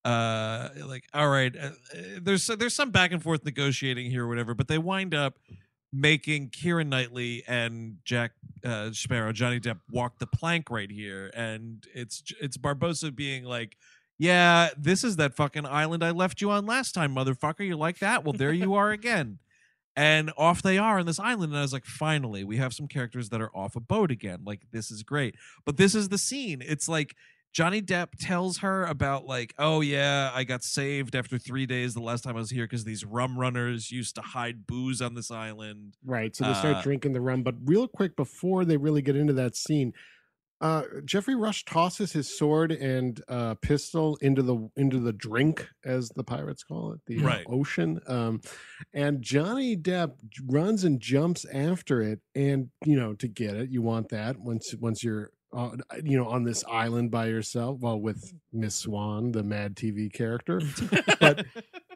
uh, 0.05 0.69
like, 0.85 1.05
all 1.13 1.29
right, 1.29 1.55
uh, 1.57 1.71
uh, 1.93 2.01
there's 2.21 2.47
there's 2.47 2.75
some 2.75 2.91
back 2.91 3.11
and 3.11 3.21
forth 3.21 3.43
negotiating 3.43 4.09
here 4.09 4.25
or 4.25 4.27
whatever, 4.27 4.53
but 4.53 4.67
they 4.67 4.77
wind 4.77 5.13
up 5.13 5.39
making 5.97 6.49
Kieran 6.49 6.89
Knightley 6.89 7.43
and 7.47 7.97
Jack 8.03 8.31
uh, 8.63 8.91
Sparrow, 8.91 9.31
Johnny 9.31 9.59
Depp, 9.59 9.79
walk 9.91 10.19
the 10.19 10.27
plank 10.27 10.69
right 10.69 10.91
here, 10.91 11.31
and 11.33 11.85
it's 11.93 12.23
it's 12.39 12.57
Barbossa 12.57 13.15
being 13.15 13.43
like. 13.43 13.77
Yeah, 14.19 14.69
this 14.75 15.03
is 15.03 15.17
that 15.17 15.35
fucking 15.35 15.67
island 15.67 16.03
I 16.03 16.09
left 16.09 16.41
you 16.41 16.49
on 16.49 16.65
last 16.65 16.93
time, 16.93 17.13
motherfucker. 17.13 17.63
You 17.63 17.77
like 17.77 17.99
that? 17.99 18.23
Well, 18.23 18.33
there 18.33 18.51
you 18.51 18.73
are 18.73 18.89
again 18.89 19.37
and 19.97 20.31
off 20.37 20.61
they 20.61 20.77
are 20.77 20.99
on 20.99 21.05
this 21.07 21.19
island 21.19 21.51
and 21.51 21.57
i 21.57 21.61
was 21.61 21.73
like 21.73 21.83
finally 21.83 22.43
we 22.43 22.57
have 22.57 22.71
some 22.71 22.87
characters 22.87 23.29
that 23.29 23.41
are 23.41 23.49
off 23.53 23.75
a 23.75 23.79
boat 23.79 24.11
again 24.11 24.39
like 24.45 24.61
this 24.71 24.91
is 24.91 25.03
great 25.03 25.35
but 25.65 25.75
this 25.75 25.95
is 25.95 26.09
the 26.09 26.17
scene 26.17 26.61
it's 26.65 26.87
like 26.87 27.15
johnny 27.57 27.81
depp 27.81 28.09
tells 28.19 28.59
her 28.59 28.85
about 28.85 29.25
like 29.25 29.51
oh 29.57 29.81
yeah 29.81 30.29
i 30.35 30.43
got 30.43 30.63
saved 30.63 31.15
after 31.15 31.39
three 31.39 31.65
days 31.65 31.95
the 31.95 31.99
last 31.99 32.23
time 32.23 32.35
i 32.35 32.39
was 32.39 32.51
here 32.51 32.65
because 32.65 32.83
these 32.83 33.03
rum 33.03 33.35
runners 33.35 33.91
used 33.91 34.13
to 34.13 34.21
hide 34.21 34.67
booze 34.67 35.01
on 35.01 35.15
this 35.15 35.31
island 35.31 35.95
Right. 36.05 36.35
So 36.35 36.43
they 36.43 36.53
start 36.53 36.77
Uh, 36.77 36.81
drinking 36.83 37.13
the 37.13 37.21
rum. 37.21 37.41
But 37.41 37.55
real 37.65 37.87
quick 37.87 38.15
before 38.15 38.63
they 38.63 38.77
really 38.77 39.01
get 39.01 39.15
into 39.15 39.33
that 39.33 39.55
scene, 39.55 39.91
Uh, 40.59 40.83
Geoffrey 41.05 41.35
Rush 41.35 41.65
tosses 41.65 42.13
his 42.13 42.35
sword 42.35 42.71
and 42.71 43.21
uh, 43.27 43.53
pistol 43.55 44.17
into 44.21 44.41
the 44.41 44.69
into 44.75 44.99
the 44.99 45.13
drink, 45.13 45.67
as 45.85 46.09
the 46.09 46.23
pirates 46.23 46.63
call 46.63 46.93
it, 46.93 47.01
the 47.05 47.19
uh, 47.19 47.23
Right. 47.25 47.47
ocean. 47.47 47.99
Um, 48.07 48.41
and 48.93 49.21
Johnny 49.21 49.77
Depp 49.77 50.13
runs 50.47 50.83
and 50.83 50.99
jumps 50.99 51.45
after 51.53 52.01
it, 52.01 52.21
and 52.33 52.69
you 52.85 52.95
know 52.95 53.13
to 53.15 53.27
get 53.27 53.55
it, 53.55 53.69
you 53.69 53.83
want 53.83 54.09
that 54.09 54.39
once 54.39 54.73
once 54.79 55.03
you're 55.03 55.31
uh, 55.57 55.71
you 56.03 56.17
know 56.17 56.27
on 56.27 56.43
this 56.43 56.63
island 56.69 57.11
by 57.11 57.27
yourself, 57.27 57.79
well 57.79 57.99
with 57.99 58.33
Miss 58.53 58.75
Swan, 58.75 59.31
the 59.31 59.43
Mad 59.43 59.75
TV 59.75 60.11
character. 60.11 60.61
but 61.19 61.45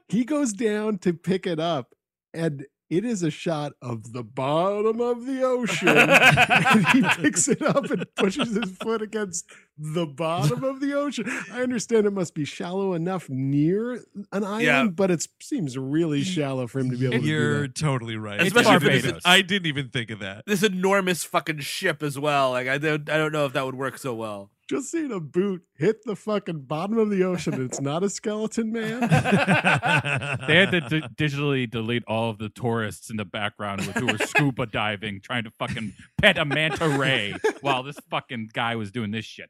he 0.09 0.25
goes 0.25 0.51
down 0.51 0.97
to 0.99 1.13
pick 1.13 1.45
it 1.45 1.59
up 1.59 1.93
and 2.33 2.65
it 2.91 3.03
is 3.05 3.23
a 3.23 3.31
shot 3.31 3.71
of 3.81 4.13
the 4.13 4.21
bottom 4.23 5.01
of 5.01 5.25
the 5.25 5.41
ocean 5.43 5.87
and 5.87 6.85
he 6.89 7.01
picks 7.23 7.47
it 7.47 7.61
up 7.61 7.89
and 7.89 8.05
pushes 8.15 8.53
his 8.55 8.69
foot 8.83 9.01
against 9.01 9.45
the 9.77 10.05
bottom 10.05 10.63
of 10.63 10.79
the 10.81 10.93
ocean 10.93 11.25
i 11.51 11.61
understand 11.63 12.05
it 12.05 12.11
must 12.11 12.35
be 12.35 12.45
shallow 12.45 12.93
enough 12.93 13.27
near 13.29 13.93
an 14.33 14.43
island 14.43 14.61
Yeah. 14.61 14.87
but 14.87 15.09
it 15.09 15.25
seems 15.41 15.77
really 15.77 16.21
shallow 16.23 16.67
for 16.67 16.79
him 16.79 16.91
to 16.91 16.97
be 16.97 17.05
able 17.05 17.13
to 17.15 17.21
do 17.21 17.27
You're 17.27 17.67
totally 17.67 18.17
right. 18.17 18.41
It's 18.41 18.55
I 18.55 18.61
didn't 18.61 18.73
even- 18.83 19.01
Barbados. 19.01 19.21
I 19.25 19.41
didn't 19.41 19.65
even 19.67 19.89
think 19.89 20.11
of 20.11 20.19
that. 20.19 20.43
This 20.45 20.61
enormous 20.63 21.23
fucking 21.23 21.59
ship 21.59 22.03
as 22.03 22.19
well. 22.19 22.51
Like 22.51 22.67
I 22.67 22.77
don't, 22.77 23.09
I 23.09 23.17
don't 23.17 23.31
know 23.31 23.45
if 23.45 23.53
that 23.53 23.65
would 23.65 23.75
work 23.75 23.97
so 23.97 24.13
well. 24.13 24.51
Just 24.71 24.89
seeing 24.89 25.11
a 25.11 25.19
boot 25.19 25.61
hit 25.75 25.97
the 26.05 26.15
fucking 26.15 26.61
bottom 26.61 26.97
of 26.97 27.09
the 27.09 27.23
ocean 27.23 27.53
and 27.55 27.63
it's 27.63 27.81
not 27.81 28.03
a 28.03 28.09
skeleton 28.09 28.71
man 28.71 29.01
They 29.01 30.55
had 30.55 30.71
to 30.71 30.81
d- 30.89 31.01
digitally 31.15 31.69
delete 31.69 32.03
all 32.07 32.29
of 32.29 32.37
the 32.37 32.47
tourists 32.47 33.09
in 33.09 33.17
the 33.17 33.25
background 33.25 33.81
who 33.81 34.07
were 34.07 34.17
scuba 34.19 34.65
diving, 34.65 35.19
trying 35.21 35.43
to 35.43 35.51
fucking 35.51 35.93
pet 36.21 36.37
a 36.37 36.45
manta 36.45 36.87
ray 36.87 37.33
while 37.59 37.83
this 37.83 37.97
fucking 38.09 38.51
guy 38.53 38.77
was 38.77 38.91
doing 38.91 39.11
this 39.11 39.25
shit. 39.25 39.49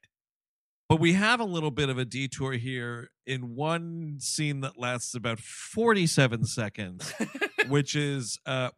But 0.90 1.00
we 1.00 1.14
have 1.14 1.40
a 1.40 1.46
little 1.46 1.72
bit 1.72 1.90
of 1.90 2.00
a 2.00 2.04
detour 2.04 2.54
here 2.54 3.12
in 3.28 3.56
one 3.56 4.18
scene 4.20 4.62
that 4.62 4.78
lasts 4.78 5.14
about 5.14 5.40
47 5.40 6.46
seconds, 6.46 7.14
which 7.68 7.96
is 7.96 8.40
uh 8.48 8.72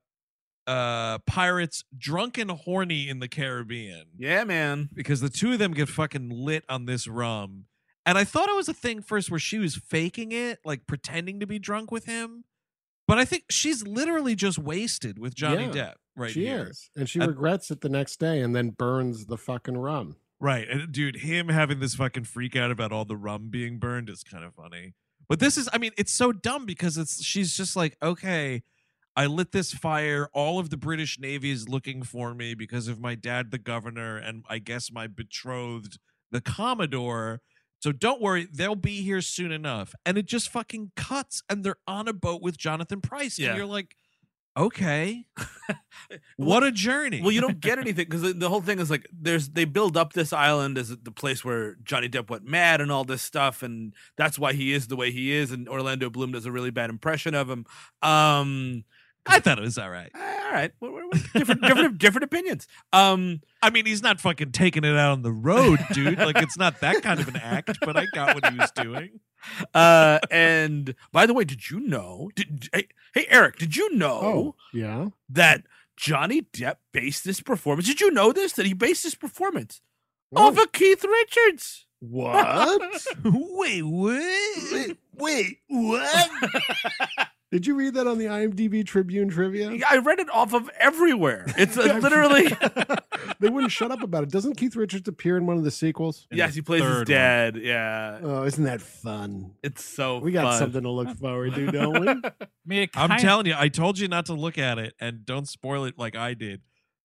uh 0.68 1.20
pirates 1.20 1.84
drunk 1.98 2.38
and 2.38 2.50
horny 2.52 3.10
in 3.10 3.20
the 3.20 3.28
Caribbean. 3.28 4.06
Yeah, 4.18 4.44
man. 4.44 4.90
Because 4.94 5.22
the 5.22 5.30
two 5.30 5.54
of 5.54 5.60
them 5.60 5.74
get 5.74 5.90
fucking 5.90 6.30
lit 6.30 6.64
on 6.70 6.86
this 6.86 7.08
rum. 7.08 7.66
And 8.06 8.18
I 8.18 8.24
thought 8.24 8.50
it 8.50 8.56
was 8.56 8.68
a 8.70 8.74
thing 8.74 9.02
first 9.02 9.30
where 9.32 9.40
she 9.40 9.60
was 9.60 9.76
faking 9.76 10.32
it, 10.34 10.60
like 10.66 10.88
pretending 10.88 11.40
to 11.40 11.48
be 11.48 11.58
drunk 11.60 11.90
with 11.92 12.06
him. 12.06 12.44
But 13.08 13.18
I 13.18 13.26
think 13.26 13.46
she's 13.50 13.86
literally 13.86 14.36
just 14.36 14.58
wasted 14.58 15.20
with 15.20 15.36
Johnny 15.36 15.66
Yeah, 15.66 15.72
Depp 15.72 15.94
right 16.16 16.32
she 16.32 16.46
here. 16.46 16.68
is 16.70 16.90
and 16.96 17.10
she 17.10 17.20
And- 17.20 17.28
regrets 17.30 17.70
it 17.72 17.82
the 17.82 17.90
next 17.90 18.18
day 18.20 18.42
and 18.42 18.56
then 18.56 18.70
burns 18.72 19.26
the 19.26 19.38
fucking 19.38 19.78
rum 19.78 20.16
Right. 20.40 20.68
And 20.70 20.92
dude, 20.92 21.18
him 21.18 21.48
having 21.48 21.80
this 21.80 21.96
fucking 21.96 22.26
freak 22.26 22.56
out 22.58 22.70
about 22.70 22.92
all 22.92 23.06
the 23.06 23.16
rum 23.16 23.48
being 23.50 23.80
burned 23.80 24.10
is 24.10 24.24
kind 24.24 24.44
of 24.44 24.54
funny. 24.54 24.94
But 25.30 25.40
this 25.40 25.58
is 25.58 25.70
I 25.72 25.78
mean, 25.78 25.92
it's 25.98 26.12
so 26.12 26.34
dumb 26.34 26.66
because 26.66 26.98
it's 26.98 27.24
she's 27.24 27.56
just 27.56 27.78
like, 27.78 27.96
okay, 28.04 28.64
I 29.16 29.28
lit 29.28 29.52
this 29.52 29.74
fire. 29.74 30.30
All 30.34 30.60
of 30.60 30.70
the 30.70 30.78
British 30.78 31.20
Navy 31.20 31.52
is 31.52 31.70
looking 31.70 32.04
for 32.04 32.34
me 32.34 32.56
because 32.56 32.88
of 32.88 33.00
my 33.00 33.16
dad, 33.16 33.52
the 33.52 33.58
governor, 33.58 34.18
and 34.18 34.44
I 34.50 34.60
guess 34.60 34.92
my 34.92 35.08
betrothed, 35.08 36.00
the 36.32 36.42
Commodore. 36.42 37.42
So 37.80 37.92
don't 37.92 38.22
worry, 38.22 38.48
they'll 38.52 38.76
be 38.76 39.02
here 39.02 39.22
soon 39.22 39.52
enough. 39.52 39.94
And 40.06 40.18
it 40.18 40.26
just 40.26 40.50
fucking 40.50 40.92
cuts 40.96 41.44
and 41.50 41.64
they're 41.64 41.76
on 41.86 42.08
a 42.08 42.14
boat 42.14 42.42
with 42.42 42.58
Jonathan 42.58 43.02
Pryce. 43.02 43.38
Yeah. 43.38 43.50
And 43.50 43.58
you're 43.58 43.66
like, 43.66 43.96
okay. 44.56 45.26
what 46.38 46.64
a 46.64 46.72
journey. 46.72 47.22
Well, 47.22 47.32
you 47.32 47.42
don't 47.42 47.60
get 47.60 47.80
anything 47.80 48.06
because 48.06 48.22
the, 48.22 48.34
the 48.34 48.50
whole 48.50 48.62
thing 48.62 48.80
is 48.80 48.90
like 48.90 49.08
there's 49.12 49.50
they 49.50 49.66
build 49.66 49.98
up 49.98 50.14
this 50.14 50.34
island 50.34 50.78
as 50.78 50.96
the 50.96 51.12
place 51.12 51.44
where 51.44 51.76
Johnny 51.84 52.10
Depp 52.10 52.30
went 52.30 52.46
mad 52.46 52.82
and 52.82 52.92
all 52.92 53.04
this 53.04 53.22
stuff, 53.22 53.64
and 53.64 53.94
that's 54.18 54.40
why 54.40 54.54
he 54.54 54.74
is 54.74 54.88
the 54.88 54.96
way 54.96 55.12
he 55.12 55.34
is. 55.34 55.52
And 55.52 55.68
Orlando 55.68 56.10
Bloom 56.10 56.32
does 56.32 56.46
a 56.46 56.52
really 56.52 56.72
bad 56.72 56.90
impression 56.90 57.36
of 57.36 57.50
him. 57.50 57.66
Um, 58.02 58.84
I 59.26 59.40
thought 59.40 59.58
it 59.58 59.62
was 59.62 59.78
all 59.78 59.90
right. 59.90 60.12
all 60.16 60.52
right, 60.52 60.72
we're, 60.80 60.92
we're- 60.92 61.08
we're 61.14 61.20
different, 61.40 61.62
different, 61.62 61.98
different 61.98 62.24
opinions. 62.24 62.68
Um, 62.92 63.42
I 63.62 63.70
mean, 63.70 63.86
he's 63.86 64.02
not 64.04 64.20
fucking 64.20 64.52
taking 64.52 64.84
it 64.84 64.96
out 64.98 65.12
on 65.14 65.22
the 65.22 65.32
road, 65.32 65.80
dude. 65.94 66.18
Like 66.18 66.42
it's 66.42 66.58
not 66.58 66.80
that 66.82 67.02
kind 67.04 67.20
of 67.20 67.28
an 67.30 67.38
act, 67.38 67.78
but 67.82 67.96
I 67.98 68.06
got 68.14 68.36
what 68.36 68.52
he 68.52 68.58
was 68.58 68.72
doing. 68.72 69.20
uh, 69.74 70.20
and 70.32 70.96
by 71.12 71.26
the 71.26 71.34
way, 71.34 71.44
did 71.46 71.70
you 71.70 71.80
know? 71.80 72.32
Did, 72.36 72.70
hey, 72.74 72.88
hey, 73.14 73.26
Eric, 73.30 73.58
did 73.58 73.76
you 73.76 73.94
know 73.96 74.20
oh 74.22 74.56
yeah 74.74 75.10
that 75.30 75.64
Johnny 75.96 76.42
Depp 76.42 76.76
based 76.92 77.24
this 77.26 77.40
performance? 77.42 77.88
Did 77.88 78.02
you 78.02 78.12
know 78.12 78.32
this? 78.34 78.54
That 78.54 78.66
he 78.66 78.74
based 78.74 79.04
this 79.04 79.16
performance 79.16 79.82
Oh, 80.36 80.48
off 80.48 80.58
of 80.58 80.72
Keith 80.72 81.04
Richards. 81.06 81.86
what 82.00 82.92
Wait, 83.24 83.82
what? 83.84 84.98
wait 85.18 85.58
what 85.68 86.30
Did 87.54 87.68
you 87.68 87.76
read 87.76 87.94
that 87.94 88.08
on 88.08 88.18
the 88.18 88.26
IMDb 88.26 88.84
Tribune 88.84 89.30
trivia? 89.30 89.78
I 89.88 89.98
read 89.98 90.18
it 90.18 90.28
off 90.34 90.56
of 90.56 90.72
everywhere. 90.80 91.46
It's 91.56 91.78
uh, 91.78 92.00
literally. 92.02 92.48
they 93.40 93.50
wouldn't 93.50 93.72
shut 93.72 93.92
up 93.92 94.02
about 94.02 94.24
it. 94.24 94.32
Doesn't 94.32 94.56
Keith 94.58 94.76
Richards 94.76 95.08
appear 95.08 95.38
in 95.38 95.46
one 95.46 95.58
of 95.58 95.64
the 95.64 95.70
sequels? 95.70 96.26
In 96.32 96.40
yes, 96.40 96.50
the 96.50 96.56
he 96.56 96.62
plays 96.64 96.82
his 96.82 96.90
third 96.90 96.98
one. 97.10 97.16
dad. 97.16 97.56
Yeah, 97.58 98.20
Oh, 98.24 98.44
isn't 98.46 98.64
that 98.64 98.82
fun? 98.82 99.52
it's 99.62 99.86
so. 99.86 100.18
We 100.18 100.32
got 100.32 100.46
fun. 100.46 100.58
something 100.60 100.82
to 100.82 100.90
look 100.90 101.16
forward 101.20 101.54
to, 101.54 101.72
don't 101.72 102.00
we? 102.02 102.08
I 102.10 102.32
mean, 102.66 102.90
I'm 102.96 103.10
kind- 103.10 103.22
telling 103.22 103.46
you, 103.46 103.54
I 103.56 103.68
told 103.68 104.00
you 104.00 104.08
not 104.08 104.26
to 104.26 104.34
look 104.34 104.58
at 104.58 104.80
it 104.80 104.96
and 105.00 105.24
don't 105.24 105.48
spoil 105.48 105.86
it 105.86 105.94
like 105.96 106.16
I 106.16 106.34
did. 106.34 106.62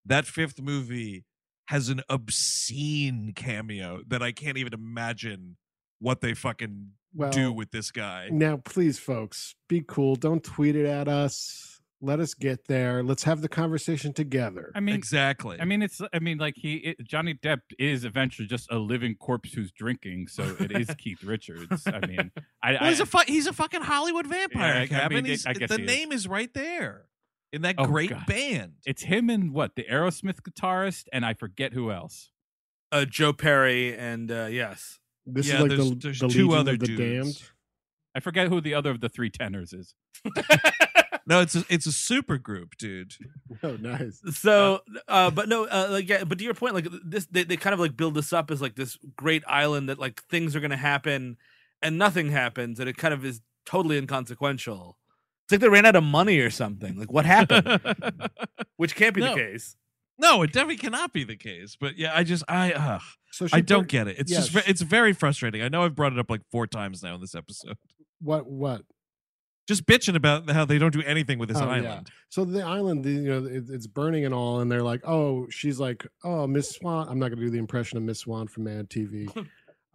That 0.07 0.25
fifth 0.25 0.63
movie 0.63 1.27
has 1.67 1.91
an 1.91 2.01
obscene 2.09 3.33
cameo 3.37 4.01
that 4.09 4.23
I 4.23 4.33
can't 4.33 4.57
even 4.57 4.73
imagine 4.73 5.59
what 5.99 6.23
they 6.23 6.33
fucking 6.33 6.93
Well, 7.15 7.31
do 7.31 7.53
with 7.53 7.71
this 7.71 7.91
guy. 7.91 8.29
now 8.31 8.59
please, 8.59 8.99
folks, 8.99 9.55
be 9.69 9.83
cool. 9.87 10.15
Don't 10.17 10.43
tweet 10.45 10.77
it 10.77 10.87
at 10.87 11.09
us. 11.09 11.81
Let 12.01 12.21
us 12.21 12.33
get 12.35 12.67
there. 12.69 13.03
Let's 13.03 13.25
have 13.25 13.41
the 13.41 13.49
conversation 13.49 14.13
together. 14.13 14.71
I 14.75 14.79
mean, 14.79 14.95
exactly. 14.95 15.59
I 15.61 15.65
mean, 15.65 15.83
it's. 15.83 16.01
I 16.13 16.21
mean, 16.21 16.39
like 16.39 16.55
he, 16.57 16.75
it, 16.77 16.97
Johnny 17.03 17.35
Depp 17.35 17.63
is 17.77 18.05
eventually 18.05 18.47
just 18.47 18.71
a 18.71 18.79
living 18.79 19.17
corpse 19.17 19.53
who's 19.53 19.73
drinking. 19.73 20.29
So 20.29 20.45
it 20.61 20.71
is 20.71 20.95
Keith 20.99 21.25
Richards. 21.25 21.83
I 21.89 22.07
mean, 22.07 22.31
I, 22.63 22.73
Well, 22.75 22.83
I 22.85 22.89
he's 22.91 23.01
a 23.01 23.07
fu- 23.07 23.25
he's 23.27 23.49
a 23.49 23.53
fucking 23.53 23.81
Hollywood 23.81 24.29
vampire, 24.29 24.75
I- 24.75 24.83
I 24.83 24.87
Kevin. 24.87 25.17
mean, 25.17 25.25
He's- 25.25 25.45
I 25.45 25.55
guess 25.55 25.71
the 25.71 25.77
he 25.79 25.83
is. 25.83 25.89
name 25.89 26.13
is 26.13 26.29
right 26.29 26.55
there 26.55 27.07
in 27.53 27.63
that 27.63 27.75
Oh, 27.79 27.87
great 27.87 28.11
God. 28.11 28.27
band. 28.27 28.75
it's 28.87 29.03
him 29.03 29.29
and 29.29 29.53
what 29.53 29.75
the 29.75 29.83
Aerosmith 29.91 30.43
guitarist, 30.43 31.07
and 31.13 31.27
I 31.27 31.35
forget 31.35 31.73
who 31.73 31.91
else. 31.91 32.31
Uh, 32.93 33.07
Joe 33.07 33.33
Perry 33.33 33.97
and 33.99 34.31
uh, 34.31 34.47
yes, 34.53 34.98
This 35.33 35.49
Yeah, 35.49 35.55
is 35.57 35.61
like 35.61 35.71
there's- 35.71 35.89
the, 35.91 35.95
there's 35.97 36.19
the 36.21 36.29
two 36.29 36.53
other 36.55 36.73
of 36.73 36.79
the 36.81 36.87
dudes. 36.87 36.99
damned. 37.39 37.43
I 38.15 38.21
forget 38.21 38.49
who 38.49 38.61
the 38.61 38.75
other 38.75 38.91
of 38.91 39.01
the 39.01 39.09
three 39.09 39.31
tenors 39.31 39.73
is. 39.73 39.95
No, 41.27 41.43
it's 41.43 41.55
a, 41.55 41.63
it's 41.69 41.85
a 41.85 41.93
super 41.93 42.39
group, 42.39 42.75
dude. 42.79 43.13
Oh, 43.63 43.77
nice. 43.77 44.19
So, 44.33 44.81
uh, 45.09 45.31
but 45.31 45.47
no, 45.47 45.65
uh, 45.67 45.89
like, 45.91 46.09
yeah, 46.09 46.25
but 46.25 46.39
to 46.39 46.45
your 46.45 46.55
point, 46.55 46.75
like 46.75 46.89
this, 47.05 47.27
they, 47.27 47.45
they 47.45 47.59
kind 47.59 47.75
of 47.75 47.81
like 47.81 47.99
build 47.99 48.15
this 48.15 48.33
up 48.33 48.51
as 48.51 48.63
like 48.63 48.77
this 48.77 48.97
great 49.15 49.43
island 49.47 49.91
that 49.91 49.99
like 49.99 50.23
things 50.31 50.57
are 50.57 50.61
gonna 50.61 50.79
happen, 50.79 51.37
and 51.83 51.99
nothing 51.99 52.31
happens, 52.31 52.81
and 52.81 52.89
it 52.89 52.97
kind 52.97 53.13
of 53.13 53.27
is 53.27 53.43
totally 53.67 53.99
inconsequential. 53.99 54.97
It's 55.45 55.53
like 55.53 55.61
they 55.61 55.69
ran 55.69 55.85
out 55.85 55.97
of 55.97 56.03
money 56.05 56.39
or 56.39 56.49
something. 56.49 56.97
Like, 56.99 57.13
what 57.13 57.27
happened? 57.27 57.79
Which 58.79 58.95
can't 58.97 59.15
be 59.15 59.21
No. 59.21 59.35
the 59.35 59.39
case. 59.39 59.77
No, 60.19 60.43
it 60.43 60.53
definitely 60.53 60.77
cannot 60.79 61.13
be 61.13 61.25
the 61.25 61.37
case. 61.37 61.77
But 61.81 61.97
yeah, 61.99 62.13
I 62.15 62.25
just 62.25 62.45
I 62.49 62.73
uh, 62.73 62.99
So 63.31 63.47
I 63.53 63.61
don't 63.61 63.89
get 63.89 64.09
it. 64.09 64.17
It's 64.19 64.31
yeah, 64.33 64.39
just 64.39 64.53
she- 64.53 64.71
it's 64.71 64.81
very 64.83 65.13
frustrating. 65.13 65.63
I 65.63 65.69
know 65.69 65.83
I've 65.85 65.95
brought 65.95 66.13
it 66.13 66.19
up 66.19 66.31
like 66.31 66.43
four 66.51 66.67
times 66.67 67.03
now 67.03 67.15
in 67.15 67.21
this 67.21 67.35
episode. 67.35 67.77
what 68.21 68.47
what 68.51 68.83
Just 69.69 69.85
bitching 69.87 70.15
about 70.17 70.49
how 70.51 70.65
they 70.65 70.79
don't 70.79 70.93
do 70.93 71.03
anything 71.03 71.39
with 71.39 71.49
this 71.51 71.59
Oh, 71.59 71.65
yeah. 71.67 71.73
island. 71.73 72.11
So 72.31 72.45
the 72.45 72.63
island, 72.63 73.05
the, 73.05 73.11
you 73.11 73.29
know, 73.29 73.45
it, 73.47 73.65
it's 73.69 73.87
burning 73.87 74.25
and 74.25 74.35
all, 74.35 74.61
and 74.61 74.71
they're 74.71 74.83
like, 74.83 75.01
"Oh, 75.07 75.47
she's 75.51 75.79
like, 75.79 76.07
oh, 76.25 76.47
Miss 76.47 76.71
Swan." 76.71 77.09
I'm 77.09 77.19
not 77.19 77.29
going 77.29 77.39
to 77.39 77.45
do 77.45 77.51
the 77.51 77.59
impression 77.59 77.97
of 77.99 78.03
Miss 78.05 78.21
Swan 78.21 78.49
from 78.49 78.65
Mad 78.65 78.89
TV. 78.91 79.29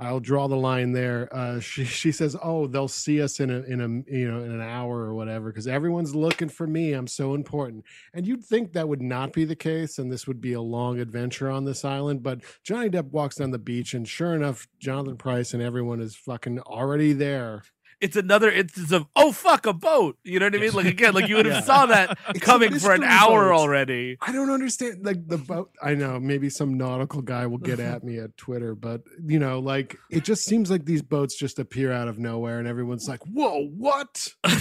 I'll 0.04 0.20
draw 0.20 0.48
the 0.48 0.58
line 0.58 0.92
there. 0.92 1.30
Uh, 1.32 1.60
she 1.60 1.86
she 2.04 2.12
says, 2.12 2.36
"Oh, 2.42 2.68
they'll 2.68 2.88
see 2.88 3.22
us 3.22 3.40
in 3.40 3.50
a 3.50 3.62
in 3.62 3.82
a 3.82 4.14
you 4.14 4.30
know 4.30 4.44
in 4.44 4.52
an 4.52 4.62
hour 4.62 5.00
or 5.00 5.14
whatever 5.14 5.50
because 5.50 5.68
everyone's 5.68 6.16
looking 6.16 6.50
for 6.50 6.68
me. 6.68 6.94
I'm 6.94 7.08
so 7.08 7.34
important." 7.34 7.86
And 8.14 8.28
you'd 8.28 8.44
think 8.44 8.74
that 8.74 8.90
would 8.90 9.02
not 9.02 9.34
be 9.34 9.46
the 9.46 9.56
case, 9.56 9.98
and 9.98 10.12
this 10.12 10.28
would 10.28 10.42
be 10.42 10.54
a 10.54 10.62
long 10.62 11.00
adventure 11.00 11.50
on 11.50 11.66
this 11.66 11.86
island. 11.86 12.24
But 12.24 12.42
Johnny 12.64 12.90
Depp 12.90 13.12
walks 13.12 13.36
down 13.36 13.52
the 13.52 13.60
beach, 13.60 13.94
and 13.94 14.08
sure 14.08 14.36
enough, 14.36 14.68
Jonathan 14.80 15.18
Pryce 15.18 15.54
and 15.54 15.64
everyone 15.64 16.02
is 16.02 16.16
fucking 16.16 16.60
already 16.60 17.14
there. 17.14 17.64
It's 18.04 18.16
another 18.18 18.52
instance 18.52 18.92
of 18.92 19.08
oh 19.16 19.32
fuck 19.32 19.66
a 19.66 19.74
boat. 19.74 20.18
You 20.24 20.40
know 20.40 20.46
what 20.48 20.56
I 20.56 20.60
mean? 20.60 20.74
Like 20.74 20.86
again, 20.86 21.14
like 21.14 21.30
you 21.30 21.38
would 21.38 21.46
have 21.46 21.56
Yeah. 21.56 21.62
saw 21.62 21.86
that 21.88 22.18
It's 22.30 22.40
coming 22.40 22.78
for 22.78 22.92
an 22.94 23.04
hour 23.04 23.50
boat. 23.50 23.56
already. 23.60 24.18
I 24.22 24.32
don't 24.32 24.50
understand 24.52 25.06
like 25.06 25.28
the 25.28 25.38
boat. 25.38 25.72
I 25.82 25.96
know 25.96 26.20
maybe 26.20 26.50
some 26.50 26.78
nautical 26.78 27.22
guy 27.22 27.46
will 27.48 27.58
get 27.60 27.80
at 27.80 28.04
me 28.08 28.20
at 28.20 28.36
Twitter, 28.38 28.76
but 28.76 29.02
you 29.26 29.40
know, 29.40 29.60
like 29.60 29.98
it 30.12 30.24
just 30.26 30.44
seems 30.46 30.70
like 30.70 30.86
these 30.86 31.02
boats 31.02 31.36
just 31.36 31.60
appear 31.60 31.92
out 31.94 32.08
of 32.10 32.20
nowhere, 32.20 32.60
and 32.60 32.68
everyone's 32.68 33.08
like, 33.08 33.22
"Whoa, 33.26 33.66
what?" 33.68 34.28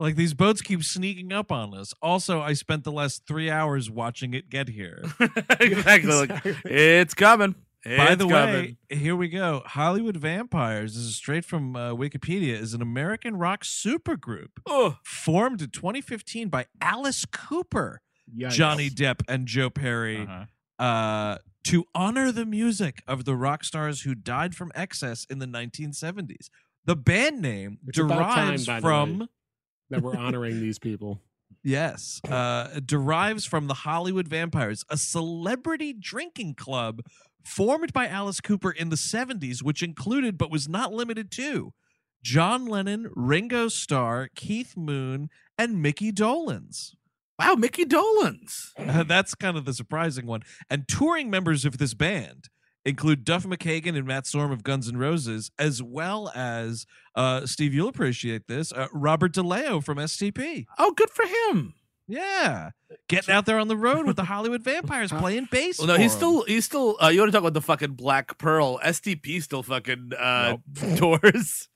Like 0.00 0.14
these 0.14 0.32
boats 0.32 0.62
keep 0.62 0.84
sneaking 0.84 1.32
up 1.32 1.50
on 1.50 1.74
us. 1.74 1.92
Also, 2.00 2.40
I 2.40 2.52
spent 2.52 2.84
the 2.84 2.92
last 2.92 3.26
three 3.26 3.50
hours 3.50 3.90
watching 3.90 4.32
it 4.32 4.48
get 4.48 4.68
here. 4.68 5.02
exactly. 5.58 6.12
Like, 6.12 6.30
Exactly. 6.30 6.56
it's 6.72 7.14
coming. 7.14 7.56
By 7.84 8.08
It's 8.12 8.16
the 8.16 8.28
coming. 8.28 8.76
way, 8.90 8.96
here 8.96 9.14
we 9.16 9.28
go. 9.28 9.62
Hollywood 9.64 10.16
Vampires 10.16 10.94
this 10.94 11.04
is 11.04 11.16
straight 11.16 11.44
from 11.44 11.76
uh, 11.76 11.92
Wikipedia 11.94 12.54
is 12.58 12.74
an 12.74 12.82
American 12.82 13.36
rock 13.36 13.62
supergroup 13.64 14.48
oh, 14.66 14.96
formed 15.04 15.62
in 15.62 15.70
2015 15.70 16.48
by 16.48 16.66
Alice 16.80 17.24
Cooper, 17.24 18.00
Yikes. 18.36 18.50
Johnny 18.50 18.90
Depp, 18.90 19.20
and 19.28 19.46
Joe 19.46 19.70
Perry 19.70 20.22
Uh-huh. 20.22 20.82
uh, 20.84 21.38
to 21.64 21.84
honor 21.94 22.32
the 22.32 22.44
music 22.46 23.02
of 23.06 23.24
the 23.24 23.36
rock 23.36 23.62
stars 23.62 24.02
who 24.02 24.14
died 24.14 24.54
from 24.54 24.72
excess 24.74 25.24
in 25.30 25.38
the 25.38 25.46
1970s. 25.46 26.48
The 26.84 26.96
band 26.96 27.40
name 27.42 27.78
It's 27.86 27.98
about 27.98 28.34
time, 28.34 28.56
derives 28.56 28.66
from 28.82 29.28
that 29.90 30.02
we're 30.02 30.16
honoring 30.16 30.60
these 30.60 30.78
people. 30.78 31.20
Yes, 31.62 32.20
uh, 32.28 32.68
it 32.76 32.86
derives 32.86 33.44
from 33.44 33.66
the 33.66 33.74
Hollywood 33.74 34.28
Vampires, 34.28 34.84
a 34.90 34.96
celebrity 34.96 35.92
drinking 35.92 36.54
club 36.54 37.02
formed 37.48 37.92
by 37.92 38.06
Alice 38.06 38.40
Cooper 38.40 38.70
in 38.70 38.90
the 38.90 38.96
70s, 38.96 39.62
which 39.62 39.82
included 39.82 40.38
but 40.38 40.50
was 40.50 40.68
not 40.68 40.92
limited 40.92 41.30
to 41.32 41.72
John 42.22 42.66
Lennon, 42.66 43.10
Ringo 43.14 43.68
Starr, 43.68 44.28
Keith 44.34 44.76
Moon, 44.76 45.28
and 45.56 45.80
Micky 45.82 46.12
Dolenz. 46.12 46.94
wow, 47.38 47.54
Micky 47.54 47.84
Dolenz. 47.84 48.72
Uh, 48.78 49.02
that's 49.06 49.34
kind 49.34 49.56
of 49.56 49.64
the 49.64 49.72
surprising 49.72 50.26
one. 50.26 50.42
And 50.68 50.86
touring 50.88 51.30
members 51.30 51.64
of 51.64 51.78
this 51.78 51.94
band 51.94 52.48
include 52.84 53.24
Duff 53.24 53.44
McKagan 53.44 53.96
and 53.96 54.06
Matt 54.06 54.24
Sorum 54.24 54.52
of 54.52 54.62
Guns 54.62 54.88
N' 54.88 54.96
Roses, 54.96 55.50
as 55.58 55.82
well 55.82 56.30
as 56.34 56.86
uh, 57.14 57.46
Steve. 57.46 57.74
You'll 57.74 57.88
appreciate 57.88 58.46
this. 58.46 58.72
Uh, 58.72 58.88
Robert 58.92 59.32
DeLeo 59.32 59.82
from 59.82 59.98
STP. 59.98 60.66
Oh, 60.78 60.92
good 60.92 61.10
for 61.10 61.24
him. 61.26 61.74
Yeah, 62.08 62.70
getting 63.08 63.34
out 63.34 63.44
there 63.46 63.58
on 63.58 63.68
the 63.68 63.76
road 63.76 64.06
with 64.06 64.16
the 64.16 64.24
Hollywood 64.24 64.62
Vampires 64.64 65.12
playing 65.12 65.48
bass. 65.50 65.78
Well, 65.78 65.88
no, 65.88 65.94
for 65.96 66.00
he's 66.00 66.12
'em. 66.12 66.16
still 66.18 66.42
he's 66.44 66.64
still. 66.64 66.96
Uh, 67.02 67.08
you 67.08 67.20
want 67.20 67.28
to 67.30 67.32
talk 67.36 67.42
about 67.42 67.52
the 67.54 67.60
fucking 67.60 67.92
Black 67.92 68.38
Pearl? 68.38 68.78
STP 68.82 69.42
still 69.42 69.62
fucking 69.62 70.12
uh, 70.18 70.56
tours. 70.96 71.68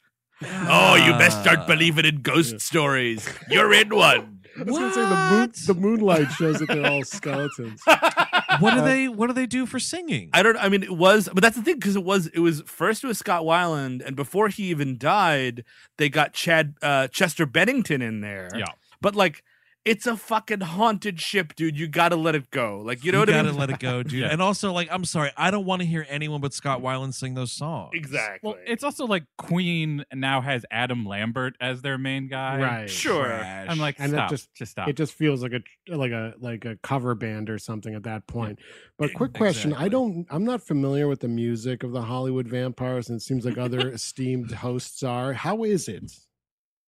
Oh, 0.43 0.95
you 0.97 1.13
best 1.19 1.39
Ah. 1.39 1.43
start 1.43 1.67
believing 1.69 2.05
in 2.05 2.23
ghost 2.23 2.61
stories. 2.61 3.29
You're 3.51 3.73
in 3.75 3.89
one. 3.95 4.39
I 4.59 4.65
was 4.65 4.79
gonna 4.79 4.93
say 4.93 5.01
the 5.01 5.07
moon, 5.09 5.41
What? 5.41 5.55
the 5.67 5.75
moonlight 5.75 6.31
shows 6.33 6.59
that 6.59 6.69
they're 6.69 6.87
all 6.87 7.05
skeletons. 7.05 7.81
What 7.87 8.75
do 8.75 8.81
Uh, 8.81 8.85
they? 8.85 9.09
What 9.09 9.29
do 9.29 9.33
they 9.35 9.47
do 9.47 9.65
for 9.67 9.79
singing? 9.79 10.31
I 10.33 10.43
don't. 10.43 10.57
I 10.57 10.69
mean, 10.69 10.83
it 10.83 10.97
was, 10.97 11.29
but 11.33 11.43
that's 11.43 11.57
the 11.57 11.63
thing 11.63 11.77
because 11.77 11.97
it 11.97 12.05
was. 12.05 12.27
It 12.29 12.41
was 12.41 12.63
first 12.67 13.05
it 13.05 13.07
was 13.07 13.19
Scott 13.19 13.43
Weiland, 13.45 14.05
and 14.05 14.15
before 14.17 14.49
he 14.49 14.65
even 14.65 14.99
died, 14.99 15.65
they 15.99 16.09
got 16.09 16.33
Chad 16.33 16.75
uh, 16.83 17.09
Chester 17.09 17.47
Bennington 17.47 18.01
in 18.03 18.21
there. 18.23 18.49
Yeah. 18.57 18.65
but 19.03 19.15
like. 19.15 19.43
It's 19.85 20.07
a 20.07 20.17
fucking 20.17 20.61
haunted 20.61 21.21
ship, 21.21 21.57
dude. 21.57 21.77
You 21.77 21.89
gotta 21.89 22.15
let 22.15 22.37
it 22.37 22.51
go. 22.53 22.81
Like 22.85 23.05
you 23.05 23.11
know 23.11 23.19
what 23.19 23.29
I 23.29 23.33
mean? 23.43 23.47
gotta 23.47 23.59
let 23.59 23.71
it 23.71 23.81
go, 23.81 24.03
dude. 24.05 24.13
Yeah. 24.13 24.29
And 24.31 24.41
also, 24.41 24.73
like, 24.73 24.87
I'm 24.93 25.05
sorry, 25.05 25.33
I 25.37 25.51
don't 25.51 25.65
want 25.65 25.83
to 25.83 25.87
hear 25.89 26.07
anyone 26.09 26.41
but 26.41 26.55
Scott 26.55 26.81
Weiland 26.81 27.15
sing 27.15 27.35
those 27.35 27.51
songs. 27.51 27.91
Exactly. 27.93 28.49
Well, 28.51 28.59
it's 28.65 28.85
also 28.85 29.07
like 29.07 29.25
Queen 29.39 30.05
now 30.15 30.41
has 30.41 30.65
Adam 30.71 31.05
Lambert 31.05 31.57
as 31.61 31.83
their 31.83 31.99
main 31.99 32.29
guy. 32.29 32.61
Right. 32.61 32.89
sure. 32.91 33.25
Trash. 33.27 33.67
I'm 33.69 33.79
like, 33.79 33.97
And 33.99 34.13
that 34.13 34.17
stop. 34.19 34.31
just- 34.31 34.55
just 34.55 34.71
stop. 34.73 34.89
It 34.89 34.97
just 34.97 35.15
feels 35.15 35.43
like 35.43 35.53
a 35.53 35.61
like 35.93 36.13
a 36.13 36.35
like 36.39 36.65
a 36.65 36.77
cover 36.85 37.17
band 37.17 37.51
or 37.51 37.59
something 37.59 37.95
at 37.97 38.05
that 38.05 38.29
point. 38.29 38.61
But 38.99 39.11
E- 39.11 39.15
quick 39.15 39.33
question: 39.35 39.73
I 39.75 39.89
don't, 39.89 40.27
I'm 40.31 40.45
not 40.45 40.63
familiar 40.63 41.09
with 41.09 41.19
the 41.21 41.29
music 41.29 41.83
of 41.83 41.91
the 41.91 42.03
Hollywood 42.03 42.47
Vampires, 42.47 43.09
and 43.09 43.17
it 43.17 43.23
seems 43.23 43.45
like 43.45 43.59
other 43.59 43.89
esteemed 43.93 44.53
hosts 44.53 45.03
are. 45.03 45.33
How 45.33 45.65
is 45.65 45.89
it? 45.89 46.13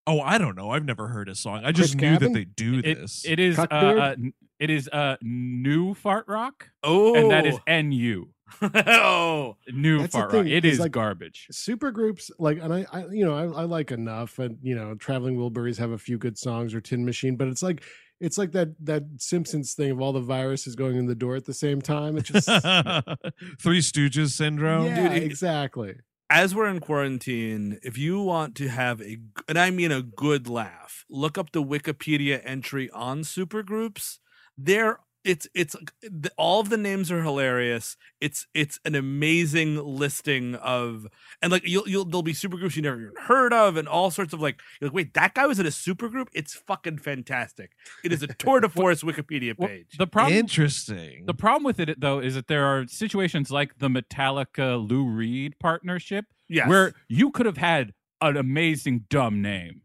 Oh, 0.06 0.20
I 0.20 0.36
don't 0.38 0.54
know. 0.56 0.70
I've 0.70 0.84
never 0.84 1.08
heard 1.08 1.28
a 1.28 1.34
song. 1.34 1.58
I 1.64 1.72
Chris 1.72 1.88
just 1.92 1.96
knew 1.96 2.18
that 2.18 2.32
they 2.34 2.44
do 2.44 2.80
It- 2.84 2.98
this. 3.00 3.24
it 3.26 3.38
is 3.40 3.58
uh, 3.58 3.66
Cuckbeard? 3.66 3.98
uh, 4.00 4.10
n- 4.12 4.34
it 4.58 4.70
is 4.70 4.88
uh 4.88 5.16
new 5.22 5.94
fart 5.94 6.26
rock, 6.28 6.68
oh, 6.82 7.14
and 7.14 7.30
that 7.30 7.46
is 7.46 7.58
nu 7.68 8.28
oh, 8.62 9.56
new 9.72 9.98
That's 10.00 10.12
the 10.12 10.18
fart 10.18 10.32
rock. 10.32 10.44
thing, 10.44 10.52
It 10.52 10.64
is 10.64 10.74
is 10.74 10.80
like- 10.80 10.92
garbage. 10.92 11.48
Super 11.50 11.90
groups 11.90 12.30
like, 12.38 12.58
and 12.62 12.72
I, 12.72 12.86
I 12.92 13.06
you 13.06 13.24
know, 13.24 13.34
I, 13.34 13.62
I 13.62 13.64
like 13.64 13.90
enough, 13.90 14.38
and 14.38 14.58
you 14.62 14.74
know, 14.74 14.94
Traveling 14.94 15.36
Wilburys 15.36 15.78
have 15.78 15.90
a 15.90 15.98
few 15.98 16.18
good 16.18 16.36
songs 16.38 16.74
or 16.74 16.80
Tin 16.80 17.04
Machine, 17.04 17.36
but 17.36 17.48
it's 17.48 17.62
like. 17.62 17.82
It's 18.20 18.38
like 18.38 18.52
that 18.52 18.68
that 18.84 19.02
Simpsons 19.18 19.74
thing 19.74 19.90
of 19.90 20.00
all 20.00 20.12
the 20.12 20.20
viruses 20.20 20.76
going 20.76 20.96
in 20.96 21.06
the 21.06 21.16
door 21.16 21.34
at 21.34 21.44
the 21.44 21.52
same 21.52 21.82
time. 21.82 22.16
It's 22.16 22.30
just 22.30 22.46
Three 23.60 23.80
Stooges 23.80 24.30
syndrome. 24.30 24.86
yeah, 24.86 25.08
Dude, 25.08 25.16
it- 25.18 25.22
exactly. 25.24 25.96
As 26.34 26.52
we're 26.52 26.66
in 26.66 26.80
quarantine, 26.80 27.78
if 27.84 27.96
you 27.96 28.18
want 28.20 28.56
to 28.56 28.66
have 28.66 29.00
a, 29.00 29.18
and 29.48 29.56
I 29.56 29.70
mean 29.70 29.92
a 29.92 30.02
good 30.02 30.48
laugh, 30.48 31.04
look 31.08 31.38
up 31.38 31.52
the 31.52 31.62
Wikipedia 31.62 32.40
entry 32.44 32.90
on 32.90 33.20
supergroups. 33.20 34.18
There, 34.58 34.98
it's 35.24 35.48
it's 35.54 35.74
the, 36.02 36.30
all 36.36 36.60
of 36.60 36.68
the 36.68 36.76
names 36.76 37.10
are 37.10 37.22
hilarious. 37.22 37.96
It's 38.20 38.46
it's 38.54 38.78
an 38.84 38.94
amazing 38.94 39.76
listing 39.76 40.54
of, 40.56 41.06
and 41.40 41.50
like 41.50 41.66
you'll 41.66 41.88
you'll 41.88 42.04
there'll 42.04 42.22
be 42.22 42.32
supergroups 42.34 42.76
you 42.76 42.82
never 42.82 43.00
even 43.00 43.12
heard 43.26 43.52
of, 43.52 43.76
and 43.76 43.88
all 43.88 44.10
sorts 44.10 44.32
of 44.32 44.40
like, 44.40 44.60
you're 44.80 44.88
like 44.90 44.94
wait, 44.94 45.14
that 45.14 45.34
guy 45.34 45.46
was 45.46 45.58
in 45.58 45.66
a 45.66 45.70
supergroup. 45.70 46.28
It's 46.32 46.54
fucking 46.54 46.98
fantastic. 46.98 47.72
It 48.04 48.12
is 48.12 48.22
a 48.22 48.26
tour 48.38 48.60
de 48.60 48.68
force 48.68 49.02
Wikipedia 49.02 49.54
Well, 49.56 49.68
page. 49.68 49.96
the 49.98 50.06
problem 50.06 50.36
Interesting. 50.36 51.24
The 51.26 51.34
problem 51.34 51.64
with 51.64 51.80
it 51.80 52.00
though 52.00 52.20
is 52.20 52.34
that 52.34 52.48
there 52.48 52.66
are 52.66 52.86
situations 52.86 53.50
like 53.50 53.78
the 53.78 53.88
Metallica 53.88 54.88
Lou 54.88 55.06
Reed 55.06 55.56
partnership 55.58 56.26
yes, 56.48 56.68
where 56.68 56.92
you 57.08 57.30
could 57.30 57.46
have 57.46 57.56
had 57.56 57.92
an 58.20 58.36
amazing 58.36 59.04
dumb 59.08 59.42
name. 59.42 59.80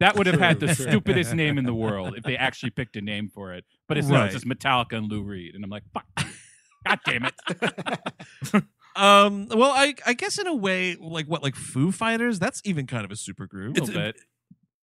That 0.00 0.14
would 0.16 0.26
have 0.26 0.38
had 0.38 0.60
the 0.60 0.66
True. 0.66 0.74
stupidest 0.88 1.34
name 1.34 1.58
in 1.58 1.64
the 1.64 1.74
world 1.74 2.14
if 2.16 2.22
they 2.22 2.36
actually 2.36 2.70
picked 2.70 2.94
a 2.96 3.00
name 3.00 3.28
for 3.28 3.52
it. 3.52 3.64
But 3.88 3.98
it's 3.98 4.08
not. 4.08 4.18
Right. 4.18 4.24
It's 4.26 4.34
just 4.34 4.46
Metallica 4.46 4.98
and 4.98 5.10
Lou 5.10 5.22
Reed, 5.22 5.54
and 5.54 5.64
I'm 5.64 5.70
like, 5.70 5.84
fuck. 5.92 6.06
God 6.86 6.98
damn 7.04 7.24
it! 7.24 7.34
um. 8.96 9.48
Well, 9.48 9.72
I 9.72 9.94
I 10.06 10.12
guess 10.12 10.38
in 10.38 10.46
a 10.46 10.54
way, 10.54 10.96
like 11.00 11.26
what, 11.26 11.42
like 11.42 11.56
Foo 11.56 11.90
Fighters? 11.90 12.38
That's 12.38 12.62
even 12.64 12.86
kind 12.86 13.04
of 13.04 13.10
a 13.10 13.16
super 13.16 13.46
group. 13.46 13.76
It's 13.76 13.88
little 13.88 14.02
bit. 14.02 14.16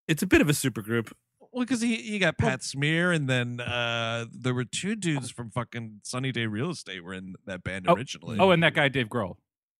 it's 0.07 0.22
a 0.22 0.27
bit 0.27 0.41
of 0.41 0.49
a 0.49 0.52
supergroup. 0.52 1.11
Well, 1.40 1.64
because 1.64 1.82
you, 1.82 1.95
you 1.95 2.19
got 2.19 2.38
Pat 2.38 2.64
Smear, 2.64 3.14
and 3.14 3.30
then 3.30 3.61
uh 3.61 4.26
there 4.30 4.53
were 4.53 4.65
two 4.65 4.95
dudes 4.95 5.32
from 5.32 5.52
fucking 5.52 6.02
Sunny 6.03 6.34
Day 6.34 6.48
Real 6.48 6.72
Estate 6.72 7.02
were 7.02 7.14
in 7.14 7.36
that 7.45 7.64
band 7.64 7.86
originally. 7.88 8.38
Oh, 8.40 8.52
and 8.52 8.61
that 8.61 8.73
guy 8.73 8.90
Dave 8.90 9.07
Grohl. 9.07 9.38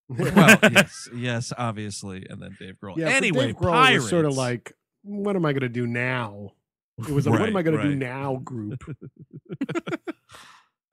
well, 0.08 0.58
yes, 0.72 1.10
yes, 1.14 1.52
obviously, 1.58 2.26
and 2.30 2.42
then 2.42 2.56
Dave 2.58 2.76
Grohl. 2.82 2.96
Yeah, 2.96 3.10
anyway, 3.10 3.48
Dave 3.48 3.58
Grohl 3.58 3.72
pirates. 3.72 4.04
was 4.04 4.10
sort 4.10 4.26
of 4.26 4.38
like, 4.38 4.72
what 5.04 5.36
am 5.36 5.46
I 5.46 5.52
going 5.52 5.62
to 5.62 5.70
do 5.70 5.86
now? 5.86 6.52
It 7.00 7.10
was 7.10 7.28
a 7.28 7.32
what 7.32 7.42
am 7.42 7.50
I 7.56 7.60
Right, 7.60 7.66
going 7.66 7.78
to 7.78 7.84
do 7.84 7.96
now 7.96 8.38
group. 8.44 8.84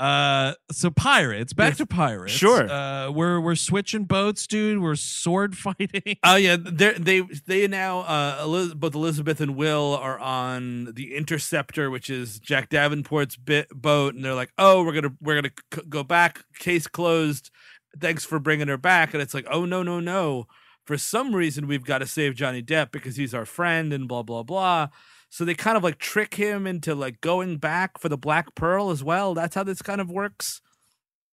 Uh, 0.01 0.55
so 0.73 0.91
pirates. 0.91 1.53
Back 1.53 1.77
to 1.77 1.87
pirates. 1.87 2.33
Sure. 2.33 2.69
Uh, 2.69 3.09
we're 3.12 3.39
we're 3.41 3.55
switching 3.55 4.03
boats, 4.05 4.49
dude. 4.49 4.81
We're 4.83 4.97
sword 4.97 5.57
fighting. 5.57 6.16
Oh 6.24 6.35
yeah, 6.35 6.57
they 6.61 6.95
they 6.95 7.20
they 7.47 7.69
now 7.69 8.01
uh 8.01 8.39
Eliz- 8.43 8.74
both 8.74 8.97
Elizabeth 8.97 9.41
and 9.41 9.55
Will 9.55 9.95
are 9.95 10.19
on 10.19 10.93
the 10.95 11.15
Interceptor, 11.15 11.89
which 11.89 12.11
is 12.11 12.41
Jack 12.41 12.69
Davenport's 12.69 13.37
bit 13.37 13.69
boat, 13.70 14.16
and 14.16 14.24
they're 14.24 14.35
like, 14.35 14.51
"Oh, 14.59 14.83
we're 14.83 14.95
gonna 14.95 15.15
we're 15.20 15.37
gonna 15.37 15.53
c- 15.73 15.83
go 15.89 16.03
back. 16.03 16.43
Case 16.59 16.89
closed. 16.89 17.53
Thanks 18.01 18.24
for 18.24 18.41
bringing 18.41 18.66
her 18.66 18.79
back." 18.79 19.15
And 19.15 19.23
it's 19.23 19.35
like, 19.35 19.47
"Oh 19.53 19.65
no 19.66 19.85
no 19.85 20.01
no! 20.01 20.47
For 20.85 20.99
some 20.99 21.33
reason, 21.33 21.69
we've 21.69 21.85
got 21.85 21.99
to 21.99 22.07
save 22.09 22.35
Johnny 22.35 22.62
Depp 22.62 22.91
because 22.91 23.15
he's 23.15 23.35
our 23.35 23.47
friend 23.47 23.93
and 23.93 24.09
blah 24.09 24.24
blah 24.24 24.43
blah." 24.43 24.89
So 25.32 25.46
they 25.46 25.54
kind 25.54 25.78
of 25.78 25.82
like 25.82 25.96
trick 25.96 26.34
him 26.34 26.66
into 26.66 26.94
like 26.94 27.22
going 27.22 27.56
back 27.56 27.98
for 27.98 28.10
the 28.10 28.18
Black 28.18 28.54
Pearl 28.54 28.90
as 28.90 29.02
well. 29.02 29.32
That's 29.32 29.54
how 29.54 29.64
this 29.64 29.80
kind 29.80 29.98
of 29.98 30.10
works. 30.10 30.60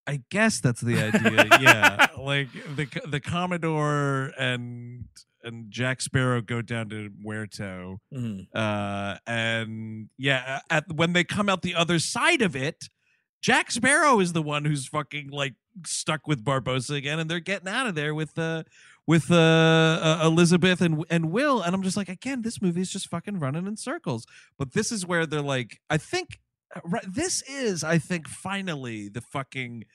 I 0.08 0.22
guess 0.32 0.62
that's 0.62 0.80
the 0.80 0.96
idea. 0.98 1.48
yeah, 1.60 2.08
like 2.18 2.48
the 2.78 2.88
the 3.06 3.20
Commodore 3.20 4.32
and 4.40 5.04
and 5.44 5.70
Jack 5.70 6.00
Sparrow 6.00 6.40
go 6.40 6.62
down 6.62 6.88
to 6.92 7.10
Muerto. 7.20 8.00
Uh, 8.56 9.18
and 9.28 10.08
yeah, 10.18 10.62
at 10.70 10.86
when 10.94 11.12
they 11.12 11.26
come 11.26 11.50
out 11.50 11.62
the 11.62 11.76
other 11.76 12.00
side 12.00 12.42
of 12.42 12.56
it, 12.56 12.86
Jack 13.42 13.70
Sparrow 13.70 14.22
is 14.22 14.32
the 14.32 14.42
one 14.42 14.64
who's 14.64 14.88
fucking 14.88 15.30
like 15.30 15.56
stuck 15.86 16.26
with 16.26 16.42
Barbossa 16.46 16.96
again, 16.96 17.20
and 17.20 17.30
they're 17.30 17.42
getting 17.42 17.68
out 17.68 17.86
of 17.86 17.96
there 17.96 18.16
with 18.16 18.40
uh 18.40 18.64
with 19.10 19.32
uh, 19.32 19.36
uh 19.36 20.20
Elizabeth 20.24 20.82
and 20.82 21.04
and 21.10 21.32
Will, 21.32 21.64
and 21.64 21.74
I'm 21.74 21.82
just 21.82 21.98
like, 21.98 22.10
again, 22.10 22.44
this 22.44 22.62
movie 22.62 22.82
is 22.82 22.92
just 22.92 23.08
fucking 23.08 23.40
running 23.40 23.66
in 23.66 23.76
circles. 23.76 24.28
But 24.60 24.74
this 24.74 24.92
is 24.92 25.04
where 25.04 25.26
they're 25.26 25.42
like, 25.42 25.80
I 25.90 25.98
think 25.98 26.40
uh, 26.76 26.82
right, 26.84 27.04
this 27.08 27.42
is, 27.50 27.84
I 27.84 27.98
think, 27.98 28.28
finally 28.28 29.10
the 29.10 29.22
fucking 29.22 29.86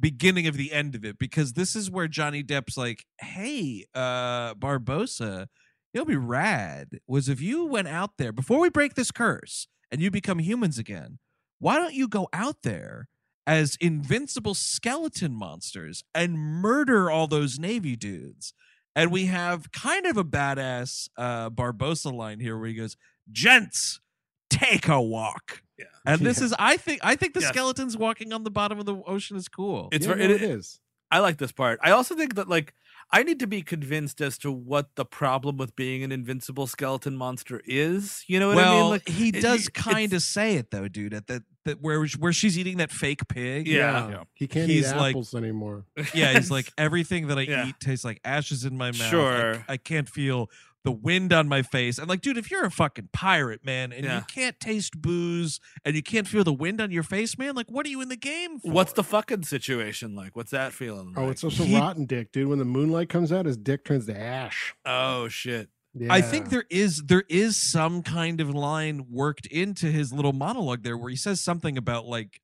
beginning 0.00 0.48
of 0.48 0.56
the 0.56 0.72
end 0.72 0.96
of 0.96 1.04
it 1.04 1.16
because 1.16 1.52
this 1.52 1.76
is 1.76 1.92
where 1.92 2.08
Johnny 2.08 2.42
Depp's 2.42 2.76
like, 2.76 3.04
hey, 3.20 3.84
uh, 3.94 4.54
Barbossa, 4.54 5.46
it'll 5.94 6.04
be 6.04 6.16
rad. 6.16 6.98
Was 7.06 7.28
if 7.28 7.40
you 7.40 7.66
went 7.66 7.86
out 7.86 8.16
there 8.18 8.32
before 8.32 8.58
we 8.58 8.68
break 8.68 8.94
this 8.94 9.12
curse 9.12 9.68
and 9.92 10.00
you 10.00 10.10
become 10.10 10.40
humans 10.40 10.76
again, 10.76 11.20
why 11.60 11.76
don't 11.76 11.94
you 11.94 12.08
go 12.08 12.28
out 12.32 12.62
there 12.64 13.06
as 13.46 13.76
invincible 13.80 14.54
skeleton 14.54 15.32
monsters 15.34 16.02
and 16.14 16.38
murder 16.38 17.10
all 17.10 17.26
those 17.26 17.58
Navy 17.58 17.96
dudes? 17.96 18.52
And 18.94 19.12
we 19.12 19.26
have 19.26 19.70
kind 19.72 20.06
of 20.06 20.16
a 20.16 20.24
badass 20.24 21.08
uh, 21.18 21.50
Barbossa 21.50 22.12
line 22.12 22.40
here 22.40 22.56
where 22.58 22.68
he 22.68 22.74
goes, 22.74 22.96
gents, 23.30 24.00
take 24.48 24.88
a 24.88 25.00
walk. 25.00 25.62
Yeah. 25.78 25.84
And 26.06 26.20
this 26.22 26.38
Yeah. 26.38 26.44
is, 26.46 26.54
I 26.58 26.76
think, 26.78 27.00
I 27.04 27.14
think 27.16 27.34
the 27.34 27.40
Yes. 27.40 27.50
skeletons 27.50 27.96
walking 27.96 28.32
on 28.32 28.44
the 28.44 28.50
bottom 28.50 28.78
of 28.78 28.86
the 28.86 28.94
ocean 29.06 29.36
is 29.36 29.48
cool. 29.48 29.90
It's 29.92 30.06
Yeah, 30.06 30.14
very, 30.14 30.28
no, 30.28 30.34
it, 30.34 30.42
it 30.42 30.50
is. 30.50 30.80
I 31.10 31.18
like 31.18 31.36
this 31.36 31.52
part. 31.52 31.78
I 31.82 31.90
also 31.90 32.14
think 32.16 32.36
that 32.36 32.48
like 32.48 32.72
I 33.12 33.22
need 33.22 33.38
to 33.40 33.46
be 33.46 33.62
convinced 33.62 34.20
as 34.20 34.36
to 34.38 34.50
what 34.50 34.96
the 34.96 35.04
problem 35.04 35.56
with 35.56 35.76
being 35.76 36.02
an 36.02 36.10
invincible 36.10 36.66
skeleton 36.66 37.16
monster 37.16 37.62
is. 37.64 38.24
You 38.26 38.40
know 38.40 38.48
what 38.48 38.56
well, 38.56 38.76
I 38.76 38.80
mean? 38.80 38.90
Like 38.90 39.08
he 39.08 39.26
eh, 39.28 39.38
it- 39.38 39.40
does 39.42 39.68
kind 39.68 40.12
of 40.12 40.22
say 40.22 40.56
it 40.56 40.70
though, 40.70 40.88
dude. 40.88 41.14
At 41.14 41.28
that, 41.28 41.42
that 41.64 41.80
where 41.80 42.04
where 42.18 42.32
she's 42.32 42.58
eating 42.58 42.78
that 42.78 42.90
fake 42.90 43.28
pig. 43.28 43.68
Yeah. 43.68 44.08
Yeah. 44.08 44.22
He 44.34 44.46
can't 44.48 44.68
He's 44.68 44.90
eat 44.90 44.96
like- 44.96 45.10
apples 45.14 45.34
anymore. 45.34 45.84
yeah. 46.14 46.32
He's 46.34 46.50
like 46.58 46.72
everything 46.76 47.28
that 47.28 47.38
I 47.38 47.42
Yeah. 47.42 47.68
eat 47.68 47.76
tastes 47.80 48.04
like 48.04 48.20
ashes 48.24 48.64
in 48.64 48.76
my 48.76 48.90
mouth. 48.90 49.00
I- 49.02 49.10
Sure. 49.10 49.64
I, 49.68 49.76
can't 49.76 50.08
feel 50.08 50.50
the 50.86 50.92
wind 50.92 51.32
on 51.32 51.48
my 51.48 51.60
face. 51.60 51.98
I'm 51.98 52.06
like, 52.06 52.20
dude, 52.22 52.38
if 52.38 52.50
you're 52.50 52.64
a 52.64 52.70
fucking 52.70 53.08
pirate, 53.12 53.62
man, 53.64 53.92
and 53.92 54.04
Yeah. 54.04 54.18
you 54.20 54.24
can't 54.32 54.58
taste 54.60 55.02
booze 55.02 55.58
and 55.84 55.94
you 55.96 56.02
can't 56.02 56.26
feel 56.28 56.44
the 56.44 56.52
wind 56.54 56.80
on 56.80 56.90
your 56.90 57.02
face, 57.02 57.36
man, 57.36 57.54
like, 57.56 57.70
what 57.70 57.84
are 57.84 57.88
you 57.90 58.00
in 58.00 58.08
the 58.08 58.16
game 58.16 58.60
for? 58.60 58.70
What's 58.70 58.92
the 58.94 59.02
fucking 59.02 59.42
situation 59.42 60.14
like? 60.14 60.34
What's 60.36 60.52
that 60.52 60.72
feeling? 60.72 61.12
Oh, 61.16 61.22
like? 61.24 61.32
it's 61.32 61.44
also 61.44 61.64
He- 61.64 61.76
rotten 61.76 62.06
dick, 62.06 62.30
dude. 62.32 62.48
When 62.48 62.58
the 62.60 62.64
moonlight 62.64 63.08
comes 63.08 63.32
out, 63.32 63.46
his 63.46 63.56
dick 63.58 63.84
turns 63.84 64.06
to 64.06 64.18
ash. 64.18 64.74
oh 64.86 65.28
shit. 65.28 65.68
Yeah. 65.98 66.12
I 66.12 66.20
think 66.20 66.50
there 66.50 66.64
is 66.70 67.02
there 67.06 67.24
is 67.28 67.56
some 67.56 68.02
kind 68.02 68.40
of 68.40 68.54
line 68.54 69.06
worked 69.10 69.46
into 69.46 69.86
his 69.90 70.12
little 70.12 70.34
monologue 70.34 70.82
there 70.82 70.96
where 70.96 71.10
he 71.10 71.16
says 71.16 71.40
something 71.40 71.76
about 71.78 72.04
like 72.06 72.40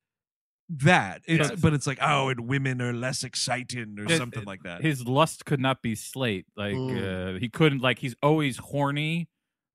that. 0.78 1.22
It's, 1.26 1.50
Yes. 1.50 1.60
But 1.60 1.74
it's 1.74 1.86
like, 1.86 1.98
oh, 2.00 2.28
and 2.28 2.48
women 2.48 2.80
are 2.82 2.92
less 2.92 3.24
exciting 3.24 3.96
or 3.98 4.04
It- 4.10 4.16
something 4.16 4.42
it- 4.42 4.46
like 4.46 4.62
that. 4.64 4.82
His 4.82 5.06
lust 5.06 5.44
could 5.44 5.60
not 5.60 5.82
be 5.82 5.94
slate. 5.94 6.46
Like 6.56 6.74
Mm. 6.74 7.36
uh, 7.36 7.38
he 7.38 7.48
couldn't. 7.48 7.80
Like 7.82 7.98
he's 7.98 8.14
always 8.22 8.56
horny, 8.58 9.28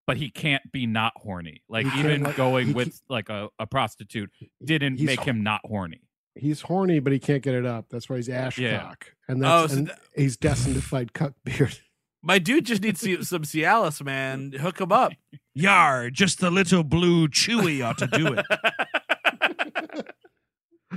but 0.05 0.17
he 0.17 0.29
can't 0.29 0.71
be 0.71 0.85
not 0.87 1.13
horny. 1.17 1.63
Like 1.69 1.87
He 1.87 1.99
even 1.99 2.23
like- 2.23 2.35
going 2.35 2.67
he 2.67 2.73
with 2.73 3.01
like 3.09 3.29
a, 3.29 3.49
a 3.59 3.67
prostitute 3.67 4.31
didn't 4.63 4.99
make 4.99 5.21
him 5.21 5.43
not 5.43 5.61
horny. 5.65 6.01
He's 6.35 6.61
horny, 6.61 6.99
but 6.99 7.11
he 7.13 7.19
can't 7.19 7.41
get 7.41 7.55
it 7.55 7.65
up. 7.65 7.85
That's 7.89 8.07
why 8.09 8.17
he's 8.17 8.29
ash 8.29 8.57
Yeah. 8.59 8.79
cock, 8.81 9.13
and 9.27 9.43
Oh, 9.43 9.61
that's 9.61 9.73
so 9.73 9.77
and 9.79 9.87
that- 9.87 9.99
he's 10.15 10.37
destined 10.37 10.75
to 10.75 10.81
fight 10.81 11.13
Cuckbeard. 11.13 11.79
My 12.23 12.39
dude 12.39 12.65
just 12.65 12.81
needs 12.81 12.99
some- 13.01 13.23
some 13.23 13.43
Cialis, 13.43 14.03
man. 14.03 14.51
Hook 14.51 14.79
him 14.81 14.91
up. 14.91 15.13
Yar, 15.53 16.09
just 16.09 16.39
the 16.39 16.51
little 16.51 16.83
blue 16.83 17.27
chewy 17.27 17.83
ought 17.85 17.97
to 17.99 18.07
do 18.07 18.33
it. 18.33 18.45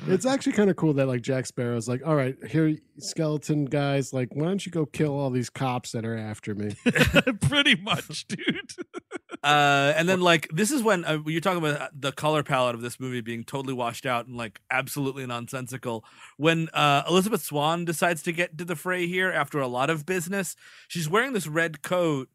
it's 0.06 0.26
actually 0.26 0.52
kind 0.52 0.70
of 0.70 0.76
cool 0.76 0.92
that 0.94 1.08
like 1.08 1.22
Jack 1.22 1.46
Sparrow's 1.46 1.88
like, 1.88 2.02
all 2.06 2.14
right, 2.14 2.36
here, 2.48 2.76
skeleton 2.98 3.64
guys, 3.64 4.12
like, 4.12 4.28
why 4.32 4.44
don't 4.44 4.64
you 4.64 4.70
go 4.70 4.86
kill 4.86 5.18
all 5.18 5.30
these 5.30 5.50
cops 5.50 5.92
that 5.92 6.04
are 6.04 6.16
after 6.16 6.54
me? 6.54 6.76
Pretty 7.40 7.76
much, 7.76 8.26
dude. 8.28 8.72
Uh, 9.42 9.94
and 9.96 10.06
then 10.06 10.20
like 10.20 10.48
this 10.52 10.70
is 10.70 10.82
when 10.82 11.02
uh, 11.06 11.18
you're 11.24 11.40
talking 11.40 11.64
about 11.64 11.98
the 11.98 12.12
color 12.12 12.42
palette 12.42 12.74
of 12.74 12.82
this 12.82 13.00
movie 13.00 13.22
being 13.22 13.42
totally 13.42 13.72
washed 13.72 14.04
out 14.04 14.26
and 14.26 14.36
like 14.36 14.60
absolutely 14.70 15.24
nonsensical. 15.24 16.04
When 16.36 16.68
uh, 16.74 17.04
Elizabeth 17.08 17.42
Swann 17.42 17.86
decides 17.86 18.22
to 18.24 18.32
get 18.32 18.58
to 18.58 18.66
the 18.66 18.76
fray 18.76 19.06
here 19.06 19.30
after 19.30 19.58
a 19.58 19.66
lot 19.66 19.88
of 19.88 20.04
business, 20.04 20.56
she's 20.88 21.08
wearing 21.08 21.32
this 21.32 21.46
red 21.46 21.80
coat. 21.80 22.28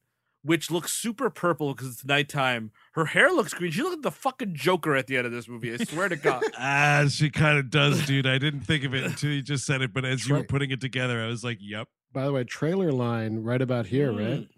Which 0.45 0.69
looks 0.69 0.91
super 0.93 1.31
purple 1.31 1.73
because 1.73 1.87
it's 1.91 2.05
nighttime. 2.05 2.69
Her 2.93 3.05
hair 3.05 3.31
looks 3.31 3.51
green. 3.55 3.71
She 3.71 3.81
looks 3.81 3.95
like 3.95 4.03
the 4.03 4.11
fucking 4.11 4.53
Joker 4.53 4.95
at 4.95 5.07
the 5.07 5.17
end 5.17 5.25
of 5.25 5.31
this 5.33 5.47
movie. 5.49 5.73
I 5.73 5.77
swear 5.77 6.07
to 6.07 6.15
God. 6.15 6.43
Ah, 6.59 7.05
she 7.09 7.31
kind 7.31 7.57
of 7.57 7.71
does, 7.71 8.05
dude. 8.07 8.27
I 8.27 8.37
didn't 8.37 8.61
think 8.61 8.83
of 8.83 8.93
it 8.93 9.03
until 9.03 9.31
you 9.31 9.41
just 9.41 9.65
said 9.65 9.81
it, 9.81 9.91
but 9.91 10.05
as 10.05 10.27
you 10.27 10.35
were 10.35 10.43
putting 10.43 10.69
it 10.69 10.79
together, 10.79 11.19
I 11.23 11.27
was 11.27 11.43
like, 11.43 11.57
"Yep." 11.61 11.87
By 12.13 12.25
the 12.25 12.31
way, 12.31 12.43
trailer 12.43 12.91
line 12.91 13.41
right 13.43 13.61
about 13.61 13.87
here, 13.87 14.11
right? 14.11 14.19
Love 14.19 14.29
You 14.29 14.35
it. 14.35 14.41
guys 14.41 14.49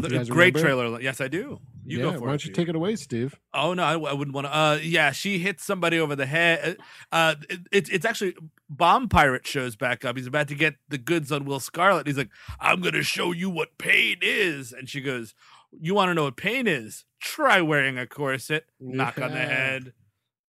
Great 0.00 0.54
remember? 0.54 0.60
trailer. 0.60 1.00
Yes, 1.00 1.20
I 1.20 1.28
do. 1.28 1.60
You 1.84 1.98
yeah, 1.98 2.04
go 2.04 2.12
for 2.14 2.20
why 2.20 2.26
it. 2.26 2.30
don't 2.30 2.32
you 2.34 2.38
Steve. 2.46 2.54
take 2.54 2.68
it 2.68 2.76
away, 2.76 2.96
Steve? 2.96 3.38
Oh 3.52 3.74
no, 3.74 3.82
I, 3.82 3.92
I 3.94 4.12
wouldn't 4.12 4.34
want 4.34 4.46
to. 4.46 4.56
Uh, 4.56 4.78
yeah, 4.82 5.10
she 5.12 5.38
hits 5.38 5.64
somebody 5.64 5.98
over 5.98 6.14
the 6.16 6.26
head. 6.26 6.78
Uh, 7.10 7.34
it, 7.50 7.60
it's 7.72 7.90
it's 7.90 8.04
actually 8.06 8.34
bomb 8.70 9.08
pirate 9.08 9.46
shows 9.46 9.76
back 9.76 10.04
up. 10.04 10.16
He's 10.16 10.26
about 10.26 10.48
to 10.48 10.54
get 10.54 10.76
the 10.88 10.98
goods 10.98 11.30
on 11.32 11.44
Will 11.44 11.60
Scarlet. 11.60 12.06
He's 12.06 12.16
like, 12.18 12.30
"I'm 12.60 12.80
gonna 12.80 13.02
show 13.02 13.32
you 13.32 13.50
what 13.50 13.76
pain 13.78 14.18
is," 14.22 14.72
and 14.72 14.88
she 14.88 15.00
goes, 15.00 15.34
"You 15.78 15.94
want 15.94 16.10
to 16.10 16.14
know 16.14 16.24
what 16.24 16.36
pain 16.36 16.66
is? 16.66 17.04
Try 17.20 17.60
wearing 17.60 17.98
a 17.98 18.06
corset. 18.06 18.64
Knock 18.80 19.20
on 19.20 19.32
the 19.32 19.38
head." 19.38 19.92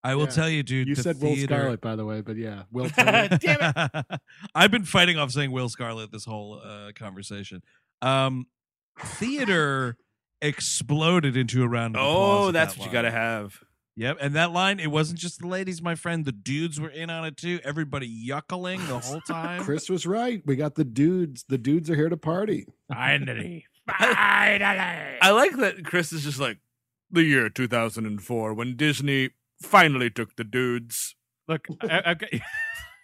I 0.05 0.15
will 0.15 0.25
Yeah. 0.25 0.29
tell 0.31 0.49
you, 0.49 0.63
dude. 0.63 0.87
You 0.89 0.95
the 0.95 1.01
said 1.03 1.21
Will 1.21 1.33
theater- 1.33 1.55
Scarlet, 1.55 1.79
by 1.81 1.95
the 1.95 2.03
way, 2.05 2.19
but 2.21 2.35
yeah, 2.35 2.63
Will. 2.71 2.89
Turner. 2.89 3.37
Damn 3.39 4.03
I've 4.55 4.69
been 4.69 4.83
fighting 4.83 5.17
off 5.17 5.31
saying 5.31 5.51
Will 5.51 5.69
Scarlet 5.69 6.11
this 6.11 6.25
whole 6.25 6.59
uh, 6.63 6.91
conversation. 6.93 7.63
Um, 8.01 8.47
theater 8.99 9.97
exploded 10.41 11.37
into 11.37 11.63
a 11.63 11.67
round 11.67 11.95
of 11.95 12.01
oh, 12.01 12.05
applause. 12.05 12.47
Oh, 12.47 12.51
that's 12.51 12.73
that 12.73 12.79
what 12.79 12.85
you 12.87 12.91
gotta 12.91 13.11
have. 13.11 13.59
Yep, 13.95 14.17
and 14.21 14.35
that 14.35 14.51
line, 14.51 14.79
it 14.79 14.89
wasn't 14.89 15.19
just 15.19 15.39
the 15.39 15.47
ladies, 15.47 15.81
my 15.81 15.93
friend. 15.93 16.25
The 16.25 16.31
dudes 16.31 16.79
were 16.79 16.89
in 16.89 17.11
on 17.11 17.25
it 17.25 17.37
too. 17.37 17.59
Everybody 17.63 18.07
yuckling 18.27 18.85
the 18.87 18.99
whole 18.99 19.21
time. 19.27 19.63
Chris 19.63 19.87
was 19.87 20.07
right. 20.07 20.41
We 20.45 20.55
got 20.55 20.75
the 20.75 20.83
dudes. 20.83 21.45
The 21.47 21.59
dudes 21.59 21.89
are 21.89 21.95
here 21.95 22.09
to 22.09 22.17
party. 22.17 22.65
Finally, 22.91 23.65
Finally. 23.87 25.17
I 25.21 25.31
like 25.31 25.55
that 25.57 25.85
Chris 25.85 26.11
is 26.11 26.23
just 26.23 26.39
like 26.39 26.57
the 27.11 27.23
year 27.23 27.49
2004 27.49 28.53
when 28.53 28.75
Disney 28.75 29.29
finally 29.61 30.09
took 30.09 30.35
the 30.37 30.43
dudes. 30.43 31.15
look. 31.47 31.67
I- 31.81 32.11
okay. 32.11 32.41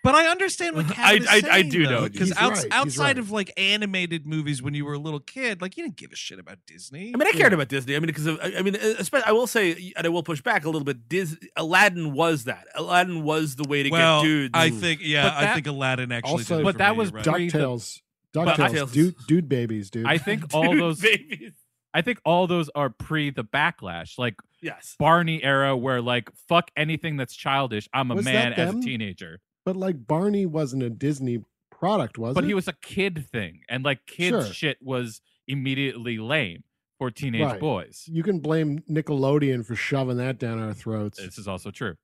But 0.01 0.15
I 0.15 0.27
understand 0.27 0.77
what 0.77 0.85
uh-huh. 0.89 0.93
I- 1.03 1.17
Kevin 1.19 1.23
is 1.23 1.43
I- 1.43 1.49
I 1.57 1.61
do 1.63 1.85
though, 1.85 1.91
know. 2.03 2.09
because 2.09 2.29
He's 2.29 2.37
outs- 2.37 2.63
right, 2.63 2.71
outside 2.71 3.03
right. 3.03 3.17
of 3.19 3.31
like 3.31 3.51
animated 3.57 4.25
movies 4.25 4.61
when 4.61 4.73
you 4.73 4.85
were 4.85 4.93
a 4.93 4.97
little 4.99 5.19
kid, 5.19 5.61
like 5.61 5.75
you 5.75 5.83
didn't 5.83 5.97
give 5.97 6.11
a 6.13 6.15
shit 6.15 6.39
about 6.39 6.59
Disney. 6.65 7.11
I 7.13 7.17
mean, 7.17 7.27
I 7.27 7.31
cared 7.31 7.51
Yeah. 7.51 7.55
about 7.55 7.67
Disney. 7.67 7.95
I 7.95 7.99
mean, 7.99 8.07
because 8.07 8.27
I 8.27 8.53
I 8.57 8.61
mean, 8.61 8.75
uh, 8.75 8.95
especially, 8.97 9.25
I 9.27 9.33
will 9.33 9.47
say, 9.47 9.91
and 9.97 10.05
I 10.05 10.09
will 10.09 10.23
push 10.23 10.41
back 10.41 10.63
a 10.63 10.69
little 10.69 10.85
bit. 10.85 11.09
Dis- 11.09 11.37
Aladdin 11.57 12.13
was 12.13 12.45
that. 12.45 12.67
Aladdin 12.75 13.23
was 13.23 13.57
the 13.57 13.67
way 13.67 13.83
to 13.83 13.89
well, 13.89 14.21
get 14.21 14.27
dudes. 14.27 14.51
I 14.53 14.69
think 14.69 15.01
yeah, 15.03 15.23
But 15.29 15.33
I 15.49 15.53
think 15.53 15.67
Aladdin 15.67 16.11
actually. 16.13 16.31
Also- 16.31 16.57
did 16.57 16.63
But 16.63 16.77
that 16.77 16.91
me, 16.93 16.97
was 16.97 17.11
right? 17.11 17.23
duck- 17.23 17.35
Pre- 17.35 17.49
the- 17.49 17.57
Ducktales. 17.57 18.01
But 18.33 18.47
Ducktales. 18.57 18.69
DuckTales 18.69 18.93
Dude, 18.93 19.15
dude 19.27 19.49
babies, 19.49 19.89
dude. 19.89 20.05
I 20.05 20.17
think 20.17 20.43
all 20.53 20.75
those. 20.77 21.01
babies. 21.01 21.51
I 21.93 22.03
think 22.03 22.21
all 22.23 22.45
those 22.47 22.69
are 22.75 22.89
pre 22.91 23.31
the 23.31 23.43
backlash, 23.43 24.17
like 24.19 24.35
Yes. 24.61 24.95
Barney 24.99 25.43
era, 25.43 25.75
where 25.75 26.01
like 26.01 26.29
fuck 26.47 26.69
anything 26.77 27.17
that's 27.17 27.35
childish. 27.35 27.89
I'm 27.93 28.11
a 28.11 28.15
Was 28.15 28.25
man 28.25 28.53
as 28.53 28.75
a 28.75 28.79
teenager, 28.79 29.39
but 29.73 29.75
like 29.79 30.07
Barney 30.07 30.45
wasn't 30.47 30.81
a 30.83 30.89
Disney 30.89 31.43
product, 31.69 32.17
was 32.17 32.31
it? 32.31 32.35
but 32.35 32.43
it? 32.43 32.47
he 32.47 32.53
was 32.53 32.67
a 32.67 32.73
kid 32.73 33.25
thing, 33.31 33.61
and 33.69 33.83
like 33.85 34.05
kids 34.07 34.45
Sure. 34.45 34.53
shit 34.53 34.77
was 34.81 35.21
immediately 35.47 36.17
lame 36.17 36.63
for 36.97 37.11
teenage 37.11 37.43
Right. 37.43 37.59
boys. 37.59 38.03
You 38.07 38.23
can 38.23 38.39
blame 38.39 38.79
Nickelodeon 38.89 39.65
for 39.65 39.75
shoving 39.75 40.17
that 40.17 40.39
down 40.39 40.59
our 40.59 40.73
throats. 40.73 41.19
This 41.19 41.37
is 41.37 41.47
also 41.47 41.69
true. 41.71 41.95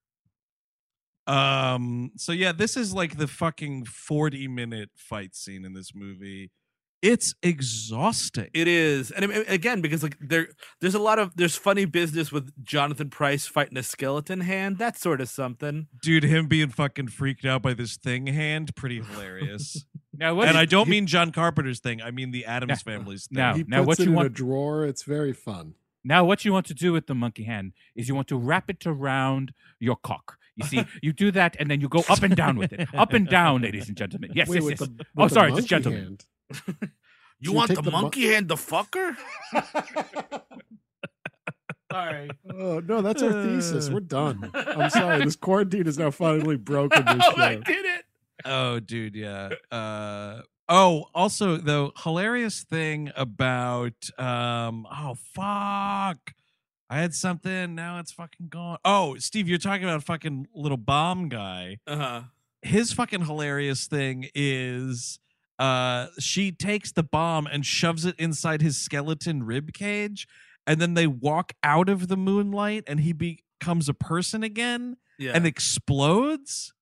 Um. 1.27 2.11
So 2.17 2.31
yeah, 2.31 2.51
this 2.51 2.77
is 2.77 2.93
like 2.93 3.17
the 3.17 3.27
fucking 3.27 3.85
forty-minute 3.85 4.91
fight 4.95 5.35
scene 5.35 5.65
in 5.65 5.73
this 5.73 5.95
movie. 5.95 6.51
It's 7.01 7.35
exhausting. 7.43 8.47
It 8.53 8.67
is, 8.67 9.11
and 9.11 9.25
again, 9.47 9.81
because 9.81 10.01
like 10.01 10.17
there, 10.19 10.47
there's 10.81 10.95
a 10.95 10.99
lot 10.99 11.19
of 11.19 11.35
there's 11.35 11.55
funny 11.55 11.85
business 11.85 12.31
with 12.31 12.51
Jonathan 12.63 13.09
Pryce 13.09 13.45
fighting 13.45 13.77
a 13.77 13.83
skeleton 13.83 14.41
hand. 14.41 14.77
That's 14.77 15.01
sort 15.01 15.21
of 15.21 15.29
something. 15.29 15.87
Dude, 16.01 16.23
him 16.23 16.47
being 16.47 16.69
fucking 16.69 17.09
freaked 17.09 17.45
out 17.45 17.61
by 17.61 17.73
this 17.75 17.97
thing 17.97 18.27
hand, 18.27 18.75
pretty 18.75 19.01
hilarious. 19.01 19.85
Now 20.17 20.33
what? 20.33 20.47
and 20.47 20.55
is- 20.55 20.61
I 20.61 20.65
don't 20.65 20.87
mean 20.87 21.07
John 21.07 21.33
Carpenter's 21.33 21.81
thing. 21.81 22.01
I 22.01 22.09
mean 22.09 22.31
the 22.31 22.45
Addams 22.45 22.81
Yeah. 22.87 22.93
family's 22.93 23.27
thing. 23.27 23.37
Now- 23.37 23.55
he 23.55 23.65
now 23.67 23.83
what 23.83 23.99
it 23.99 24.03
you 24.05 24.11
in 24.11 24.13
a 24.13 24.17
want- 24.21 24.33
drawer. 24.33 24.85
It's 24.85 25.03
very 25.03 25.33
fun. 25.33 25.73
Now, 26.05 26.23
what 26.23 26.45
you 26.45 26.53
want 26.53 26.67
to 26.67 26.73
do 26.73 26.93
with 26.93 27.07
the 27.07 27.15
monkey 27.15 27.43
hand 27.43 27.73
is 27.95 28.07
you 28.07 28.15
want 28.15 28.29
to 28.29 28.37
wrap 28.37 28.69
it 28.69 28.85
around 28.87 29.51
your 29.79 29.97
cock. 29.97 30.37
You 30.55 30.65
see, 30.65 30.85
you 31.03 31.11
do 31.11 31.31
that, 31.31 31.57
and 31.59 31.69
then 31.69 31.81
you 31.81 31.89
go 31.89 32.03
up 32.07 32.23
and 32.23 32.33
down 32.33 32.57
with 32.57 32.71
it, 32.71 32.87
up 32.93 33.11
and 33.11 33.27
down, 33.27 33.61
ladies 33.63 33.89
and 33.89 33.97
gentlemen. 33.97 34.31
Yes, 34.33 34.47
Wait, 34.47 34.55
yes, 34.57 34.63
with 34.63 34.79
yes. 34.79 34.89
the- 34.89 35.05
oh, 35.17 35.27
sorry, 35.27 35.51
just 35.51 35.67
gentlemen. 35.67 36.01
hand. 36.03 36.25
You 37.39 37.51
you 37.51 37.53
want 37.53 37.75
the, 37.75 37.81
the 37.81 37.91
mon- 37.91 38.03
monkey 38.03 38.27
hand, 38.27 38.47
the 38.47 38.55
fucker? 38.55 39.15
Sorry. 41.91 42.29
Oh 42.49 42.79
no, 42.79 43.01
that's 43.01 43.21
our 43.21 43.31
thesis. 43.31 43.89
We're 43.89 43.99
done. 44.01 44.51
I'm 44.53 44.89
sorry. 44.89 45.23
This 45.23 45.35
quarantine 45.35 45.87
is 45.87 45.97
now 45.97 46.11
finally 46.11 46.57
broken. 46.57 47.05
This 47.15 47.23
oh, 47.25 47.35
show. 47.35 47.41
I 47.41 47.55
did 47.55 47.85
it. 47.85 48.05
Oh, 48.43 48.79
dude, 48.79 49.15
yeah. 49.15 49.49
Uh 49.71 50.41
oh, 50.67 51.05
also 51.13 51.57
though, 51.57 51.91
hilarious 51.97 52.63
thing 52.63 53.11
about 53.15 54.09
um 54.17 54.87
oh 54.91 55.15
fuck. 55.33 56.33
I 56.89 56.99
had 56.99 57.13
something, 57.15 57.75
now 57.75 57.99
it's 57.99 58.11
fucking 58.11 58.47
gone. 58.49 58.77
Oh, 58.85 59.15
Steve, 59.17 59.47
you're 59.47 59.57
talking 59.57 59.85
about 59.85 60.03
fucking 60.03 60.47
little 60.53 60.77
bomb 60.77 61.29
guy. 61.29 61.77
Uh 61.87 61.95
huh. 61.95 62.21
His 62.61 62.93
fucking 62.93 63.25
hilarious 63.25 63.87
thing 63.87 64.29
is 64.35 65.19
uh 65.59 66.07
she 66.19 66.51
takes 66.51 66.91
the 66.91 67.03
bomb 67.03 67.47
and 67.47 67.65
shoves 67.65 68.03
it 68.05 68.15
inside 68.19 68.61
his 68.61 68.77
skeleton 68.77 69.43
rib 69.43 69.71
cage 69.73 70.27
and 70.67 70.81
then 70.81 70.93
they 70.95 71.07
walk 71.07 71.53
out 71.63 71.87
of 71.89 72.07
the 72.07 72.17
moonlight 72.17 72.83
and 72.87 72.99
he 72.99 73.13
becomes 73.13 73.87
a 73.87 73.93
person 73.93 74.43
again 74.43 74.97
Yeah. 75.17 75.31
and 75.33 75.45
explodes. 75.45 76.73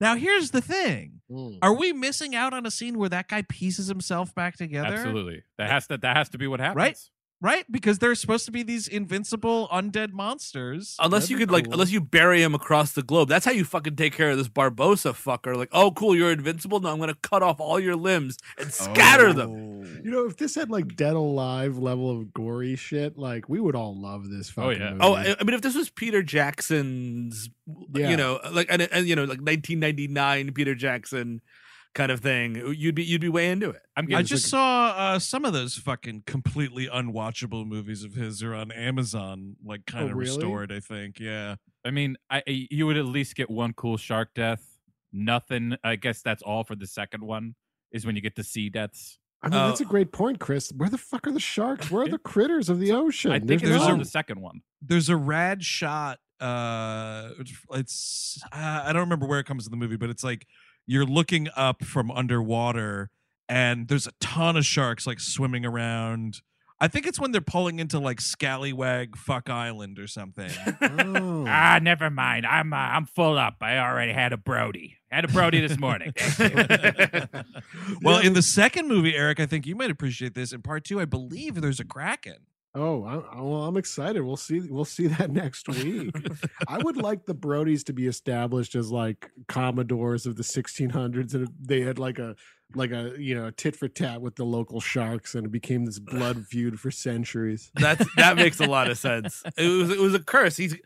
Now 0.00 0.16
here's 0.16 0.50
the 0.50 0.62
thing. 0.62 1.20
Mm. 1.30 1.58
Are 1.60 1.74
we 1.74 1.92
missing 1.92 2.34
out 2.34 2.54
on 2.54 2.64
a 2.64 2.70
scene 2.70 2.98
where 2.98 3.10
that 3.10 3.28
guy 3.28 3.42
pieces 3.42 3.86
himself 3.88 4.34
back 4.34 4.56
together? 4.56 4.94
Absolutely. 4.94 5.42
That 5.58 5.70
has 5.70 5.86
to. 5.88 5.98
That 5.98 6.16
has 6.16 6.30
to 6.30 6.38
be 6.38 6.46
what 6.46 6.58
happens. 6.60 6.76
Right? 6.76 6.98
Right? 7.42 7.64
Because 7.70 7.98
they're 7.98 8.14
supposed 8.14 8.44
to 8.44 8.52
be 8.52 8.62
these 8.62 8.86
invincible 8.86 9.66
undead 9.72 10.12
monsters. 10.12 10.94
Unless 10.98 11.22
That'd 11.22 11.30
you 11.30 11.36
be 11.36 11.40
could 11.40 11.50
like, 11.50 11.66
unless 11.72 11.90
you 11.90 12.02
bury 12.02 12.42
him 12.42 12.54
across 12.54 12.92
the 12.92 13.02
globe. 13.02 13.30
That's 13.30 13.46
how 13.46 13.50
you 13.52 13.64
fucking 13.64 13.96
take 13.96 14.12
care 14.12 14.30
of 14.30 14.36
this 14.36 14.48
Barbossa 14.48 15.14
fucker. 15.14 15.56
Like, 15.56 15.70
oh, 15.72 15.90
cool, 15.92 16.14
you're 16.14 16.32
invincible. 16.32 16.80
No, 16.80 16.92
I'm 16.92 16.98
gonna 17.00 17.14
cut 17.22 17.42
off 17.42 17.58
all 17.58 17.80
your 17.80 17.96
limbs 17.96 18.36
and 18.58 18.70
scatter 18.70 19.32
them. 19.32 19.50
Oh. 19.50 20.00
You 20.04 20.10
know, 20.10 20.26
if 20.26 20.36
this 20.36 20.54
had 20.54 20.68
like 20.68 20.96
Dead 20.96 21.14
Alive 21.16 21.78
level 21.78 22.10
of 22.10 22.34
gory 22.34 22.76
shit, 22.76 23.16
like 23.16 23.48
we 23.48 23.58
would 23.58 23.74
all 23.74 23.98
love 23.98 24.28
this 24.28 24.52
Oh, 24.58 24.68
yeah. 24.68 24.90
movie. 24.90 24.98
Oh, 25.00 25.14
I 25.14 25.34
I 25.40 25.44
mean, 25.44 25.54
if 25.54 25.62
this 25.62 25.74
was 25.74 25.88
Peter 25.88 26.22
Jackson's, 26.22 27.48
Yeah. 27.94 28.10
you 28.10 28.16
know, 28.18 28.38
like 28.52 28.66
and, 28.70 28.82
and 28.82 29.06
you 29.08 29.16
know, 29.16 29.22
like 29.24 29.40
1999 29.40 30.52
Peter 30.52 30.74
Jackson 30.74 31.40
kind 31.94 32.12
of 32.12 32.20
thing, 32.20 32.54
you'd 32.76 32.94
be 32.94 33.02
you'd 33.04 33.20
be 33.20 33.28
way 33.28 33.50
into 33.50 33.70
it. 33.70 33.82
I'm 33.96 34.04
I 34.04 34.08
getting 34.08 34.26
just 34.26 34.46
saw 34.48 34.94
uh, 34.96 35.18
some 35.18 35.44
of 35.44 35.52
those 35.52 35.74
fucking 35.76 36.22
completely 36.26 36.86
unwatchable 36.88 37.66
movies 37.66 38.04
of 38.04 38.14
his 38.14 38.42
are 38.42 38.54
on 38.54 38.70
Amazon, 38.72 39.56
like 39.64 39.86
kind 39.86 40.04
of 40.04 40.10
Oh, 40.12 40.14
really? 40.14 40.30
restored. 40.36 40.72
I 40.72 40.80
think, 40.80 41.18
yeah. 41.18 41.56
I 41.84 41.90
mean, 41.90 42.16
I 42.30 42.42
I- 42.46 42.68
you 42.70 42.86
would 42.86 42.96
at 42.96 43.06
least 43.06 43.34
get 43.34 43.50
one 43.50 43.72
cool 43.72 43.96
shark 43.96 44.30
death. 44.34 44.78
Nothing. 45.12 45.76
I 45.82 45.96
guess 45.96 46.22
that's 46.22 46.42
all 46.42 46.62
for 46.64 46.76
the 46.76 46.86
second 46.86 47.22
one. 47.24 47.54
Is 47.92 48.06
when 48.06 48.14
you 48.14 48.22
get 48.22 48.36
the 48.36 48.44
sea 48.44 48.68
deaths. 48.68 49.18
I 49.42 49.48
mean, 49.48 49.58
that's 49.58 49.80
a 49.80 49.84
uh, 49.84 49.88
great 49.88 50.12
point, 50.12 50.38
Chris. 50.38 50.70
Where 50.76 50.88
the 50.88 50.98
fuck 50.98 51.26
are 51.26 51.32
the 51.32 51.40
sharks? 51.40 51.90
Where 51.90 52.02
are 52.04 52.08
the 52.08 52.18
critters 52.18 52.68
of 52.68 52.78
the 52.78 52.92
ocean? 52.92 53.32
I 53.32 53.38
think 53.38 53.48
There's 53.48 53.62
it's 53.62 53.70
there's 53.84 53.94
a- 53.96 53.98
the 53.98 54.04
second 54.04 54.40
one. 54.40 54.60
There's 54.82 55.08
a 55.08 55.16
rad 55.16 55.64
shot. 55.64 56.18
Uh, 56.40 57.30
it's- 57.40 57.56
it's 57.72 58.40
uh, 58.52 58.82
I 58.84 58.92
don't 58.92 59.00
remember 59.00 59.26
where 59.26 59.40
it 59.40 59.44
comes 59.46 59.66
in 59.66 59.70
the 59.72 59.76
movie, 59.76 59.96
but 59.96 60.10
it's 60.10 60.22
like 60.22 60.46
you're 60.86 61.06
looking 61.06 61.48
up 61.56 61.84
from 61.84 62.10
underwater, 62.10 63.10
and 63.48 63.88
there's 63.88 64.06
a 64.06 64.12
ton 64.20 64.56
of 64.56 64.64
sharks 64.64 65.06
like 65.06 65.20
swimming 65.20 65.64
around. 65.64 66.40
I 66.82 66.88
think 66.88 67.06
it's 67.06 67.20
when 67.20 67.30
they're 67.30 67.42
pulling 67.42 67.78
into 67.78 67.98
like 67.98 68.22
Scallywag 68.22 69.16
Fuck 69.16 69.50
Island 69.50 69.98
or 69.98 70.06
something. 70.06 70.50
Oh. 70.80 71.44
Ah, 71.46 71.78
never 71.82 72.08
mind. 72.08 72.46
I'm 72.46 72.72
uh, 72.72 72.76
I'm 72.76 73.04
full 73.04 73.36
up. 73.38 73.56
I 73.60 73.78
already 73.78 74.12
had 74.12 74.32
a 74.32 74.38
Brody. 74.38 74.96
Had 75.10 75.26
a 75.26 75.28
Brody 75.28 75.60
this 75.60 75.78
morning. 75.78 76.14
well, 78.02 78.18
in 78.18 78.32
the 78.32 78.42
second 78.42 78.88
movie, 78.88 79.14
Eric, 79.14 79.40
I 79.40 79.46
think 79.46 79.66
you 79.66 79.74
might 79.74 79.90
appreciate 79.90 80.34
this. 80.34 80.52
In 80.52 80.62
part 80.62 80.84
two, 80.84 81.00
I 81.00 81.04
believe 81.04 81.60
there's 81.60 81.80
a 81.80 81.84
kraken. 81.84 82.46
Oh, 82.74 83.02
I, 83.04 83.14
I- 83.36 83.40
well, 83.42 83.64
I'm 83.64 83.76
excited. 83.76 84.22
We'll 84.22 84.36
see. 84.36 84.60
We'll 84.60 84.84
see 84.84 85.06
that 85.18 85.30
next 85.30 85.68
week. 85.68 86.14
I 86.68 86.78
would 86.78 86.96
like 86.96 87.26
the 87.26 87.34
Brodies 87.34 87.84
to 87.84 87.92
be 87.92 88.06
established 88.06 88.74
as 88.74 88.90
like 88.92 89.30
commodores 89.48 90.26
of 90.26 90.36
the 90.36 90.42
1600s, 90.44 91.34
and 91.34 91.48
they 91.60 91.80
had 91.80 91.98
like 91.98 92.18
a 92.18 92.36
like 92.76 92.92
a 92.92 93.14
you 93.18 93.34
know 93.34 93.50
tit 93.50 93.74
for 93.74 93.88
tat 93.88 94.20
with 94.22 94.36
the 94.36 94.44
local 94.44 94.80
sharks, 94.80 95.34
and 95.34 95.44
it 95.46 95.50
became 95.50 95.84
this 95.84 95.98
blood 95.98 96.46
feud 96.50 96.78
for 96.78 96.92
centuries. 96.92 97.72
That's 97.74 98.06
that 98.16 98.36
makes 98.36 98.60
a 98.60 98.66
lot 98.66 98.88
of 98.88 98.96
sense. 99.08 99.42
It 99.56 99.66
was 99.66 99.90
it 99.90 99.98
was 99.98 100.14
a 100.14 100.20
curse. 100.20 100.56
He's 100.56 100.76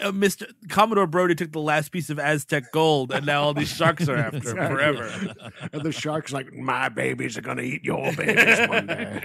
uh, 0.00 0.12
Mr. 0.12 0.46
Commodore 0.68 1.08
Brody 1.08 1.34
took 1.34 1.50
the 1.52 1.60
last 1.60 1.90
piece 1.90 2.08
of 2.08 2.18
Aztec 2.20 2.70
gold, 2.72 3.12
and 3.12 3.26
now 3.26 3.42
all 3.42 3.52
these 3.52 3.68
sharks 3.68 4.08
are 4.08 4.16
after 4.16 4.36
Exactly. 4.38 4.66
forever, 4.76 5.34
and 5.72 5.82
the 5.82 5.92
sharks 5.92 6.32
like 6.32 6.50
my 6.54 6.88
babies 6.88 7.36
are 7.36 7.42
gonna 7.42 7.62
eat 7.62 7.84
your 7.84 8.14
babies 8.14 8.66
one 8.68 8.86
day. 8.86 9.24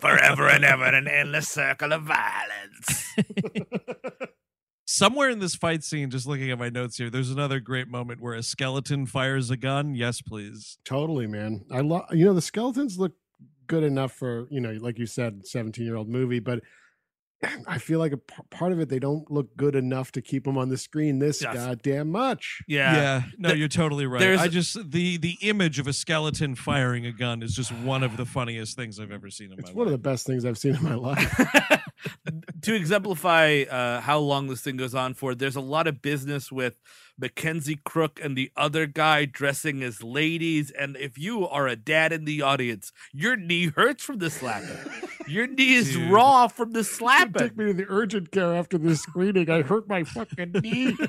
Forever 0.00 0.48
and 0.48 0.64
ever, 0.64 0.84
an 0.84 1.08
endless 1.08 1.48
circle 1.48 1.92
of 1.92 2.02
violence. 2.02 3.14
Somewhere 4.86 5.30
in 5.30 5.38
this 5.38 5.54
fight 5.54 5.84
scene, 5.84 6.10
just 6.10 6.26
looking 6.26 6.50
at 6.50 6.58
my 6.58 6.68
notes 6.68 6.96
here, 6.96 7.10
there's 7.10 7.30
another 7.30 7.60
great 7.60 7.88
moment 7.88 8.20
where 8.20 8.34
a 8.34 8.42
skeleton 8.42 9.06
fires 9.06 9.50
a 9.50 9.56
gun. 9.56 9.94
Yes, 9.94 10.20
please. 10.20 10.78
Totally, 10.84 11.26
man. 11.26 11.64
I 11.70 11.80
love 11.80 12.06
you 12.12 12.24
know 12.24 12.34
the 12.34 12.42
skeletons 12.42 12.98
look 12.98 13.12
good 13.68 13.84
enough 13.84 14.12
for 14.12 14.48
you 14.50 14.60
know 14.60 14.72
like 14.80 14.98
you 14.98 15.06
said 15.06 15.46
17 15.46 15.84
year 15.86 15.94
old 15.94 16.08
movie 16.08 16.40
but 16.40 16.60
i 17.66 17.78
feel 17.78 17.98
like 17.98 18.12
a 18.12 18.16
p- 18.16 18.34
part 18.50 18.72
of 18.72 18.80
it 18.80 18.88
they 18.88 18.98
don't 18.98 19.30
look 19.30 19.56
good 19.56 19.74
enough 19.74 20.12
to 20.12 20.20
keep 20.22 20.44
them 20.44 20.58
on 20.58 20.68
the 20.68 20.76
screen 20.76 21.18
this 21.18 21.40
Yes. 21.42 21.54
goddamn 21.54 22.10
much 22.10 22.62
Yeah, 22.68 22.94
yeah. 22.94 23.22
no, 23.38 23.48
Th- 23.50 23.58
you're 23.58 23.68
totally 23.68 24.06
right. 24.06 24.20
there's- 24.20 24.40
I 24.40 24.48
just 24.48 24.90
the 24.90 25.16
the 25.16 25.36
image 25.42 25.78
of 25.78 25.86
a 25.86 25.92
skeleton 25.92 26.54
firing 26.54 27.06
a 27.06 27.12
gun 27.12 27.42
is 27.42 27.54
just 27.54 27.72
one 27.72 28.02
of 28.02 28.16
the 28.16 28.26
funniest 28.26 28.76
things 28.76 28.98
I've 29.00 29.12
ever 29.12 29.30
seen 29.30 29.52
in 29.52 29.58
it's 29.58 29.72
one 29.72 29.86
of 29.86 29.92
the 29.92 29.98
best 29.98 30.26
things 30.26 30.44
i've 30.44 30.58
seen 30.58 30.74
in 30.74 30.82
my 30.82 30.94
life 30.94 31.40
to 32.62 32.74
exemplify 32.74 33.62
uh, 33.62 34.00
how 34.00 34.18
long 34.18 34.48
this 34.48 34.60
thing 34.60 34.76
goes 34.76 34.94
on 34.94 35.14
for, 35.14 35.34
there's 35.34 35.56
a 35.56 35.60
lot 35.60 35.86
of 35.86 36.02
business 36.02 36.50
with 36.50 36.74
Mackenzie 37.18 37.78
Crook 37.84 38.18
and 38.22 38.36
the 38.36 38.50
other 38.56 38.86
guy 38.86 39.24
dressing 39.26 39.82
as 39.82 40.02
ladies. 40.02 40.70
And 40.70 40.96
if 40.96 41.18
you 41.18 41.46
are 41.46 41.66
a 41.68 41.76
dad 41.76 42.12
in 42.12 42.24
the 42.24 42.42
audience, 42.42 42.92
your 43.12 43.36
knee 43.36 43.68
hurts 43.68 44.02
from 44.02 44.18
the 44.18 44.30
slapping. 44.30 44.78
Your 45.28 45.46
knee 45.46 45.74
is 45.74 45.92
Dude. 45.92 46.10
raw 46.10 46.48
from 46.48 46.72
the 46.72 46.82
Take 46.82 46.92
slapping. 46.92 47.50
me 47.56 47.66
to 47.66 47.72
the 47.72 47.86
urgent 47.88 48.32
care 48.32 48.54
after 48.54 48.78
this 48.78 49.02
screening. 49.02 49.50
I 49.50 49.62
hurt 49.62 49.88
my 49.88 50.02
fucking 50.02 50.52
knee. 50.62 50.96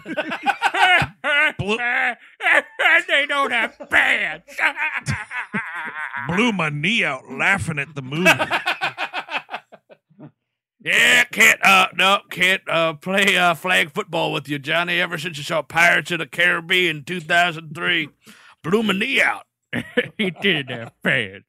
they 3.07 3.26
don't 3.28 3.52
have 3.52 3.78
pants. 3.90 4.53
Blew 6.28 6.52
my 6.52 6.69
knee 6.69 7.03
out 7.03 7.32
laughing 7.32 7.80
at 7.80 7.95
the 7.95 8.02
movie. 8.02 8.30
Yeah, 10.83 11.25
can't 11.25 11.63
uh 11.63 11.87
no, 11.95 12.19
can't 12.31 12.61
uh 12.67 12.93
play 12.93 13.37
uh 13.37 13.53
flag 13.53 13.91
football 13.91 14.33
with 14.33 14.49
you, 14.49 14.57
Johnny, 14.57 14.99
ever 14.99 15.17
since 15.17 15.37
you 15.37 15.43
saw 15.43 15.61
Pirates 15.61 16.11
of 16.11 16.19
the 16.19 16.25
Caribbean 16.25 16.97
in 16.97 17.03
2003. 17.03 18.09
Blew 18.63 18.83
my 18.83 18.93
knee 18.93 19.21
out. 19.21 19.45
he 20.17 20.31
didn't 20.31 20.69
have 20.69 20.93
pants. 21.03 21.45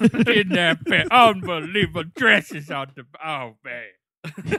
didn't 0.00 0.56
have 0.56 0.78
pants. 0.86 1.08
Unbelievable 1.10 2.04
dresses 2.16 2.70
on 2.70 2.88
the. 2.96 3.04
Oh 3.24 3.54
man. 3.64 3.84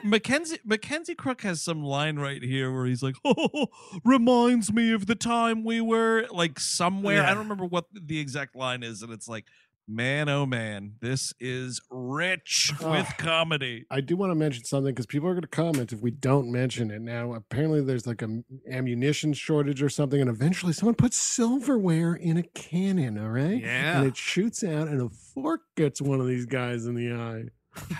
Mackenzie 0.03 0.59
Mackenzie 0.63 1.15
Crook 1.15 1.41
has 1.41 1.61
some 1.61 1.83
line 1.83 2.17
right 2.17 2.41
here 2.41 2.73
where 2.73 2.85
he's 2.85 3.03
like, 3.03 3.15
"Oh, 3.25 3.67
reminds 4.05 4.71
me 4.71 4.93
of 4.93 5.05
the 5.05 5.15
time 5.15 5.63
we 5.65 5.81
were 5.81 6.25
like 6.31 6.59
somewhere." 6.59 7.23
I 7.23 7.29
don't 7.29 7.39
remember 7.39 7.65
what 7.65 7.85
the 7.93 8.19
exact 8.19 8.55
line 8.55 8.83
is, 8.83 9.01
and 9.01 9.11
it's 9.11 9.27
like, 9.27 9.45
"Man, 9.89 10.29
oh 10.29 10.45
man, 10.45 10.93
this 11.01 11.33
is 11.39 11.81
rich 11.89 12.71
with 12.79 13.07
Oh. 13.09 13.13
comedy." 13.17 13.85
I 13.89 14.01
do 14.01 14.15
want 14.15 14.31
to 14.31 14.35
mention 14.35 14.63
something 14.63 14.93
because 14.93 15.05
people 15.07 15.27
are 15.27 15.33
going 15.33 15.41
to 15.41 15.47
comment 15.47 15.91
if 15.91 15.99
we 16.01 16.11
don't 16.11 16.51
mention 16.51 16.91
it. 16.91 17.01
Now, 17.01 17.33
apparently, 17.33 17.81
there's 17.81 18.05
like 18.05 18.21
a 18.21 18.43
ammunition 18.69 19.33
shortage 19.33 19.81
or 19.81 19.89
something, 19.89 20.21
and 20.21 20.29
eventually, 20.29 20.73
someone 20.73 20.95
puts 20.95 21.17
silverware 21.17 22.13
in 22.13 22.37
a 22.37 22.43
cannon. 22.43 23.17
All 23.17 23.29
right, 23.31 23.61
Yeah. 23.61 23.99
and 23.99 24.07
it 24.07 24.15
shoots 24.15 24.63
out, 24.63 24.87
and 24.87 25.01
a 25.01 25.09
fork 25.09 25.61
gets 25.75 26.01
one 26.01 26.21
of 26.21 26.27
these 26.27 26.45
guys 26.45 26.85
in 26.85 26.93
the 26.95 27.11
eye. 27.11 27.45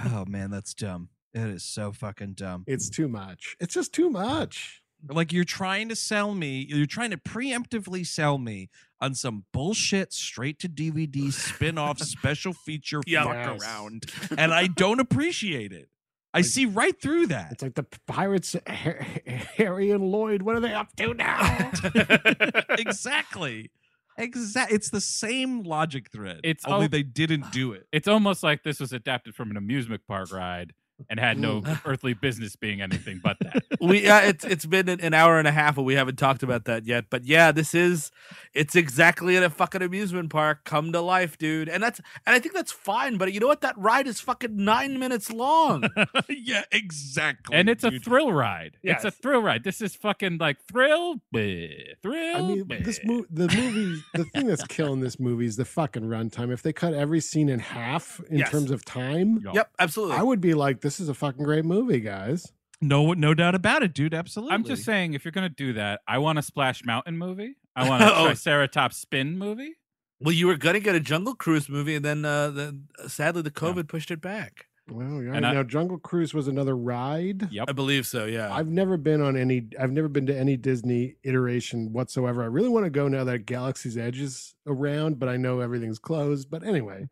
Oh 0.06 0.26
man, 0.28 0.52
that's 0.52 0.74
dumb. 0.74 1.10
It 1.34 1.48
is 1.48 1.64
so 1.64 1.92
fucking 1.92 2.34
dumb. 2.34 2.64
It's 2.68 2.90
too 2.90 3.08
much. 3.08 3.56
It's 3.60 3.74
just 3.74 3.94
too 3.94 4.10
much. 4.10 4.82
Like 5.08 5.32
you're 5.32 5.46
trying 5.46 5.88
to 5.90 5.96
sell 5.96 6.34
me, 6.36 6.66
you're 6.68 6.86
trying 6.86 7.12
to 7.12 7.18
preemptively 7.18 8.06
sell 8.06 8.38
me 8.38 8.70
on 9.02 9.16
some 9.16 9.46
bullshit 9.54 10.12
straight 10.14 10.60
to 10.60 10.70
DVD 10.70 11.32
spin-off 11.32 12.00
special 12.02 12.54
feature 12.54 13.02
Yeah. 13.08 13.24
fuck 13.24 13.34
Yes. 13.36 13.62
around, 13.62 14.06
and 14.38 14.54
I 14.54 14.68
don't 14.68 15.00
appreciate 15.00 15.72
it. 15.72 15.90
I 16.34 16.42
see 16.42 16.66
right 16.66 17.00
through 17.02 17.28
that. 17.28 17.54
It's 17.54 17.64
like 17.64 17.74
the 17.74 17.88
pirates, 18.06 18.56
Harry 18.68 19.90
and 19.90 20.12
Lloyd. 20.12 20.44
What 20.44 20.56
are 20.56 20.60
they 20.60 20.74
up 20.74 20.96
to 20.98 21.16
now? 21.16 21.72
exactly. 22.78 23.72
Exactly. 24.18 24.76
It's 24.76 24.90
the 24.90 25.02
same 25.02 25.64
logic 25.64 26.12
thread. 26.12 26.42
It's 26.44 26.66
only 26.66 26.84
al- 26.84 26.90
they 26.90 27.04
didn't 27.04 27.52
do 27.52 27.72
it. 27.72 27.88
It's 27.92 28.08
almost 28.08 28.44
like 28.44 28.64
this 28.64 28.80
was 28.80 28.92
adapted 28.94 29.34
from 29.34 29.50
an 29.50 29.58
amusement 29.58 30.02
park 30.08 30.32
ride 30.32 30.74
and 31.10 31.20
had 31.20 31.38
no 31.38 31.64
earthly 31.86 32.14
business 32.14 32.56
being 32.56 32.82
anything 32.82 33.20
but 33.24 33.38
that. 33.40 33.64
we 33.82 34.08
uh, 34.08 34.22
it's 34.22 34.44
it's 34.46 34.66
been 34.66 34.90
an- 34.90 35.02
an 35.02 35.14
hour 35.14 35.38
and 35.40 35.48
a 35.48 35.52
half 35.52 35.78
and 35.78 35.86
we 35.86 35.94
haven't 35.96 36.18
talked 36.18 36.44
about 36.44 36.66
that 36.66 36.86
yet 36.86 37.06
but 37.10 37.24
yeah 37.26 37.52
this 37.52 37.74
is 37.76 38.12
it's 38.54 38.76
exactly 38.76 39.38
at 39.38 39.44
a 39.44 39.50
fucking 39.50 39.82
amusement 39.82 40.30
park 40.30 40.64
come 40.66 40.92
to 40.92 41.02
life 41.02 41.38
dude 41.38 41.70
and 41.70 41.82
that's 41.84 42.00
and 42.26 42.36
i 42.36 42.40
think 42.40 42.54
that's 42.54 42.72
fine 42.72 43.18
but 43.18 43.32
you 43.34 43.40
know 43.40 43.48
what 43.48 43.62
that 43.62 43.78
ride 43.78 44.08
is 44.08 44.20
fucking 44.20 44.56
nine 44.56 44.98
minutes 45.00 45.32
long 45.32 45.84
yeah, 46.30 46.64
exactly. 46.72 47.56
And 47.56 47.70
it's 47.70 47.84
a 47.84 47.92
thrill 47.92 48.32
ride. 48.32 48.78
It's 48.84 49.04
a 49.06 49.12
thrill 49.12 49.42
ride. 49.42 49.64
This 49.64 49.82
is 49.82 49.96
fucking 49.96 50.38
like 50.40 50.58
thrill, 50.64 51.16
bleh, 51.34 51.70
thrill. 52.02 52.38
I 52.38 52.42
mean, 52.42 52.66
this 52.84 53.00
bleh. 53.00 53.06
movie, 53.06 53.28
the 53.32 53.48
movie, 53.56 54.04
the 54.14 54.24
thing 54.26 54.48
that's 54.48 54.64
killing 54.68 55.00
this 55.00 55.20
movie 55.20 55.46
is 55.46 55.56
the 55.58 55.66
fucking 55.66 56.04
runtime. 56.04 56.52
If 56.52 56.62
they 56.64 56.74
cut 56.74 56.94
every 56.94 57.20
scene 57.20 57.50
in 57.50 57.60
half 57.60 58.20
in 58.30 58.40
Yes. 58.40 58.52
terms 58.52 58.72
of 58.72 58.84
time, 58.86 59.40
Yo, 59.44 59.54
yep 59.54 59.70
absolutely 59.80 60.18
I 60.18 60.24
would 60.24 60.42
be 60.42 60.54
like, 60.54 60.82
this 60.82 60.89
is 60.98 61.10
a 61.10 61.14
fucking 61.14 61.44
great 61.44 61.66
movie, 61.66 62.00
guys. 62.00 62.54
no 62.80 63.12
no 63.12 63.34
doubt 63.34 63.56
about 63.56 63.84
it, 63.84 63.94
dude. 63.94 64.14
Absolutely. 64.14 64.54
I'm 64.54 64.64
just 64.64 64.86
saying, 64.86 65.14
if 65.14 65.26
you're 65.26 65.34
gonna 65.34 65.50
do 65.50 65.74
that, 65.74 66.00
I 66.08 66.20
want 66.20 66.40
a 66.40 66.42
Splash 66.42 66.86
Mountain 66.86 67.18
movie. 67.18 67.56
I 67.76 67.90
want 67.90 68.02
a 68.04 68.16
Oh. 68.16 68.26
Triceratops 68.28 68.96
spin 68.96 69.38
movie. 69.38 69.74
well 70.22 70.32
you 70.34 70.48
were 70.48 70.56
gonna 70.58 70.80
get 70.80 70.96
a 70.96 71.00
jungle 71.02 71.36
cruise 71.36 71.68
movie 71.68 71.96
and 71.96 72.06
then 72.06 72.24
uh 72.24 72.50
the, 72.50 72.80
sadly 73.08 73.42
the 73.42 73.52
covid 73.52 73.88
pushed 73.90 74.12
it 74.12 74.20
back 74.22 74.66
Well, 74.90 75.22
yeah. 75.24 75.34
And 75.34 75.46
I- 75.46 75.54
now 75.54 75.64
Jungle 75.64 75.98
Cruise 76.00 76.34
was 76.34 76.48
another 76.48 76.76
ride. 76.76 77.52
Yep. 77.52 77.66
i 77.70 77.72
believe 77.74 78.06
so 78.08 78.26
yeah 78.26 78.52
I've 78.54 78.68
never 78.70 78.98
been 78.98 79.22
on 79.22 79.38
any. 79.38 79.68
I've 79.80 79.92
never 79.92 80.08
been 80.10 80.26
to 80.26 80.36
any 80.38 80.58
Disney 80.58 81.16
iteration 81.24 81.94
whatsoever. 81.94 82.42
I 82.42 82.48
really 82.48 82.70
want 82.70 82.86
to 82.86 82.90
go 82.90 83.08
now 83.08 83.24
that 83.26 83.46
Galaxy's 83.46 83.98
Edge 83.98 84.20
is 84.20 84.56
around, 84.66 85.20
but 85.20 85.30
I 85.30 85.38
know 85.38 85.60
everything's 85.60 86.00
closed. 86.00 86.50
But 86.50 86.64
anyway, 86.64 87.08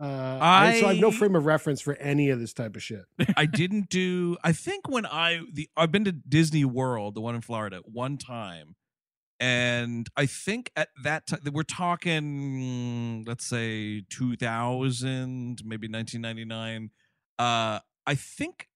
Uh, 0.00 0.38
I, 0.40 0.80
so 0.80 0.86
I 0.86 0.92
have 0.92 1.00
no 1.00 1.10
frame 1.10 1.34
of 1.34 1.44
reference 1.44 1.80
for 1.80 1.96
any 1.96 2.30
of 2.30 2.38
this 2.38 2.52
type 2.52 2.76
of 2.76 2.82
shit. 2.82 3.04
I 3.36 3.46
didn't 3.46 3.88
do. 3.88 4.36
I 4.44 4.52
think 4.52 4.88
when 4.88 5.04
I 5.04 5.40
the 5.52 5.68
I've 5.76 5.90
been 5.90 6.04
to 6.04 6.12
Disney 6.12 6.64
World, 6.64 7.16
the 7.16 7.20
one 7.20 7.34
in 7.34 7.40
Florida, 7.40 7.80
one 7.84 8.16
time, 8.16 8.76
and 9.40 10.08
I 10.16 10.26
think 10.26 10.70
at 10.76 10.88
that 11.02 11.26
time 11.26 11.40
we're 11.52 11.64
talking, 11.64 13.24
let's 13.26 13.44
say 13.44 14.02
two 14.08 14.36
thousand, 14.36 15.62
maybe 15.64 15.88
nineteen 15.88 16.20
ninety 16.20 16.44
nine. 16.44 16.90
Uh, 17.36 17.80
I 18.06 18.14
think 18.14 18.68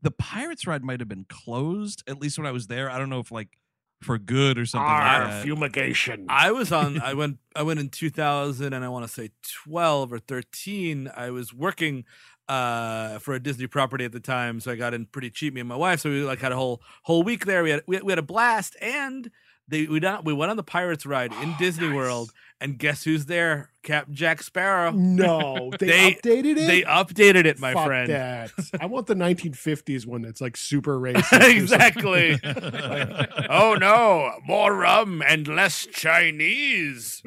the 0.00 0.10
Pirates 0.10 0.66
ride 0.66 0.84
might 0.84 1.00
have 1.00 1.08
been 1.08 1.26
closed. 1.28 2.02
At 2.08 2.18
least 2.20 2.38
when 2.38 2.46
I 2.46 2.52
was 2.52 2.66
there, 2.66 2.90
I 2.90 2.98
don't 2.98 3.10
know 3.10 3.20
if 3.20 3.30
like 3.30 3.58
for 4.00 4.18
good 4.18 4.58
or 4.58 4.66
something 4.66 4.88
like 4.88 5.30
that. 5.30 5.42
fumigation. 5.44 6.26
I 6.28 6.52
was 6.52 6.72
on. 6.72 7.00
I 7.00 7.14
went. 7.20 7.38
I 7.54 7.62
went 7.62 7.80
in 7.80 7.88
2000, 7.88 8.72
and 8.72 8.84
I 8.84 8.88
want 8.88 9.06
to 9.06 9.12
say 9.12 9.30
12 9.64 10.12
or 10.12 10.18
13. 10.18 11.10
I 11.16 11.30
was 11.30 11.52
working 11.52 12.04
uh 12.48 13.18
for 13.18 13.34
a 13.34 13.40
Disney 13.40 13.66
property 13.66 14.04
at 14.04 14.12
the 14.12 14.20
time, 14.20 14.60
so 14.60 14.70
I 14.72 14.76
got 14.76 14.94
in 14.94 15.06
pretty 15.06 15.30
cheap. 15.30 15.52
Me 15.54 15.60
and 15.60 15.68
my 15.68 15.76
wife, 15.76 16.00
so 16.00 16.10
we 16.10 16.22
like 16.22 16.38
had 16.38 16.52
a 16.52 16.56
whole 16.56 16.80
whole 17.02 17.22
week 17.22 17.44
there. 17.44 17.62
We 17.62 17.70
had 17.70 17.82
we 17.86 17.96
had, 17.96 18.04
we 18.04 18.12
had 18.12 18.18
a 18.18 18.22
blast, 18.22 18.76
and 18.80 19.30
they 19.68 19.86
we 19.86 20.00
done, 20.00 20.24
we 20.24 20.32
went 20.32 20.50
on 20.50 20.56
the 20.56 20.62
Pirates 20.62 21.04
ride 21.06 21.32
in 21.32 21.50
Oh, 21.50 21.56
Disney 21.58 21.86
nice. 21.88 21.96
World, 21.96 22.32
and 22.60 22.78
guess 22.78 23.04
who's 23.04 23.26
there? 23.26 23.70
Captain 23.82 24.14
Jack 24.14 24.42
Sparrow. 24.42 24.90
no, 24.90 25.70
they, 25.78 25.86
They- 25.86 26.14
updated 26.14 26.56
it. 26.58 26.66
They 26.66 26.82
updated 26.82 27.44
it, 27.46 27.58
my 27.58 27.72
Fuck 27.74 27.86
friend. 27.86 28.10
that. 28.10 28.50
I 28.80 28.86
want 28.86 29.06
the 29.06 29.14
1950s 29.14 30.06
one 30.06 30.22
that's 30.22 30.40
like 30.40 30.56
super 30.56 30.98
racist. 31.00 31.48
exactly. 31.56 32.38
oh 33.50 33.76
no, 33.78 34.32
more 34.46 34.74
rum 34.74 35.22
and 35.26 35.46
less 35.48 35.86
Chinese. 35.86 37.22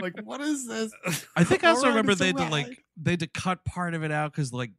like, 0.00 0.14
what 0.24 0.40
is 0.40 0.66
this? 0.66 0.92
I 1.36 1.44
think 1.44 1.64
I 1.64 1.68
also 1.70 1.82
Alright, 1.82 1.90
remember 1.96 2.14
they 2.14 2.26
had 2.28 2.36
to 2.36 2.42
alright. 2.44 2.68
like 2.68 2.84
they 2.96 3.12
had 3.12 3.20
to 3.20 3.26
cut 3.26 3.64
part 3.64 3.94
of 3.94 4.04
it 4.04 4.10
out 4.12 4.32
because 4.32 4.52
like 4.52 4.70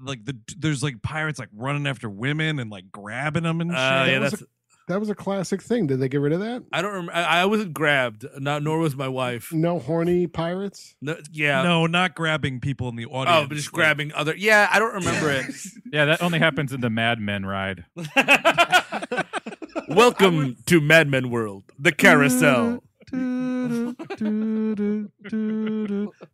like 0.00 0.24
the 0.24 0.36
there's 0.58 0.82
like 0.82 1.02
pirates 1.02 1.38
like 1.38 1.48
running 1.54 1.86
after 1.86 2.08
women 2.10 2.58
and 2.58 2.70
like 2.70 2.90
grabbing 2.90 3.44
them 3.44 3.60
and 3.60 3.70
Uh, 3.74 4.04
shit. 4.04 4.12
yeah, 4.14 4.18
was 4.18 4.30
that's. 4.32 4.42
That 4.86 5.00
was 5.00 5.08
a 5.08 5.14
classic 5.14 5.62
thing. 5.62 5.86
Did 5.86 6.00
they 6.00 6.10
get 6.10 6.20
rid 6.20 6.34
of 6.34 6.40
that? 6.40 6.62
I 6.70 6.82
don't 6.82 6.92
remember. 6.92 7.14
I, 7.14 7.40
I 7.40 7.44
wasn't 7.46 7.72
grabbed. 7.72 8.26
Not 8.38 8.62
nor 8.62 8.78
was 8.78 8.94
my 8.94 9.08
wife. 9.08 9.50
No 9.50 9.78
horny 9.78 10.26
pirates? 10.26 10.94
No, 11.00 11.16
yeah. 11.32 11.62
no, 11.62 11.86
not 11.86 12.14
grabbing 12.14 12.60
people 12.60 12.90
in 12.90 12.96
the 12.96 13.06
oh, 13.06 13.20
audience. 13.20 13.44
Oh, 13.44 13.48
but 13.48 13.54
just 13.54 13.68
like- 13.68 13.74
grabbing 13.74 14.12
other. 14.12 14.36
Yeah, 14.36 14.68
I 14.70 14.78
don't 14.78 14.94
remember 14.94 15.30
it. 15.30 15.46
Yeah, 15.92 16.06
that 16.06 16.22
only 16.22 16.40
happens 16.40 16.72
in 16.72 16.80
the 16.80 16.90
Mad 16.90 17.20
Men 17.20 17.46
ride. 17.46 17.84
Welcome 19.88 20.56
to 20.66 20.80
Mad 20.80 21.08
Men 21.08 21.30
World, 21.30 21.62
the 21.78 21.92
carousel. 21.92 22.82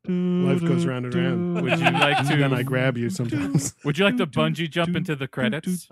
Life 0.09 0.61
goes 0.63 0.85
round 0.87 1.07
and 1.07 1.15
round. 1.15 1.63
Would 1.63 1.79
you 1.79 1.91
like 1.91 2.27
to? 2.29 2.37
then 2.37 2.53
I 2.53 2.63
grab 2.63 2.97
you 2.99 3.11
sometimes. 3.11 3.75
Would 3.85 3.99
you 3.99 4.05
like 4.05 4.17
to 4.17 4.27
bungee 4.27 4.69
jump 4.71 4.97
into 4.97 5.15
the 5.15 5.29
credits? 5.29 5.87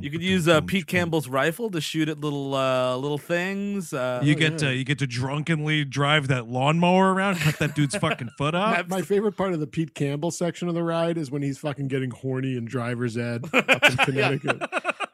You 0.00 0.10
could 0.10 0.22
use 0.22 0.48
uh, 0.48 0.60
Pete 0.62 0.86
Campbell's 0.86 1.28
rifle 1.28 1.70
to 1.70 1.80
shoot 1.80 2.08
at 2.08 2.18
little 2.20 2.54
uh, 2.54 2.96
little 2.96 3.18
things. 3.18 3.92
Uh, 3.92 4.20
You 4.24 4.34
Oh, 4.34 4.38
get 4.38 4.52
yeah. 4.52 4.58
to 4.58 4.74
you 4.76 4.84
get 4.84 4.98
to 5.00 5.06
drunkenly 5.06 5.84
drive 5.84 6.28
that 6.28 6.48
lawnmower 6.48 7.12
around, 7.14 7.36
cut 7.36 7.58
that 7.58 7.74
dude's 7.74 7.96
fucking 7.96 8.30
foot 8.38 8.54
off. 8.56 8.88
My 8.88 9.02
favorite 9.02 9.36
part 9.36 9.52
of 9.52 9.60
the 9.60 9.66
Pete 9.66 9.94
Campbell 9.94 10.30
section 10.30 10.68
of 10.68 10.74
the 10.74 10.82
ride 10.82 11.18
is 11.18 11.30
when 11.30 11.42
he's 11.42 11.58
fucking 11.58 11.88
getting 11.88 12.10
horny 12.10 12.56
in 12.56 12.64
driver's 12.64 13.16
ed 13.16 13.44
up 13.52 13.68
in 13.84 13.96
Connecticut. 14.04 14.58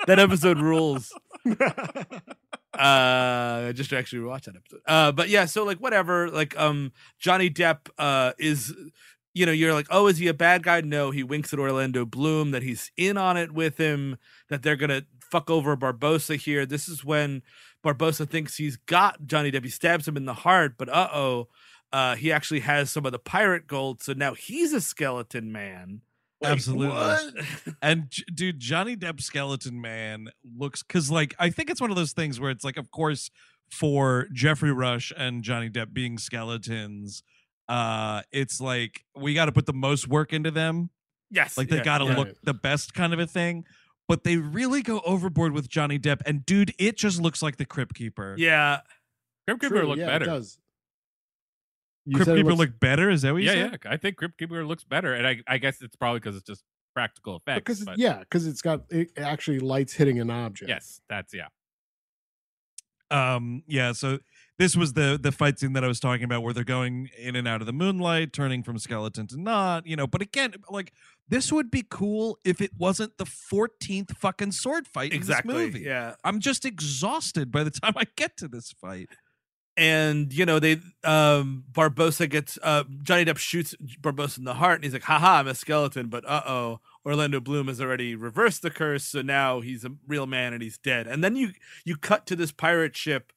that 0.06 0.18
episode 0.18 0.58
rules. 0.58 1.12
uh 2.78 3.72
just 3.72 3.90
to 3.90 3.96
actually 3.96 4.20
watch 4.22 4.44
that 4.44 4.56
episode. 4.56 4.80
Uh 4.86 5.12
but 5.12 5.28
yeah 5.28 5.44
so 5.44 5.64
like 5.64 5.78
whatever 5.78 6.30
like 6.30 6.58
um 6.58 6.92
johnny 7.18 7.50
depp 7.50 7.88
uh 7.98 8.32
is 8.38 8.74
you 9.32 9.46
know 9.46 9.52
you're 9.52 9.72
like 9.74 9.86
oh 9.90 10.06
is 10.06 10.18
he 10.18 10.28
a 10.28 10.34
bad 10.34 10.62
guy? 10.62 10.80
No 10.80 11.10
he 11.10 11.22
winks 11.22 11.52
at 11.52 11.58
orlando 11.58 12.04
bloom 12.04 12.50
that 12.50 12.62
he's 12.62 12.90
in 12.96 13.16
on 13.16 13.36
it 13.36 13.52
with 13.52 13.76
him 13.78 14.18
that 14.48 14.62
they're 14.62 14.76
gonna 14.76 15.02
fuck 15.20 15.50
over 15.50 15.76
barbossa 15.76 16.36
here. 16.36 16.66
This 16.66 16.88
is 16.88 17.04
when 17.04 17.42
barbossa 17.84 18.28
thinks 18.28 18.56
he's 18.56 18.76
got 18.76 19.26
johnny 19.26 19.50
depp. 19.50 19.64
He 19.64 19.70
stabs 19.70 20.06
him 20.06 20.16
in 20.16 20.24
the 20.24 20.34
heart 20.34 20.74
but 20.76 20.88
uh-oh 20.88 21.48
uh 21.92 22.16
he 22.16 22.32
actually 22.32 22.60
has 22.60 22.90
some 22.90 23.06
of 23.06 23.12
the 23.12 23.18
pirate 23.18 23.66
gold 23.66 24.02
so 24.02 24.12
now 24.12 24.34
he's 24.34 24.72
a 24.72 24.80
skeleton 24.80 25.52
man 25.52 26.00
Absolutely. 26.42 27.42
And 27.82 28.10
J- 28.10 28.24
dude, 28.32 28.60
Johnny 28.60 28.96
Depp 28.96 29.20
Skeleton 29.20 29.80
Man 29.80 30.28
looks 30.56 30.82
because 30.82 31.10
like 31.10 31.34
I 31.38 31.50
think 31.50 31.70
it's 31.70 31.80
one 31.80 31.90
of 31.90 31.96
those 31.96 32.12
things 32.12 32.40
where 32.40 32.50
it's 32.50 32.64
like, 32.64 32.76
of 32.76 32.90
course, 32.90 33.30
for 33.70 34.26
Geoffrey 34.32 34.72
Rush 34.72 35.12
and 35.16 35.42
Johnny 35.42 35.70
Depp 35.70 35.92
being 35.92 36.18
skeletons, 36.18 37.22
uh, 37.68 38.22
it's 38.32 38.60
like 38.60 39.04
we 39.16 39.34
got 39.34 39.46
to 39.46 39.52
put 39.52 39.66
the 39.66 39.72
most 39.72 40.08
work 40.08 40.32
into 40.32 40.50
them. 40.50 40.90
yes 41.30 41.56
Like 41.56 41.68
they 41.68 41.76
yeah, 41.76 41.84
got 41.84 41.98
to 41.98 42.04
yeah. 42.04 42.16
look 42.16 42.28
the 42.42 42.54
best 42.54 42.94
kind 42.94 43.12
of 43.12 43.18
a 43.20 43.26
thing. 43.26 43.64
But 44.06 44.22
they 44.24 44.36
really 44.36 44.82
go 44.82 45.00
overboard 45.06 45.52
with 45.52 45.70
Johnny 45.70 45.98
Depp, 45.98 46.20
and 46.26 46.44
dude, 46.44 46.74
it 46.78 46.98
just 46.98 47.22
looks 47.22 47.40
like 47.42 47.56
the 47.56 47.64
Crypt 47.64 47.94
Keeper. 47.94 48.34
yeah 48.36 48.80
Crypt 49.46 49.62
Keeper 49.62 49.78
True, 49.80 49.86
look 49.88 49.98
yeah, 49.98 50.06
better. 50.06 50.24
It 50.24 50.28
does. 50.28 50.58
You 52.06 52.16
Crypt 52.16 52.30
Keeper 52.36 52.48
looks- 52.50 52.58
look 52.58 52.80
better. 52.80 53.10
Is 53.10 53.22
that 53.22 53.32
what 53.32 53.42
you 53.42 53.48
yeah, 53.50 53.70
said? 53.70 53.80
yeah. 53.84 53.90
I 53.90 53.96
think 53.96 54.16
Crypt 54.16 54.38
Keeper 54.38 54.64
looks 54.66 54.84
better, 54.84 55.14
and 55.14 55.26
I, 55.26 55.40
I 55.46 55.58
guess 55.58 55.80
it's 55.80 55.96
probably 55.96 56.20
because 56.20 56.36
it's 56.36 56.46
just 56.46 56.62
practical 56.94 57.36
effects. 57.36 57.58
because 57.58 57.84
but 57.84 57.98
yeah, 57.98 58.18
because 58.20 58.46
it's 58.46 58.62
got 58.62 58.82
it 58.90 59.10
actually 59.16 59.58
lights 59.60 59.94
hitting 59.94 60.20
an 60.20 60.30
object. 60.30 60.68
yes, 60.68 61.00
that's 61.08 61.32
yeah. 61.34 61.46
um 63.10 63.62
yeah 63.66 63.92
so 63.92 64.18
this 64.58 64.74
was 64.76 64.94
the 64.94 65.18
the 65.20 65.30
fight 65.30 65.58
scene 65.58 65.74
that 65.74 65.84
i 65.84 65.86
was 65.86 66.00
talking 66.00 66.24
about 66.24 66.42
where 66.42 66.54
they're 66.54 66.64
going 66.64 67.10
in 67.18 67.36
and 67.36 67.46
out 67.46 67.60
of 67.60 67.66
the 67.66 67.72
moonlight 67.72 68.32
turning 68.32 68.62
from 68.62 68.78
skeleton 68.78 69.26
to 69.26 69.36
not 69.40 69.86
you 69.86 69.94
know 69.94 70.06
but 70.06 70.22
again 70.22 70.54
like 70.70 70.90
this 71.28 71.52
would 71.52 71.70
be 71.70 71.84
cool 71.88 72.38
if 72.44 72.60
it 72.62 72.70
wasn't 72.78 73.16
the 73.18 73.24
14th 73.26 74.16
fucking 74.16 74.52
sword 74.52 74.86
fight 74.88 75.12
exactly 75.12 75.54
in 75.54 75.60
this 75.60 75.74
movie 75.74 75.84
yeah 75.84 76.14
i'm 76.24 76.40
just 76.40 76.64
exhausted 76.64 77.50
by 77.52 77.62
the 77.62 77.70
time 77.82 77.92
i 77.96 78.04
get 78.16 78.36
to 78.38 78.48
this 78.48 78.72
fight 78.80 79.08
and 79.76 80.32
you 80.32 80.46
know 80.46 80.58
they 80.58 80.80
um 81.02 81.64
barbossa 81.72 82.28
gets 82.30 82.58
uh 82.62 82.84
johnny 83.02 83.24
depp 83.24 83.38
shoots 83.38 83.74
barbossa 84.00 84.38
in 84.38 84.44
the 84.44 84.54
heart 84.54 84.76
and 84.76 84.84
he's 84.84 84.92
like 84.92 85.02
haha 85.02 85.38
i'm 85.40 85.48
a 85.48 85.54
skeleton 85.54 86.06
but 86.06 86.24
uh-oh 86.28 86.78
orlando 87.04 87.40
bloom 87.40 87.66
has 87.68 87.80
already 87.80 88.14
reversed 88.14 88.62
the 88.62 88.70
curse 88.70 89.04
so 89.04 89.20
now 89.20 89.60
he's 89.60 89.84
a 89.84 89.90
real 90.06 90.26
man 90.26 90.52
and 90.52 90.62
he's 90.62 90.78
dead. 90.78 91.06
And 91.06 91.22
then 91.22 91.36
you 91.36 91.52
you 91.84 91.96
cut 91.96 92.26
to 92.26 92.36
this 92.36 92.52
pirate 92.52 92.96
ship 92.96 93.32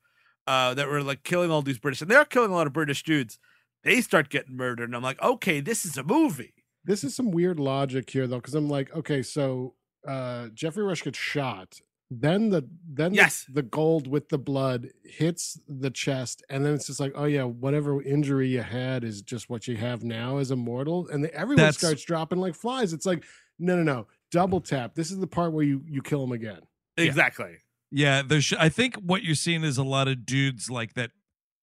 uh 0.45 0.73
that 0.75 0.87
were 0.87 1.01
like 1.03 1.23
killing 1.23 1.51
all 1.51 1.61
these 1.61 1.79
british 1.79 2.01
and 2.01 2.09
they're 2.09 2.25
killing 2.25 2.51
a 2.51 2.55
lot 2.55 2.67
of 2.67 2.73
british 2.73 3.03
dudes. 3.03 3.39
They 3.83 4.01
start 4.01 4.29
getting 4.29 4.55
murdered 4.55 4.89
and 4.89 4.95
i'm 4.95 5.03
like 5.03 5.21
okay 5.21 5.59
this 5.59 5.85
is 5.85 5.97
a 5.97 6.03
movie. 6.03 6.53
This 6.85 7.03
is 7.03 7.15
some 7.15 7.31
weird 7.31 7.59
logic 7.59 8.09
here 8.09 8.27
though, 8.27 8.37
because 8.37 8.55
I'm 8.55 8.69
like, 8.69 8.95
okay, 8.95 9.21
so 9.21 9.73
uh 10.07 10.47
Geoffrey 10.53 10.83
Rush 10.83 11.03
gets 11.03 11.19
shot, 11.19 11.81
then 12.09 12.49
the 12.49 12.67
then 12.89 13.11
the- 13.11 13.17
Yes. 13.17 13.45
the, 13.51 13.61
gold 13.61 14.07
with 14.07 14.29
the 14.29 14.37
blood 14.37 14.89
hits 15.03 15.59
the 15.67 15.89
chest, 15.91 16.43
and 16.49 16.65
then 16.65 16.73
it's 16.73 16.87
just 16.87 16.99
like, 16.99 17.11
oh 17.15 17.25
yeah, 17.25 17.43
whatever 17.43 18.01
injury 18.01 18.47
you 18.49 18.61
had 18.61 19.03
is 19.03 19.21
just 19.21 19.49
what 19.49 19.67
you 19.67 19.75
have 19.77 20.03
now 20.03 20.37
as 20.37 20.49
a 20.51 20.55
mortal, 20.55 21.07
and 21.09 21.23
then 21.23 21.31
everyone 21.33 21.57
That's- 21.57 21.77
starts 21.77 22.03
dropping 22.03 22.39
like 22.39 22.55
flies. 22.55 22.93
It's 22.93 23.05
like, 23.05 23.23
no, 23.59 23.75
no, 23.75 23.83
no, 23.83 24.07
double 24.31 24.61
tap. 24.61 24.95
This 24.95 25.11
is 25.11 25.19
the 25.19 25.27
part 25.27 25.51
where 25.53 25.63
you 25.65 25.81
you 25.87 26.01
kill 26.01 26.23
him 26.23 26.31
again. 26.31 26.61
exactly 26.97 27.57
yeah 27.91 28.21
there's 28.21 28.51
i 28.59 28.67
think 28.67 28.95
what 28.95 29.23
you're 29.23 29.33
seeing 29.35 29.63
is 29.63 29.77
a 29.77 29.83
lot 29.83 30.09
of 30.09 30.25
dudes 30.25 30.69
like 30.69 30.93
that 30.95 31.11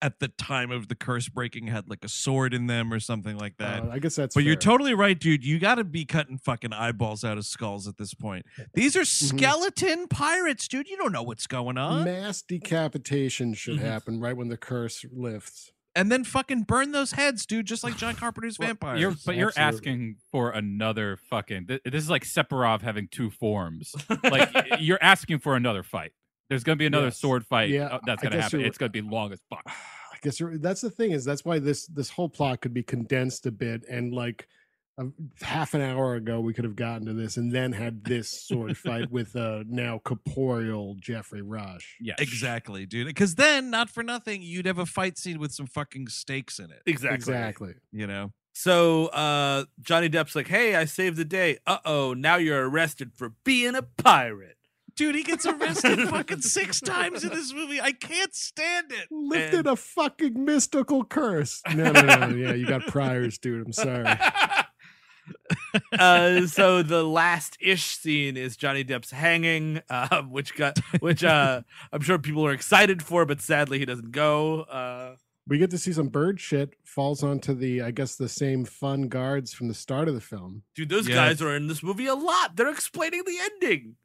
at 0.04 0.20
the 0.20 0.28
time 0.28 0.70
of 0.70 0.88
the 0.88 0.94
curse 0.94 1.28
breaking 1.30 1.66
had 1.66 1.88
like 1.88 2.04
a 2.04 2.08
sword 2.08 2.52
in 2.52 2.66
them 2.66 2.92
or 2.92 3.00
something 3.00 3.38
like 3.38 3.56
that 3.56 3.82
Uh, 3.82 3.88
I 3.90 3.98
guess 3.98 4.16
that's. 4.16 4.34
But 4.34 4.44
you're 4.44 4.54
totally 4.54 4.92
right, 4.94 5.18
dude. 5.18 5.44
You 5.44 5.58
got 5.58 5.76
to 5.76 5.84
be 5.84 6.04
cutting 6.04 6.36
fucking 6.36 6.72
eyeballs 6.74 7.24
out 7.24 7.38
of 7.38 7.46
skulls 7.46 7.88
at 7.88 7.96
this 7.96 8.12
point. 8.12 8.44
These 8.74 8.96
are 8.96 9.00
Mm-hmm. 9.00 9.38
skeleton 9.38 10.06
pirates, 10.08 10.68
dude. 10.68 10.88
You 10.88 10.96
don't 10.98 11.10
know 11.12 11.22
what's 11.22 11.46
going 11.46 11.78
on. 11.78 12.04
mass 12.04 12.42
decapitation 12.42 13.54
should 13.54 13.76
Mm-hmm. 13.76 13.84
Mhm. 13.86 13.88
happen 13.90 14.20
right 14.20 14.36
when 14.36 14.48
the 14.48 14.56
curse 14.58 15.04
lifts. 15.10 15.72
And 15.96 16.10
then 16.10 16.24
fucking 16.24 16.62
burn 16.64 16.90
those 16.90 17.12
heads, 17.12 17.46
dude, 17.46 17.66
just 17.66 17.84
like 17.84 17.96
John 17.96 18.14
Carpenter's 18.20 18.58
Well, 18.58 18.66
vampires. 18.68 19.00
You're, 19.00 19.14
but 19.24 19.36
you're 19.36 19.52
Absolutely. 19.56 19.90
asking 19.90 20.16
for 20.32 20.50
another 20.50 21.16
fucking. 21.30 21.66
th- 21.68 21.82
This 21.84 22.02
is 22.04 22.10
like 22.10 22.24
Sephiroth 22.24 22.82
having 22.82 23.08
two 23.10 23.30
forms. 23.30 23.94
Like 24.24 24.50
you're 24.80 24.98
asking 25.00 25.38
for 25.38 25.54
another 25.56 25.82
fight. 25.82 26.12
There's 26.48 26.64
gonna 26.64 26.76
be 26.76 26.86
another 26.86 27.06
Yes. 27.06 27.18
sword 27.18 27.46
fight. 27.46 27.70
Yeah, 27.70 27.86
uh, 27.86 28.00
that's 28.06 28.22
gonna 28.22 28.40
happen. 28.40 28.60
It's 28.60 28.78
gonna 28.78 28.90
be 28.90 29.00
long 29.02 29.32
as 29.32 29.40
fuck. 29.48 29.62
I 29.66 30.16
guess 30.22 30.40
that's 30.60 30.80
the 30.80 30.90
thing 30.90 31.10
is 31.12 31.24
that's 31.24 31.44
why 31.44 31.58
this 31.58 31.86
this 31.86 32.08
whole 32.10 32.28
plot 32.28 32.60
could 32.62 32.72
be 32.74 32.82
condensed 32.82 33.44
a 33.46 33.50
bit 33.52 33.84
and 33.90 34.12
like 34.14 34.48
a, 34.96 35.06
half 35.42 35.74
an 35.74 35.80
hour 35.82 36.14
ago 36.14 36.40
we 36.40 36.54
could 36.54 36.64
have 36.64 36.76
gotten 36.76 37.04
to 37.06 37.12
this 37.12 37.36
and 37.36 37.52
then 37.52 37.72
had 37.72 38.04
this 38.04 38.30
sword 38.46 38.76
fight 38.78 39.10
with 39.10 39.34
uh 39.36 39.64
now 39.66 39.98
corporeal 40.04 40.94
Geoffrey 41.00 41.42
Rush. 41.42 41.96
Yeah, 42.00 42.14
exactly, 42.18 42.86
dude. 42.86 43.06
Because 43.06 43.34
then, 43.34 43.70
not 43.70 43.90
for 43.90 44.02
nothing, 44.02 44.40
you'd 44.42 44.66
have 44.66 44.78
a 44.78 44.86
fight 44.86 45.18
scene 45.18 45.38
with 45.38 45.52
some 45.52 45.66
fucking 45.66 46.08
stakes 46.08 46.58
in 46.58 46.70
it. 46.70 46.82
exactly 46.86 47.16
Exactly. 47.16 47.74
You 47.92 48.06
know? 48.06 48.32
So 48.54 49.06
uh 49.08 49.64
Johnny 49.82 50.08
Depp's 50.08 50.34
like, 50.36 50.46
"Hey, 50.48 50.74
I 50.76 50.84
saved 50.84 51.16
the 51.16 51.24
day. 51.24 51.58
Uh-oh, 51.66 52.14
now 52.14 52.36
you're 52.36 52.68
arrested 52.70 53.12
for 53.14 53.32
being 53.44 53.74
a 53.74 53.82
pirate." 53.82 54.56
Dude, 54.96 55.14
he 55.16 55.22
gets 55.24 55.44
arrested 55.44 56.08
fucking 56.08 56.42
six 56.42 56.80
times 56.80 57.24
in 57.24 57.30
this 57.30 57.52
movie. 57.52 57.80
I 57.80 57.92
can't 57.92 58.34
stand 58.34 58.92
it. 58.92 59.08
Lifted 59.10 59.66
a 59.66 59.74
fucking 59.76 60.44
mystical 60.44 61.04
curse. 61.04 61.62
No, 61.74 61.90
no, 61.90 62.00
no. 62.28 62.28
yeah, 62.36 62.54
you 62.54 62.66
got 62.66 62.82
priors, 62.86 63.38
dude. 63.38 63.66
I'm 63.66 63.72
sorry. 63.72 64.06
uh, 65.98 66.46
so 66.46 66.82
the 66.82 67.02
last 67.02 67.56
ish 67.60 67.96
scene 67.96 68.36
is 68.36 68.56
Johnny 68.56 68.84
Depp's 68.84 69.10
hanging, 69.10 69.80
uh, 69.90 70.22
which 70.22 70.54
got 70.54 70.78
which 71.00 71.24
uh, 71.24 71.62
I'm 71.92 72.00
sure 72.02 72.18
people 72.18 72.46
are 72.46 72.52
excited 72.52 73.02
for, 73.02 73.24
but 73.26 73.40
sadly 73.40 73.78
he 73.78 73.84
doesn't 73.84 74.12
go. 74.12 74.60
Uh, 74.62 75.16
We 75.48 75.58
get 75.58 75.70
to 75.70 75.78
see 75.78 75.92
some 75.92 76.08
bird 76.08 76.40
shit 76.40 76.74
falls 76.84 77.22
onto 77.22 77.54
the, 77.54 77.82
I 77.82 77.90
guess, 77.90 78.16
the 78.16 78.28
same 78.28 78.64
fun 78.64 79.08
guards 79.08 79.52
from 79.52 79.68
the 79.68 79.74
start 79.74 80.08
of 80.08 80.14
the 80.14 80.20
film. 80.20 80.62
dude, 80.74 80.88
those 80.88 81.08
Yeah. 81.08 81.16
guys 81.16 81.42
are 81.42 81.54
in 81.56 81.66
this 81.66 81.82
movie 81.82 82.06
a 82.06 82.14
lot. 82.14 82.56
They're 82.56 82.70
explaining 82.70 83.22
the 83.26 83.38
ending. 83.52 83.96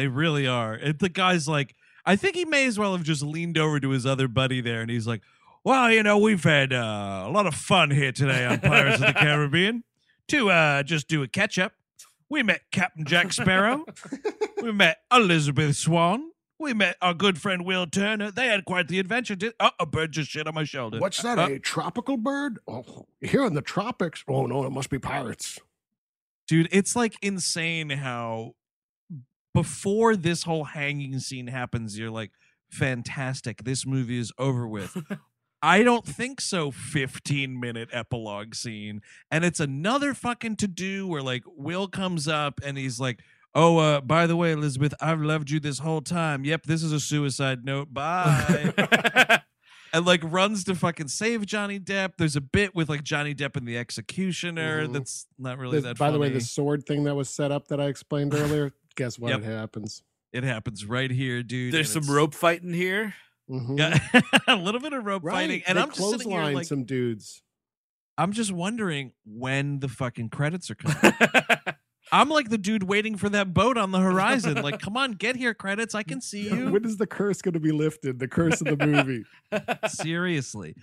They 0.00 0.06
really 0.06 0.46
are. 0.46 0.72
And 0.72 0.98
the 0.98 1.10
guy's 1.10 1.46
like, 1.46 1.74
I 2.06 2.16
think 2.16 2.34
he 2.34 2.46
may 2.46 2.64
as 2.64 2.78
well 2.78 2.92
have 2.92 3.02
just 3.02 3.22
leaned 3.22 3.58
over 3.58 3.78
to 3.78 3.90
his 3.90 4.06
other 4.06 4.28
buddy 4.28 4.62
there 4.62 4.80
and 4.80 4.90
he's 4.90 5.06
like, 5.06 5.20
Well, 5.62 5.92
you 5.92 6.02
know, 6.02 6.16
we've 6.16 6.42
had 6.42 6.72
uh, 6.72 7.24
a 7.26 7.30
lot 7.30 7.44
of 7.44 7.54
fun 7.54 7.90
here 7.90 8.10
today 8.10 8.46
on 8.46 8.60
Pirates 8.60 9.02
of 9.02 9.08
the 9.08 9.12
Caribbean. 9.20 9.84
To 10.28 10.48
uh, 10.48 10.82
just 10.84 11.06
do 11.06 11.22
a 11.22 11.28
catch 11.28 11.58
up, 11.58 11.74
we 12.30 12.42
met 12.42 12.62
Captain 12.70 13.04
Jack 13.04 13.34
Sparrow. 13.34 13.84
we 14.62 14.72
met 14.72 15.02
Elizabeth 15.12 15.76
Swann. 15.76 16.30
We 16.58 16.72
met 16.72 16.96
our 17.02 17.12
good 17.12 17.38
friend 17.38 17.66
Will 17.66 17.86
Turner. 17.86 18.30
They 18.30 18.46
had 18.46 18.64
quite 18.64 18.88
the 18.88 19.00
adventure. 19.00 19.36
Did 19.36 19.52
oh, 19.60 19.72
a 19.78 19.84
bird 19.84 20.12
just 20.12 20.30
shit 20.30 20.46
on 20.46 20.54
my 20.54 20.64
shoulder. 20.64 20.98
What's 20.98 21.20
that? 21.20 21.38
Uh, 21.38 21.48
a 21.50 21.58
tropical 21.58 22.16
bird? 22.16 22.58
Oh, 22.66 23.06
here 23.20 23.44
in 23.44 23.52
the 23.52 23.60
tropics. 23.60 24.24
Oh 24.26 24.46
no, 24.46 24.64
it 24.64 24.70
must 24.70 24.88
be 24.88 24.98
pirates. 24.98 25.60
dude 26.48 26.68
it's 26.72 26.96
like 26.96 27.16
insane 27.20 27.90
how 27.90 28.54
before 29.54 30.16
this 30.16 30.44
whole 30.44 30.64
hanging 30.64 31.18
scene 31.18 31.46
happens 31.48 31.98
you're 31.98 32.10
like 32.10 32.30
fantastic 32.70 33.64
this 33.64 33.84
movie 33.84 34.18
is 34.18 34.32
over 34.38 34.66
with 34.66 34.96
i 35.62 35.82
don't 35.82 36.06
think 36.06 36.40
so 36.40 36.70
15 36.70 37.58
minute 37.58 37.88
epilogue 37.92 38.54
scene 38.54 39.00
and 39.30 39.44
it's 39.44 39.60
another 39.60 40.14
fucking 40.14 40.56
to 40.56 40.68
do 40.68 41.06
where 41.06 41.22
like 41.22 41.42
will 41.46 41.88
comes 41.88 42.28
up 42.28 42.60
and 42.64 42.78
he's 42.78 43.00
like 43.00 43.20
oh 43.54 43.78
uh 43.78 44.00
by 44.00 44.26
the 44.26 44.36
way 44.36 44.52
elizabeth 44.52 44.94
i've 45.00 45.20
loved 45.20 45.50
you 45.50 45.58
this 45.58 45.80
whole 45.80 46.00
time 46.00 46.44
yep 46.44 46.62
this 46.62 46.82
is 46.82 46.92
a 46.92 47.00
suicide 47.00 47.64
note 47.64 47.92
bye 47.92 48.72
and 49.92 50.06
like 50.06 50.20
runs 50.22 50.62
to 50.62 50.72
fucking 50.76 51.08
save 51.08 51.44
Johnny 51.46 51.80
Depp. 51.80 52.12
There's 52.16 52.36
a 52.36 52.40
bit 52.40 52.76
with 52.76 52.88
like 52.88 53.02
Johnny 53.02 53.34
Depp 53.34 53.56
and 53.56 53.66
the 53.66 53.76
executioner 53.76 54.86
Mhm. 54.86 54.92
that's 54.92 55.26
not 55.36 55.58
really 55.58 55.80
The- 55.80 55.88
that. 55.88 55.98
by 55.98 56.12
the 56.12 56.18
way, 56.20 56.28
the 56.28 56.40
sword 56.40 56.86
thing 56.86 57.02
that 57.04 57.16
was 57.16 57.28
set 57.28 57.50
up 57.50 57.66
that 57.68 57.80
I 57.80 57.86
explained 57.86 58.32
earlier. 58.32 58.70
Guess 59.00 59.18
what? 59.18 59.30
Yep. 59.30 59.40
It 59.40 59.44
happens. 59.44 60.02
It 60.32 60.44
happens 60.44 60.84
right 60.84 61.10
here, 61.10 61.42
dude. 61.42 61.72
There's 61.72 61.90
some 61.92 62.04
rope 62.08 62.34
fighting 62.34 62.72
here. 62.74 63.14
Mhm. 63.50 63.78
Yeah, 63.78 64.20
a 64.46 64.56
little 64.56 64.80
bit 64.80 64.92
of 64.92 65.04
rope 65.04 65.24
Right. 65.24 65.32
fighting, 65.34 65.62
and 65.66 65.76
They 65.78 65.82
I'm 65.82 65.88
just 65.90 66.10
sitting 66.10 66.30
here 66.30 66.42
like, 66.44 66.66
some 66.66 66.84
dudes. 66.84 67.42
I'm 68.18 68.32
just 68.32 68.52
wondering 68.52 69.12
when 69.24 69.80
the 69.80 69.88
fucking 69.88 70.28
credits 70.28 70.70
are 70.70 70.74
coming. 70.74 71.14
I'm 72.12 72.28
like 72.28 72.50
the 72.50 72.58
dude 72.58 72.82
waiting 72.82 73.16
for 73.16 73.28
that 73.30 73.54
boat 73.54 73.78
on 73.78 73.90
the 73.92 74.00
horizon. 74.00 74.60
Like, 74.62 74.78
come 74.82 74.96
on, 74.96 75.12
get 75.12 75.36
here, 75.36 75.54
credits. 75.54 75.94
I 75.94 76.02
can 76.02 76.20
see 76.20 76.48
you. 76.48 76.70
When 76.70 76.84
is 76.84 76.96
the 76.98 77.06
curse 77.06 77.40
going 77.40 77.54
to 77.54 77.60
be 77.60 77.72
lifted? 77.72 78.18
The 78.18 78.28
curse 78.28 78.60
of 78.60 78.78
the 78.78 78.86
movie. 78.86 79.24
Seriously. 79.88 80.74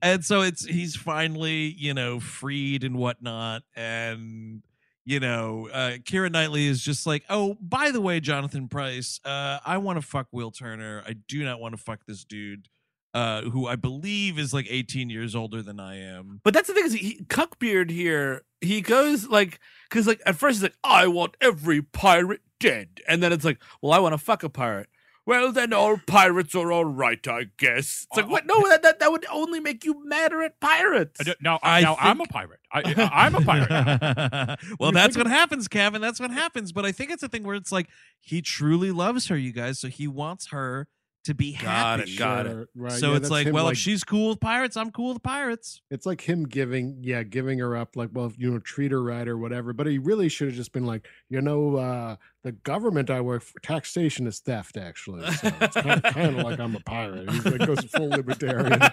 And 0.00 0.24
so 0.24 0.40
it's 0.40 0.64
he's 0.64 0.96
finally, 0.96 1.74
you 1.78 1.92
know, 1.94 2.18
freed 2.20 2.84
and 2.84 2.96
whatnot. 2.96 3.62
And, 3.76 4.62
you 5.04 5.20
know, 5.20 5.68
uh 5.72 5.92
Keira 6.02 6.30
Knightley 6.30 6.66
is 6.66 6.82
just 6.82 7.06
like, 7.06 7.24
oh, 7.28 7.56
by 7.60 7.90
the 7.90 8.00
way, 8.00 8.20
Jonathan 8.20 8.68
Pryce, 8.68 9.20
uh, 9.24 9.58
I 9.64 9.78
want 9.78 10.00
to 10.00 10.06
fuck 10.06 10.28
Will 10.32 10.50
Turner. 10.50 11.02
I 11.06 11.14
do 11.14 11.44
not 11.44 11.60
want 11.60 11.74
to 11.76 11.82
fuck 11.82 12.00
this 12.06 12.24
dude, 12.24 12.68
uh, 13.14 13.42
who 13.42 13.66
I 13.66 13.76
believe 13.76 14.38
is 14.38 14.54
like 14.54 14.66
18 14.68 15.10
years 15.10 15.34
older 15.34 15.62
than 15.62 15.80
I 15.80 15.98
am. 15.98 16.40
But 16.44 16.54
that's 16.54 16.68
the 16.68 16.74
thing 16.74 16.84
is, 16.84 16.94
he, 16.94 17.24
Cuckbeard 17.28 17.90
here, 17.90 18.42
he 18.60 18.80
goes 18.80 19.28
like, 19.28 19.60
because 19.88 20.06
like 20.06 20.22
at 20.24 20.36
first 20.36 20.56
he's 20.56 20.62
like, 20.62 20.76
I 20.84 21.06
want 21.08 21.36
every 21.40 21.82
pirate 21.82 22.40
dead, 22.60 23.00
and 23.08 23.22
then 23.22 23.32
it's 23.32 23.44
like, 23.44 23.58
well, 23.80 23.92
I 23.92 23.98
want 23.98 24.12
to 24.12 24.18
fuck 24.18 24.42
a 24.42 24.48
pirate. 24.48 24.88
Well, 25.24 25.52
then 25.52 25.72
all 25.72 25.98
pirates 25.98 26.54
are 26.56 26.72
all 26.72 26.84
right, 26.84 27.26
I 27.28 27.44
guess. 27.56 28.06
It's 28.10 28.16
like, 28.16 28.28
what? 28.28 28.44
No, 28.44 28.60
that, 28.68 28.82
that 28.82 28.98
that 28.98 29.12
would 29.12 29.24
only 29.30 29.60
make 29.60 29.84
you 29.84 30.04
madder 30.04 30.42
at 30.42 30.58
pirates. 30.58 31.20
I 31.20 31.34
now, 31.40 31.60
I 31.62 31.82
now 31.82 31.96
I'm 32.00 32.20
a 32.20 32.26
pirate. 32.26 32.58
I, 32.72 32.82
I'm 33.12 33.34
a 33.36 33.40
pirate. 33.40 33.68
well, 34.80 34.90
You 34.90 34.94
that's 34.94 35.14
think 35.14 35.26
what 35.26 35.32
happens, 35.32 35.68
Kevin. 35.68 36.00
That's 36.00 36.18
what 36.18 36.32
happens. 36.32 36.72
But 36.72 36.84
I 36.84 36.92
think 36.92 37.10
it's 37.12 37.22
a 37.22 37.28
thing 37.28 37.44
where 37.44 37.54
it's 37.54 37.70
like 37.70 37.88
he 38.20 38.42
truly 38.42 38.90
loves 38.90 39.28
her, 39.28 39.36
you 39.36 39.52
guys. 39.52 39.78
So 39.78 39.88
he 39.88 40.08
wants 40.08 40.48
her 40.48 40.88
to 41.24 41.34
be 41.34 41.52
Got 41.52 42.00
happy. 42.00 42.12
it, 42.12 42.18
got 42.18 42.46
it. 42.46 42.68
Right. 42.74 42.92
So 42.92 43.10
yeah, 43.10 43.16
it's 43.16 43.30
like, 43.30 43.46
him, 43.46 43.54
well, 43.54 43.68
if 43.68 43.78
she's 43.78 44.02
cool 44.04 44.30
with 44.30 44.40
pirates, 44.40 44.76
I'm 44.76 44.90
cool 44.90 45.12
with 45.12 45.22
pirates. 45.22 45.80
it's 45.90 46.04
like 46.06 46.20
him 46.20 46.44
giving, 46.44 46.98
yeah, 47.00 47.22
giving 47.22 47.58
her 47.60 47.76
up, 47.76 47.96
like, 47.96 48.10
well, 48.12 48.32
you 48.36 48.50
know, 48.50 48.58
treat 48.58 48.90
her 48.92 49.02
right 49.02 49.28
or 49.28 49.38
whatever. 49.38 49.72
But 49.72 49.86
he 49.86 49.98
really 49.98 50.28
should 50.28 50.48
have 50.48 50.56
just 50.56 50.72
been 50.72 50.86
like, 50.86 51.06
you 51.28 51.40
know, 51.40 51.76
uh, 51.76 52.16
the 52.42 52.52
government 52.52 53.10
I 53.10 53.20
work 53.20 53.42
for, 53.42 53.60
taxation 53.60 54.26
is 54.26 54.40
theft, 54.40 54.76
actually. 54.76 55.30
So 55.32 55.50
it's 55.60 55.74
kind, 55.74 56.04
of, 56.04 56.14
kind 56.14 56.38
of 56.38 56.44
like 56.44 56.58
I'm 56.58 56.74
a 56.74 56.80
pirate. 56.80 57.30
He 57.30 57.40
like, 57.50 57.66
goes 57.66 57.84
full 57.84 58.08
libertarian. 58.08 58.80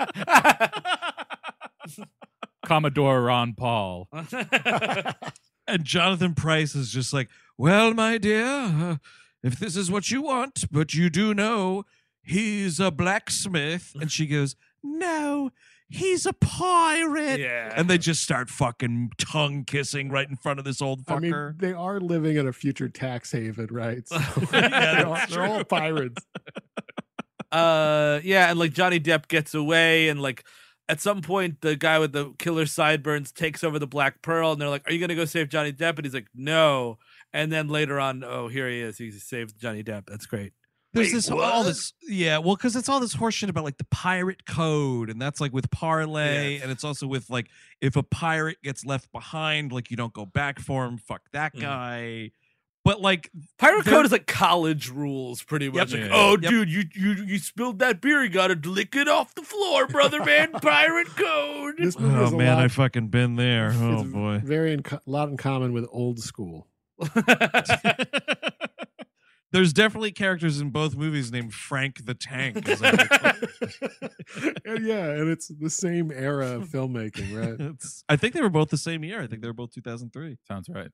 Commodore 2.65 3.21
Ron 3.23 3.53
Paul. 3.53 4.07
And 5.69 5.85
Jonathan 5.85 6.33
Pryce 6.33 6.73
is 6.73 6.91
just 6.91 7.13
like, 7.13 7.29
well, 7.55 7.93
my 7.93 8.17
dear, 8.17 8.43
uh, 8.43 8.95
if 9.43 9.59
this 9.59 9.75
is 9.75 9.91
what 9.91 10.09
you 10.09 10.23
want, 10.23 10.65
but 10.71 10.95
you 10.95 11.11
do 11.11 11.35
know 11.35 11.83
he's 12.29 12.79
a 12.79 12.91
blacksmith. 12.91 13.93
And 13.99 14.11
she 14.11 14.27
goes, 14.27 14.55
no, 14.83 15.49
he's 15.89 16.25
a 16.25 16.33
pirate. 16.33 17.39
yeah. 17.39 17.73
And 17.75 17.89
they 17.89 17.97
just 17.97 18.21
start 18.23 18.49
fucking 18.49 19.11
tongue 19.17 19.63
kissing 19.65 20.09
right 20.09 20.29
in 20.29 20.35
front 20.35 20.59
of 20.59 20.65
this 20.65 20.81
old 20.81 21.01
I 21.07 21.19
mean, 21.19 21.31
fucker. 21.31 21.57
they 21.59 21.73
are 21.73 21.99
living 21.99 22.37
in 22.37 22.47
a 22.47 22.53
future 22.53 22.89
tax 22.89 23.31
haven, 23.31 23.67
right? 23.71 24.07
So 24.07 24.17
Yeah, 24.53 24.69
they're, 24.95 25.07
all, 25.07 25.19
they're 25.29 25.45
all 25.45 25.63
pirates. 25.63 26.25
uh 27.51 28.19
yeah 28.23 28.51
and 28.51 28.59
like 28.59 28.73
johnny 28.73 28.99
depp 28.99 29.27
gets 29.27 29.55
away 29.55 30.07
and 30.09 30.21
like 30.21 30.43
at 30.87 31.01
some 31.01 31.19
point 31.19 31.61
the 31.61 31.75
guy 31.75 31.97
with 31.97 32.11
the 32.11 32.31
killer 32.37 32.67
sideburns 32.67 33.31
takes 33.31 33.63
over 33.63 33.79
the 33.79 33.87
black 33.87 34.21
pearl 34.21 34.51
and 34.51 34.61
they're 34.61 34.69
like 34.69 34.87
are 34.87 34.93
you 34.93 34.99
gonna 34.99 35.15
go 35.15 35.25
save 35.25 35.49
johnny 35.49 35.73
depp 35.73 35.95
and 35.95 36.05
he's 36.05 36.13
like 36.13 36.27
no 36.35 36.99
and 37.33 37.51
then 37.51 37.67
later 37.67 37.99
on 37.99 38.23
oh 38.23 38.49
here 38.49 38.69
he 38.69 38.79
is 38.81 38.99
he 38.99 39.09
saved 39.09 39.59
johnny 39.59 39.83
depp 39.83 40.03
that's 40.05 40.27
great 40.27 40.53
There's 40.91 41.07
Wait, 41.07 41.13
this 41.13 41.29
all 41.29 41.63
this 41.63 41.93
yeah, 42.07 42.39
well, 42.39 42.55
because 42.55 42.75
it's 42.75 42.89
all 42.89 42.99
this 42.99 43.15
horseshit 43.15 43.47
about 43.49 43.63
like 43.63 43.77
the 43.77 43.85
pirate 43.91 44.45
code, 44.47 45.09
and 45.11 45.21
that's 45.21 45.39
like 45.39 45.53
with 45.53 45.69
parlay, 45.69 46.53
Yes. 46.53 46.63
and 46.63 46.71
it's 46.71 46.83
also 46.83 47.05
with 47.05 47.29
like 47.29 47.47
if 47.79 47.95
a 47.95 48.01
pirate 48.03 48.57
gets 48.63 48.83
left 48.85 49.11
behind, 49.11 49.71
like 49.71 49.91
you 49.91 49.97
don't 49.97 50.13
go 50.13 50.25
back 50.25 50.59
for 50.59 50.85
him. 50.85 50.97
Fuck 50.97 51.21
that 51.33 51.53
Mhm. 51.55 51.61
guy. 51.61 52.31
But 52.85 53.01
like, 53.01 53.29
pirate 53.59 53.85
code 53.85 54.05
is 54.07 54.11
like 54.11 54.25
college 54.25 54.89
rules 54.89 55.43
pretty 55.43 55.69
much 55.69 55.91
Yep. 55.93 56.01
like 56.01 56.09
Yeah. 56.09 56.15
oh 56.17 56.31
Yep. 56.41 56.49
dude 56.49 56.71
you 56.71 56.83
you 56.95 57.11
you 57.23 57.37
spilled 57.37 57.77
that 57.79 58.01
beer 58.01 58.23
you 58.23 58.29
gotta 58.29 58.55
lick 58.67 58.95
it 58.95 59.07
off 59.07 59.35
the 59.35 59.43
floor 59.43 59.85
brother 59.85 60.23
man 60.23 60.51
pirate 60.61 61.09
code 61.09 61.75
This 61.77 61.99
movie 61.99 62.15
oh 62.15 62.31
man, 62.35 62.55
lot, 62.55 62.63
I 62.63 62.67
fucking 62.67 63.09
been 63.09 63.35
there. 63.35 63.73
Oh 63.75 64.05
boy. 64.05 64.41
very 64.43 64.73
in, 64.73 64.83
lot 65.05 65.29
in 65.29 65.37
common 65.37 65.71
with 65.73 65.85
old 65.91 66.19
school. 66.19 66.67
There's 69.51 69.73
definitely 69.73 70.11
characters 70.11 70.61
in 70.61 70.69
both 70.69 70.95
movies 70.95 71.31
named 71.31 71.53
Frank 71.53 72.05
the 72.05 72.13
Tank. 72.13 72.69
as 72.69 72.81
I 72.83 72.91
recall. 72.91 73.31
and 74.65 74.85
yeah, 74.85 75.05
and 75.09 75.29
it's 75.29 75.47
the 75.47 75.69
same 75.71 76.11
era 76.11 76.55
of 76.57 76.69
filmmaking, 76.69 77.35
right? 77.35 77.53
It's- 77.59 78.03
I 78.07 78.15
think 78.15 78.33
they 78.35 78.41
were 78.41 78.49
both 78.49 78.69
the 78.69 78.77
same 78.77 79.03
year. 79.03 79.21
I 79.21 79.27
think 79.27 79.41
they 79.41 79.47
were 79.47 79.53
both 79.53 79.71
2003. 79.73 80.37
Sounds 80.47 80.69
right. 80.69 80.89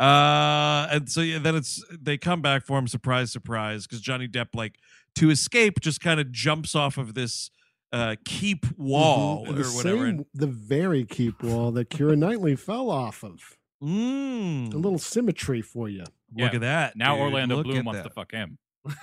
Uh, 0.00 0.86
and 0.92 1.10
so 1.10 1.20
yeah, 1.22 1.38
then 1.40 1.56
it's 1.56 1.82
they 1.90 2.16
come 2.16 2.40
back 2.40 2.64
for 2.64 2.78
him, 2.78 2.86
surprise, 2.86 3.32
surprise, 3.32 3.84
because 3.86 4.00
Johnny 4.00 4.28
Depp, 4.28 4.48
like 4.54 4.76
to 5.16 5.30
escape, 5.30 5.80
just 5.80 6.00
kind 6.00 6.20
of 6.20 6.30
jumps 6.30 6.76
off 6.76 6.98
of 6.98 7.14
this 7.14 7.50
uh 7.92 8.14
keep 8.24 8.64
wall 8.76 9.44
Mhm. 9.44 9.48
or 9.48 9.52
the 9.54 9.62
whatever. 9.70 10.06
Same, 10.06 10.24
the 10.34 10.46
very 10.46 11.04
keep 11.04 11.42
wall 11.42 11.72
that 11.72 11.90
Keira 11.90 12.16
Knightley 12.16 12.54
fell 12.54 12.90
off 12.90 13.24
of. 13.24 13.40
Mm, 13.82 14.72
A 14.72 14.76
little 14.76 14.98
symmetry 14.98 15.62
for 15.62 15.88
you. 15.88 16.04
Look 16.36 16.52
Yeah. 16.52 16.56
at 16.56 16.60
that. 16.62 16.96
Now 16.96 17.14
dude. 17.14 17.22
Orlando 17.24 17.56
Look 17.56 17.66
Bloom 17.66 17.84
wants 17.84 18.00
that. 18.02 18.08
to 18.08 18.10
fuck 18.10 18.32
him. 18.32 18.58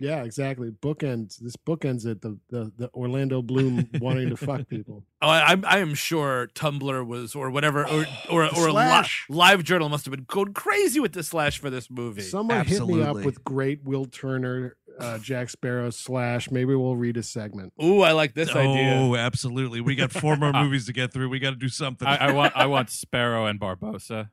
Yeah, 0.00 0.22
exactly. 0.22 0.70
Bookends. 0.70 1.38
This 1.38 1.56
bookends 1.56 2.06
it. 2.06 2.20
The 2.20 2.38
the, 2.50 2.72
the 2.76 2.90
Orlando 2.94 3.42
Bloom 3.42 3.88
wanting 4.00 4.28
to 4.30 4.36
fuck 4.36 4.68
people. 4.68 5.04
Oh, 5.20 5.26
I, 5.28 5.56
I'm 5.64 5.94
sure 5.94 6.48
Tumblr 6.54 7.04
was 7.04 7.34
or 7.34 7.50
whatever 7.50 7.84
or 7.84 8.06
or 8.30 8.48
The 8.48 8.54
or 8.56 8.70
li- 8.70 9.02
Live 9.28 9.64
Journal 9.64 9.88
must 9.88 10.04
have 10.04 10.12
been 10.14 10.26
going 10.28 10.54
crazy 10.54 11.00
with 11.00 11.12
the 11.12 11.24
slash 11.24 11.58
for 11.58 11.70
this 11.70 11.90
movie. 11.90 12.20
Someone 12.22 12.64
hit 12.64 12.86
me 12.86 13.02
up 13.02 13.16
with 13.16 13.42
great 13.42 13.82
Will 13.82 14.04
Turner, 14.06 14.76
uh, 15.00 15.18
Jack 15.18 15.50
Sparrow 15.50 15.90
slash. 15.90 16.52
Maybe 16.52 16.72
we'll 16.76 16.94
read 16.94 17.16
a 17.16 17.24
segment. 17.24 17.72
Ooh, 17.82 18.02
I 18.02 18.12
like 18.12 18.34
this 18.34 18.50
idea. 18.50 18.94
Oh, 18.94 19.16
absolutely. 19.16 19.80
We 19.80 19.96
got 19.96 20.12
four 20.12 20.36
more 20.36 20.52
movies 20.62 20.86
to 20.86 20.92
get 20.92 21.12
through. 21.12 21.28
We 21.30 21.40
got 21.40 21.50
to 21.50 21.56
do 21.56 21.68
something. 21.68 22.06
I, 22.06 22.28
I 22.28 22.32
want 22.32 22.52
I 22.54 22.66
want 22.66 22.88
Sparrow 22.90 23.46
and 23.46 23.58
Barbossa. 23.58 24.30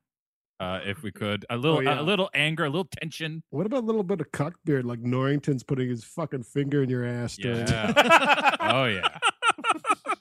Uh, 0.59 0.79
if 0.85 1.03
we 1.03 1.11
could. 1.11 1.45
A 1.49 1.57
little, 1.57 1.83
yeah. 1.83 1.99
a 1.99 2.03
little 2.03 2.29
anger, 2.33 2.65
a 2.65 2.69
little 2.69 2.87
tension. 3.01 3.43
What 3.49 3.65
about 3.65 3.83
a 3.83 3.85
little 3.85 4.03
bit 4.03 4.21
of 4.21 4.31
cuckbeard, 4.31 4.83
like 4.85 4.99
Norrington's 4.99 5.63
putting 5.63 5.89
his 5.89 6.03
fucking 6.03 6.43
finger 6.43 6.83
in 6.83 6.89
your 6.89 7.05
ass? 7.05 7.35
during- 7.37 7.67
Yeah. 7.67 8.55
oh 8.61 8.85
yeah. 8.85 9.07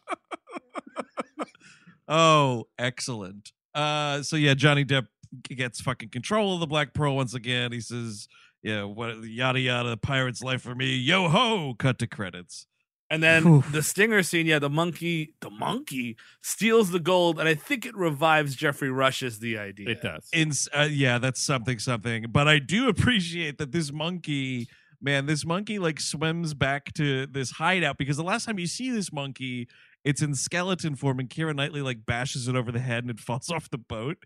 Oh, 2.06 2.65
excellent. 2.78 3.52
Uh, 3.74 4.23
so 4.23 4.36
yeah, 4.36 4.55
Johnny 4.55 4.85
Depp 4.85 5.06
gets 5.43 5.81
fucking 5.81 6.11
control 6.11 6.55
of 6.55 6.61
the 6.61 6.66
Black 6.66 6.93
Pearl 6.93 7.16
once 7.16 7.32
again. 7.35 7.73
He 7.73 7.81
says, 7.81 8.28
"Yeah, 8.62 8.85
what 8.85 9.24
yada 9.24 9.59
yada, 9.59 9.97
pirate's 9.97 10.43
life 10.43 10.61
for 10.62 10.74
me." 10.74 10.97
Yo 10.97 11.28
ho! 11.28 11.74
Cut 11.78 11.98
to 12.01 12.06
credits. 12.06 12.66
And 13.10 13.22
then 13.22 13.47
Oof. 13.47 13.72
the 13.72 13.82
stinger 13.82 14.22
scene, 14.22 14.47
yeah, 14.47 14.59
the 14.59 14.70
monkey, 14.70 15.35
the 15.40 15.51
monkey 15.51 16.16
steals 16.43 16.90
the 16.90 16.98
gold, 16.98 17.39
and 17.39 17.48
I 17.48 17.55
think 17.55 17.85
it 17.85 17.94
revives 17.94 18.56
Geoffrey 18.56 18.90
Rush's 18.90 19.39
the 19.40 19.59
idea. 19.59 19.90
It 19.90 20.02
does. 20.02 20.28
In 20.32 20.52
uh, 20.72 20.89
yeah, 20.90 21.18
that's 21.18 21.40
something 21.40 21.78
something. 21.78 22.26
But 22.31 22.48
I 22.48 22.59
do 22.59 22.89
appreciate 22.89 23.59
that 23.59 23.72
this 23.72 23.93
monkey, 23.93 24.68
man, 25.02 25.26
this 25.26 25.44
monkey 25.44 25.78
like 25.78 26.01
swims 26.01 26.55
back 26.55 26.94
to 26.94 27.26
this 27.26 27.52
hideout 27.52 27.98
because 27.98 28.16
the 28.16 28.24
last 28.24 28.47
time 28.47 28.59
you 28.59 28.66
see 28.66 28.90
this 28.90 29.12
monkey, 29.12 29.68
it's 30.02 30.22
in 30.22 30.35
skeleton 30.35 30.97
form, 30.97 31.20
and 31.20 31.28
Keira 31.28 31.55
Knightley 31.55 31.82
like 31.82 32.06
bashes 32.06 32.48
it 32.48 32.56
over 32.56 32.72
the 32.72 32.81
head 32.81 33.05
and 33.05 33.10
it 33.10 33.20
falls 33.20 33.51
off 33.51 33.68
the 33.70 33.78
boat. 33.78 34.24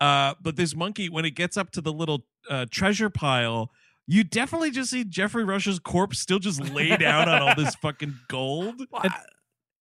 Uh, 0.00 0.34
but 0.40 0.56
this 0.56 0.74
monkey, 0.74 1.08
when 1.08 1.24
it 1.24 1.34
gets 1.34 1.56
up 1.56 1.72
to 1.72 1.80
the 1.80 1.92
little 1.92 2.24
uh, 2.48 2.64
treasure 2.70 3.10
pile, 3.10 3.70
you 4.10 4.24
definitely 4.24 4.70
just 4.70 4.90
see 4.90 5.04
Geoffrey 5.04 5.44
Rush's 5.44 5.78
corpse 5.78 6.18
still 6.18 6.38
just 6.38 6.60
laid 6.72 7.02
out 7.02 7.28
on 7.28 7.40
all 7.42 7.54
this 7.54 7.74
fucking 7.82 8.14
gold. 8.28 8.82
Well, 8.90 9.02
I- 9.04 9.20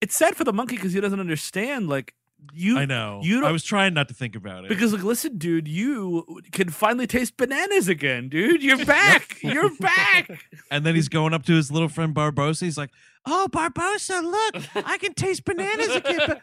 it's 0.01 0.15
sad 0.15 0.35
for 0.35 0.43
the 0.45 0.53
monkey 0.53 0.75
because 0.77 0.93
he 0.93 1.01
doesn't 1.01 1.19
understand. 1.19 1.89
Like 1.89 2.13
you, 2.53 2.77
I 2.77 2.85
know. 2.85 3.19
you 3.21 3.39
I 3.39 3.41
don't- 3.41 3.51
was 3.51 3.65
trying 3.65 3.93
not 3.93 4.07
to 4.07 4.13
think 4.13 4.33
about 4.35 4.63
it. 4.63 4.69
because 4.69 4.93
like, 4.93 5.03
listen, 5.03 5.37
dude, 5.37 5.67
you 5.67 6.25
can 6.53 6.69
finally 6.69 7.05
taste 7.07 7.35
bananas 7.35 7.89
again, 7.89 8.29
dude. 8.29 8.63
You're 8.63 8.85
back. 8.85 9.37
You're 9.43 9.75
back. 9.77 10.29
And 10.71 10.85
then 10.85 10.93
he's 10.95 11.09
going 11.09 11.33
up 11.33 11.43
to 11.47 11.53
his 11.53 11.71
little 11.71 11.89
friend 11.89 12.13
Barbossa. 12.13 12.61
He's 12.61 12.77
like, 12.77 12.91
"Oh, 13.25 13.47
Barbossa, 13.51 14.21
look, 14.23 14.85
I 14.87 14.99
can 14.99 15.15
taste 15.15 15.43
bananas 15.43 15.95
again." 15.95 16.19
Ba- 16.27 16.41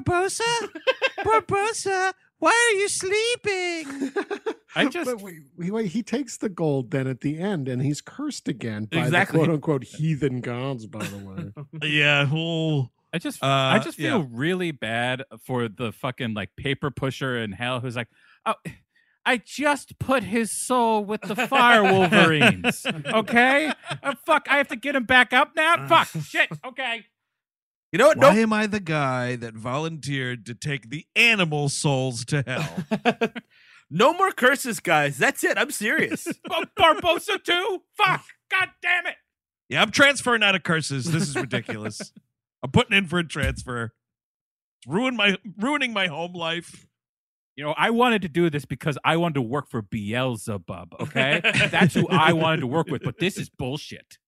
Barbossa, 0.00 0.40
Barbossa, 1.18 2.12
why 2.46 2.70
are 2.72 2.78
you 2.78 2.88
sleeping? 2.88 4.12
I 4.76 4.86
just- 4.90 5.10
But 5.10 5.20
wait, 5.22 5.40
wait, 5.56 5.70
wait, 5.72 5.86
he 5.90 6.02
takes 6.02 6.36
the 6.36 6.48
gold 6.48 6.90
then 6.92 7.06
at 7.08 7.20
the 7.20 7.38
end, 7.38 7.68
and 7.68 7.82
he's 7.82 8.00
cursed 8.00 8.46
again 8.48 8.84
by 8.84 8.98
Exactly. 8.98 9.38
the 9.40 9.44
quote 9.46 9.54
unquote 9.54 9.84
heathen 9.84 10.40
gods. 10.40 10.86
By 10.86 11.04
the 11.04 11.18
way, 11.18 11.88
yeah. 11.88 12.28
Oh, 12.32 12.90
I 13.12 13.18
just, 13.18 13.42
Uh, 13.42 13.46
I 13.46 13.78
just 13.80 13.98
yeah. 13.98 14.10
feel 14.12 14.28
really 14.30 14.70
bad 14.70 15.24
for 15.44 15.68
the 15.68 15.90
fucking 15.92 16.34
like 16.34 16.50
paper 16.56 16.90
pusher 16.90 17.36
in 17.36 17.52
hell 17.52 17.80
who's 17.80 17.96
like, 17.96 18.08
oh, 18.44 18.54
I 19.24 19.38
just 19.38 19.98
put 19.98 20.22
his 20.22 20.52
soul 20.52 21.04
with 21.04 21.22
the 21.22 21.34
fire 21.34 21.82
wolverines. 21.92 22.86
Okay, 22.86 23.72
Uh, 24.02 24.14
fuck, 24.24 24.46
I 24.48 24.58
have 24.58 24.68
to 24.68 24.76
get 24.76 24.94
him 24.94 25.04
back 25.04 25.32
up 25.32 25.56
now. 25.56 25.88
Fuck, 25.88 26.08
shit. 26.24 26.48
Okay. 26.64 27.06
You 27.96 27.98
know 27.98 28.08
what? 28.08 28.18
why 28.18 28.28
Nope. 28.34 28.36
am 28.36 28.52
I 28.52 28.66
the 28.66 28.78
guy 28.78 29.36
that 29.36 29.54
volunteered 29.54 30.44
to 30.44 30.54
take 30.54 30.90
the 30.90 31.06
animal 31.16 31.70
souls 31.70 32.26
to 32.26 32.44
hell? 32.46 33.32
no 33.90 34.12
more 34.12 34.32
curses, 34.32 34.80
guys. 34.80 35.16
That's 35.16 35.42
it. 35.42 35.56
I'm 35.56 35.70
serious. 35.70 36.28
Oh, 36.50 36.64
Barbossa 36.78 37.42
too. 37.42 37.84
Fuck. 37.96 38.22
God 38.50 38.68
damn 38.82 39.06
it. 39.06 39.14
yeah, 39.70 39.80
I'm 39.80 39.90
transferring 39.92 40.42
out 40.42 40.54
of 40.54 40.62
curses. 40.62 41.10
This 41.10 41.22
is 41.22 41.36
ridiculous. 41.36 42.12
I'm 42.62 42.70
putting 42.70 42.94
in 42.94 43.06
for 43.06 43.18
a 43.20 43.26
transfer. 43.26 43.94
It's 44.76 44.86
ruin 44.86 45.16
my 45.16 45.38
ruining 45.56 45.94
my 45.94 46.08
home 46.08 46.34
life. 46.34 46.86
You 47.56 47.64
know, 47.64 47.74
I 47.78 47.88
wanted 47.92 48.20
to 48.22 48.28
do 48.28 48.50
this 48.50 48.66
because 48.66 48.98
I 49.06 49.16
wanted 49.16 49.36
to 49.36 49.42
work 49.42 49.70
for 49.70 49.80
Beelzebub. 49.80 50.96
Okay, 51.00 51.40
that's 51.70 51.94
who 51.94 52.06
I 52.08 52.34
wanted 52.34 52.60
to 52.60 52.66
work 52.66 52.88
with. 52.88 53.02
But 53.02 53.18
this 53.18 53.38
is 53.38 53.48
bullshit. 53.48 54.18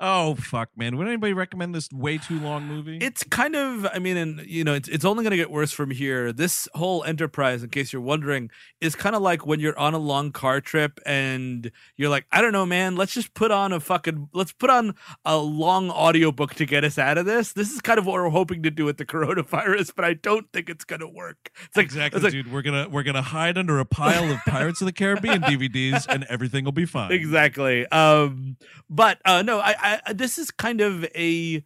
Oh 0.00 0.34
fuck, 0.34 0.70
man! 0.76 0.96
Would 0.96 1.06
anybody 1.06 1.32
recommend 1.32 1.74
this 1.74 1.88
way 1.92 2.18
too 2.18 2.38
long 2.40 2.66
movie? 2.66 2.98
it's 3.00 3.22
kind 3.24 3.54
of 3.54 3.86
i 3.92 3.98
mean 3.98 4.16
and 4.16 4.40
you 4.46 4.64
know 4.64 4.72
it's, 4.74 4.88
it's 4.88 5.04
only 5.04 5.22
going 5.22 5.30
to 5.30 5.36
get 5.36 5.50
worse 5.50 5.72
from 5.72 5.90
here 5.90 6.32
this 6.32 6.68
whole 6.74 7.02
enterprise 7.04 7.62
in 7.62 7.70
case 7.70 7.92
you're 7.92 8.00
wondering 8.02 8.50
is 8.80 8.94
kind 8.94 9.14
of 9.14 9.22
like 9.22 9.46
when 9.46 9.60
you're 9.60 9.78
on 9.78 9.94
a 9.94 9.98
long 9.98 10.32
car 10.32 10.60
trip 10.60 11.00
and 11.04 11.70
you're 11.96 12.08
like 12.08 12.24
i 12.32 12.40
don't 12.40 12.52
know 12.52 12.64
man 12.64 12.96
let's 12.96 13.12
just 13.12 13.34
put 13.34 13.50
on 13.50 13.72
a 13.72 13.80
fucking 13.80 14.28
let's 14.32 14.52
put 14.52 14.70
on 14.70 14.94
a 15.24 15.36
long 15.36 15.90
audiobook 15.90 16.54
to 16.54 16.64
get 16.66 16.84
us 16.84 16.98
out 16.98 17.18
of 17.18 17.26
this 17.26 17.52
this 17.52 17.70
is 17.70 17.80
kind 17.80 17.98
of 17.98 18.06
what 18.06 18.14
we're 18.14 18.28
hoping 18.28 18.62
to 18.62 18.70
do 18.70 18.84
with 18.84 18.96
the 18.96 19.04
coronavirus 19.14 19.92
but 19.94 20.04
i 20.04 20.14
don't 20.14 20.50
think 20.52 20.68
it's 20.68 20.84
going 20.84 21.00
to 21.00 21.08
work 21.08 21.50
it's 21.66 21.76
like 21.76 21.84
exactly, 21.84 22.18
it's 22.18 22.24
like, 22.24 22.32
dude. 22.32 22.52
We're 22.52 22.62
gonna 22.62 22.88
we're 22.88 23.02
gonna 23.02 23.22
hide 23.22 23.58
under 23.58 23.78
a 23.80 23.84
pile 23.84 24.30
of 24.30 24.38
Pirates 24.46 24.80
of 24.80 24.86
the 24.86 24.92
Caribbean 24.92 25.42
DVDs, 25.42 26.06
and 26.08 26.24
everything 26.24 26.64
will 26.64 26.72
be 26.72 26.86
fine. 26.86 27.12
exactly 27.12 27.86
um 27.88 28.56
but 28.88 29.18
uh 29.24 29.42
no 29.42 29.58
I, 29.60 29.74
I 29.84 30.12
this 30.12 30.38
is 30.38 30.50
kind 30.50 30.80
of 30.80 31.04
a 31.14 31.64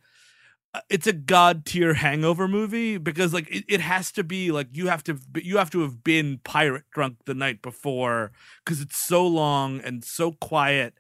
uh, 0.75 0.81
it's 0.91 1.07
a 1.07 1.13
god 1.13 1.65
tier 1.65 1.95
hangover 1.95 2.47
movie 2.47 2.99
because 2.99 3.33
like 3.33 3.49
it, 3.51 3.65
it 3.69 3.81
has 3.81 4.13
to 4.13 4.25
be 4.25 4.51
like 4.51 4.69
you 4.73 4.89
have 4.89 5.03
to 5.05 5.19
you 5.37 5.57
have 5.57 5.71
to 5.71 5.81
have 5.81 6.05
been 6.05 6.41
pirate 6.45 6.85
drunk 6.93 7.17
the 7.25 7.35
night 7.35 7.63
before 7.63 8.33
because 8.65 8.81
it's 8.81 8.97
so 8.99 9.27
long 9.27 9.81
and 9.81 10.05
so 10.05 10.33
quiet. 10.33 10.95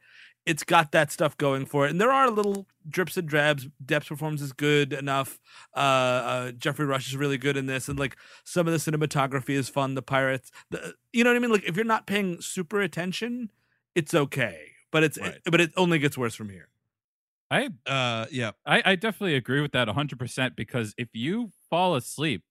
It's 0.46 0.64
got 0.64 0.92
that 0.92 1.12
stuff 1.12 1.36
going 1.36 1.66
for 1.66 1.86
it. 1.86 1.90
And 1.90 2.00
there 2.00 2.10
are 2.10 2.30
little 2.30 2.66
drips 2.88 3.18
and 3.18 3.28
drabs. 3.28 3.68
Depp's 3.84 4.08
performance 4.08 4.40
is 4.40 4.54
good 4.54 4.94
enough. 4.94 5.38
Uh, 5.76 5.80
uh 5.80 6.52
geoffrey 6.52 6.86
rush 6.86 7.08
is 7.08 7.16
really 7.16 7.36
good 7.36 7.58
in 7.58 7.66
this. 7.66 7.88
And 7.88 7.98
like 7.98 8.16
some 8.44 8.66
of 8.66 8.72
the 8.72 8.90
cinematography 8.90 9.50
is 9.50 9.68
fun. 9.68 9.94
The 9.94 10.02
pirates 10.02 10.50
the, 10.70 10.94
you 11.12 11.24
know 11.24 11.30
what 11.30 11.36
i 11.36 11.40
mean? 11.40 11.50
Like 11.50 11.64
if 11.68 11.76
you're 11.76 11.84
not 11.84 12.06
paying 12.06 12.40
super 12.40 12.80
attention 12.80 13.50
it's 13.94 14.14
okay. 14.14 14.72
But 14.90 15.02
it's 15.02 15.18
Right. 15.18 15.38
but 15.44 15.60
it 15.60 15.72
only 15.76 15.98
gets 15.98 16.16
worse 16.16 16.34
from 16.34 16.48
here 16.48 16.68
I, 17.50 17.68
Uh, 17.86 18.26
yeah. 18.30 18.50
I, 18.66 18.82
I 18.84 18.94
definitely 18.96 19.34
agree 19.34 19.60
with 19.60 19.72
that 19.72 19.88
100% 19.88 20.56
because 20.56 20.94
if 20.98 21.08
you 21.14 21.50
fall 21.70 21.94
asleep 21.96 22.42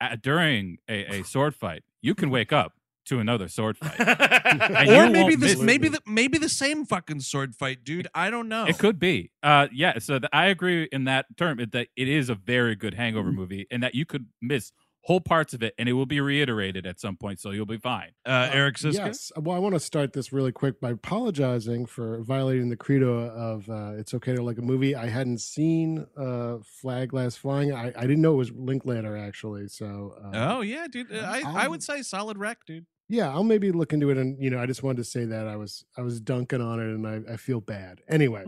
at, 0.00 0.20
during 0.22 0.78
a, 0.88 1.20
a 1.20 1.24
sword 1.24 1.54
fight, 1.54 1.82
you 2.00 2.14
can 2.14 2.28
wake 2.30 2.52
up 2.52 2.72
to 3.06 3.18
another 3.18 3.48
sword 3.48 3.76
fight. 3.78 3.98
Or 4.88 5.08
maybe 5.10 5.34
this 5.34 5.58
maybe 5.58 5.88
the 5.88 6.00
maybe 6.06 6.38
the 6.38 6.48
same 6.48 6.84
fucking 6.84 7.20
sword 7.20 7.54
fight, 7.54 7.82
dude. 7.84 8.06
I 8.14 8.30
don't 8.30 8.48
know. 8.48 8.66
It 8.66 8.78
could 8.78 8.98
be. 8.98 9.32
Uh, 9.42 9.66
yeah. 9.72 9.98
So 9.98 10.18
th- 10.18 10.28
I 10.32 10.46
agree 10.46 10.88
in 10.92 11.04
that 11.04 11.26
term 11.36 11.56
that 11.58 11.88
it 11.96 12.08
is 12.08 12.28
a 12.28 12.34
very 12.34 12.76
good 12.76 12.94
hangover 12.94 13.30
Mm-hmm. 13.30 13.38
movie, 13.38 13.66
and 13.70 13.82
that 13.82 13.94
you 13.94 14.04
could 14.04 14.26
miss 14.40 14.72
whole 15.04 15.20
parts 15.20 15.52
of 15.52 15.62
it, 15.62 15.74
and 15.78 15.88
it 15.88 15.94
will 15.94 16.06
be 16.06 16.20
reiterated 16.20 16.86
at 16.86 17.00
some 17.00 17.16
point, 17.16 17.40
so 17.40 17.50
you'll 17.50 17.66
be 17.66 17.76
fine. 17.76 18.10
Uh, 18.24 18.48
Eric 18.52 18.76
Szyszka. 18.76 18.94
yes. 18.94 19.32
Well, 19.36 19.56
I 19.56 19.58
want 19.58 19.74
to 19.74 19.80
start 19.80 20.12
this 20.12 20.32
really 20.32 20.52
quick 20.52 20.80
by 20.80 20.90
apologizing 20.90 21.86
for 21.86 22.22
violating 22.22 22.68
the 22.68 22.76
credo 22.76 23.18
of 23.28 23.68
uh, 23.68 23.92
"It's 23.98 24.14
okay 24.14 24.34
to 24.36 24.42
like 24.42 24.58
a 24.58 24.62
movie." 24.62 24.94
I 24.94 25.06
hadn't 25.06 25.40
seen 25.40 26.06
uh, 26.16 26.58
Flag 26.64 27.08
Glass 27.10 27.36
Flying. 27.36 27.72
I, 27.72 27.92
I 27.96 28.02
didn't 28.02 28.22
know 28.22 28.34
it 28.34 28.36
was 28.36 28.52
Linklater 28.52 29.16
actually. 29.16 29.68
So 29.68 30.14
uh, 30.24 30.30
Oh 30.34 30.60
yeah, 30.60 30.86
dude. 30.90 31.12
Uh, 31.12 31.18
I 31.26 31.64
I 31.64 31.68
would 31.68 31.82
say 31.82 32.02
solid 32.02 32.38
wreck, 32.38 32.58
dude. 32.66 32.86
yeah, 33.08 33.28
I'll 33.30 33.44
maybe 33.44 33.72
look 33.72 33.92
into 33.92 34.10
it. 34.10 34.18
And 34.18 34.40
you 34.42 34.50
know, 34.50 34.58
I 34.60 34.66
just 34.66 34.82
wanted 34.82 34.98
to 34.98 35.04
say 35.04 35.24
that 35.24 35.48
I 35.48 35.56
was 35.56 35.84
I 35.96 36.02
was 36.02 36.20
dunking 36.20 36.60
on 36.60 36.78
it, 36.80 36.84
and 36.84 37.06
I, 37.06 37.32
I 37.32 37.36
feel 37.36 37.60
bad. 37.60 38.00
Anyway, 38.08 38.44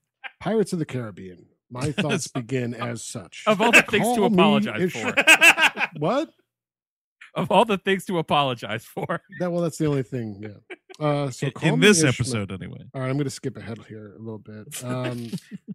Pirates 0.40 0.72
of 0.72 0.78
the 0.78 0.86
Caribbean. 0.86 1.46
My 1.70 1.92
thoughts 1.92 2.28
begin 2.28 2.74
as 2.74 3.04
such. 3.04 3.44
Of 3.46 3.60
all 3.60 3.72
the 3.72 3.82
things 3.82 4.06
to 4.08 4.14
Call 4.16 4.24
apologize 4.26 4.92
for, 4.92 5.14
what? 5.98 6.30
of 7.34 7.50
all 7.52 7.64
the 7.64 7.78
things 7.78 8.04
to 8.06 8.18
apologize 8.18 8.84
for, 8.84 9.20
That 9.38 9.52
well, 9.52 9.62
that's 9.62 9.78
the 9.78 9.86
only 9.86 10.02
thing. 10.02 10.40
Yeah. 10.42 10.76
Uh, 11.06 11.30
so 11.30 11.46
In- 11.62 11.74
in 11.74 11.80
this 11.80 11.98
Ishmael. 11.98 12.08
episode, 12.08 12.52
anyway. 12.52 12.78
All 12.92 13.00
right, 13.02 13.08
I'm 13.08 13.14
going 13.16 13.24
to 13.24 13.30
skip 13.30 13.56
ahead 13.56 13.78
here 13.88 14.14
a 14.16 14.18
little 14.18 14.38
bit. 14.38 14.82
Um, 14.84 15.30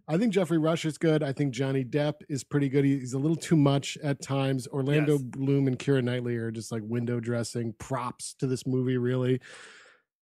I 0.06 0.18
think 0.18 0.34
Geoffrey 0.34 0.58
Rush 0.58 0.84
is 0.84 0.98
good. 0.98 1.22
I 1.22 1.32
think 1.32 1.54
Johnny 1.54 1.82
Depp 1.82 2.14
is 2.28 2.44
pretty 2.44 2.68
good. 2.68 2.84
He- 2.84 2.98
He's 2.98 3.14
a 3.14 3.18
little 3.18 3.36
too 3.36 3.56
much 3.56 3.96
at 4.02 4.20
times. 4.20 4.66
Orlando 4.68 5.12
Yes. 5.14 5.22
Bloom 5.22 5.66
and 5.66 5.78
Keira 5.78 6.02
Knightley 6.04 6.36
are 6.36 6.50
just 6.50 6.70
like 6.70 6.82
window 6.84 7.20
dressing 7.20 7.72
props 7.78 8.34
to 8.40 8.46
this 8.46 8.66
movie, 8.66 8.98
really. 8.98 9.40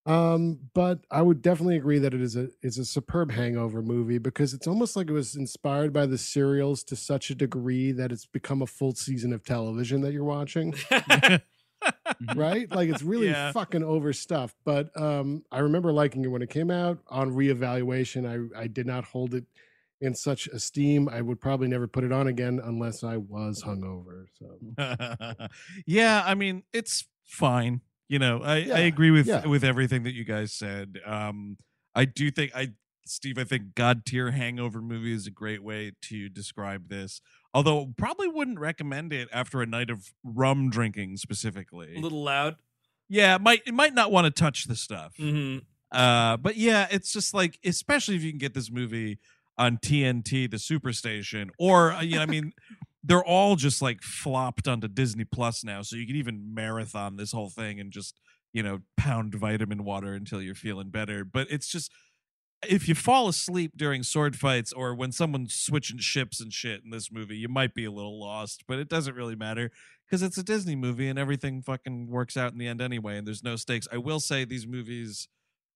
Um, 0.05 0.59
but 0.74 1.05
I 1.12 1.23
would 1.23 1.43
definitely 1.43 1.77
agree 1.77 2.01
that 2.01 2.12
it 2.12 2.20
is 2.20 2.35
a 2.35 2.49
it's 2.61 2.77
a 2.79 2.85
superb 2.85 3.31
hangover 3.31 3.83
movie 3.83 4.19
because 4.19 4.53
it's 4.53 4.66
almost 4.66 4.97
like 4.97 5.09
it 5.09 5.12
was 5.12 5.37
inspired 5.37 5.93
by 5.93 6.07
the 6.07 6.19
serials 6.19 6.83
to 6.85 6.97
such 6.97 7.31
a 7.31 7.37
degree 7.37 7.93
that 7.93 8.11
it's 8.11 8.27
become 8.27 8.62
a 8.62 8.66
full 8.66 8.95
season 8.97 9.33
of 9.33 9.45
television 9.45 10.01
that 10.01 10.12
you're 10.12 10.24
watching 10.24 10.74
right? 12.35 12.70
Like 12.70 12.89
it's 12.89 13.03
really 13.03 13.29
Yeah. 13.29 13.53
fucking 13.53 13.83
overstuffed. 13.83 14.57
But 14.65 14.91
um, 15.01 15.45
I 15.51 15.61
remember 15.61 15.93
liking 15.93 16.24
it 16.24 16.29
when 16.29 16.43
it 16.43 16.51
came 16.51 16.70
out. 16.70 16.99
On 17.09 17.31
reevaluation, 17.33 18.27
I 18.57 18.62
I 18.62 18.66
did 18.66 18.87
not 18.87 19.05
hold 19.05 19.35
it 19.35 19.45
in 20.01 20.15
such 20.15 20.49
esteem. 20.49 21.09
I 21.09 21.20
would 21.20 21.41
probably 21.41 21.69
never 21.69 21.87
put 21.87 22.05
it 22.05 22.12
on 22.12 22.27
again 22.27 22.61
unless 22.62 23.05
I 23.05 23.16
was 23.19 23.62
hungover. 23.62 24.27
So 24.39 25.47
yeah, 25.87 26.23
I 26.27 26.35
mean, 26.35 26.65
it's 26.73 27.05
fine. 27.24 27.83
You 28.12 28.18
know, 28.18 28.43
I, 28.43 28.56
Yeah, 28.59 28.74
I 28.74 28.80
agree 28.80 29.10
with 29.10 29.26
yeah. 29.26 29.47
with 29.47 29.64
everything 29.64 30.02
that 30.02 30.12
you 30.12 30.24
guys 30.24 30.52
said. 30.52 30.98
Um, 31.06 31.56
I 31.94 32.05
do 32.05 32.30
think 32.30 32.52
I, 32.55 32.72
Steve, 33.06 33.39
I 33.39 33.44
think 33.44 33.74
God 33.74 34.05
tier 34.05 34.32
hangover 34.32 34.82
movie 34.82 35.14
is 35.14 35.26
a 35.26 35.30
great 35.30 35.62
way 35.62 35.93
to 36.10 36.28
describe 36.28 36.90
this. 36.90 37.22
Although 37.55 37.94
probably 37.97 38.28
wouldn't 38.28 38.59
recommend 38.59 39.14
it 39.14 39.28
after 39.32 39.62
a 39.62 39.66
night 39.66 39.89
of 39.89 40.12
rum 40.22 40.68
drinking 40.68 41.16
specifically. 41.16 41.97
A 41.97 42.01
little 42.01 42.22
loud. 42.22 42.56
yeah, 43.09 43.39
might 43.39 43.62
it 43.66 43.72
might 43.72 43.94
not 43.94 44.12
want 44.12 44.26
to 44.26 44.30
touch 44.30 44.64
the 44.66 44.76
stuff. 44.76 45.14
hmm 45.16 45.60
Uh, 45.90 46.36
but 46.36 46.59
yeah, 46.59 46.89
it's 46.90 47.14
just 47.14 47.32
like, 47.32 47.59
especially 47.64 48.16
if 48.16 48.22
you 48.22 48.30
can 48.30 48.39
get 48.39 48.52
this 48.52 48.70
movie 48.70 49.20
on 49.56 49.78
TNT, 49.78 50.51
the 50.51 50.59
Superstation, 50.59 51.48
or 51.59 51.93
uh, 51.93 52.02
you 52.02 52.16
know, 52.16 52.22
I 52.22 52.26
mean, 52.26 52.52
they're 53.05 53.24
all 53.24 53.57
just 53.57 53.83
like 53.83 54.03
flopped 54.03 54.69
onto 54.69 54.89
Disney 54.89 55.24
Plus 55.24 55.65
now, 55.65 55.83
so 55.83 55.97
you 55.97 56.07
can 56.07 56.16
even 56.16 56.55
marathon 56.55 57.16
this 57.16 57.33
whole 57.33 57.51
thing 57.51 57.81
and 57.81 57.93
just 57.93 58.20
you 58.53 58.62
know 58.62 58.81
pound 58.97 59.35
vitamin 59.35 59.85
water 59.85 60.15
until 60.15 60.41
you're 60.43 60.55
feeling 60.55 60.91
better. 60.91 61.24
But 61.24 61.49
it's 61.51 61.69
just 61.69 61.93
if 62.69 62.89
you 62.89 62.95
fall 62.95 63.29
asleep 63.29 63.73
during 63.77 64.03
sword 64.03 64.37
fights 64.37 64.73
or 64.73 64.95
when 64.95 65.11
someone's 65.11 65.55
switching 65.55 65.99
ships 65.99 66.41
and 66.41 66.53
shit 66.53 66.83
in 66.85 66.91
this 66.91 67.11
movie, 67.11 67.37
you 67.37 67.49
might 67.49 67.74
be 67.74 67.85
a 67.85 67.91
little 67.91 68.20
lost, 68.20 68.65
but 68.69 68.79
it 68.79 68.89
doesn't 68.89 69.16
really 69.16 69.35
matter 69.35 69.70
because 70.07 70.23
it's 70.23 70.39
a 70.39 70.45
Disney 70.45 70.77
movie 70.77 71.09
and 71.09 71.19
everything 71.19 71.62
fucking 71.62 72.09
works 72.09 72.37
out 72.37 72.53
in 72.53 72.59
the 72.59 72.69
end 72.69 72.81
anyway, 72.81 73.16
and 73.19 73.27
there's 73.27 73.43
no 73.43 73.57
stakes. 73.57 73.89
I 73.93 73.97
will 73.99 74.20
say 74.20 74.45
these 74.45 74.66
movies. 74.66 75.29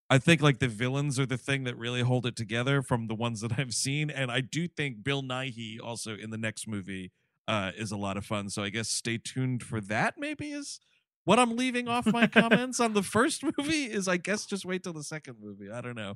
I 0.08 0.18
think 0.18 0.40
like 0.40 0.58
the 0.58 0.68
villains 0.68 1.18
are 1.18 1.26
the 1.26 1.36
thing 1.36 1.64
that 1.64 1.76
really 1.76 2.02
hold 2.02 2.26
it 2.26 2.36
together 2.36 2.80
from 2.82 3.08
the 3.08 3.14
ones 3.14 3.40
that 3.40 3.52
I've 3.58 3.74
seen, 3.74 4.10
and 4.10 4.30
I 4.30 4.40
do 4.40 4.68
think 4.68 5.02
Bill 5.02 5.22
Nighy 5.22 5.78
also 5.82 6.16
in 6.16 6.30
the 6.30 6.38
next 6.38 6.68
movie 6.68 7.12
uh, 7.48 7.72
is 7.76 7.92
a 7.92 7.96
lot 7.96 8.16
of 8.16 8.24
fun. 8.24 8.50
So 8.50 8.62
I 8.62 8.70
guess 8.70 8.88
stay 8.88 9.18
tuned 9.18 9.62
for 9.62 9.80
that. 9.82 10.14
Maybe 10.18 10.50
is 10.50 10.80
what 11.24 11.38
I'm 11.38 11.56
leaving 11.56 11.88
off 11.88 12.06
my 12.06 12.26
comments 12.26 12.80
on 12.80 12.94
the 12.94 13.02
first 13.02 13.42
movie. 13.58 13.84
Is 13.84 14.08
I 14.08 14.16
guess 14.16 14.46
just 14.46 14.64
wait 14.64 14.82
till 14.82 14.92
the 14.92 15.04
second 15.04 15.36
movie. 15.40 15.70
I 15.70 15.80
don't 15.80 15.96
know. 15.96 16.14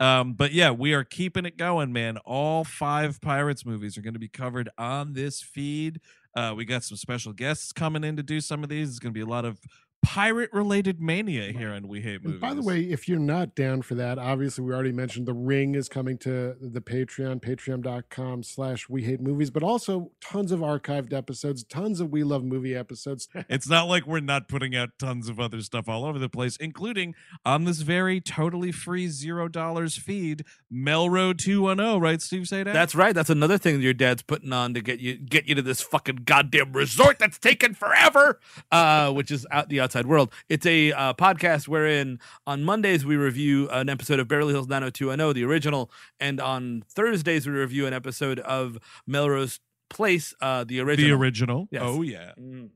Um, 0.00 0.34
but 0.34 0.52
yeah, 0.52 0.70
we 0.70 0.94
are 0.94 1.02
keeping 1.02 1.44
it 1.44 1.56
going, 1.56 1.92
man. 1.92 2.18
All 2.18 2.62
five 2.62 3.20
Pirates 3.20 3.66
movies 3.66 3.98
are 3.98 4.02
going 4.02 4.14
to 4.14 4.20
be 4.20 4.28
covered 4.28 4.68
on 4.78 5.12
this 5.12 5.42
feed. 5.42 6.00
Uh, 6.36 6.54
we 6.56 6.64
got 6.64 6.84
some 6.84 6.96
special 6.96 7.32
guests 7.32 7.72
coming 7.72 8.04
in 8.04 8.16
to 8.16 8.22
do 8.22 8.40
some 8.40 8.62
of 8.62 8.68
these. 8.68 8.90
It's 8.90 8.98
going 9.00 9.12
to 9.12 9.18
be 9.18 9.22
a 9.22 9.26
lot 9.26 9.44
of 9.44 9.58
pirate 10.02 10.50
related 10.52 11.00
mania 11.00 11.52
here 11.52 11.72
on 11.72 11.88
We 11.88 12.00
Hate 12.00 12.22
Movies. 12.22 12.32
And 12.32 12.40
by 12.40 12.54
the 12.54 12.62
way, 12.62 12.80
if 12.82 13.08
you're 13.08 13.18
not 13.18 13.54
down 13.54 13.82
for 13.82 13.94
that, 13.96 14.18
obviously 14.18 14.64
we 14.64 14.72
already 14.72 14.92
mentioned 14.92 15.26
the 15.26 15.34
ring 15.34 15.74
is 15.74 15.88
coming 15.88 16.16
to 16.18 16.56
the 16.60 16.80
Patreon, 16.80 17.40
patreon.com 17.40 18.42
slash 18.42 18.88
we 18.88 19.02
hate 19.02 19.20
movies, 19.20 19.50
but 19.50 19.62
also 19.62 20.12
tons 20.20 20.52
of 20.52 20.60
archived 20.60 21.12
episodes, 21.12 21.64
tons 21.64 22.00
of 22.00 22.10
We 22.10 22.22
Love 22.22 22.44
Movie 22.44 22.74
episodes. 22.76 23.28
it's 23.48 23.68
not 23.68 23.88
like 23.88 24.06
we're 24.06 24.20
not 24.20 24.48
putting 24.48 24.76
out 24.76 24.90
tons 24.98 25.28
of 25.28 25.40
other 25.40 25.60
stuff 25.62 25.88
all 25.88 26.04
over 26.04 26.18
the 26.18 26.28
place, 26.28 26.56
including 26.56 27.14
on 27.44 27.64
this 27.64 27.80
very 27.80 28.20
totally 28.20 28.72
free 28.72 29.08
zero 29.08 29.48
dollars 29.48 29.96
feed, 29.96 30.44
Melrose 30.70 31.36
210, 31.38 32.00
right, 32.00 32.22
Steve 32.22 32.42
Sajdak? 32.42 32.72
That's 32.72 32.94
right. 32.94 33.14
That's 33.14 33.30
another 33.30 33.58
thing 33.58 33.76
that 33.76 33.82
your 33.82 33.94
dad's 33.94 34.22
putting 34.22 34.52
on 34.52 34.74
to 34.74 34.80
get 34.80 35.00
you 35.00 35.16
get 35.16 35.48
you 35.48 35.54
to 35.54 35.62
this 35.62 35.80
fucking 35.80 36.20
goddamn 36.24 36.72
resort 36.72 37.18
that's 37.18 37.38
taken 37.38 37.74
forever, 37.74 38.40
uh, 38.70 39.12
which 39.12 39.30
is 39.30 39.46
out 39.50 39.68
the 39.68 39.80
outside 39.88 40.04
world. 40.04 40.30
It's 40.50 40.66
a 40.66 40.92
uh, 40.92 41.14
podcast 41.14 41.66
wherein 41.66 42.20
on 42.46 42.62
Mondays 42.62 43.06
we 43.06 43.16
review 43.16 43.70
an 43.70 43.88
episode 43.88 44.20
of 44.20 44.28
Beverly 44.28 44.52
Hills 44.52 44.68
90210, 44.68 45.34
the 45.34 45.48
original, 45.50 45.90
and 46.20 46.42
on 46.42 46.84
Thursdays 46.90 47.46
we 47.46 47.54
review 47.54 47.86
an 47.86 47.94
episode 47.94 48.38
of 48.40 48.76
Melrose 49.06 49.60
Place, 49.88 50.34
uh, 50.42 50.64
the 50.64 50.80
original. 50.80 51.08
the 51.08 51.14
original. 51.14 51.68
Yes. 51.70 51.82
Oh, 51.86 52.02
yeah. 52.02 52.32
Mm. 52.38 52.68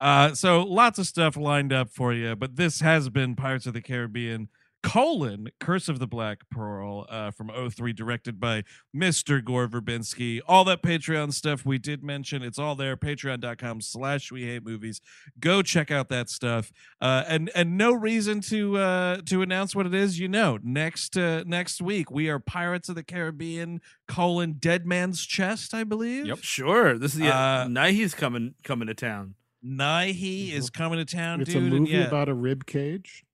Uh, 0.00 0.32
so 0.34 0.62
lots 0.62 1.00
of 1.00 1.08
stuff 1.08 1.36
lined 1.36 1.72
up 1.72 1.90
for 1.90 2.12
you, 2.12 2.36
but 2.36 2.54
this 2.54 2.78
has 2.78 3.08
been 3.08 3.34
Pirates 3.34 3.66
of 3.66 3.74
the 3.74 3.82
Caribbean 3.82 4.50
colon 4.82 5.48
Curse 5.60 5.88
of 5.88 5.98
the 5.98 6.06
Black 6.06 6.48
Pearl 6.50 7.06
uh, 7.08 7.30
from 7.30 7.50
03, 7.50 7.92
directed 7.92 8.40
by 8.40 8.64
Mr. 8.94 9.44
Gore 9.44 9.68
Verbinski. 9.68 10.40
All 10.46 10.64
that 10.64 10.82
Patreon 10.82 11.32
stuff 11.32 11.64
we 11.64 11.78
did 11.78 12.02
mention, 12.02 12.42
it's 12.42 12.58
all 12.58 12.74
there. 12.74 12.96
Patreon.com 12.96 13.80
slash 13.80 14.32
we 14.32 14.44
hate 14.44 14.64
movies. 14.64 15.00
Go 15.38 15.62
check 15.62 15.90
out 15.90 16.08
that 16.08 16.28
stuff. 16.28 16.72
Uh, 17.00 17.24
and 17.26 17.50
and 17.54 17.76
no 17.76 17.92
reason 17.92 18.40
to 18.42 18.78
uh, 18.78 19.16
to 19.26 19.42
announce 19.42 19.74
what 19.74 19.86
it 19.86 19.94
is. 19.94 20.18
You 20.18 20.28
know, 20.28 20.58
next 20.62 21.16
uh, 21.16 21.44
next 21.46 21.82
week 21.82 22.10
we 22.10 22.28
are 22.28 22.38
Pirates 22.38 22.88
of 22.88 22.94
the 22.94 23.02
Caribbean 23.02 23.80
colon 24.08 24.54
Dead 24.58 24.86
Man's 24.86 25.24
Chest, 25.24 25.74
I 25.74 25.84
believe. 25.84 26.26
Yep. 26.26 26.38
Sure. 26.42 26.98
This 26.98 27.14
is 27.14 27.20
yeah. 27.20 27.62
Uh, 27.62 27.66
Nighy's 27.66 28.14
coming 28.14 28.54
coming 28.62 28.88
to 28.88 28.94
town. 28.94 29.34
Nighy 29.64 30.52
is 30.52 30.70
coming 30.70 30.98
to 30.98 31.04
town, 31.04 31.42
it's 31.42 31.52
dude. 31.52 31.62
a 31.62 31.66
movie 31.66 31.92
yeah. 31.92 32.06
about 32.06 32.28
a 32.28 32.34
rib 32.34 32.64
cage. 32.66 33.24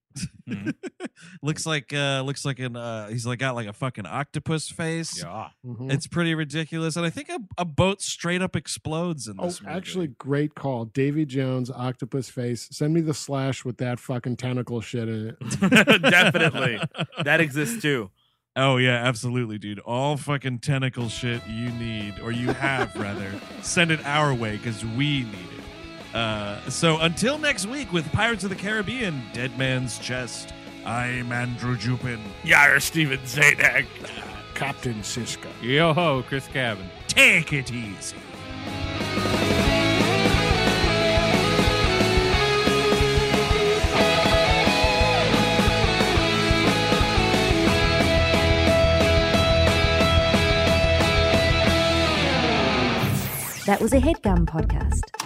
looks 1.43 1.67
like 1.67 1.93
uh 1.93 2.23
looks 2.25 2.45
like 2.45 2.59
an 2.59 2.77
uh 2.77 3.09
he's 3.09 3.27
like 3.27 3.39
got 3.39 3.55
like 3.55 3.67
a 3.67 3.73
fucking 3.73 4.07
octopus 4.07 4.69
face 4.69 5.23
Yeah. 5.23 5.49
Mhm. 5.65 5.93
it's 5.93 6.07
pretty 6.07 6.35
ridiculous 6.35 6.97
and 6.97 7.05
i 7.07 7.11
think 7.11 7.29
a, 7.29 7.39
a 7.59 7.65
boat 7.65 8.01
straight 8.03 8.43
up 8.43 8.55
explodes 8.57 9.29
in 9.29 9.37
Oh, 9.39 9.47
this 9.47 9.61
movie. 9.63 9.75
actually, 9.75 10.07
great 10.09 10.55
call. 10.55 10.85
Davy 10.87 11.25
Jones, 11.27 11.71
octopus 11.71 12.31
face. 12.31 12.69
Send 12.71 12.95
me 12.95 13.01
the 13.01 13.13
slash 13.15 13.65
with 13.65 13.77
that 13.79 13.99
fucking 13.99 14.37
tentacle 14.37 14.81
shit 14.81 15.09
in 15.09 15.29
it. 15.41 15.61
Definitely. 16.03 16.79
That 17.25 17.41
exists 17.41 17.83
too. 17.83 18.11
oh 18.57 18.77
yeah 18.79 18.95
absolutely 19.07 19.59
dude 19.59 19.79
all 19.81 20.17
fucking 20.17 20.59
tentacle 20.61 21.09
shit 21.11 21.43
you 21.47 21.71
need 21.73 22.15
or 22.23 22.33
you 22.33 22.49
have 22.53 22.95
rather 22.97 23.31
send 23.63 23.91
it 23.91 24.01
our 24.07 24.33
way 24.35 24.57
because 24.57 24.83
we 24.83 25.25
need 25.25 25.49
it 25.59 25.65
uh 26.17 26.59
so 26.71 26.99
until 27.01 27.37
next 27.37 27.67
week 27.67 27.93
with 27.93 28.11
pirates 28.13 28.43
of 28.43 28.49
the 28.51 28.57
caribbean 28.57 29.23
dead 29.35 29.57
man's 29.59 29.99
chest 29.99 30.55
i'm 30.87 31.31
andrew 31.31 31.77
jupin 31.77 32.19
Yar 32.43 32.81
Steven 32.81 33.19
Sajdak. 33.21 33.87
Captain 34.55 35.01
Szyszka. 35.03 35.49
Yo 35.61 35.93
ho, 35.93 36.25
Chris 36.27 36.47
Cabin. 36.49 36.89
take 37.09 37.53
it 37.53 37.71
easy 37.71 38.17
That 53.67 53.81
was 53.81 53.93
a 53.93 53.99
headgum 53.99 54.47
podcast. 54.47 55.26